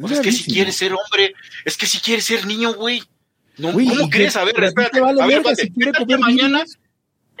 Pues 0.00 0.12
es 0.12 0.20
que 0.20 0.32
si 0.32 0.44
quieres 0.50 0.76
ser 0.76 0.92
hombre, 0.94 1.34
es 1.64 1.76
que 1.76 1.86
si 1.86 1.98
quieres 1.98 2.24
ser 2.24 2.46
niño, 2.46 2.72
güey. 2.74 3.02
No, 3.58 3.72
Güey, 3.72 3.88
¿Cómo 3.88 4.08
crees? 4.08 4.32
que- 4.34 4.38
A 4.38 4.44
ver, 4.44 4.64
espérate. 4.64 5.00
vale 5.00 5.20
a 5.22 5.26
ver, 5.26 5.36
verga 5.42 5.50
espérate. 5.50 5.62
si 5.62 5.70
quiere 5.74 5.92
¿Qué 5.92 5.98
tal 5.98 6.06
que 6.06 6.16
mañana, 6.18 6.58
niños? 6.58 6.78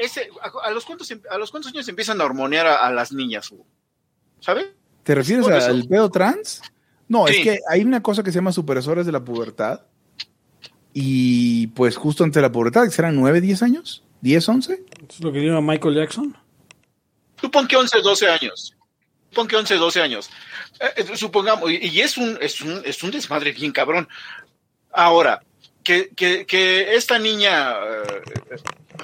Ese, 0.00 0.28
a, 0.42 0.68
a 0.68 0.70
los 0.72 0.84
cuántos, 0.84 1.10
em- 1.10 1.22
a 1.30 1.38
los 1.38 1.50
cuántos 1.50 1.72
años 1.72 1.86
empiezan 1.88 2.20
a 2.20 2.24
hormonear 2.24 2.66
a, 2.66 2.86
a 2.86 2.90
las 2.92 3.12
niñas? 3.12 3.52
¿sabes? 4.40 4.66
¿Te 5.02 5.14
refieres 5.14 5.46
al 5.46 5.84
pedo 5.86 6.10
trans? 6.10 6.62
No, 7.08 7.26
Sí. 7.26 7.36
es 7.36 7.42
que 7.44 7.58
hay 7.68 7.82
una 7.82 8.02
cosa 8.02 8.22
que 8.22 8.30
se 8.30 8.36
llama 8.36 8.52
supresores 8.52 9.04
de 9.06 9.12
la 9.12 9.24
pubertad. 9.24 9.82
Y 10.92 11.68
pues 11.68 11.96
justo 11.96 12.24
ante 12.24 12.40
la 12.40 12.50
pubertad, 12.50 12.84
que 12.84 12.90
serán 12.90 13.16
9, 13.16 13.40
10 13.40 13.62
años, 13.62 14.02
10, 14.22 14.48
11. 14.48 14.72
Eso 14.74 14.84
es 15.08 15.20
lo 15.20 15.32
que 15.32 15.38
dijo 15.38 15.60
Michael 15.62 15.94
Jackson. 15.94 16.36
Tú 17.36 17.50
pon 17.50 17.66
que 17.68 17.76
11, 17.76 18.00
12 18.00 18.28
años. 18.28 18.76
Pon 19.34 19.46
que 19.46 19.56
11, 19.56 19.76
12 19.76 20.02
años. 20.02 20.30
Eh, 20.80 20.86
eh, 20.96 21.16
supongamos, 21.16 21.70
y, 21.70 21.76
y 21.86 22.00
es 22.00 22.16
un, 22.16 22.36
es 22.40 22.60
un, 22.60 22.82
es 22.84 23.02
un 23.02 23.10
desmadre 23.12 23.52
bien 23.52 23.70
cabrón. 23.72 24.08
Ahora, 24.92 25.40
que, 25.84 26.10
que, 26.10 26.44
que 26.46 26.94
esta 26.96 27.18
niña, 27.18 27.70
eh, 27.72 28.56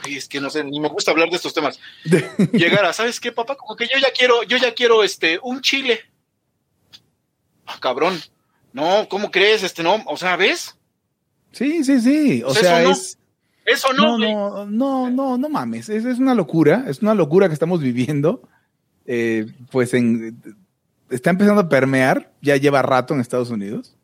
ay, 0.02 0.16
es 0.16 0.28
que 0.28 0.40
no 0.40 0.50
sé, 0.50 0.64
ni 0.64 0.80
me 0.80 0.88
gusta 0.88 1.10
hablar 1.10 1.30
de 1.30 1.36
estos 1.36 1.54
temas, 1.54 1.78
llegara, 2.52 2.92
¿sabes 2.92 3.20
qué, 3.20 3.32
papá? 3.32 3.56
Como 3.56 3.76
que 3.76 3.86
yo 3.86 3.98
ya 4.00 4.10
quiero, 4.16 4.42
yo 4.44 4.56
ya 4.56 4.74
quiero 4.74 5.02
este, 5.02 5.38
un 5.42 5.60
chile. 5.60 6.00
Ah, 7.66 7.78
cabrón. 7.80 8.20
No, 8.72 9.08
¿cómo 9.08 9.30
crees? 9.30 9.62
Este, 9.62 9.82
no, 9.82 10.02
o 10.06 10.16
sea, 10.16 10.36
¿ves? 10.36 10.76
Sí, 11.52 11.82
sí, 11.84 12.00
sí. 12.00 12.42
O 12.42 12.48
Pues 12.48 12.58
sea, 12.58 12.80
eso 12.80 12.88
no. 12.88 12.92
es. 12.94 13.18
Eso 13.64 13.92
no, 13.94 14.18
no, 14.18 14.66
no, 14.66 15.10
no, 15.10 15.38
no 15.38 15.48
mames. 15.48 15.88
Es, 15.88 16.04
es 16.04 16.18
una 16.18 16.34
locura. 16.34 16.84
Es 16.86 17.00
una 17.00 17.14
locura 17.14 17.48
que 17.48 17.54
estamos 17.54 17.80
viviendo. 17.80 18.48
Eh, 19.06 19.46
pues 19.70 19.94
en, 19.94 20.40
está 21.10 21.30
empezando 21.30 21.62
a 21.62 21.68
permear. 21.68 22.32
Ya 22.42 22.56
lleva 22.56 22.82
rato 22.82 23.14
en 23.14 23.20
Estados 23.20 23.50
Unidos. 23.50 23.96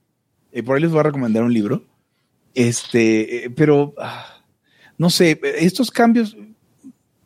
Eh, 0.50 0.62
por 0.62 0.76
ahí 0.76 0.82
les 0.82 0.90
voy 0.90 1.00
a 1.00 1.04
recomendar 1.04 1.42
un 1.42 1.52
libro. 1.52 1.84
Este, 2.54 3.44
eh, 3.44 3.50
pero 3.50 3.94
ah, 3.98 4.31
no 5.02 5.10
sé, 5.10 5.40
estos 5.58 5.90
cambios. 5.90 6.36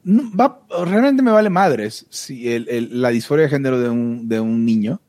no, 0.02 0.30
va, 0.34 0.62
realmente 0.86 1.22
me 1.22 1.30
vale 1.30 1.50
madres 1.50 2.06
si 2.10 2.48
el- 2.52 2.68
el- 2.68 3.02
la 3.02 3.10
disforia 3.10 3.44
de 3.44 3.50
género 3.50 3.78
de 3.80 3.88
un, 3.90 4.28
de 4.28 4.40
un 4.40 4.64
niño. 4.64 5.00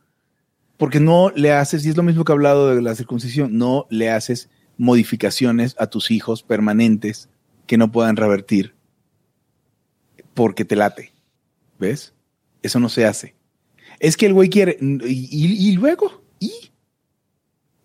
Porque 0.78 1.00
no 1.00 1.32
le 1.36 1.52
haces, 1.54 1.86
y 1.86 1.90
es 1.90 1.98
lo 1.98 2.04
mismo 2.04 2.24
que 2.26 2.32
he 2.32 2.36
hablado 2.36 2.76
de 2.76 2.82
la 2.82 2.94
circuncisión, 2.96 3.58
no 3.58 3.86
le 3.90 4.10
haces 4.12 4.50
modificaciones 4.78 5.76
a 5.80 5.88
tus 5.88 6.12
hijos 6.12 6.44
permanentes 6.44 7.30
que 7.68 7.78
no 7.78 7.92
puedan 7.92 8.16
revertir 8.16 8.74
porque 10.34 10.66
te 10.66 10.76
late. 10.76 11.12
¿Ves? 11.80 12.14
Eso 12.62 12.80
no 12.80 12.90
se 12.90 13.06
hace. 13.06 13.36
Es 14.00 14.18
que 14.18 14.26
el 14.28 14.34
güey 14.34 14.50
quiere. 14.50 14.78
Y, 14.82 14.96
y- 15.32 15.70
y 15.70 15.72
luego, 15.74 16.22
¿y? 16.40 16.52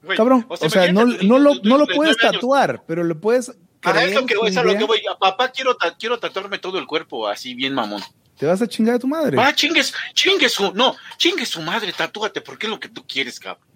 Güey, 0.03 0.17
Cabrón. 0.17 0.45
O 0.49 0.57
sea, 0.71 0.93
no, 0.93 1.07
no 1.07 1.39
lo, 1.39 1.55
no 1.63 1.79
lo 1.79 1.87
de 1.87 1.95
puedes 1.95 2.17
tatuar, 2.17 2.85
pero 2.87 3.05
le 3.05 3.15
puedes. 3.15 3.53
Ajá, 3.91 3.99
es 4.01 4.07
creer 4.07 4.21
lo 4.21 4.27
que 4.27 4.37
voy, 4.37 4.49
es 4.51 4.57
a 4.57 4.63
lo 4.63 4.77
que 4.77 4.85
voy. 4.85 5.01
Papá, 5.21 5.51
quiero, 5.51 5.77
ta- 5.77 5.97
quiero 5.99 6.19
tatuarme 6.19 6.59
todo 6.59 6.79
el 6.79 6.87
cuerpo, 6.87 7.27
así 7.29 7.55
bien 7.55 7.75
mamón. 7.75 8.03
Te 8.39 8.47
vas 8.47 8.61
a 8.63 8.67
chingar 8.67 8.95
a 8.97 8.99
tu 8.99 9.07
madre. 9.09 9.37
Va, 9.37 9.55
chingues, 9.55 9.93
chingues 10.15 10.53
su, 10.53 10.73
no, 10.73 10.95
chingue 11.17 11.47
su 11.47 11.61
madre, 11.63 11.93
tatúate, 11.93 12.41
porque 12.41 12.67
es 12.67 12.71
lo 12.71 12.81
que 12.81 12.89
tú 12.89 13.05
quieres, 13.07 13.39
cabrón. 13.39 13.67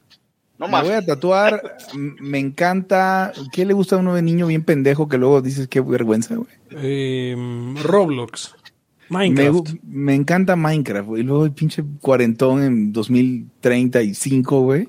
No 0.59 0.67
Me 0.67 0.73
más. 0.73 0.85
voy 0.85 0.93
a 0.95 1.05
tatuar. 1.05 1.77
Me 1.93 2.39
encanta. 2.39 3.33
¿Qué 3.53 3.67
le 3.67 3.75
gusta 3.75 3.97
a 3.97 3.99
uno 3.99 4.15
de 4.15 4.23
niño 4.23 4.47
bien 4.47 4.65
pendejo 4.65 5.07
que 5.09 5.19
luego 5.19 5.43
dices 5.43 5.69
qué 5.69 5.81
vergüenza, 5.83 6.35
güey? 6.35 6.49
Eh, 6.71 7.37
Roblox. 7.83 8.55
Me, 9.11 9.19
Minecraft. 9.19 9.51
gu- 9.53 9.81
me 9.85 10.15
encanta 10.15 10.57
Minecraft, 10.57 11.07
güey. 11.09 11.21
Y 11.23 11.25
luego 11.27 11.45
el 11.45 11.53
pinche 11.53 11.85
cuarentón 12.01 12.63
en 12.63 12.93
2035, 12.93 14.61
güey. 14.63 14.89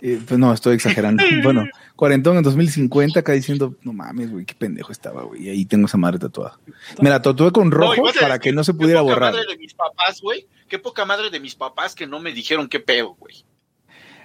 Eh, 0.00 0.20
pues 0.26 0.38
no, 0.38 0.52
estoy 0.52 0.76
exagerando. 0.76 1.22
bueno, 1.42 1.66
cuarentón 1.96 2.36
en 2.36 2.42
2050, 2.42 3.20
acá 3.20 3.32
diciendo, 3.32 3.76
no 3.82 3.92
mames, 3.92 4.30
güey, 4.30 4.44
qué 4.44 4.54
pendejo 4.54 4.92
estaba, 4.92 5.22
güey. 5.22 5.46
Y 5.46 5.48
ahí 5.48 5.64
tengo 5.64 5.86
esa 5.86 5.98
madre 5.98 6.18
tatuada. 6.18 6.58
Me 7.00 7.10
la 7.10 7.20
tatué 7.20 7.50
con 7.52 7.70
rojo 7.70 8.04
para 8.20 8.38
que 8.38 8.52
no 8.52 8.62
se 8.62 8.72
qué 8.72 8.78
pudiera 8.78 9.00
poca 9.00 9.14
borrar. 9.14 9.32
madre 9.32 9.46
de 9.48 9.58
mis 9.58 9.74
papás, 9.74 10.20
güey. 10.20 10.46
Qué 10.68 10.78
poca 10.78 11.04
madre 11.04 11.30
de 11.30 11.40
mis 11.40 11.54
papás 11.54 11.94
que 11.94 12.06
no 12.06 12.20
me 12.20 12.32
dijeron 12.32 12.68
qué 12.68 12.80
pedo, 12.80 13.16
güey. 13.18 13.44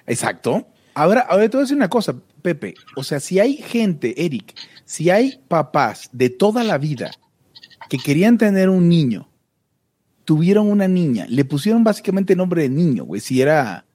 Exacto. 0.06 0.68
Ahora, 0.94 1.22
ahora 1.22 1.50
te 1.50 1.58
voy 1.58 1.62
a 1.62 1.66
decir 1.66 1.78
una 1.78 1.90
cosa, 1.90 2.16
Pepe. 2.42 2.76
O 2.96 3.04
sea, 3.04 3.20
si 3.20 3.40
hay 3.40 3.58
gente, 3.58 4.26
Eric, 4.26 4.54
si 4.86 5.10
hay 5.10 5.42
papás 5.48 6.10
de 6.12 6.30
toda 6.30 6.64
la 6.64 6.78
vida 6.78 7.12
que 7.90 7.98
querían 7.98 8.38
tener 8.38 8.70
un 8.70 8.90
niño, 8.90 9.30
tuvieron 10.26 10.70
una 10.70 10.88
niña, 10.88 11.26
le 11.30 11.46
pusieron 11.46 11.84
básicamente 11.84 12.36
nombre 12.36 12.64
de 12.64 12.70
niño, 12.70 13.06
güey. 13.06 13.22
Si 13.22 13.42
era, 13.42 13.86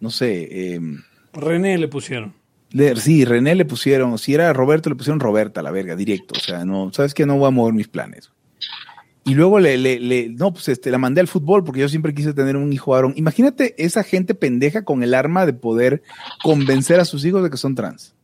no 0.00 0.10
sé, 0.10 0.74
em, 0.74 1.02
René 1.32 1.78
le 1.78 1.88
pusieron. 1.88 2.34
Le- 2.70 2.96
sí, 2.96 3.24
René 3.24 3.54
le 3.54 3.64
pusieron, 3.64 4.16
si 4.18 4.34
era 4.34 4.52
Roberto 4.52 4.88
le 4.90 4.96
pusieron 4.96 5.20
Roberta 5.20 5.62
la 5.62 5.70
verga, 5.70 5.94
directo. 5.96 6.34
O 6.36 6.40
sea, 6.40 6.64
no, 6.64 6.92
sabes 6.92 7.14
que 7.14 7.26
no 7.26 7.36
voy 7.36 7.48
a 7.48 7.50
mover 7.50 7.74
mis 7.74 7.88
planes. 7.88 8.30
Y 9.24 9.34
luego 9.34 9.60
le, 9.60 9.76
le, 9.78 10.00
le- 10.00 10.28
no, 10.30 10.52
pues 10.52 10.68
este, 10.68 10.90
la 10.90 10.98
mandé 10.98 11.20
al 11.20 11.28
fútbol 11.28 11.62
porque 11.64 11.80
yo 11.80 11.88
siempre 11.88 12.12
quise 12.14 12.34
tener 12.34 12.56
un 12.56 12.72
hijo 12.72 12.90
varón. 12.90 13.12
Imagínate 13.16 13.74
esa 13.82 14.02
gente 14.02 14.34
pendeja 14.34 14.84
con 14.84 15.02
el 15.02 15.14
arma 15.14 15.46
de 15.46 15.52
poder 15.52 16.02
convencer 16.42 16.98
a 16.98 17.04
sus 17.04 17.24
hijos 17.24 17.42
de 17.42 17.50
que 17.50 17.56
son 17.56 17.74
trans. 17.74 18.14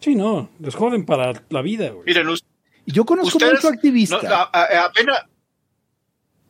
Sí, 0.00 0.14
no, 0.14 0.50
les 0.58 0.74
joden 0.74 1.04
para 1.04 1.32
la 1.50 1.62
vida, 1.62 1.90
güey. 1.90 2.04
Miren, 2.06 2.26
Yo 2.86 3.04
conozco 3.04 3.38
mucho 3.38 3.68
activista 3.68 4.20
no, 4.22 4.28
a- 4.34 4.50
a- 4.52 4.84
apenas. 4.86 5.18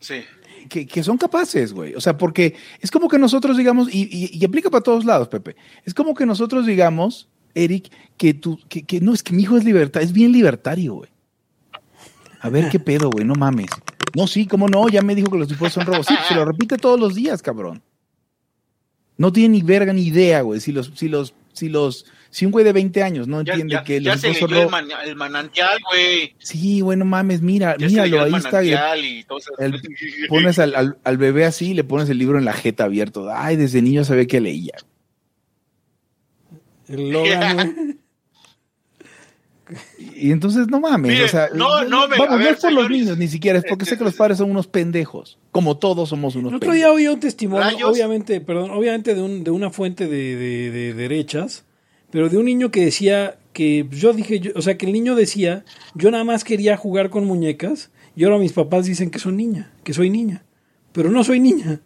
Sí. 0.00 0.22
Que, 0.68 1.02
son 1.02 1.16
capaces, 1.18 1.72
güey. 1.72 1.94
O 1.94 2.00
sea, 2.00 2.16
porque 2.16 2.54
es 2.80 2.90
como 2.90 3.08
que 3.08 3.18
nosotros 3.18 3.56
digamos, 3.56 3.92
y, 3.94 4.02
y- 4.10 4.30
y 4.38 4.44
aplica 4.44 4.70
para 4.70 4.82
todos 4.82 5.04
lados, 5.04 5.28
Pepe. 5.28 5.56
Es 5.84 5.94
como 5.94 6.14
que 6.14 6.26
nosotros 6.26 6.66
digamos, 6.66 7.28
Eric, 7.54 7.90
que 8.16 8.34
tú, 8.34 8.58
que, 8.68 8.82
que 8.84 9.00
no, 9.00 9.12
es 9.14 9.22
que 9.22 9.32
mi 9.34 9.42
hijo 9.42 9.56
es 9.56 9.64
libertad, 9.64 10.02
es 10.02 10.12
bien 10.12 10.32
libertario, 10.32 10.94
güey. 10.94 11.10
A 12.40 12.48
ver 12.50 12.68
qué 12.68 12.78
pedo, 12.78 13.10
güey, 13.10 13.24
no 13.24 13.34
mames. 13.34 13.70
No, 14.14 14.26
sí, 14.26 14.46
cómo 14.46 14.68
no, 14.68 14.88
ya 14.88 15.02
me 15.02 15.14
dijo 15.14 15.30
que 15.30 15.38
los 15.38 15.48
tipos 15.48 15.72
son 15.72 15.84
robos. 15.86 16.06
Sí, 16.06 16.14
se 16.28 16.34
lo 16.34 16.44
repite 16.44 16.76
todos 16.76 16.98
los 16.98 17.14
días, 17.14 17.42
cabrón. 17.42 17.82
No 19.18 19.32
tiene 19.32 19.50
ni 19.56 19.62
verga 19.62 19.92
ni 19.92 20.02
idea, 20.02 20.42
güey. 20.42 20.60
Si 20.60 20.72
los, 20.72 20.92
si 20.94 21.08
los, 21.08 21.34
si 21.52 21.68
los, 21.68 22.06
si 22.36 22.44
un 22.44 22.52
güey 22.52 22.66
de 22.66 22.74
20 22.74 23.02
años 23.02 23.26
no 23.26 23.40
Ya, 23.40 23.54
entiende 23.54 23.72
ya- 23.76 23.82
que 23.84 23.98
ya 24.02 24.18
se 24.18 24.26
son 24.26 24.32
leyó 24.34 24.46
el, 24.46 24.52
robos. 24.52 24.70
man- 24.72 24.88
el 25.06 25.16
manantial, 25.16 25.78
güey. 25.90 26.34
Sí, 26.38 26.80
güey, 26.80 26.98
no 26.98 27.06
mames, 27.06 27.40
mira, 27.40 27.76
Ya 27.78 27.86
míralo, 27.86 28.24
ahí 28.24 28.34
está. 28.34 28.62
y 28.62 28.70
le 28.72 29.24
todo 29.24 29.38
el- 29.58 29.80
pones 30.28 30.58
al, 30.58 30.74
al- 30.74 30.98
al 31.02 31.16
bebé 31.16 31.46
así 31.46 31.70
y 31.70 31.74
le 31.74 31.82
pones 31.82 32.10
el 32.10 32.18
libro 32.18 32.36
en 32.38 32.44
la 32.44 32.52
jeta 32.52 32.84
abierto. 32.84 33.30
Ay, 33.34 33.56
desde 33.56 33.80
niño 33.80 34.04
sabía 34.04 34.26
que 34.26 34.42
leía. 34.42 34.74
El 36.88 37.08
Logan. 37.10 37.98
Y 40.14 40.30
entonces, 40.30 40.68
no 40.68 40.78
mames. 40.78 41.10
Mire, 41.10 41.24
o 41.24 41.28
sea, 41.28 41.48
no, 41.52 41.82
no 41.84 42.06
me- 42.06 42.16
vamos, 42.16 42.28
a 42.34 42.38
no 42.38 42.44
ver, 42.44 42.54
es 42.54 42.60
por 42.60 42.72
los 42.72 42.88
niños 42.88 43.18
ni 43.18 43.26
siquiera, 43.26 43.58
es 43.58 43.64
porque 43.68 43.84
sé 43.84 43.98
que 43.98 44.04
los 44.04 44.14
padres 44.16 44.38
son 44.38 44.48
unos 44.50 44.68
pendejos. 44.68 45.38
Como 45.50 45.76
todos 45.78 46.08
somos 46.10 46.36
unos 46.36 46.52
El 46.52 46.56
otro 46.58 46.68
pendejos. 46.70 46.96
día 46.98 47.08
oí 47.08 47.12
un 47.12 47.18
testimonio, 47.18 47.64
Rayos. 47.64 47.90
obviamente, 47.90 48.40
perdón, 48.40 48.70
obviamente 48.70 49.14
de, 49.16 49.22
un, 49.22 49.42
de 49.42 49.50
una 49.50 49.70
fuente 49.70 50.06
de, 50.06 50.36
de- 50.36 50.70
de 50.70 50.94
derechas, 50.94 51.64
pero 52.16 52.30
de 52.30 52.38
un 52.38 52.46
niño 52.46 52.70
que 52.70 52.82
decía 52.82 53.36
que 53.52 53.86
yo 53.90 54.14
dije, 54.14 54.40
yo- 54.40 54.52
o 54.54 54.62
sea, 54.62 54.78
que 54.78 54.86
el 54.86 54.92
niño 54.94 55.14
decía, 55.14 55.66
yo 55.94 56.10
nada 56.10 56.24
más 56.24 56.44
quería 56.44 56.74
jugar 56.78 57.10
con 57.10 57.26
muñecas 57.26 57.90
y 58.16 58.24
ahora 58.24 58.38
mis 58.38 58.54
papás 58.54 58.86
dicen 58.86 59.10
que 59.10 59.18
soy 59.18 59.34
niña, 59.34 59.70
que 59.84 59.92
soy 59.92 60.08
niña, 60.08 60.46
pero 60.92 61.10
no 61.10 61.22
soy 61.24 61.40
niña. 61.40 61.82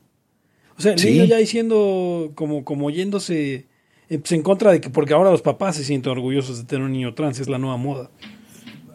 O 0.78 0.82
sea, 0.82 0.92
el 0.92 1.00
Sí. 1.00 1.10
niño 1.10 1.24
ya 1.24 1.36
diciendo, 1.38 2.30
como, 2.36 2.64
como 2.64 2.90
yéndose 2.90 3.66
eh, 4.08 4.18
pues, 4.20 4.30
en 4.30 4.42
contra 4.42 4.70
de 4.70 4.80
que, 4.80 4.88
porque 4.88 5.14
ahora 5.14 5.32
los 5.32 5.42
papás 5.42 5.74
se 5.74 5.82
sienten 5.82 6.12
orgullosos 6.12 6.58
de 6.58 6.64
tener 6.64 6.84
un 6.84 6.92
niño 6.92 7.12
trans, 7.14 7.40
es 7.40 7.48
la 7.48 7.58
nueva 7.58 7.76
moda. 7.76 8.12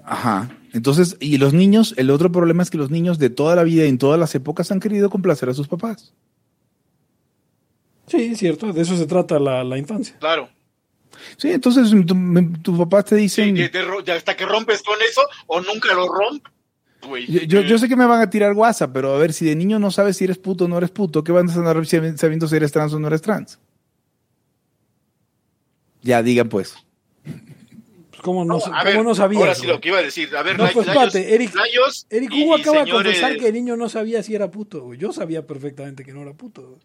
Ajá. 0.06 0.58
Entonces, 0.72 1.18
y 1.20 1.38
los 1.38 1.54
niños, 1.54 1.96
el 1.98 2.12
otro 2.12 2.32
problema 2.32 2.64
es 2.64 2.70
que 2.70 2.78
los 2.78 2.92
niños 2.92 3.20
de 3.20 3.30
toda 3.30 3.58
la 3.58 3.64
vida 3.64 3.84
y 3.84 3.90
en 3.90 3.98
todas 3.98 4.18
las 4.18 4.34
épocas 4.36 4.72
han 4.72 4.80
querido 4.80 5.10
complacer 5.10 5.50
a 5.50 5.54
sus 5.54 5.68
papás. 5.68 6.14
Sí, 8.08 8.22
es 8.32 8.38
cierto, 8.40 8.72
de 8.72 8.82
eso 8.82 8.96
se 8.96 9.06
trata 9.06 9.38
la, 9.38 9.66
la 9.66 9.78
infancia. 9.78 10.16
Claro. 10.20 10.48
Sí, 11.38 11.52
entonces 11.52 11.90
tu- 12.06 12.54
tus 12.62 12.78
papás 12.80 13.06
te 13.06 13.16
Sí, 13.30 13.52
de 13.52 14.12
hasta 14.14 14.36
que 14.36 14.46
rompes 14.46 14.82
con 14.84 14.98
eso 15.02 15.22
o 15.48 15.62
nunca 15.62 15.94
lo 15.94 16.08
rompes, 16.08 16.52
güey. 17.08 17.26
yo, 17.28 17.42
yo- 17.42 17.62
yo 17.62 17.78
sé 17.78 17.88
que 17.88 17.96
me 17.96 18.06
van 18.06 18.22
a 18.22 18.30
tirar 18.30 18.54
guasa, 18.54 18.92
pero 18.94 19.14
a 19.16 19.18
ver, 19.18 19.34
si 19.34 19.46
de 19.46 19.56
niño 19.56 19.80
no 19.80 19.92
sabes 19.92 20.18
si 20.18 20.24
eres 20.26 20.38
puto 20.38 20.66
o 20.66 20.68
no 20.68 20.78
eres 20.78 20.92
puto, 20.92 21.24
¿qué 21.24 21.32
van 21.32 21.50
a 21.50 21.54
andar 21.54 21.78
sabi- 21.86 22.18
sabiendo 22.18 22.48
si 22.48 22.56
eres 22.56 22.72
trans 22.72 22.94
o 22.94 23.00
no 23.00 23.08
eres 23.08 23.22
trans? 23.22 23.60
Ya, 26.02 26.22
digan 26.22 26.50
pues. 26.50 26.76
Pues, 27.24 28.22
¿Cómo 28.22 28.46
no, 28.46 28.56
No, 28.56 28.60
cómo 28.60 28.84
ver, 28.84 29.04
no 29.04 29.16
sabías? 29.16 29.42
Ahora 29.42 29.56
sí 29.56 29.66
lo 29.68 29.80
que 29.82 29.90
iba 29.90 29.98
a 30.00 30.04
decir. 30.04 30.36
A 30.36 30.44
ver, 30.44 30.58
No, 30.58 30.66
Lay- 30.66 30.74
pues, 30.74 30.88
Layos- 30.88 31.08
espérate, 31.16 31.34
Eric- 31.36 31.54
Layos 31.56 32.08
Eric 32.10 32.32
Hugo 32.32 32.58
y 32.58 32.62
acaba 32.62 32.78
de 32.80 32.86
señores- 32.86 33.14
confesar 33.20 33.38
que 33.38 33.48
el 33.48 33.54
niño 33.54 33.76
no 33.78 33.90
sabía 33.90 34.22
si 34.24 34.36
era 34.36 34.50
puto. 34.52 34.94
Yo 34.94 35.12
sabía 35.14 35.46
perfectamente 35.46 36.04
que 36.04 36.14
no 36.14 36.22
era 36.22 36.34
puto. 36.34 36.80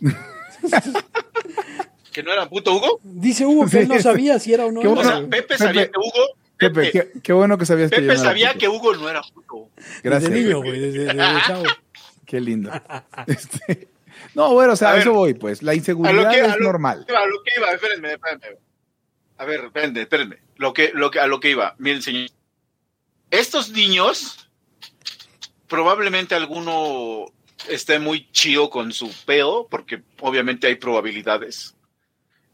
que 2.16 2.22
no 2.22 2.32
era 2.32 2.48
puto 2.48 2.72
Hugo. 2.74 2.98
Dice 3.02 3.44
Hugo 3.44 3.68
que 3.68 3.80
él 3.80 3.88
no 3.88 4.00
sabía 4.00 4.38
si 4.38 4.54
era 4.54 4.64
o 4.64 4.72
no. 4.72 4.80
Qué 4.80 4.88
era, 4.88 5.00
O 5.00 5.04
sea, 5.04 5.16
güey. 5.18 5.28
Pepe 5.28 5.42
Pepe, 5.42 5.58
sabía 5.58 5.84
que 5.86 5.98
Hugo. 5.98 6.26
Pepe, 6.56 6.74
Pepe, 6.74 6.90
qué, 7.12 7.20
qué 7.20 7.32
bueno 7.34 7.58
que 7.58 7.66
sabías 7.66 7.90
que 7.90 7.96
Pepe 7.96 8.06
no 8.06 8.12
era 8.14 8.22
sabía 8.22 8.48
puto. 8.48 8.58
que 8.58 8.68
Hugo 8.68 8.94
no 8.96 9.10
era 9.10 9.20
puto. 9.20 9.68
Gracias. 10.02 10.32
Desde 10.32 10.44
niño, 10.44 10.60
Pepe. 10.62 10.68
güey, 10.70 10.80
desde, 10.80 11.04
desde 11.04 11.40
chavo. 11.46 11.64
Qué 12.26 12.40
lindo. 12.40 12.70
Este, 13.26 13.88
no, 14.34 14.54
bueno, 14.54 14.72
o 14.72 14.76
sea, 14.76 14.88
A 14.88 14.90
a 14.92 14.94
ver, 14.94 15.02
eso 15.02 15.12
voy, 15.12 15.34
pues. 15.34 15.62
La 15.62 15.72
A 15.72 15.74
inseguridad 15.74 16.14
lo 16.14 16.30
que, 16.30 16.40
a 16.40 16.46
es 16.46 16.56
lo- 16.58 16.64
normal. 16.64 17.06
A 17.08 17.26
lo 17.26 17.42
que 17.42 17.50
iba, 17.58 17.70
espérenme, 17.72 18.12
espérenme. 18.14 18.46
A 19.36 19.44
ver, 19.44 19.64
espérenme, 19.66 20.00
espérenme. 20.00 20.36
Lo 20.56 20.72
que, 20.72 20.90
lo 20.94 21.10
que, 21.10 21.20
a 21.20 21.26
lo 21.26 21.38
que 21.38 21.50
iba. 21.50 21.74
Miren, 21.78 22.00
señor. 22.00 22.30
Estos 23.30 23.68
niños, 23.72 24.48
probablemente 25.68 26.34
alguno 26.34 27.26
esté 27.68 27.98
muy 27.98 28.30
chido 28.32 28.70
con 28.70 28.92
su 28.92 29.12
pedo, 29.26 29.68
porque 29.70 30.02
obviamente 30.20 30.66
hay 30.66 30.76
probabilidades. 30.76 31.75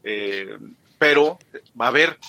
Eh, 0.03 0.57
pero 0.97 1.39
va 1.79 1.85
a 1.85 1.89
haber. 1.89 2.19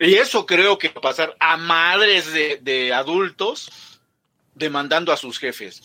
Y 0.00 0.14
eso 0.14 0.46
creo 0.46 0.78
que 0.78 0.88
va 0.88 0.94
a 0.98 1.00
pasar 1.00 1.36
a 1.40 1.56
madres 1.56 2.32
de, 2.32 2.58
de 2.62 2.92
adultos 2.92 3.70
demandando 4.54 5.12
a 5.12 5.16
sus 5.16 5.38
jefes 5.38 5.82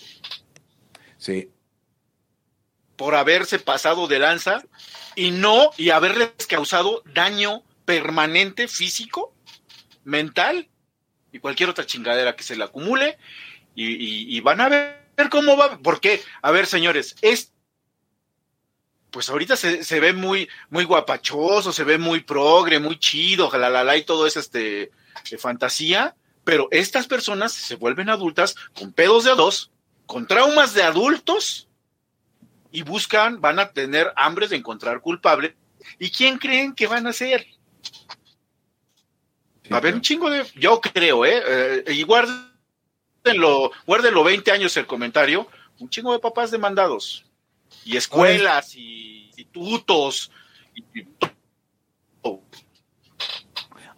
Sí. 1.17 1.49
por 2.97 3.15
haberse 3.15 3.59
pasado 3.59 4.07
de 4.07 4.19
lanza 4.19 4.63
y 5.15 5.31
no, 5.31 5.71
y 5.77 5.91
haberles 5.91 6.31
causado 6.47 7.01
daño 7.13 7.63
permanente 7.85 8.67
físico, 8.67 9.33
mental 10.03 10.67
y 11.31 11.39
cualquier 11.39 11.69
otra 11.69 11.85
chingadera 11.85 12.35
que 12.35 12.43
se 12.43 12.55
le 12.55 12.63
acumule 12.65 13.17
y, 13.75 13.85
y- 13.93 14.35
y 14.37 14.39
van 14.41 14.59
a 14.61 14.69
ver 14.69 15.29
cómo 15.31 15.55
va, 15.55 15.77
porque, 15.79 16.21
a 16.41 16.51
ver 16.51 16.65
señores, 16.65 17.15
es, 17.21 17.52
pues 19.13 19.29
ahorita 19.29 19.55
se, 19.55 19.83
se 19.83 19.99
ve 19.99 20.11
muy, 20.11 20.49
muy 20.71 20.85
guapachoso, 20.85 21.71
se 21.71 21.83
ve 21.83 21.99
muy 21.99 22.21
progre, 22.21 22.79
muy 22.79 22.97
chido, 22.97 23.47
jalalala 23.47 23.95
y 23.95 24.03
todo 24.03 24.25
es 24.25 24.35
este, 24.37 24.91
de 25.29 25.37
fantasía, 25.37 26.15
pero 26.43 26.67
estas 26.71 27.05
personas 27.05 27.53
se 27.53 27.75
vuelven 27.75 28.09
adultas 28.09 28.55
con 28.73 28.91
pedos 28.91 29.23
de 29.23 29.31
a 29.31 29.35
dos, 29.35 29.71
con 30.07 30.25
traumas 30.27 30.73
de 30.73 30.81
adultos, 30.81 31.69
y 32.71 32.81
buscan, 32.81 33.39
van 33.39 33.59
a 33.59 33.71
tener 33.71 34.11
hambre 34.15 34.47
de 34.47 34.55
encontrar 34.55 34.99
culpable. 34.99 35.55
¿Y 35.99 36.09
quién 36.09 36.39
creen 36.39 36.73
que 36.73 36.87
van 36.87 37.05
a 37.05 37.13
ser? 37.13 37.45
Va 39.71 39.77
a 39.77 39.79
haber 39.79 39.93
un 39.93 40.01
chingo 40.01 40.29
de. 40.31 40.43
Yo 40.55 40.81
creo, 40.81 41.23
¿eh? 41.23 41.43
eh 41.45 41.93
y 41.93 42.01
guárdenlo, 42.01 43.71
guárdenlo 43.85 44.23
20 44.23 44.51
años 44.51 44.75
el 44.75 44.87
comentario. 44.87 45.47
Un 45.79 45.89
chingo 45.89 46.13
de 46.13 46.19
papás 46.19 46.49
demandados. 46.49 47.25
Y 47.85 47.97
escuelas, 47.97 48.75
y 48.75 49.25
institutos. 49.27 50.31
Y, 50.75 50.99
y 50.99 51.03
todo. 52.21 52.41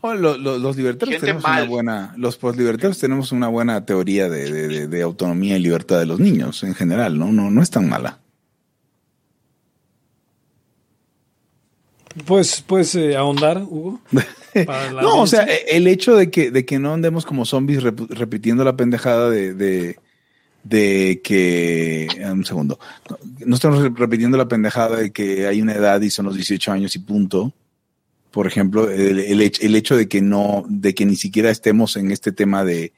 Oh, 0.02 0.14
lo- 0.14 0.38
lo- 0.38 0.60
los 0.60 0.78
libertarios 0.78 1.14
Gente 1.16 1.26
tenemos 1.26 1.44
mal. 1.44 1.62
una 1.64 1.70
buena, 1.70 2.14
los 2.18 2.38
postlibertarios 2.38 3.00
tenemos 3.00 3.32
una 3.32 3.48
buena 3.48 3.86
teoría 3.86 4.30
de, 4.30 4.52
de- 4.52 4.68
de- 4.68 4.88
de 4.88 5.02
autonomía 5.02 5.58
y 5.58 5.62
libertad 5.62 5.98
de 6.00 6.06
los 6.06 6.20
niños 6.20 6.64
en 6.64 6.76
general, 6.76 7.18
¿no? 7.18 7.32
No, 7.32 7.50
no 7.50 7.62
es 7.64 7.72
tan 7.72 7.90
mala. 7.90 8.20
Pues, 12.26 12.62
puedes 12.62 12.96
eh, 12.96 13.16
ahondar, 13.18 13.62
Hugo. 13.64 14.00
Para 14.66 14.92
la 14.94 15.02
No, 15.02 15.22
o 15.22 15.28
sea, 15.28 15.44
e- 15.44 15.66
el 15.76 15.86
hecho 15.88 16.16
de 16.16 16.32
que, 16.32 16.50
de 16.50 16.66
que 16.66 16.80
no 16.80 16.94
andemos 16.94 17.26
como 17.26 17.44
zombies 17.46 17.84
rep- 17.84 18.08
repitiendo 18.10 18.64
la 18.64 18.78
pendejada 18.78 19.30
de, 19.30 19.54
de, 19.54 20.00
de 20.66 21.22
que. 21.24 22.08
eh, 22.18 22.30
Un 22.32 22.44
segundo. 22.44 22.78
No, 23.46 23.56
estamos 23.56 23.82
re- 23.82 23.92
repitiendo 23.96 24.36
la 24.38 24.48
pendejada 24.50 24.98
de 24.98 25.12
que 25.14 25.48
hay 25.48 25.62
una 25.62 25.74
edad 25.74 26.02
y 26.02 26.10
son 26.10 26.26
los 26.26 26.36
18 26.36 26.72
años 26.74 26.94
y 26.96 27.00
punto. 27.00 27.54
Por 28.32 28.48
ejemplo, 28.48 28.90
el, 28.92 29.20
el 29.20 29.40
hech- 29.42 29.60
el 29.64 29.76
hecho 29.76 29.96
de 29.96 30.10
que 30.10 30.22
no, 30.22 30.66
de 30.68 30.94
que 30.94 31.06
ni 31.06 31.16
siquiera 31.16 31.50
estemos 31.52 31.96
en 31.96 32.12
este 32.12 32.34
tema 32.34 32.66
de, 32.66 32.92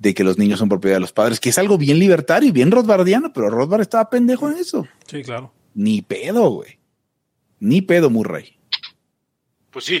de 0.00 0.12
que 0.14 0.24
los 0.24 0.38
niños 0.38 0.58
son 0.58 0.68
propiedad 0.68 0.96
de 0.96 1.00
los 1.00 1.12
padres, 1.12 1.38
que 1.38 1.50
es 1.50 1.58
algo 1.58 1.78
bien 1.78 2.00
libertario 2.00 2.48
y 2.48 2.52
bien 2.52 2.72
Rothbardiano, 2.72 3.32
pero 3.32 3.48
Rothbard 3.50 3.82
estaba 3.82 4.10
pendejo 4.10 4.50
en 4.50 4.56
eso. 4.56 4.88
Sí, 5.06 5.22
claro. 5.22 5.52
Ni 5.74 6.02
pedo, 6.02 6.50
güey. 6.50 6.78
Ni 7.60 7.80
pedo, 7.82 8.10
Murray. 8.10 8.56
Pues 9.70 9.84
sí, 9.84 10.00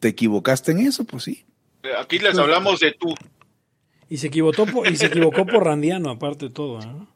¿Te 0.00 0.08
equivocaste 0.08 0.72
en 0.72 0.80
eso? 0.80 1.04
Pues 1.04 1.22
sí. 1.22 1.44
aquí 1.98 2.18
les 2.18 2.36
hablamos 2.36 2.80
de 2.80 2.92
tú. 2.98 3.14
Y 4.08 4.18
se 4.18 4.28
equivocó 4.28 4.66
por, 4.66 4.86
y 4.88 4.96
se 4.96 5.06
equivocó 5.06 5.46
por 5.46 5.64
Randiano, 5.64 6.10
aparte 6.10 6.46
de 6.46 6.50
todo. 6.52 6.80
¿eh? 6.80 7.06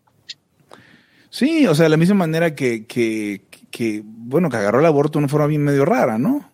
Sí, 1.31 1.67
o 1.67 1.75
sea, 1.75 1.85
de 1.85 1.91
la 1.91 1.97
misma 1.97 2.17
manera 2.17 2.55
que, 2.55 2.87
que, 2.87 3.43
que, 3.71 4.03
bueno, 4.05 4.51
que 4.51 4.57
agarró 4.57 4.81
el 4.81 4.87
aborto 4.87 5.19
de 5.19 5.25
una 5.25 5.29
forma 5.29 5.47
bien 5.47 5.63
medio 5.63 5.85
rara, 5.85 6.19
¿no? 6.19 6.51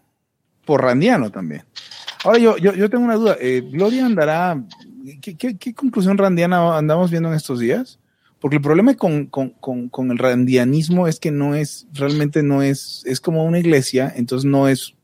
Por 0.66 0.82
randiano 0.82 1.30
también. 1.30 1.64
Ahora 2.24 2.39
yo, 2.39 2.59
yo, 2.59 2.74
yo 2.74 2.91
tengo 2.91 3.05
una 3.05 3.14
duda. 3.14 3.37
Eh, 3.41 3.62
¿Gloria 3.70 4.05
andará? 4.05 4.62
¿qué, 5.20 5.37
qué, 5.37 5.57
qué 5.57 5.74
conclusión 5.74 6.18
randiana 6.18 6.76
andamos 6.76 7.11
viendo 7.11 7.28
en 7.28 7.37
estos 7.37 7.61
días? 7.61 7.99
Porque 8.41 8.57
el 8.57 8.62
problema 8.62 8.95
con, 8.95 9.26
con, 9.26 9.51
con, 9.51 9.89
con 9.89 10.11
el 10.11 10.18
randianismo 10.18 11.09
es 11.09 11.18
que 11.18 11.30
no 11.30 11.55
es, 11.55 11.87
realmente 11.93 12.43
no 12.43 12.62
es, 12.62 13.03
es 13.07 13.20
como 13.20 13.45
una 13.45 13.59
iglesia, 13.59 14.12
entonces 14.14 14.45
no 14.45 14.68
es, 14.68 14.95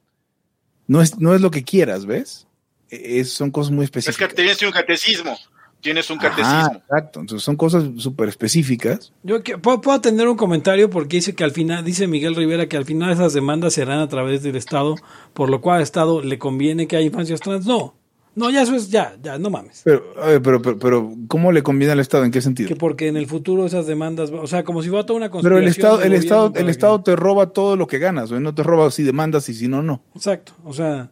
no 0.86 1.00
es, 1.00 1.18
no 1.18 1.34
es 1.34 1.40
lo 1.40 1.50
que 1.50 1.64
quieras, 1.64 2.04
¿ves? 2.04 2.46
E- 2.92 3.20
Es, 3.20 3.32
son 3.32 3.50
cosas 3.50 3.72
muy 3.72 3.86
Es 3.86 3.90
que 3.90 3.98
específicas. 4.00 4.34
tienes 4.34 4.62
un 4.62 4.70
catecismo. 4.70 5.36
Tienes 5.80 6.08
un 6.10 6.18
Ajá, 6.20 6.28
catecismo. 6.30 6.76
exacto. 6.84 7.20
Entonces 7.20 7.44
son 7.44 7.56
cosas 7.56 7.84
súper 7.96 8.28
específicas. 8.28 9.12
Yo 9.24 9.42
que- 9.42 9.58
puedo, 9.58 9.80
puedo 9.80 10.00
tener 10.00 10.28
un 10.28 10.36
comentario 10.36 10.88
porque 10.90 11.16
dice 11.16 11.34
que 11.34 11.42
al 11.42 11.50
final, 11.50 11.84
dice 11.84 12.06
Miguel 12.06 12.36
Rivera 12.36 12.68
que 12.68 12.76
al 12.76 12.84
final 12.84 13.10
esas 13.10 13.32
demandas 13.32 13.72
se 13.74 13.82
harán 13.82 13.98
a 13.98 14.08
través 14.08 14.42
del 14.44 14.54
Estado, 14.54 14.94
por 15.34 15.50
lo 15.50 15.60
cual 15.60 15.78
al 15.78 15.82
Estado 15.82 16.22
le 16.22 16.38
conviene 16.38 16.86
que 16.86 16.96
haya 16.96 17.06
infancias 17.06 17.40
trans. 17.40 17.66
No, 17.66 17.96
no, 18.36 18.48
ya 18.50 18.62
eso 18.62 18.76
es, 18.76 18.90
ya, 18.90 19.16
ya, 19.20 19.38
no 19.38 19.50
mames. 19.50 19.82
Pero, 19.84 20.04
a 20.22 20.26
ver, 20.28 20.40
pero, 20.42 20.62
pero, 20.62 20.78
pero, 20.78 21.12
¿cómo 21.26 21.50
le 21.50 21.64
conviene 21.64 21.92
al 21.94 22.00
Estado? 22.00 22.24
¿En 22.24 22.30
qué 22.30 22.40
sentido? 22.40 22.68
Que 22.68 22.76
porque 22.76 23.08
en 23.08 23.16
el 23.16 23.26
futuro 23.26 23.66
esas 23.66 23.86
demandas, 23.88 24.30
o 24.30 24.46
sea, 24.46 24.62
como 24.62 24.82
si 24.84 24.88
fuera 24.88 25.04
toda 25.04 25.16
una 25.16 25.26
Pero 25.26 25.32
conspiración. 25.32 25.64
el 25.64 25.68
Estado, 25.68 26.02
el 26.02 26.12
Estado, 26.12 26.46
el 26.54 26.64
que- 26.66 26.70
Estado 26.70 27.02
te 27.02 27.16
roba 27.16 27.46
todo 27.50 27.76
lo 27.76 27.88
que 27.88 27.98
ganas, 27.98 28.30
güey. 28.30 28.40
No 28.40 28.54
te 28.54 28.62
roba 28.62 28.88
si 28.92 29.02
demandas 29.02 29.48
y 29.48 29.54
si 29.54 29.66
no, 29.66 29.82
no. 29.82 30.04
Exacto, 30.14 30.52
o 30.64 30.72
sea, 30.72 31.10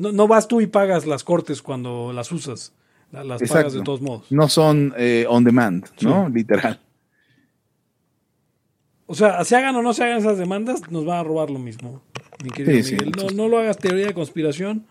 no, 0.00 0.12
no 0.12 0.26
vas 0.26 0.48
tú 0.48 0.60
y 0.60 0.66
pagas 0.66 1.06
las 1.06 1.22
cortes 1.24 1.62
cuando 1.62 2.12
las 2.12 2.32
usas, 2.32 2.72
la- 3.12 3.22
las 3.24 3.40
pagas 3.42 3.72
de 3.72 3.82
todos 3.82 4.00
modos. 4.00 4.26
No 4.30 4.48
son 4.48 4.94
eh, 4.96 5.26
on 5.28 5.44
demand, 5.44 5.86
¿no? 6.00 6.28
Literal. 6.28 6.80
O 9.06 9.14
sea, 9.14 9.42
se 9.44 9.56
hagan 9.56 9.74
o 9.76 9.82
no 9.82 9.92
se 9.92 10.04
hagan 10.04 10.18
esas 10.18 10.38
demandas, 10.38 10.88
nos 10.90 11.04
van 11.04 11.18
a 11.18 11.24
robar 11.24 11.50
lo 11.50 11.58
mismo. 11.58 12.02
Mi 12.44 12.50
querido 12.50 12.82
Sí, 12.84 12.96
sí. 12.96 13.10
No, 13.16 13.28
no 13.34 13.48
lo 13.48 13.58
hagas 13.58 13.76
teoría 13.78 14.06
de 14.06 14.14
conspiración, 14.14 14.86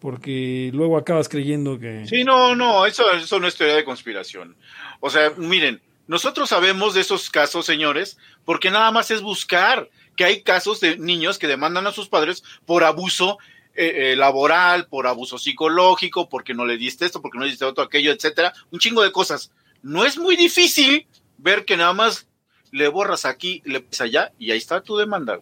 porque 0.00 0.70
luego 0.72 0.96
acabas 0.96 1.28
creyendo 1.28 1.78
que. 1.78 2.06
Sí, 2.06 2.22
no, 2.24 2.54
no, 2.54 2.86
eso, 2.86 3.02
eso 3.12 3.40
no 3.40 3.48
es 3.48 3.56
teoría 3.56 3.74
de 3.76 3.84
conspiración. 3.84 4.54
O 5.00 5.10
sea, 5.10 5.32
miren, 5.36 5.80
nosotros 6.06 6.50
sabemos 6.50 6.94
de 6.94 7.00
esos 7.00 7.30
casos, 7.30 7.66
señores, 7.66 8.16
porque 8.44 8.70
nada 8.70 8.90
más 8.92 9.10
es 9.10 9.22
buscar 9.22 9.88
que 10.14 10.24
hay 10.24 10.42
casos 10.42 10.78
de 10.78 10.96
niños 10.96 11.38
que 11.40 11.48
demandan 11.48 11.88
a 11.88 11.92
sus 11.92 12.08
padres 12.08 12.44
por 12.66 12.84
abuso 12.84 13.38
eh, 13.74 14.12
eh, 14.12 14.16
laboral, 14.16 14.86
por 14.86 15.06
abuso 15.06 15.38
psicológico, 15.38 16.28
porque 16.28 16.54
no 16.54 16.64
le 16.64 16.76
diste 16.76 17.04
esto, 17.06 17.20
porque 17.20 17.38
no 17.38 17.44
le 17.44 17.50
diste 17.50 17.64
otro, 17.64 17.84
aquello, 17.84 18.12
etcétera, 18.12 18.52
un 18.70 18.78
chingo 18.78 19.02
de 19.02 19.12
cosas. 19.12 19.50
No 19.82 20.04
es 20.04 20.16
muy 20.18 20.36
difícil 20.36 21.06
ver 21.38 21.64
que 21.64 21.76
nada 21.76 21.92
más 21.92 22.26
le 22.70 22.88
borras 22.88 23.24
aquí, 23.24 23.62
le 23.64 23.80
pones 23.80 24.00
allá 24.00 24.32
y 24.38 24.50
ahí 24.50 24.58
está 24.58 24.80
tu 24.82 24.96
demanda. 24.96 25.40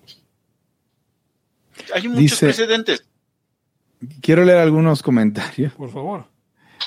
Hay 1.95 2.03
muchos 2.09 2.21
Dice- 2.23 2.47
precedentes. 2.47 3.05
Quiero 4.21 4.45
leer 4.45 4.59
algunos 4.59 5.03
comentarios. 5.03 5.73
Por 5.75 5.91
favor. 5.93 6.27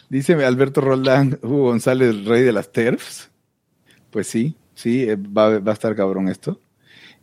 Dice 0.09 0.33
Alberto 0.45 0.81
Roldán, 0.81 1.39
Hugo 1.41 1.63
González, 1.69 2.25
rey 2.25 2.43
de 2.43 2.51
las 2.51 2.71
TERFs. 2.71 3.29
Pues 4.11 4.27
sí, 4.27 4.55
sí, 4.73 5.03
eh, 5.03 5.15
va, 5.15 5.59
va 5.59 5.71
a 5.71 5.73
estar 5.73 5.95
cabrón 5.95 6.27
esto. 6.27 6.59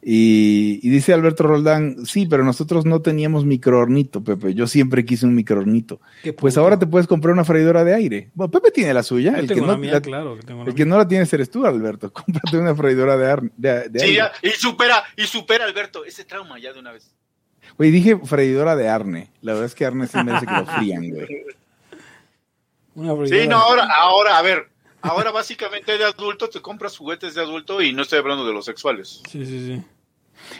Y, 0.04 0.80
y 0.82 0.90
dice 0.90 1.12
Alberto 1.14 1.44
Roldán, 1.44 2.04
sí, 2.06 2.26
pero 2.26 2.42
nosotros 2.42 2.84
no 2.84 3.02
teníamos 3.02 3.44
microornito, 3.44 4.24
Pepe. 4.24 4.52
Yo 4.52 4.66
siempre 4.66 5.04
quise 5.04 5.26
un 5.26 5.34
microornito. 5.36 6.00
Pues 6.38 6.56
ahora 6.58 6.76
te 6.76 6.88
puedes 6.88 7.06
comprar 7.06 7.32
una 7.32 7.44
freidora 7.44 7.84
de 7.84 7.94
aire. 7.94 8.30
Bueno, 8.34 8.50
Pepe 8.50 8.72
tiene 8.72 8.92
la 8.94 9.04
suya. 9.04 9.30
Yo 9.34 9.38
El 9.38 9.46
que, 9.46 9.54
tengo 9.54 9.66
no, 9.68 9.72
la 9.74 9.78
mía, 9.78 9.92
la- 9.92 10.00
claro 10.00 10.34
que 10.36 10.42
tengo 10.42 10.64
la 10.64 10.70
el 10.70 10.74
que 10.74 10.84
mía. 10.84 10.90
no 10.94 10.98
la 10.98 11.06
tienes 11.06 11.32
eres 11.32 11.50
tú, 11.50 11.64
Alberto. 11.64 12.12
Cómprate 12.12 12.58
una 12.58 12.74
freidora 12.74 13.16
de, 13.16 13.30
ar- 13.30 13.52
de, 13.56 13.88
de 13.90 13.98
Sí, 14.00 14.06
aire. 14.06 14.16
ya, 14.16 14.32
y 14.42 14.50
supera, 14.50 15.04
y 15.16 15.22
supera, 15.22 15.64
Alberto, 15.66 16.04
ese 16.04 16.24
trauma 16.24 16.58
ya 16.58 16.72
de 16.72 16.80
una 16.80 16.90
vez. 16.90 17.08
Güey, 17.78 17.92
dije 17.92 18.18
freidora 18.24 18.74
de 18.74 18.88
Arne. 18.88 19.30
La 19.40 19.52
verdad 19.52 19.66
es 19.66 19.74
que 19.76 19.86
Arne 19.86 20.08
sí 20.08 20.18
merece 20.24 20.46
que 20.46 20.52
lo 20.52 20.66
frían, 20.66 21.08
güey. 21.10 21.26
Una 22.96 23.14
freidora. 23.14 23.42
Sí, 23.42 23.48
no, 23.48 23.56
ahora, 23.56 23.88
ahora, 24.00 24.36
a 24.38 24.42
ver, 24.42 24.68
ahora 25.02 25.30
básicamente 25.30 25.98
de 25.98 26.04
adulto 26.04 26.48
te 26.48 26.60
compras 26.60 26.96
juguetes 26.96 27.34
de 27.34 27.42
adulto 27.42 27.82
y 27.82 27.92
no 27.92 28.02
estoy 28.02 28.18
hablando 28.20 28.46
de 28.46 28.52
los 28.52 28.64
sexuales. 28.64 29.22
Sí, 29.30 29.44
sí, 29.44 29.66
sí. 29.66 29.82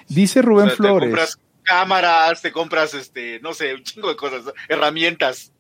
Dice 0.09 0.41
O 0.41 0.43
Rubén 0.43 0.67
sea, 0.67 0.77
Te 0.77 0.83
Flores. 0.83 1.09
compras 1.09 1.39
cámaras, 1.65 2.43
te 2.43 2.53
compras, 2.53 2.95
este, 2.95 3.41
no 3.41 3.55
sé, 3.55 3.75
un 3.75 3.83
chingo 3.85 4.09
de 4.09 4.17
cosas, 4.17 4.53
herramientas. 4.69 5.53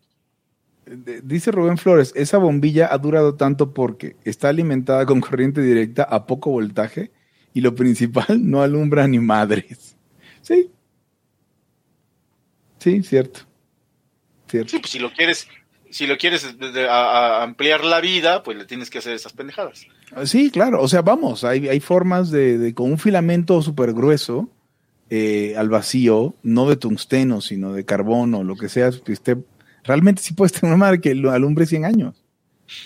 Dice 0.85 1.53
Rubén 1.53 1.79
Flores, 1.79 2.13
esa 2.17 2.39
bombilla 2.39 2.93
ha 2.93 2.99
durado 2.99 3.37
tanto 3.37 3.73
porque 3.73 4.17
está 4.25 4.49
alimentada 4.49 5.07
con 5.07 5.21
corriente 5.21 5.61
directa 5.61 6.03
a 6.03 6.27
poco 6.27 6.51
voltaje 6.51 7.13
y 7.55 7.61
lo 7.61 7.75
principal, 7.75 8.27
no 8.51 8.63
alumbra 8.63 9.07
ni 9.07 9.21
madres. 9.21 9.97
Sí. 10.41 10.71
Sí, 12.79 13.03
cierto. 13.05 13.41
Cierto. 14.49 14.71
Sí, 14.71 14.79
pues 14.81 14.91
si 14.91 14.99
lo 14.99 15.13
quieres, 15.13 15.47
si 15.93 16.07
lo 16.07 16.17
quieres 16.19 16.59
de- 16.59 16.73
de- 16.73 16.89
a- 16.89 17.39
a 17.39 17.43
ampliar 17.45 17.85
la 17.85 18.01
vida, 18.01 18.43
pues 18.43 18.57
le 18.59 18.65
tienes 18.65 18.91
que 18.91 18.99
hacer 18.99 19.13
esas 19.15 19.33
pendejadas. 19.33 19.87
Sí, 20.25 20.51
claro. 20.51 20.81
O 20.83 20.89
sea, 20.89 21.03
vamos, 21.03 21.45
hay, 21.45 21.69
hay 21.69 21.81
formas 21.81 22.31
de, 22.31 22.59
de 22.59 22.75
con 22.75 22.91
un 22.91 22.99
filamento 22.99 23.63
súper 23.63 23.93
grueso 23.93 24.49
eh, 25.11 25.55
al 25.59 25.69
vacío, 25.69 26.35
no 26.43 26.69
de 26.69 26.77
tungsteno, 26.77 27.41
sino 27.43 27.73
de 27.75 27.85
carbón 27.85 28.35
o 28.35 28.43
lo 28.45 28.57
que 28.57 28.69
sea, 28.71 28.91
que 29.05 29.13
esté, 29.13 29.37
realmente 29.85 30.23
sí 30.23 30.33
puedes 30.35 30.53
tener 30.53 30.75
una 30.75 30.79
madre 30.87 31.01
que 31.03 31.15
lo 31.15 31.31
alumbre 31.31 31.67
100 31.67 31.85
años. 31.85 32.25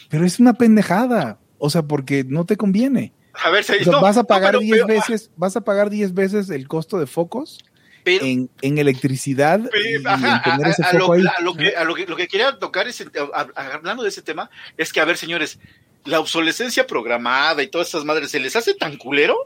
Pero 0.08 0.24
es 0.26 0.40
una 0.40 0.54
pendejada. 0.54 1.38
O 1.58 1.70
sea, 1.70 1.82
porque 1.82 2.24
no 2.24 2.44
te 2.44 2.56
conviene. 2.56 3.12
A 3.44 3.50
ver, 3.50 3.62
se- 3.64 3.76
O 3.80 3.84
sea, 3.84 3.92
no, 3.92 4.00
vas 4.02 4.16
a 4.16 4.24
pagar 4.24 4.50
pero- 4.52 4.60
10 4.60 4.72
pero- 4.72 4.86
veces, 4.88 5.30
vas 5.36 5.56
a 5.56 5.60
pagar 5.62 5.88
10 5.88 6.12
veces 6.14 6.50
el 6.50 6.66
costo 6.68 6.98
de 6.98 7.06
focos 7.06 7.58
pero- 8.06 8.24
en, 8.24 8.48
en 8.62 8.78
electricidad 8.78 9.58
y 9.60 9.94
en 9.96 10.02
tener 10.04 10.66
a- 10.66 10.70
ese 10.70 10.82
a, 10.84 10.86
foco 10.92 10.98
lo, 11.08 11.12
ahí. 11.12 11.24
a 11.36 11.40
lo 11.42 11.54
que, 11.54 11.76
a 11.76 11.82
lo 11.84 11.94
que- 11.94 12.06
lo 12.06 12.14
que 12.16 12.28
quería 12.28 12.56
tocar, 12.58 12.86
es, 12.88 13.00
a- 13.02 13.06
a- 13.54 13.74
hablando 13.74 14.02
de 14.04 14.08
ese 14.10 14.22
tema, 14.22 14.48
es 14.76 14.92
que, 14.92 15.00
a 15.00 15.04
ver, 15.04 15.16
señores, 15.16 15.58
la 16.04 16.20
obsolescencia 16.20 16.86
programada 16.86 17.62
y 17.64 17.66
todas 17.68 17.88
esas 17.88 18.04
madres, 18.04 18.30
¿se 18.30 18.38
les 18.38 18.54
hace 18.54 18.74
tan 18.74 18.96
culero? 18.96 19.36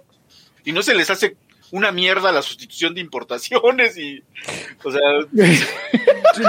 ¿Y 0.65 0.73
no 0.73 0.83
se 0.83 0.95
les 0.95 1.09
hace 1.09 1.37
una 1.71 1.91
mierda 1.91 2.33
la 2.33 2.43
sustitución 2.43 2.95
de 2.95 3.01
importaciones? 3.01 3.97
y 3.97 4.23
O 4.85 4.91
sea, 4.93 5.01
Sí, 6.37 6.43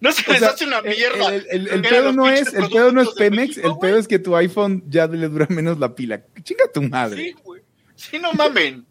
no 0.00 0.12
se 0.12 0.22
O 0.28 0.32
les 0.32 0.40
sea, 0.40 0.50
hace 0.50 0.64
una 0.66 0.82
mierda. 0.82 1.34
El, 1.34 1.68
el- 1.68 1.82
pedo 1.82 2.12
no 2.12 2.28
es, 2.28 2.52
el 2.54 2.68
pedo 2.68 2.92
no 2.92 3.00
es 3.02 3.08
Pemex, 3.10 3.48
México, 3.56 3.68
el 3.68 3.78
pedo 3.78 3.98
es 3.98 4.06
que 4.08 4.18
tu 4.18 4.36
iPhone 4.36 4.82
ya 4.88 5.06
le 5.06 5.28
dura 5.28 5.46
menos 5.50 5.78
la 5.78 5.94
pila. 5.94 6.22
Chinga 6.42 6.70
tu 6.72 6.82
madre. 6.82 7.16
Sí, 7.24 7.34
güey. 7.42 7.62
Sí, 7.94 8.18
no 8.18 8.32
mamen. 8.34 8.84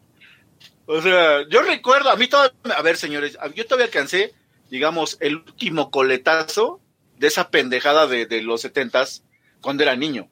O 0.85 1.01
sea, 1.01 1.47
yo 1.49 1.61
recuerdo, 1.61 2.09
a 2.09 2.15
mí 2.15 2.27
todavía, 2.27 2.55
a 2.75 2.81
ver, 2.81 2.97
señores, 2.97 3.37
yo 3.55 3.65
todavía 3.65 3.85
alcancé, 3.85 4.33
digamos, 4.69 5.17
el 5.19 5.37
último 5.37 5.89
coletazo 5.89 6.79
de 7.17 7.27
esa 7.27 7.49
pendejada 7.49 8.07
de, 8.07 8.25
de 8.25 8.41
los 8.41 8.61
setentas 8.61 9.23
cuando 9.61 9.83
era 9.83 9.95
niño. 9.95 10.29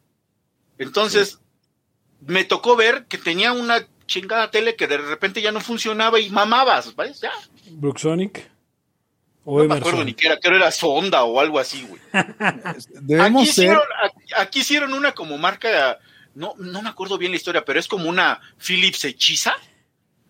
Entonces, 0.77 1.39
me 2.21 2.43
tocó 2.43 2.75
ver 2.75 3.05
que 3.05 3.17
tenía 3.17 3.51
una 3.51 3.87
chingada 4.05 4.51
tele 4.51 4.75
que 4.75 4.87
de 4.87 4.97
repente 4.97 5.41
ya 5.41 5.51
no 5.51 5.61
funcionaba 5.61 6.19
y 6.19 6.29
mamabas, 6.29 6.95
¿vale? 6.95 7.13
Ya, 7.13 7.31
Brooksonic. 7.71 8.51
O 9.45 9.59
no 9.59 9.65
me 9.65 9.75
acuerdo 9.75 10.05
ni 10.05 10.13
qué 10.13 10.27
era, 10.27 10.37
creo 10.39 10.55
era 10.55 10.71
Sonda 10.71 11.23
o 11.23 11.39
algo 11.39 11.59
así, 11.59 11.85
güey. 11.85 12.01
Debemos 13.01 13.43
aquí, 13.43 13.51
ser, 13.51 13.65
hicieron, 13.65 13.83
aquí, 14.03 14.33
aquí 14.37 14.59
hicieron 14.59 14.93
una 14.93 15.13
como 15.13 15.37
marca, 15.37 15.99
no, 16.33 16.53
no 16.57 16.81
me 16.81 16.89
acuerdo 16.89 17.17
bien 17.17 17.31
la 17.31 17.37
historia, 17.37 17.65
pero 17.65 17.79
es 17.79 17.87
como 17.87 18.09
una 18.09 18.39
Philips 18.57 19.03
hechiza. 19.03 19.53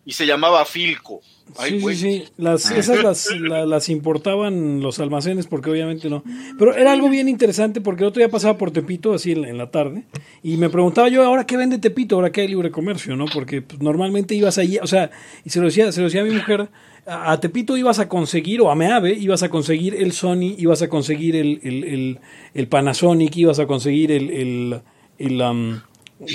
Y 0.04 0.12
se 0.12 0.26
llamaba 0.26 0.64
Filco. 0.64 1.20
Ay, 1.58 1.72
sí, 1.72 1.80
güey. 1.80 1.94
sí, 1.96 2.18
sí. 2.20 2.24
Las, 2.38 2.70
esas 2.70 3.02
las, 3.02 3.30
la- 3.40 3.66
las 3.66 3.88
importaban 3.90 4.80
los 4.80 4.98
almacenes 4.98 5.46
porque 5.46 5.70
obviamente 5.70 6.08
no. 6.08 6.24
Pero 6.58 6.74
era 6.74 6.92
algo 6.92 7.08
bien 7.10 7.28
interesante 7.28 7.80
porque 7.82 8.02
el 8.02 8.08
otro 8.08 8.20
día 8.20 8.30
pasaba 8.30 8.56
por 8.56 8.70
Tepito 8.70 9.12
así 9.12 9.32
en, 9.32 9.42
la- 9.42 9.48
en 9.50 9.58
la 9.58 9.70
tarde 9.70 10.04
y 10.42 10.56
me 10.56 10.70
preguntaba 10.70 11.08
yo, 11.08 11.22
¿ahora 11.22 11.46
qué 11.46 11.56
vende 11.56 11.78
Tepito? 11.78 12.16
¿Ahora 12.16 12.32
qué 12.32 12.40
hay 12.42 12.48
libre 12.48 12.70
comercio? 12.70 13.14
¿no? 13.16 13.26
Porque 13.26 13.60
pues, 13.62 13.80
normalmente 13.82 14.34
ibas 14.34 14.56
allí, 14.58 14.78
o 14.78 14.86
sea, 14.86 15.10
y 15.44 15.50
se 15.50 15.60
lo 15.60 15.66
decía, 15.66 15.92
se 15.92 16.00
lo 16.00 16.06
decía 16.06 16.22
a 16.22 16.24
mi 16.24 16.30
mujer, 16.34 16.68
a, 17.06 17.32
a 17.32 17.40
Tepito 17.40 17.76
ibas 17.76 17.98
a 17.98 18.08
conseguir, 18.08 18.62
o 18.62 18.70
a 18.70 18.74
Meave, 18.74 19.12
ibas 19.12 19.42
a 19.42 19.50
conseguir 19.50 19.94
el 19.96 20.12
Sony, 20.12 20.54
ibas 20.56 20.80
a 20.80 20.88
conseguir 20.88 21.36
el, 21.36 21.60
el, 21.62 21.84
el, 21.84 22.20
el 22.54 22.68
Panasonic, 22.68 23.36
ibas 23.36 23.58
a 23.58 23.66
conseguir 23.66 24.10
el, 24.12 24.30
el, 24.30 24.80
el, 25.18 25.40
um, 25.42 25.80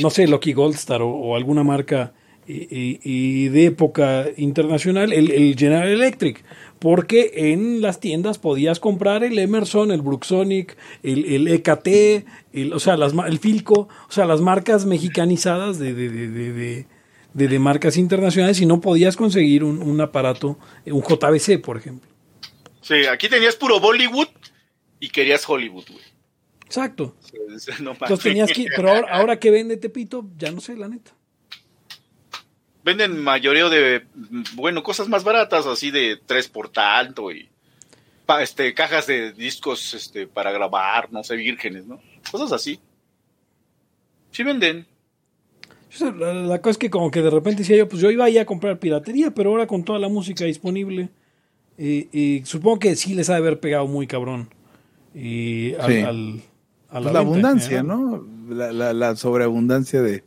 no 0.01 0.09
sé, 0.11 0.27
Lucky 0.27 0.53
Goldstar 0.53 1.01
o, 1.01 1.09
o 1.09 1.35
alguna 1.35 1.63
marca 1.63 2.13
y, 2.51 3.47
de 3.49 3.65
época 3.65 4.25
internacional, 4.37 5.13
el, 5.13 5.31
el 5.31 5.55
General 5.57 5.87
Electric, 5.87 6.43
porque 6.79 7.31
en 7.35 7.81
las 7.81 7.99
tiendas 7.99 8.39
podías 8.39 8.79
comprar 8.79 9.23
el 9.23 9.37
Emerson, 9.37 9.91
el 9.91 10.01
Bruxonic, 10.01 10.75
el, 11.03 11.25
el 11.25 11.47
EKT, 11.47 11.87
el, 12.53 12.73
o 12.73 12.79
sea, 12.79 12.97
las, 12.97 13.13
el 13.27 13.39
Filco, 13.39 13.87
o 14.07 14.11
sea, 14.11 14.25
las 14.25 14.41
marcas 14.41 14.85
mexicanizadas 14.85 15.77
de, 15.77 15.93
de, 15.93 16.09
de, 16.09 16.27
de, 16.29 16.53
de- 16.53 16.85
de- 17.35 17.47
de 17.47 17.59
marcas 17.59 17.95
internacionales 17.95 18.59
y 18.59 18.65
no 18.65 18.81
podías 18.81 19.15
conseguir 19.15 19.63
un, 19.63 19.83
un 19.83 20.01
aparato, 20.01 20.57
un 20.87 21.03
JBC, 21.03 21.61
por 21.61 21.77
ejemplo. 21.77 22.09
Sí, 22.81 23.05
aquí 23.05 23.29
tenías 23.29 23.55
puro 23.55 23.79
Bollywood 23.79 24.29
y 24.99 25.09
querías 25.09 25.47
Hollywood, 25.47 25.85
güey. 25.91 26.03
Exacto. 26.65 27.15
No 27.81 27.91
Entonces 27.91 28.19
tenías 28.23 28.51
que, 28.51 28.65
pero 28.75 28.89
ahora, 28.89 29.07
ahora 29.11 29.39
que 29.39 29.51
vende 29.51 29.77
Tepito, 29.77 30.25
ya 30.37 30.51
no 30.51 30.59
sé, 30.59 30.75
la 30.75 30.87
neta. 30.87 31.11
Venden 32.89 33.19
mayoreo 33.23 33.69
de, 33.69 34.03
bueno, 34.55 34.81
cosas 34.81 35.07
más 35.09 35.23
baratas, 35.23 35.65
así 35.67 35.91
de 35.91 36.19
tres 36.25 36.47
por 36.47 36.69
tanto 36.69 37.31
y 37.31 37.47
pa- 38.25 38.41
este, 38.41 38.73
cajas 38.73 39.05
de 39.05 39.31
discos 39.31 39.93
este, 39.93 40.25
para 40.25 40.51
grabar, 40.51 41.11
no 41.11 41.23
sé, 41.23 41.35
vírgenes, 41.35 41.85
¿no? 41.85 41.99
Cosas 42.31 42.51
así. 42.51 42.79
Sí 44.31 44.43
venden. 44.43 44.87
La, 46.17 46.33
la 46.33 46.61
cosa 46.61 46.71
es 46.71 46.77
que 46.79 46.89
como 46.89 47.11
que 47.11 47.21
de 47.21 47.29
repente 47.29 47.59
decía 47.63 47.77
yo, 47.77 47.87
pues 47.87 48.01
yo 48.01 48.09
iba 48.11 48.25
ahí 48.25 48.37
a 48.37 48.45
comprar 48.45 48.79
piratería, 48.79 49.31
pero 49.31 49.51
ahora 49.51 49.67
con 49.67 49.83
toda 49.83 49.99
la 49.99 50.07
música 50.09 50.45
disponible, 50.45 51.09
eh, 51.77 52.07
eh, 52.11 52.41
supongo 52.45 52.79
que 52.79 52.95
sí 52.95 53.13
les 53.15 53.29
ha 53.29 53.33
de 53.33 53.39
haber 53.39 53.59
pegado 53.59 53.87
muy 53.87 54.07
cabrón. 54.07 54.49
Y 55.13 55.73
al, 55.75 55.91
Sí. 55.91 55.99
al- 56.01 56.41
a 56.89 56.93
Pues 56.93 57.05
la, 57.05 57.11
la 57.13 57.19
venta, 57.19 57.19
abundancia, 57.19 57.79
¿eh? 57.79 57.83
¿no? 57.83 58.25
La, 58.49 58.71
la, 58.71 58.93
la 58.93 59.15
sobreabundancia 59.15 60.01
de, 60.01 60.23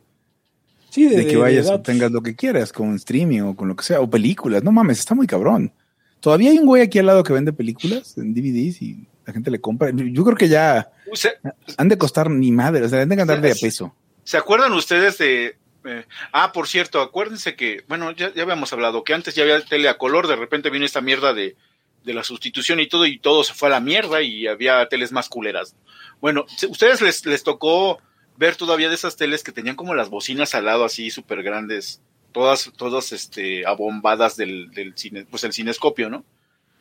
Sí, 0.93 1.05
de, 1.09 1.17
de 1.17 1.27
que 1.27 1.37
vayas 1.37 1.65
de 1.65 1.73
o 1.73 1.81
tengas 1.81 2.11
lo 2.11 2.21
que 2.21 2.35
quieras, 2.35 2.71
con 2.71 2.93
streaming 2.93 3.41
o 3.41 3.55
con 3.55 3.67
lo 3.67 3.75
que 3.75 3.83
sea, 3.83 3.99
o 3.99 4.07
películas. 4.07 4.63
No 4.63 4.71
mames, 4.71 4.99
está 4.99 5.15
muy 5.15 5.25
cabrón. 5.25 5.73
Todavía 6.19 6.51
hay 6.51 6.59
un 6.59 6.67
güey 6.67 6.83
aquí 6.83 6.99
al 6.99 7.07
lado 7.07 7.23
que 7.23 7.33
vende 7.33 7.51
películas 7.51 8.15
en 8.17 8.35
DVDs 8.35 8.79
y 8.83 9.07
la 9.25 9.33
gente 9.33 9.49
le 9.49 9.59
compra. 9.59 9.89
Yo 9.91 10.23
creo 10.23 10.37
que 10.37 10.47
ya 10.47 10.91
O 11.11 11.15
sea, 11.15 11.31
han 11.77 11.89
de 11.89 11.97
costar 11.97 12.29
ni 12.29 12.51
madre, 12.51 12.83
o 12.83 12.89
sea, 12.89 13.01
han 13.01 13.09
de 13.09 13.19
andar 13.19 13.41
de 13.41 13.51
a 13.51 13.55
peso. 13.55 13.95
¿Se 14.23 14.37
acuerdan 14.37 14.71
ustedes 14.73 15.17
de... 15.17 15.57
eh, 15.85 16.05
ah, 16.31 16.51
por 16.53 16.67
cierto, 16.67 17.01
acuérdense 17.01 17.55
que, 17.55 17.83
bueno, 17.87 18.11
ya, 18.11 18.31
ya 18.33 18.43
habíamos 18.43 18.71
hablado, 18.71 19.03
que 19.03 19.15
antes 19.15 19.33
ya 19.33 19.43
había 19.43 19.59
tele 19.65 19.89
a 19.89 19.97
color, 19.97 20.27
de 20.27 20.35
repente 20.35 20.69
vino 20.69 20.85
esta 20.85 21.01
mierda 21.01 21.33
de, 21.33 21.57
de 22.03 22.13
la 22.13 22.23
sustitución 22.23 22.79
y 22.79 22.87
todo, 22.87 23.05
y 23.05 23.17
todo 23.17 23.43
se 23.43 23.53
fue 23.55 23.69
a 23.69 23.71
la 23.71 23.79
mierda 23.79 24.21
y 24.21 24.45
había 24.47 24.87
teles 24.87 25.11
más 25.11 25.27
culeras. 25.27 25.75
Bueno, 26.21 26.45
¿ustedes 26.69 27.01
les, 27.01 27.25
les 27.25 27.43
tocó 27.43 27.99
ver 28.37 28.55
todavía 28.55 28.89
de 28.89 28.95
esas 28.95 29.15
teles 29.15 29.43
que 29.43 29.51
tenían 29.51 29.75
como 29.75 29.95
las 29.95 30.09
bocinas 30.09 30.55
al 30.55 30.65
lado 30.65 30.83
así 30.85 31.09
súper 31.09 31.43
grandes, 31.43 32.01
todas, 32.31 32.71
todas 32.77 33.11
este, 33.11 33.65
abombadas 33.65 34.35
del, 34.37 34.71
del 34.71 34.93
cine, 34.97 35.25
pues 35.29 35.43
el 35.43 35.53
cinescopio, 35.53 36.09
¿no? 36.09 36.25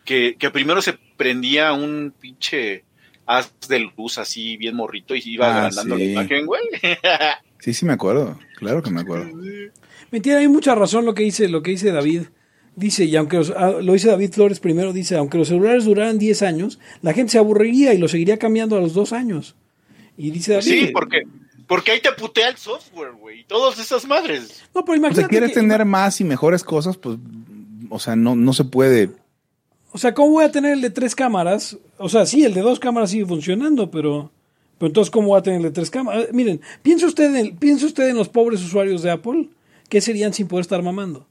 Que, 0.04 0.36
que 0.38 0.50
primero 0.50 0.82
se 0.82 0.94
prendía 1.16 1.72
un 1.72 2.12
pinche 2.18 2.84
haz 3.26 3.52
de 3.68 3.78
luz 3.96 4.18
así 4.18 4.56
bien 4.56 4.74
morrito 4.74 5.14
y 5.14 5.22
iba 5.24 5.46
Ah, 5.46 5.56
agrandando 5.58 5.96
sí. 5.96 6.04
la 6.06 6.10
imagen, 6.10 6.46
güey. 6.46 6.62
Sí, 7.60 7.72
sí 7.74 7.84
me 7.86 7.92
acuerdo. 7.92 8.40
Claro 8.56 8.82
que 8.82 8.90
me 8.90 9.02
acuerdo. 9.02 9.30
Mentira, 10.10 10.38
hay 10.38 10.48
mucha 10.48 10.74
razón 10.74 11.04
lo 11.04 11.14
que 11.14 11.22
dice, 11.22 11.48
lo 11.48 11.62
que 11.62 11.70
dice 11.70 11.92
David. 11.92 12.22
Dice, 12.74 13.04
y 13.04 13.14
aunque 13.14 13.36
los- 13.36 13.52
ah, 13.56 13.74
lo 13.80 13.92
dice 13.92 14.08
David 14.08 14.32
Flores 14.32 14.58
primero, 14.58 14.92
dice, 14.92 15.14
aunque 15.16 15.38
los 15.38 15.46
celulares 15.46 15.84
duraran 15.84 16.18
10 16.18 16.42
años, 16.42 16.80
la 17.02 17.12
gente 17.12 17.30
se 17.30 17.38
aburriría 17.38 17.94
y 17.94 17.98
lo 17.98 18.08
seguiría 18.08 18.36
cambiando 18.38 18.76
a 18.76 18.80
los 18.80 18.94
dos 18.94 19.12
años. 19.12 19.54
Y 20.16 20.32
dice 20.32 20.54
David, 20.54 20.64
Sí, 20.66 20.90
porque, 20.92 21.22
porque 21.74 21.92
ahí 21.92 22.00
te 22.00 22.12
putea 22.12 22.48
el 22.50 22.56
software, 22.56 23.12
güey, 23.12 23.40
y 23.40 23.44
todas 23.44 23.78
esas 23.78 24.06
madres. 24.06 24.62
no, 24.74 24.84
pero 24.84 24.94
O 24.94 24.96
imagínate 24.96 25.20
sea, 25.22 25.28
quieres 25.28 25.50
que- 25.50 25.60
tener 25.60 25.84
más 25.84 26.20
y 26.20 26.24
mejores 26.24 26.62
cosas, 26.64 26.96
pues, 26.98 27.16
o 27.88 27.98
sea, 27.98 28.14
no, 28.16 28.36
no 28.36 28.52
se 28.52 28.64
puede. 28.64 29.10
O 29.92 29.98
sea, 29.98 30.12
¿cómo 30.14 30.30
voy 30.32 30.44
a 30.44 30.50
tener 30.52 30.72
el 30.72 30.80
de 30.80 30.90
tres 30.90 31.14
cámaras? 31.14 31.76
O 31.98 32.08
sea, 32.08 32.24
sí, 32.26 32.44
el 32.44 32.54
de 32.54 32.60
dos 32.62 32.78
cámaras 32.80 33.10
sigue 33.10 33.26
funcionando, 33.26 33.90
pero, 33.90 34.30
pero 34.78 34.88
entonces, 34.88 35.10
¿cómo 35.10 35.28
voy 35.28 35.38
a 35.38 35.42
tener 35.42 35.58
el 35.58 35.64
de 35.66 35.70
tres 35.70 35.90
cámaras? 35.90 36.24
Eh, 36.24 36.28
Miren, 36.32 36.60
piensa 36.82 37.06
usted, 37.06 37.34
en, 37.34 37.56
piensa 37.56 37.86
usted 37.86 38.08
en 38.08 38.16
los 38.16 38.28
pobres 38.28 38.62
usuarios 38.62 39.02
de 39.02 39.10
Apple, 39.10 39.48
¿qué 39.88 40.00
serían 40.00 40.32
sin 40.32 40.48
poder 40.48 40.62
estar 40.62 40.82
mamando? 40.82 41.26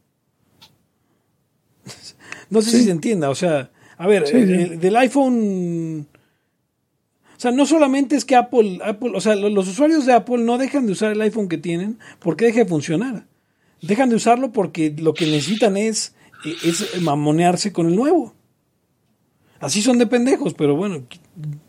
No 2.50 2.62
sé 2.62 2.72
si 2.72 2.84
se 2.84 2.92
entienda, 2.92 3.30
o 3.30 3.36
sea, 3.36 3.72
a 3.98 4.08
ver, 4.08 4.28
Sí, 4.28 4.36
el- 4.38 4.48
sí. 4.48 4.54
el 4.74 4.80
del 4.80 4.96
iPhone... 4.98 6.08
O 7.42 7.44
sea, 7.44 7.50
no 7.52 7.66
solamente 7.66 8.16
es 8.16 8.24
que 8.24 8.36
Apple, 8.36 8.78
Apple, 8.86 9.14
o 9.16 9.20
sea, 9.20 9.36
lo- 9.36 9.50
los 9.50 9.68
usuarios 9.68 10.06
de 10.06 10.14
Apple 10.14 10.38
no 10.44 10.60
dejan 10.60 10.86
de 10.86 10.92
usar 10.92 11.12
el 11.12 11.22
iPhone 11.22 11.50
que 11.50 11.58
tienen 11.58 11.98
porque 12.20 12.46
deje 12.46 12.60
de 12.60 12.66
funcionar. 12.68 13.26
Dejan 13.82 14.10
de 14.10 14.16
usarlo 14.16 14.52
porque 14.52 14.94
lo 14.96 15.16
que 15.16 15.26
necesitan 15.26 15.76
es, 15.76 16.14
es 16.64 17.02
mamonearse 17.02 17.74
con 17.74 17.88
el 17.88 17.96
nuevo. 17.96 18.36
Así 19.60 19.82
son 19.82 19.98
de 19.98 20.06
pendejos, 20.06 20.54
pero 20.54 20.76
bueno, 20.76 20.98
¿qui- 21.10 21.20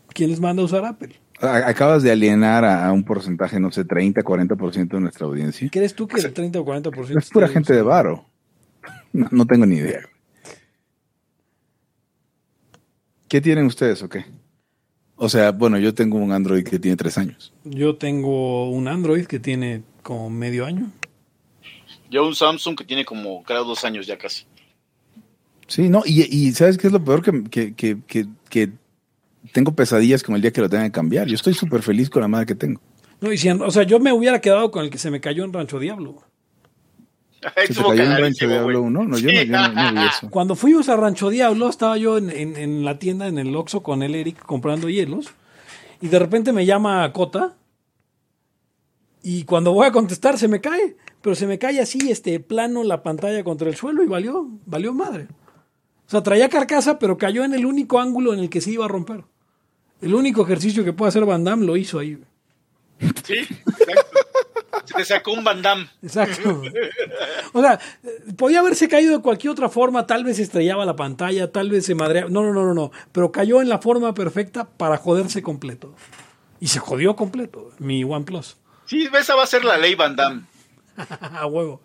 ¿quién 0.09 0.29
les 0.29 0.39
manda 0.39 0.61
a 0.61 0.65
usar 0.65 0.85
Apple? 0.85 1.15
Acabas 1.39 2.03
de 2.03 2.11
alienar 2.11 2.63
a, 2.65 2.91
un 2.91 3.03
porcentaje, 3.03 3.59
no 3.59 3.71
sé, 3.71 3.83
30, 3.83 4.21
40% 4.21 4.97
de 4.97 5.01
nuestra 5.01 5.25
audiencia. 5.25 5.67
¿Crees 5.71 5.95
tú 5.95 6.07
que 6.07 6.21
el 6.21 6.33
30 6.33 6.59
o 6.59 6.65
40%? 6.65 7.17
Es 7.17 7.29
pura 7.31 7.47
gente 7.47 7.73
de 7.73 7.81
varo. 7.81 8.25
No, 9.11 9.27
no 9.31 9.47
tengo 9.47 9.65
ni 9.65 9.77
idea. 9.77 10.01
¿Qué 13.27 13.41
tienen 13.41 13.65
ustedes 13.65 14.03
o 14.03 14.09
qué? 14.09 14.23
O 15.15 15.29
sea, 15.29 15.51
bueno, 15.51 15.77
yo 15.77 15.93
tengo 15.93 16.17
un 16.17 16.31
Android 16.31 16.63
que 16.63 16.79
tiene 16.79 16.97
tres 16.97 17.17
años. 17.17 17.53
Yo 17.63 17.95
tengo 17.95 18.69
un 18.69 18.87
Android 18.87 19.25
que 19.25 19.39
tiene 19.39 19.83
como 20.01 20.29
medio 20.29 20.65
año. 20.65 20.91
Yo 22.09 22.25
un 22.27 22.35
Samsung 22.35 22.77
que 22.77 22.83
tiene 22.83 23.05
como 23.05 23.43
cada 23.43 23.61
dos 23.61 23.83
años 23.85 24.05
ya 24.05 24.17
casi. 24.17 24.45
Sí, 25.67 25.89
no, 25.89 26.03
y, 26.05 26.23
y 26.23 26.51
¿sabes 26.51 26.77
qué 26.77 26.87
es 26.87 26.93
lo 26.93 27.03
peor? 27.03 27.23
Que, 27.23 27.43
que, 27.49 27.73
que, 27.73 27.97
que, 28.05 28.27
que 28.49 28.71
tengo 29.51 29.75
pesadillas 29.75 30.23
con 30.23 30.35
el 30.35 30.41
día 30.41 30.51
que 30.51 30.61
lo 30.61 30.69
tenga 30.69 30.83
que 30.85 30.91
cambiar. 30.91 31.27
Yo 31.27 31.35
estoy 31.35 31.53
súper 31.53 31.81
feliz 31.81 32.09
con 32.09 32.21
la 32.21 32.27
madre 32.27 32.45
que 32.45 32.55
tengo. 32.55 32.81
No, 33.21 33.31
y 33.31 33.37
si 33.37 33.49
o 33.49 33.71
sea, 33.71 33.83
yo 33.83 33.99
me 33.99 34.11
hubiera 34.11 34.41
quedado 34.41 34.69
con 34.71 34.83
el 34.83 34.89
que 34.89 34.97
se 34.97 35.09
me 35.09 35.21
cayó 35.21 35.45
en 35.45 35.53
Rancho 35.53 35.79
Diablo. 35.79 36.21
¿Se 37.55 37.67
te 37.67 37.73
Estuvo 37.73 37.89
cayó 37.89 38.03
un 38.03 38.09
cagadísimo, 38.09 38.21
Rancho 38.23 38.47
Diablo 38.47 38.79
güey. 38.81 38.91
1? 38.91 39.03
No, 39.05 39.17
yo 39.17 39.27
no, 39.31 39.43
yo 39.43 39.45
no, 39.51 39.67
no 39.93 40.01
vi 40.01 40.07
eso. 40.07 40.29
Cuando 40.31 40.55
fuimos 40.55 40.89
a 40.89 40.95
Rancho 40.95 41.29
Diablo, 41.29 41.69
estaba 41.69 41.97
yo 41.97 42.17
en, 42.17 42.29
en- 42.29 42.55
en 42.57 42.85
la 42.85 42.99
tienda, 42.99 43.27
en 43.27 43.37
el 43.37 43.55
Oxxo 43.55 43.83
con 43.83 44.03
el 44.03 44.15
Eric 44.15 44.39
comprando 44.45 44.89
hielos. 44.89 45.33
Y 46.01 46.07
de 46.07 46.19
repente 46.19 46.51
me 46.53 46.65
llama 46.65 47.11
Cota. 47.13 47.55
Y 49.21 49.43
cuando 49.45 49.71
voy 49.73 49.87
a 49.87 49.91
contestar 49.91 50.37
se 50.37 50.47
me 50.47 50.59
cae. 50.61 50.97
Pero 51.21 51.35
se 51.35 51.47
me 51.47 51.57
cae 51.57 51.79
así, 51.79 52.11
este 52.11 52.39
plano, 52.41 52.83
la 52.83 53.01
pantalla 53.03 53.43
contra 53.45 53.69
el 53.69 53.75
suelo 53.77 54.03
y 54.03 54.07
valió, 54.07 54.45
valió 54.65 54.93
madre. 54.93 55.27
O 56.05 56.09
sea, 56.09 56.21
traía 56.21 56.49
carcasa, 56.49 56.99
pero 56.99 57.17
cayó 57.17 57.45
en 57.45 57.53
el 57.53 57.65
único 57.65 57.99
ángulo 58.01 58.33
en 58.33 58.39
el 58.41 58.49
que 58.49 58.59
se 58.59 58.71
iba 58.71 58.83
a 58.83 58.89
romper. 58.89 59.23
El 60.01 60.13
único 60.15 60.43
ejercicio 60.43 60.83
que 60.83 60.91
puede 60.91 61.07
hacer 61.09 61.23
Van 61.23 61.45
Damme 61.45 61.65
lo 61.65 61.77
hizo 61.77 61.97
ahí. 61.99 62.17
Sí, 63.23 63.35
exacto. 63.37 64.17
Se 64.85 64.93
te 64.93 65.05
sacó 65.05 65.33
un 65.33 65.43
Van 65.43 65.61
Damme. 65.61 65.87
Exacto. 66.01 66.61
O 67.53 67.61
sea, 67.61 67.79
podía 68.37 68.59
haberse 68.59 68.87
caído 68.87 69.17
de 69.17 69.21
cualquier 69.21 69.51
otra 69.51 69.69
forma, 69.69 70.07
tal 70.07 70.23
vez 70.23 70.39
estrellaba 70.39 70.85
la 70.85 70.95
pantalla, 70.95 71.51
tal 71.51 71.69
vez 71.69 71.85
se 71.85 71.95
madreaba. 71.95 72.29
No, 72.29 72.43
no, 72.43 72.53
no, 72.53 72.65
no, 72.65 72.73
no. 72.73 72.91
Pero 73.11 73.31
cayó 73.31 73.61
en 73.61 73.69
la 73.69 73.79
forma 73.79 74.13
perfecta 74.13 74.67
para 74.67 74.97
joderse 74.97 75.41
completo. 75.41 75.95
Y 76.59 76.67
se 76.67 76.79
jodió 76.79 77.15
completo, 77.15 77.71
mi 77.79 78.03
OnePlus. 78.03 78.57
Sí, 78.85 79.09
esa 79.17 79.35
va 79.35 79.43
a 79.43 79.47
ser 79.47 79.63
la 79.63 79.77
ley 79.77 79.95
Van 79.95 80.15
Damme. 80.15 80.43
A 81.21 81.45
huevo. 81.45 81.81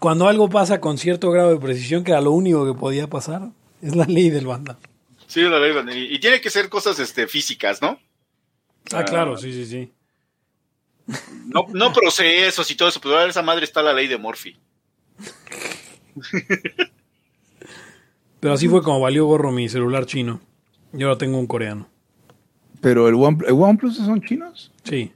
Cuando 0.00 0.28
algo 0.28 0.48
pasa 0.48 0.80
con 0.80 0.98
cierto 0.98 1.30
grado 1.30 1.50
de 1.50 1.60
precisión, 1.60 2.04
que 2.04 2.12
era 2.12 2.20
lo 2.20 2.32
único 2.32 2.66
que 2.66 2.78
podía 2.78 3.08
pasar, 3.08 3.50
es 3.80 3.94
la 3.94 4.04
ley 4.04 4.30
del 4.30 4.46
banda. 4.46 4.78
Sí, 5.26 5.42
la 5.42 5.58
ley 5.58 5.72
Van 5.72 5.86
Damme. 5.86 5.98
Y, 5.98 6.14
y 6.14 6.18
tiene 6.18 6.40
que 6.40 6.50
ser 6.50 6.68
cosas 6.68 6.98
este, 6.98 7.26
físicas, 7.26 7.80
¿no? 7.80 7.98
Ah, 8.92 9.04
claro, 9.04 9.36
sí, 9.36 9.52
sí, 9.52 9.66
sí. 9.66 9.92
No, 11.46 11.66
no 11.72 11.92
procesos 11.92 12.70
y 12.70 12.74
todo 12.76 12.88
eso, 12.88 13.00
pero 13.00 13.22
esa 13.24 13.42
madre 13.42 13.64
está 13.64 13.82
la 13.82 13.92
ley 13.92 14.06
de 14.06 14.18
Morphy. 14.18 14.56
Pero 18.40 18.54
así 18.54 18.68
fue 18.68 18.82
como 18.82 19.00
valió 19.00 19.24
gorro 19.26 19.50
mi 19.50 19.68
celular 19.68 20.06
chino. 20.06 20.40
Y 20.92 21.02
ahora 21.02 21.18
tengo 21.18 21.38
un 21.38 21.46
coreano. 21.46 21.88
Pero 22.80 23.08
el, 23.08 23.14
One, 23.14 23.38
el 23.46 23.54
OnePlus 23.54 23.96
son 23.96 24.20
chinos. 24.20 24.70
Sí. 24.82 25.12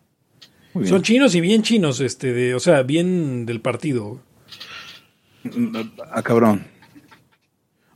Son 0.85 1.03
chinos 1.03 1.35
y 1.35 1.40
bien 1.40 1.62
chinos, 1.62 2.01
este, 2.01 2.32
de, 2.32 2.55
o 2.55 2.61
sea, 2.61 2.82
bien 2.82 3.47
del 3.47 3.61
partido. 3.61 4.20
Ah, 6.11 6.23
cabrón. 6.23 6.66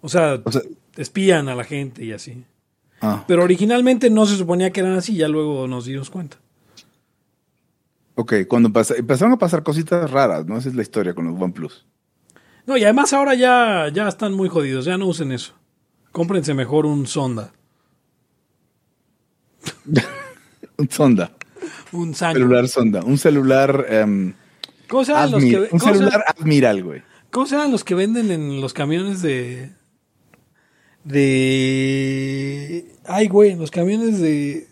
O 0.01 0.09
sea, 0.09 0.41
O 0.45 0.53
sea, 0.53 0.63
espían 0.97 1.49
a 1.49 1.55
la 1.55 1.65
gente 1.65 2.05
y 2.05 2.13
así. 2.13 2.45
Ah, 3.03 3.25
Pero 3.29 3.43
originalmente 3.45 4.09
no 4.11 4.25
se 4.27 4.37
suponía 4.37 4.71
que 4.71 4.81
eran 4.81 4.95
así, 4.95 5.15
ya 5.17 5.29
luego 5.29 5.69
nos 5.69 5.85
dimos 5.85 6.09
cuenta. 6.11 6.39
ok, 8.15 8.35
cuando 8.49 8.73
pasa- 8.73 8.95
empezaron 8.97 9.33
a 9.33 9.39
pasar 9.39 9.63
cositas 9.63 10.11
raras, 10.11 10.47
¿no? 10.47 10.57
Esa 10.59 10.69
es 10.69 10.75
la 10.75 10.83
historia 10.83 11.15
con 11.15 11.27
los 11.27 11.41
OnePlus. 11.41 11.87
No, 12.67 12.77
y 12.77 12.85
además 12.85 13.13
ahora 13.13 13.35
ya, 13.35 13.89
ya 13.93 14.07
están 14.09 14.33
muy 14.35 14.49
jodidos, 14.49 14.85
ya 14.85 14.97
no 14.97 15.07
usen 15.07 15.33
eso. 15.33 15.55
Cómprense 16.13 16.55
mejor 16.55 16.87
un 16.87 17.07
sonda, 17.07 17.53
Un 20.79 20.91
sonda, 20.91 21.33
un 21.93 22.15
celular 22.15 22.69
sonda, 22.69 23.03
un 23.05 23.19
celular 23.19 23.87
em, 23.89 24.35
¿Cómo 24.89 25.05
se 25.05 25.13
los 25.13 25.43
que, 25.43 25.69
un 25.71 25.81
celular 25.81 26.25
Admiral, 26.27 26.83
güey. 26.83 27.03
cómo 27.31 27.47
se 27.47 27.57
los 27.69 27.85
que 27.85 27.95
venden 27.95 28.31
en 28.31 28.61
los 28.61 28.73
camiones 28.73 29.23
de... 29.23 29.73
De... 31.05 32.85
Ay, 33.07 33.29
güey, 33.29 33.55
los 33.57 33.71
camiones 33.71 34.21
de... 34.21 34.67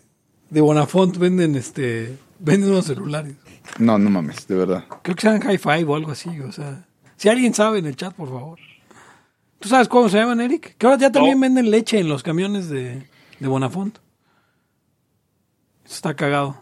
De 0.49 0.61
Bonafont 0.61 1.17
venden 1.17 1.55
este... 1.55 2.17
Venden 2.39 2.71
unos 2.71 2.85
celulares. 2.85 3.33
No, 3.79 3.97
no 3.97 4.09
mames, 4.09 4.47
de 4.47 4.55
verdad. 4.55 4.85
Creo 5.03 5.15
que 5.15 5.21
se 5.21 5.27
llaman 5.29 5.49
Hi-Fi 5.51 5.83
o 5.85 5.95
algo 5.95 6.11
así, 6.11 6.29
o 6.41 6.51
sea... 6.51 6.85
Si 7.15 7.29
alguien 7.29 7.53
sabe 7.53 7.79
en 7.79 7.85
el 7.85 7.95
chat, 7.95 8.13
por 8.15 8.29
favor. 8.29 8.57
¿Tú 9.59 9.69
sabes 9.69 9.87
cómo 9.87 10.09
se 10.09 10.17
llaman, 10.17 10.41
Eric? 10.41 10.75
Que 10.77 10.85
ahora 10.87 10.97
ya 10.97 11.11
también 11.11 11.35
No. 11.35 11.41
venden 11.41 11.69
leche 11.69 11.99
en 11.99 12.09
los 12.09 12.23
camiones 12.23 12.67
de, 12.69 13.07
de 13.39 13.47
Bonafont. 13.47 13.97
Eso 15.85 15.93
está 15.95 16.15
cagado. 16.15 16.61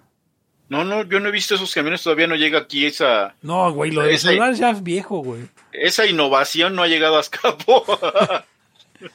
No, 0.68 0.84
no, 0.84 1.04
yo 1.04 1.20
no 1.20 1.30
he 1.30 1.32
visto 1.32 1.56
esos 1.56 1.74
camiones, 1.74 2.04
todavía 2.04 2.28
no 2.28 2.36
llega 2.36 2.60
aquí 2.60 2.86
esa, 2.86 3.36
No, 3.41 3.72
güey, 3.74 3.91
lo 3.91 4.02
de 4.02 4.08
los 4.12 4.16
Ese- 4.18 4.28
celulares 4.28 4.60
ya 4.60 4.70
es 4.72 4.84
viejo, 4.84 5.20
güey. 5.24 5.48
esa 5.72 6.06
innovación 6.06 6.76
no 6.76 6.84
ha 6.84 6.88
llegado 6.88 7.18
a 7.18 7.22
escapo. 7.22 7.86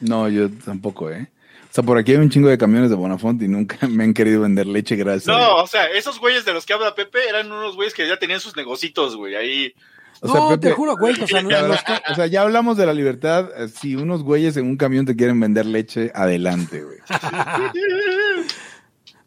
No, 0.01 0.29
yo 0.29 0.51
tampoco, 0.51 1.11
¿eh? 1.11 1.29
O 1.71 1.75
sea, 1.75 1.83
por 1.83 1.99
aquí 1.99 2.13
hay 2.13 2.19
un 2.19 2.31
chingo 2.31 2.49
de 2.49 2.57
camiones 2.57 2.89
de 2.91 2.97
Bonafont 2.97 3.43
y 3.43 3.49
nunca 3.49 3.77
me 3.89 4.05
han 4.05 4.15
querido 4.15 4.43
vender 4.43 4.67
leche 4.67 4.95
gracias. 4.97 5.27
no, 5.27 5.57
o 5.57 5.67
sea, 5.67 5.87
esos 5.87 6.21
güeyes 6.21 6.45
de 6.45 6.53
los 6.53 6.65
que 6.67 6.73
habla 6.73 6.95
Pepe 6.95 7.29
eran 7.29 7.51
unos 7.51 7.75
güeyes 7.75 7.95
que 7.95 8.07
ya 8.07 8.17
tenían 8.19 8.41
sus 8.41 8.57
negocitos, 8.57 9.17
güey, 9.17 9.35
ahí. 9.35 9.75
O 10.21 10.29
sea, 10.29 10.41
no, 10.41 10.49
Pepe, 10.51 10.69
te 10.69 10.73
juro, 10.75 10.97
güey, 10.97 11.21
o 11.21 11.27
sea, 11.27 11.43
no, 11.43 11.51
ya 11.51 11.63
los 11.63 11.81
o 12.11 12.15
sea, 12.15 12.27
ya 12.27 12.43
hablamos 12.43 12.77
de 12.77 12.87
la 12.87 12.95
libertad. 12.95 13.51
eh, 13.61 13.69
Si 13.69 13.97
unos 13.97 14.23
güeyes 14.23 14.57
en 14.57 14.67
un 14.67 14.77
camión 14.77 15.05
te 15.05 15.17
quieren 15.17 15.39
vender 15.41 15.67
leche, 15.67 16.13
adelante, 16.15 16.83
güey. 16.85 16.99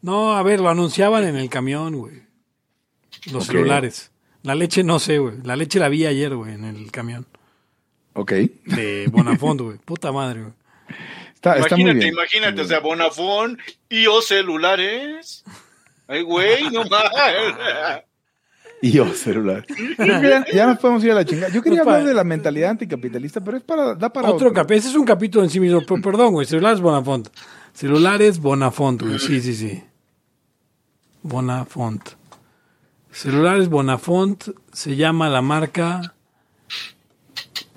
no, 0.02 0.34
a 0.34 0.44
ver, 0.44 0.60
lo 0.60 0.70
anunciaban 0.70 1.26
en 1.26 1.36
el 1.36 1.50
camión, 1.50 1.96
güey. 1.98 2.24
Los 3.32 3.46
celulares. 3.48 4.12
La 4.44 4.56
leche 4.56 4.84
no 4.84 5.00
sé, 5.00 5.18
güey. 5.18 5.36
La 5.44 5.56
leche 5.58 5.80
la 5.80 5.90
vi 5.90 6.06
ayer, 6.06 6.34
güey, 6.34 6.54
en 6.54 6.64
el 6.64 6.92
camión 6.92 7.28
Ok. 8.18 8.32
de 8.66 9.08
Bonafont, 9.12 9.62
güey. 9.62 9.78
Puta 9.78 10.12
madre, 10.12 10.42
güey. 10.42 10.54
Está, 11.34 11.56
está 11.58 11.76
muy 11.76 11.84
imagínate, 11.84 12.00
bien. 12.06 12.14
imagínate, 12.14 12.62
o 12.62 12.66
sea, 12.66 12.80
Bonafón 12.80 13.60
y 13.90 14.08
o 14.08 14.22
celulares. 14.22 15.44
Ay, 16.08 16.24
güey, 16.24 16.64
no 16.72 16.84
mames. 16.86 18.04
Y 18.80 18.92
yo, 18.92 19.12
celular. 19.12 19.66
Ya, 19.98 20.46
ya 20.54 20.68
nos 20.68 20.78
podemos 20.78 21.04
ir 21.04 21.10
a 21.10 21.16
la 21.16 21.26
chingada. 21.26 21.52
Yo 21.52 21.64
quería 21.64 21.84
Pues 21.84 21.96
hablar 21.96 22.08
de 22.10 22.14
la 22.14 22.24
mentalidad 22.24 22.70
anticapitalista, 22.70 23.42
pero 23.44 23.58
es 23.58 23.64
para, 23.64 23.96
da 23.96 24.14
para 24.14 24.28
Otro 24.28 24.50
otro. 24.50 24.54
capítulo. 24.54 24.78
Ese 24.80 24.90
es 24.90 24.96
un 24.96 25.04
capítulo 25.04 25.44
en 25.44 25.50
sí 25.50 25.60
mismo. 25.60 25.82
Pero, 25.88 26.00
perdón, 26.00 26.34
güey. 26.34 26.46
Celulares 26.46 26.80
Bonafont. 26.80 27.28
Celulares 27.74 28.38
Bonafont, 28.40 29.02
güey. 29.02 29.18
Sí, 29.18 29.42
sí, 29.42 29.56
sí. 29.56 29.84
Bonafont. 31.24 32.08
Celulares 33.12 33.68
Bonafont 33.68 34.44
se 34.72 34.96
llama 34.96 35.28
la 35.30 35.42
marca. 35.42 36.14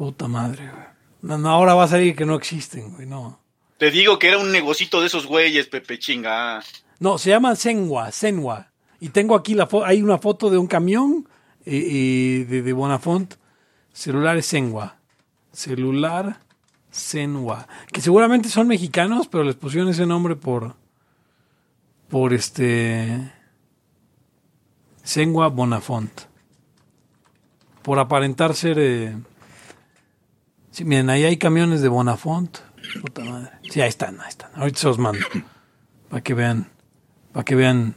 Puta 0.01 0.29
madre, 0.29 0.67
güey. 0.67 0.85
No, 1.21 1.37
no, 1.37 1.51
ahora 1.51 1.75
va 1.75 1.85
a 1.85 1.89
salir 1.89 2.17
que 2.17 2.25
no 2.25 2.35
existen, 2.35 2.95
güey. 2.95 3.07
No. 3.07 3.39
Te 3.77 3.91
digo 3.91 4.19
que 4.19 4.29
era 4.29 4.39
un 4.39 4.51
negocito 4.51 4.99
de 5.03 5.09
esos 5.09 5.27
güeyes, 5.27 5.67
Pepe 5.67 5.99
chinga. 5.99 6.63
No, 7.01 7.19
se 7.19 7.29
llama 7.29 7.55
Senwa, 7.55 8.11
Senwa. 8.11 8.71
Y 8.99 9.11
tengo 9.11 9.35
aquí 9.35 9.53
la 9.53 9.67
foto, 9.67 9.85
hay 9.85 10.01
una 10.01 10.17
foto 10.17 10.49
de 10.49 10.57
un 10.57 10.67
camión 10.69 11.29
eh, 11.67 11.77
eh, 11.77 12.47
de, 12.49 12.63
de 12.63 12.73
Bonafont. 12.73 13.35
Celulares 13.93 14.47
Senwa. 14.47 14.97
Celular 15.53 16.41
Senwa. 16.91 17.69
Que 17.93 18.01
seguramente 18.01 18.49
son 18.49 18.69
mexicanos, 18.69 19.29
pero 19.29 19.45
les 19.45 19.55
pusieron 19.57 19.91
ese 19.91 20.07
nombre 20.07 20.35
por. 20.35 20.77
Por 22.09 22.33
este. 22.33 23.31
Senwa 25.03 25.49
Bonafont. 25.49 26.23
Por 27.83 27.99
aparentar 27.99 28.55
ser. 28.55 28.79
eh, 28.79 29.15
Sí, 30.71 30.85
miren, 30.85 31.11
ahí 31.11 31.25
hay 31.25 31.37
camiones 31.37 31.83
de 31.83 31.89
Bonafont. 31.89 32.59
Puta 33.01 33.25
madre. 33.25 33.51
Sí, 33.71 33.81
ahí 33.81 33.89
están, 33.89 34.21
ahí 34.21 34.29
están. 34.29 34.51
Ahorita 34.55 34.79
se 34.79 34.87
los 34.87 34.99
mando. 34.99 35.25
Para 36.09 36.23
que 36.23 36.35
vean. 36.35 36.71
Para 37.33 37.45
que 37.45 37.55
vean 37.55 37.95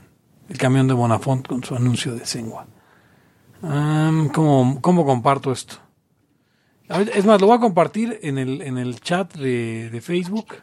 el 0.49 0.57
camión 0.57 0.87
de 0.87 0.93
Bonafont 0.93 1.47
con 1.47 1.63
su 1.63 1.75
anuncio 1.75 2.15
de 2.15 2.25
Sengua. 2.25 2.67
Am, 3.61 4.29
¿cómo, 4.29 4.79
cómo 4.81 5.05
comparto 5.05 5.51
esto? 5.51 5.75
Es 7.13 7.25
más, 7.25 7.39
lo 7.41 7.47
voy 7.47 7.57
a 7.57 7.59
compartir 7.59 8.19
en 8.21 8.37
el, 8.37 8.61
en 8.61 8.77
el 8.77 8.99
chat 8.99 9.33
de, 9.35 9.89
de 9.89 10.01
Facebook. 10.01 10.55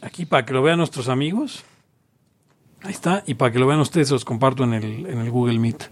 Aquí 0.00 0.24
para 0.24 0.44
que 0.44 0.52
lo 0.52 0.62
vean 0.62 0.78
nuestros 0.78 1.08
amigos. 1.08 1.64
Ahí 2.82 2.92
está. 2.92 3.22
Y 3.26 3.34
para 3.34 3.52
que 3.52 3.58
lo 3.58 3.66
vean 3.66 3.80
ustedes, 3.80 4.08
se 4.08 4.14
los 4.14 4.24
comparto 4.24 4.64
en 4.64 4.74
el, 4.74 5.06
en 5.06 5.18
el 5.18 5.30
Google 5.30 5.58
Meet. 5.58 5.90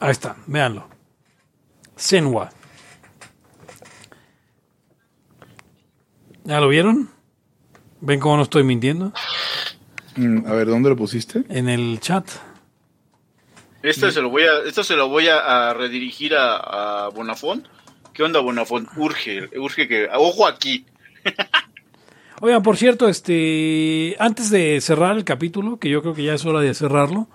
Ahí 0.00 0.10
está, 0.10 0.36
véanlo. 0.46 0.88
Senwa. 1.96 2.50
¿Ya 6.48 6.60
lo 6.60 6.68
vieron? 6.68 7.10
¿Ven 8.00 8.20
cómo 8.20 8.38
no 8.38 8.42
estoy 8.42 8.64
mintiendo? 8.64 9.12
Mm, 10.16 10.46
a 10.46 10.52
ver, 10.54 10.68
¿dónde 10.68 10.88
lo 10.88 10.96
pusiste? 10.96 11.44
En 11.50 11.68
el 11.68 12.00
chat. 12.00 12.26
Este 13.82 14.10
se 14.10 14.22
lo 14.22 14.30
voy 14.30 14.44
a, 14.44 14.66
esto 14.66 14.82
se 14.82 14.96
lo 14.96 15.10
voy 15.10 15.28
a, 15.28 15.68
a 15.68 15.74
redirigir 15.74 16.34
a, 16.34 16.56
a 17.04 17.08
Bonafont. 17.10 17.66
¿Qué 18.14 18.22
onda, 18.22 18.40
Bonafont? 18.40 18.88
Urge, 18.96 19.50
urge 19.58 19.86
que. 19.88 20.08
Ojo 20.14 20.46
aquí. 20.46 20.86
Oigan, 22.40 22.62
por 22.62 22.78
cierto, 22.78 23.10
este, 23.10 24.16
antes 24.18 24.48
de 24.48 24.80
cerrar 24.80 25.18
el 25.18 25.24
capítulo, 25.24 25.78
que 25.78 25.90
yo 25.90 26.00
creo 26.00 26.14
que 26.14 26.22
ya 26.22 26.32
es 26.32 26.46
hora 26.46 26.60
de 26.60 26.72
cerrarlo, 26.72 27.28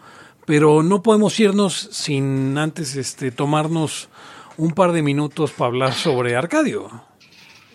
pero 0.47 0.81
no 0.81 1.03
podemos 1.03 1.39
irnos 1.39 1.87
sin 1.91 2.57
antes 2.57 2.95
este, 2.95 3.29
tomarnos 3.29 4.09
un 4.57 4.71
par 4.71 4.91
de 4.91 5.03
minutos 5.03 5.51
para 5.51 5.67
hablar 5.67 5.93
sobre 5.93 6.35
Arcadio. 6.35 7.12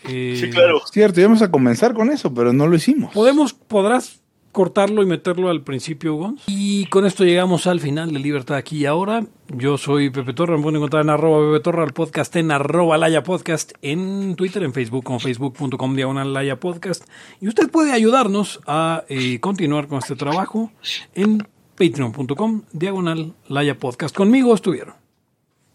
Eh, 0.09 0.37
Sí, 0.41 0.51
claro. 0.51 0.81
Cierto, 0.91 1.21
íbamos 1.21 1.43
a 1.43 1.51
comenzar 1.51 1.95
con 1.95 2.11
eso, 2.11 2.33
pero 2.33 2.53
no 2.53 2.67
lo 2.67 2.77
hicimos. 2.77 3.13
Podemos, 3.13 3.53
podrás 3.53 4.23
cortarlo 4.53 5.03
y 5.03 5.07
meterlo 5.07 5.51
al 5.51 5.63
principio, 5.63 6.15
Gonz. 6.15 6.43
Y 6.47 6.87
con 6.87 7.07
esto 7.07 7.25
llegamos 7.25 7.67
al 7.67 7.81
final 7.81 8.13
de 8.13 8.19
Libertad 8.19 8.57
aquí 8.57 8.79
y 8.79 8.87
ahora. 8.87 9.25
Yo 9.49 9.79
soy 9.79 10.11
Pepe 10.11 10.33
Torra, 10.33 10.57
me 10.57 10.63
pueden 10.63 10.77
encontrar 10.77 11.03
en 11.05 11.11
arroba 11.11 11.53
Pepe 11.53 11.63
Torra, 11.63 11.85
el 11.85 11.93
podcast 11.93 12.35
en 12.37 12.51
arroba 12.51 12.99
Laya 12.99 13.23
Podcast, 13.23 13.73
en 13.83 14.35
Twitter, 14.37 14.63
en 14.63 14.73
Facebook, 14.73 15.05
como 15.05 15.21
facebook.com 15.21 15.95
diagonal 15.95 16.33
Laya 16.33 16.59
Podcast. 16.59 17.05
Y 17.41 17.49
usted 17.49 17.71
puede 17.71 17.93
ayudarnos 17.93 18.61
a 18.67 19.05
eh, 19.09 19.39
continuar 19.41 19.87
con 19.87 19.99
este 19.99 20.17
trabajo 20.17 20.73
en 21.15 21.47
patreon.com 21.77 22.63
diagonal 22.73 23.35
Laya 23.47 23.79
Podcast. 23.79 24.15
Conmigo 24.17 24.55
estuvieron. 24.55 24.95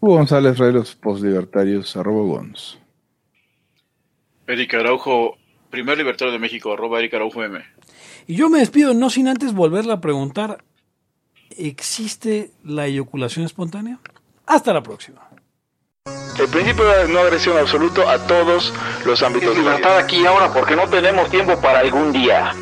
Hugo 0.00 0.16
González 0.16 0.58
Rey, 0.58 0.72
los 0.72 0.94
postlibertarios, 0.94 1.96
arroba 1.96 2.22
Gons. 2.22 2.78
Eric 4.46 4.74
Araujo, 4.74 5.36
primer 5.70 5.98
libertario 5.98 6.32
de 6.32 6.38
México, 6.38 6.72
arroba 6.72 6.98
Eric 6.98 7.14
Araujo 7.14 7.42
M. 7.42 7.60
Y 8.26 8.36
yo 8.36 8.48
me 8.48 8.58
despido, 8.58 8.94
no 8.94 9.10
sin 9.10 9.28
antes 9.28 9.52
volverle 9.54 9.92
a 9.92 10.00
preguntar, 10.00 10.64
¿existe 11.56 12.50
la 12.62 12.86
eyaculación 12.86 13.44
espontánea? 13.44 13.98
Hasta 14.46 14.72
la 14.72 14.82
próxima. 14.82 15.28
El 16.38 16.48
principio 16.48 16.84
de 16.84 17.08
no 17.08 17.20
agresión 17.20 17.56
absoluto 17.56 18.08
a 18.08 18.18
todos 18.26 18.74
los 19.06 19.22
ámbitos 19.22 19.56
de 19.56 19.62
la 19.62 19.76
vida. 19.76 19.76
Libertad 19.76 19.98
aquí 19.98 20.20
y 20.20 20.26
ahora 20.26 20.52
porque 20.52 20.76
no 20.76 20.88
tenemos 20.88 21.30
tiempo 21.30 21.58
para 21.60 21.78
algún 21.78 22.12
día. 22.12 22.52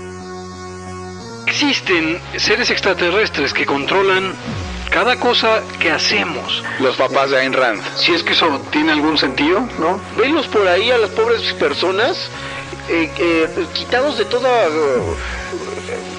Existen 1.46 2.18
seres 2.36 2.70
extraterrestres 2.70 3.52
que 3.52 3.66
controlan 3.66 4.32
cada 4.92 5.16
cosa 5.16 5.62
que 5.80 5.90
hacemos. 5.90 6.62
Los 6.78 6.96
papás 6.96 7.30
de 7.30 7.40
Ayn 7.40 7.52
Rand. 7.52 7.82
Si 7.96 8.12
es 8.12 8.22
que 8.22 8.32
eso 8.32 8.60
tiene 8.70 8.92
algún 8.92 9.16
sentido, 9.16 9.60
¿no? 9.78 9.98
Venlos 10.16 10.46
por 10.48 10.68
ahí 10.68 10.90
a 10.90 10.98
las 10.98 11.10
pobres 11.10 11.52
personas 11.54 12.28
eh, 12.88 13.10
eh, 13.18 13.66
quitados 13.72 14.18
de 14.18 14.24
toda 14.26 14.66
eh, 14.66 15.00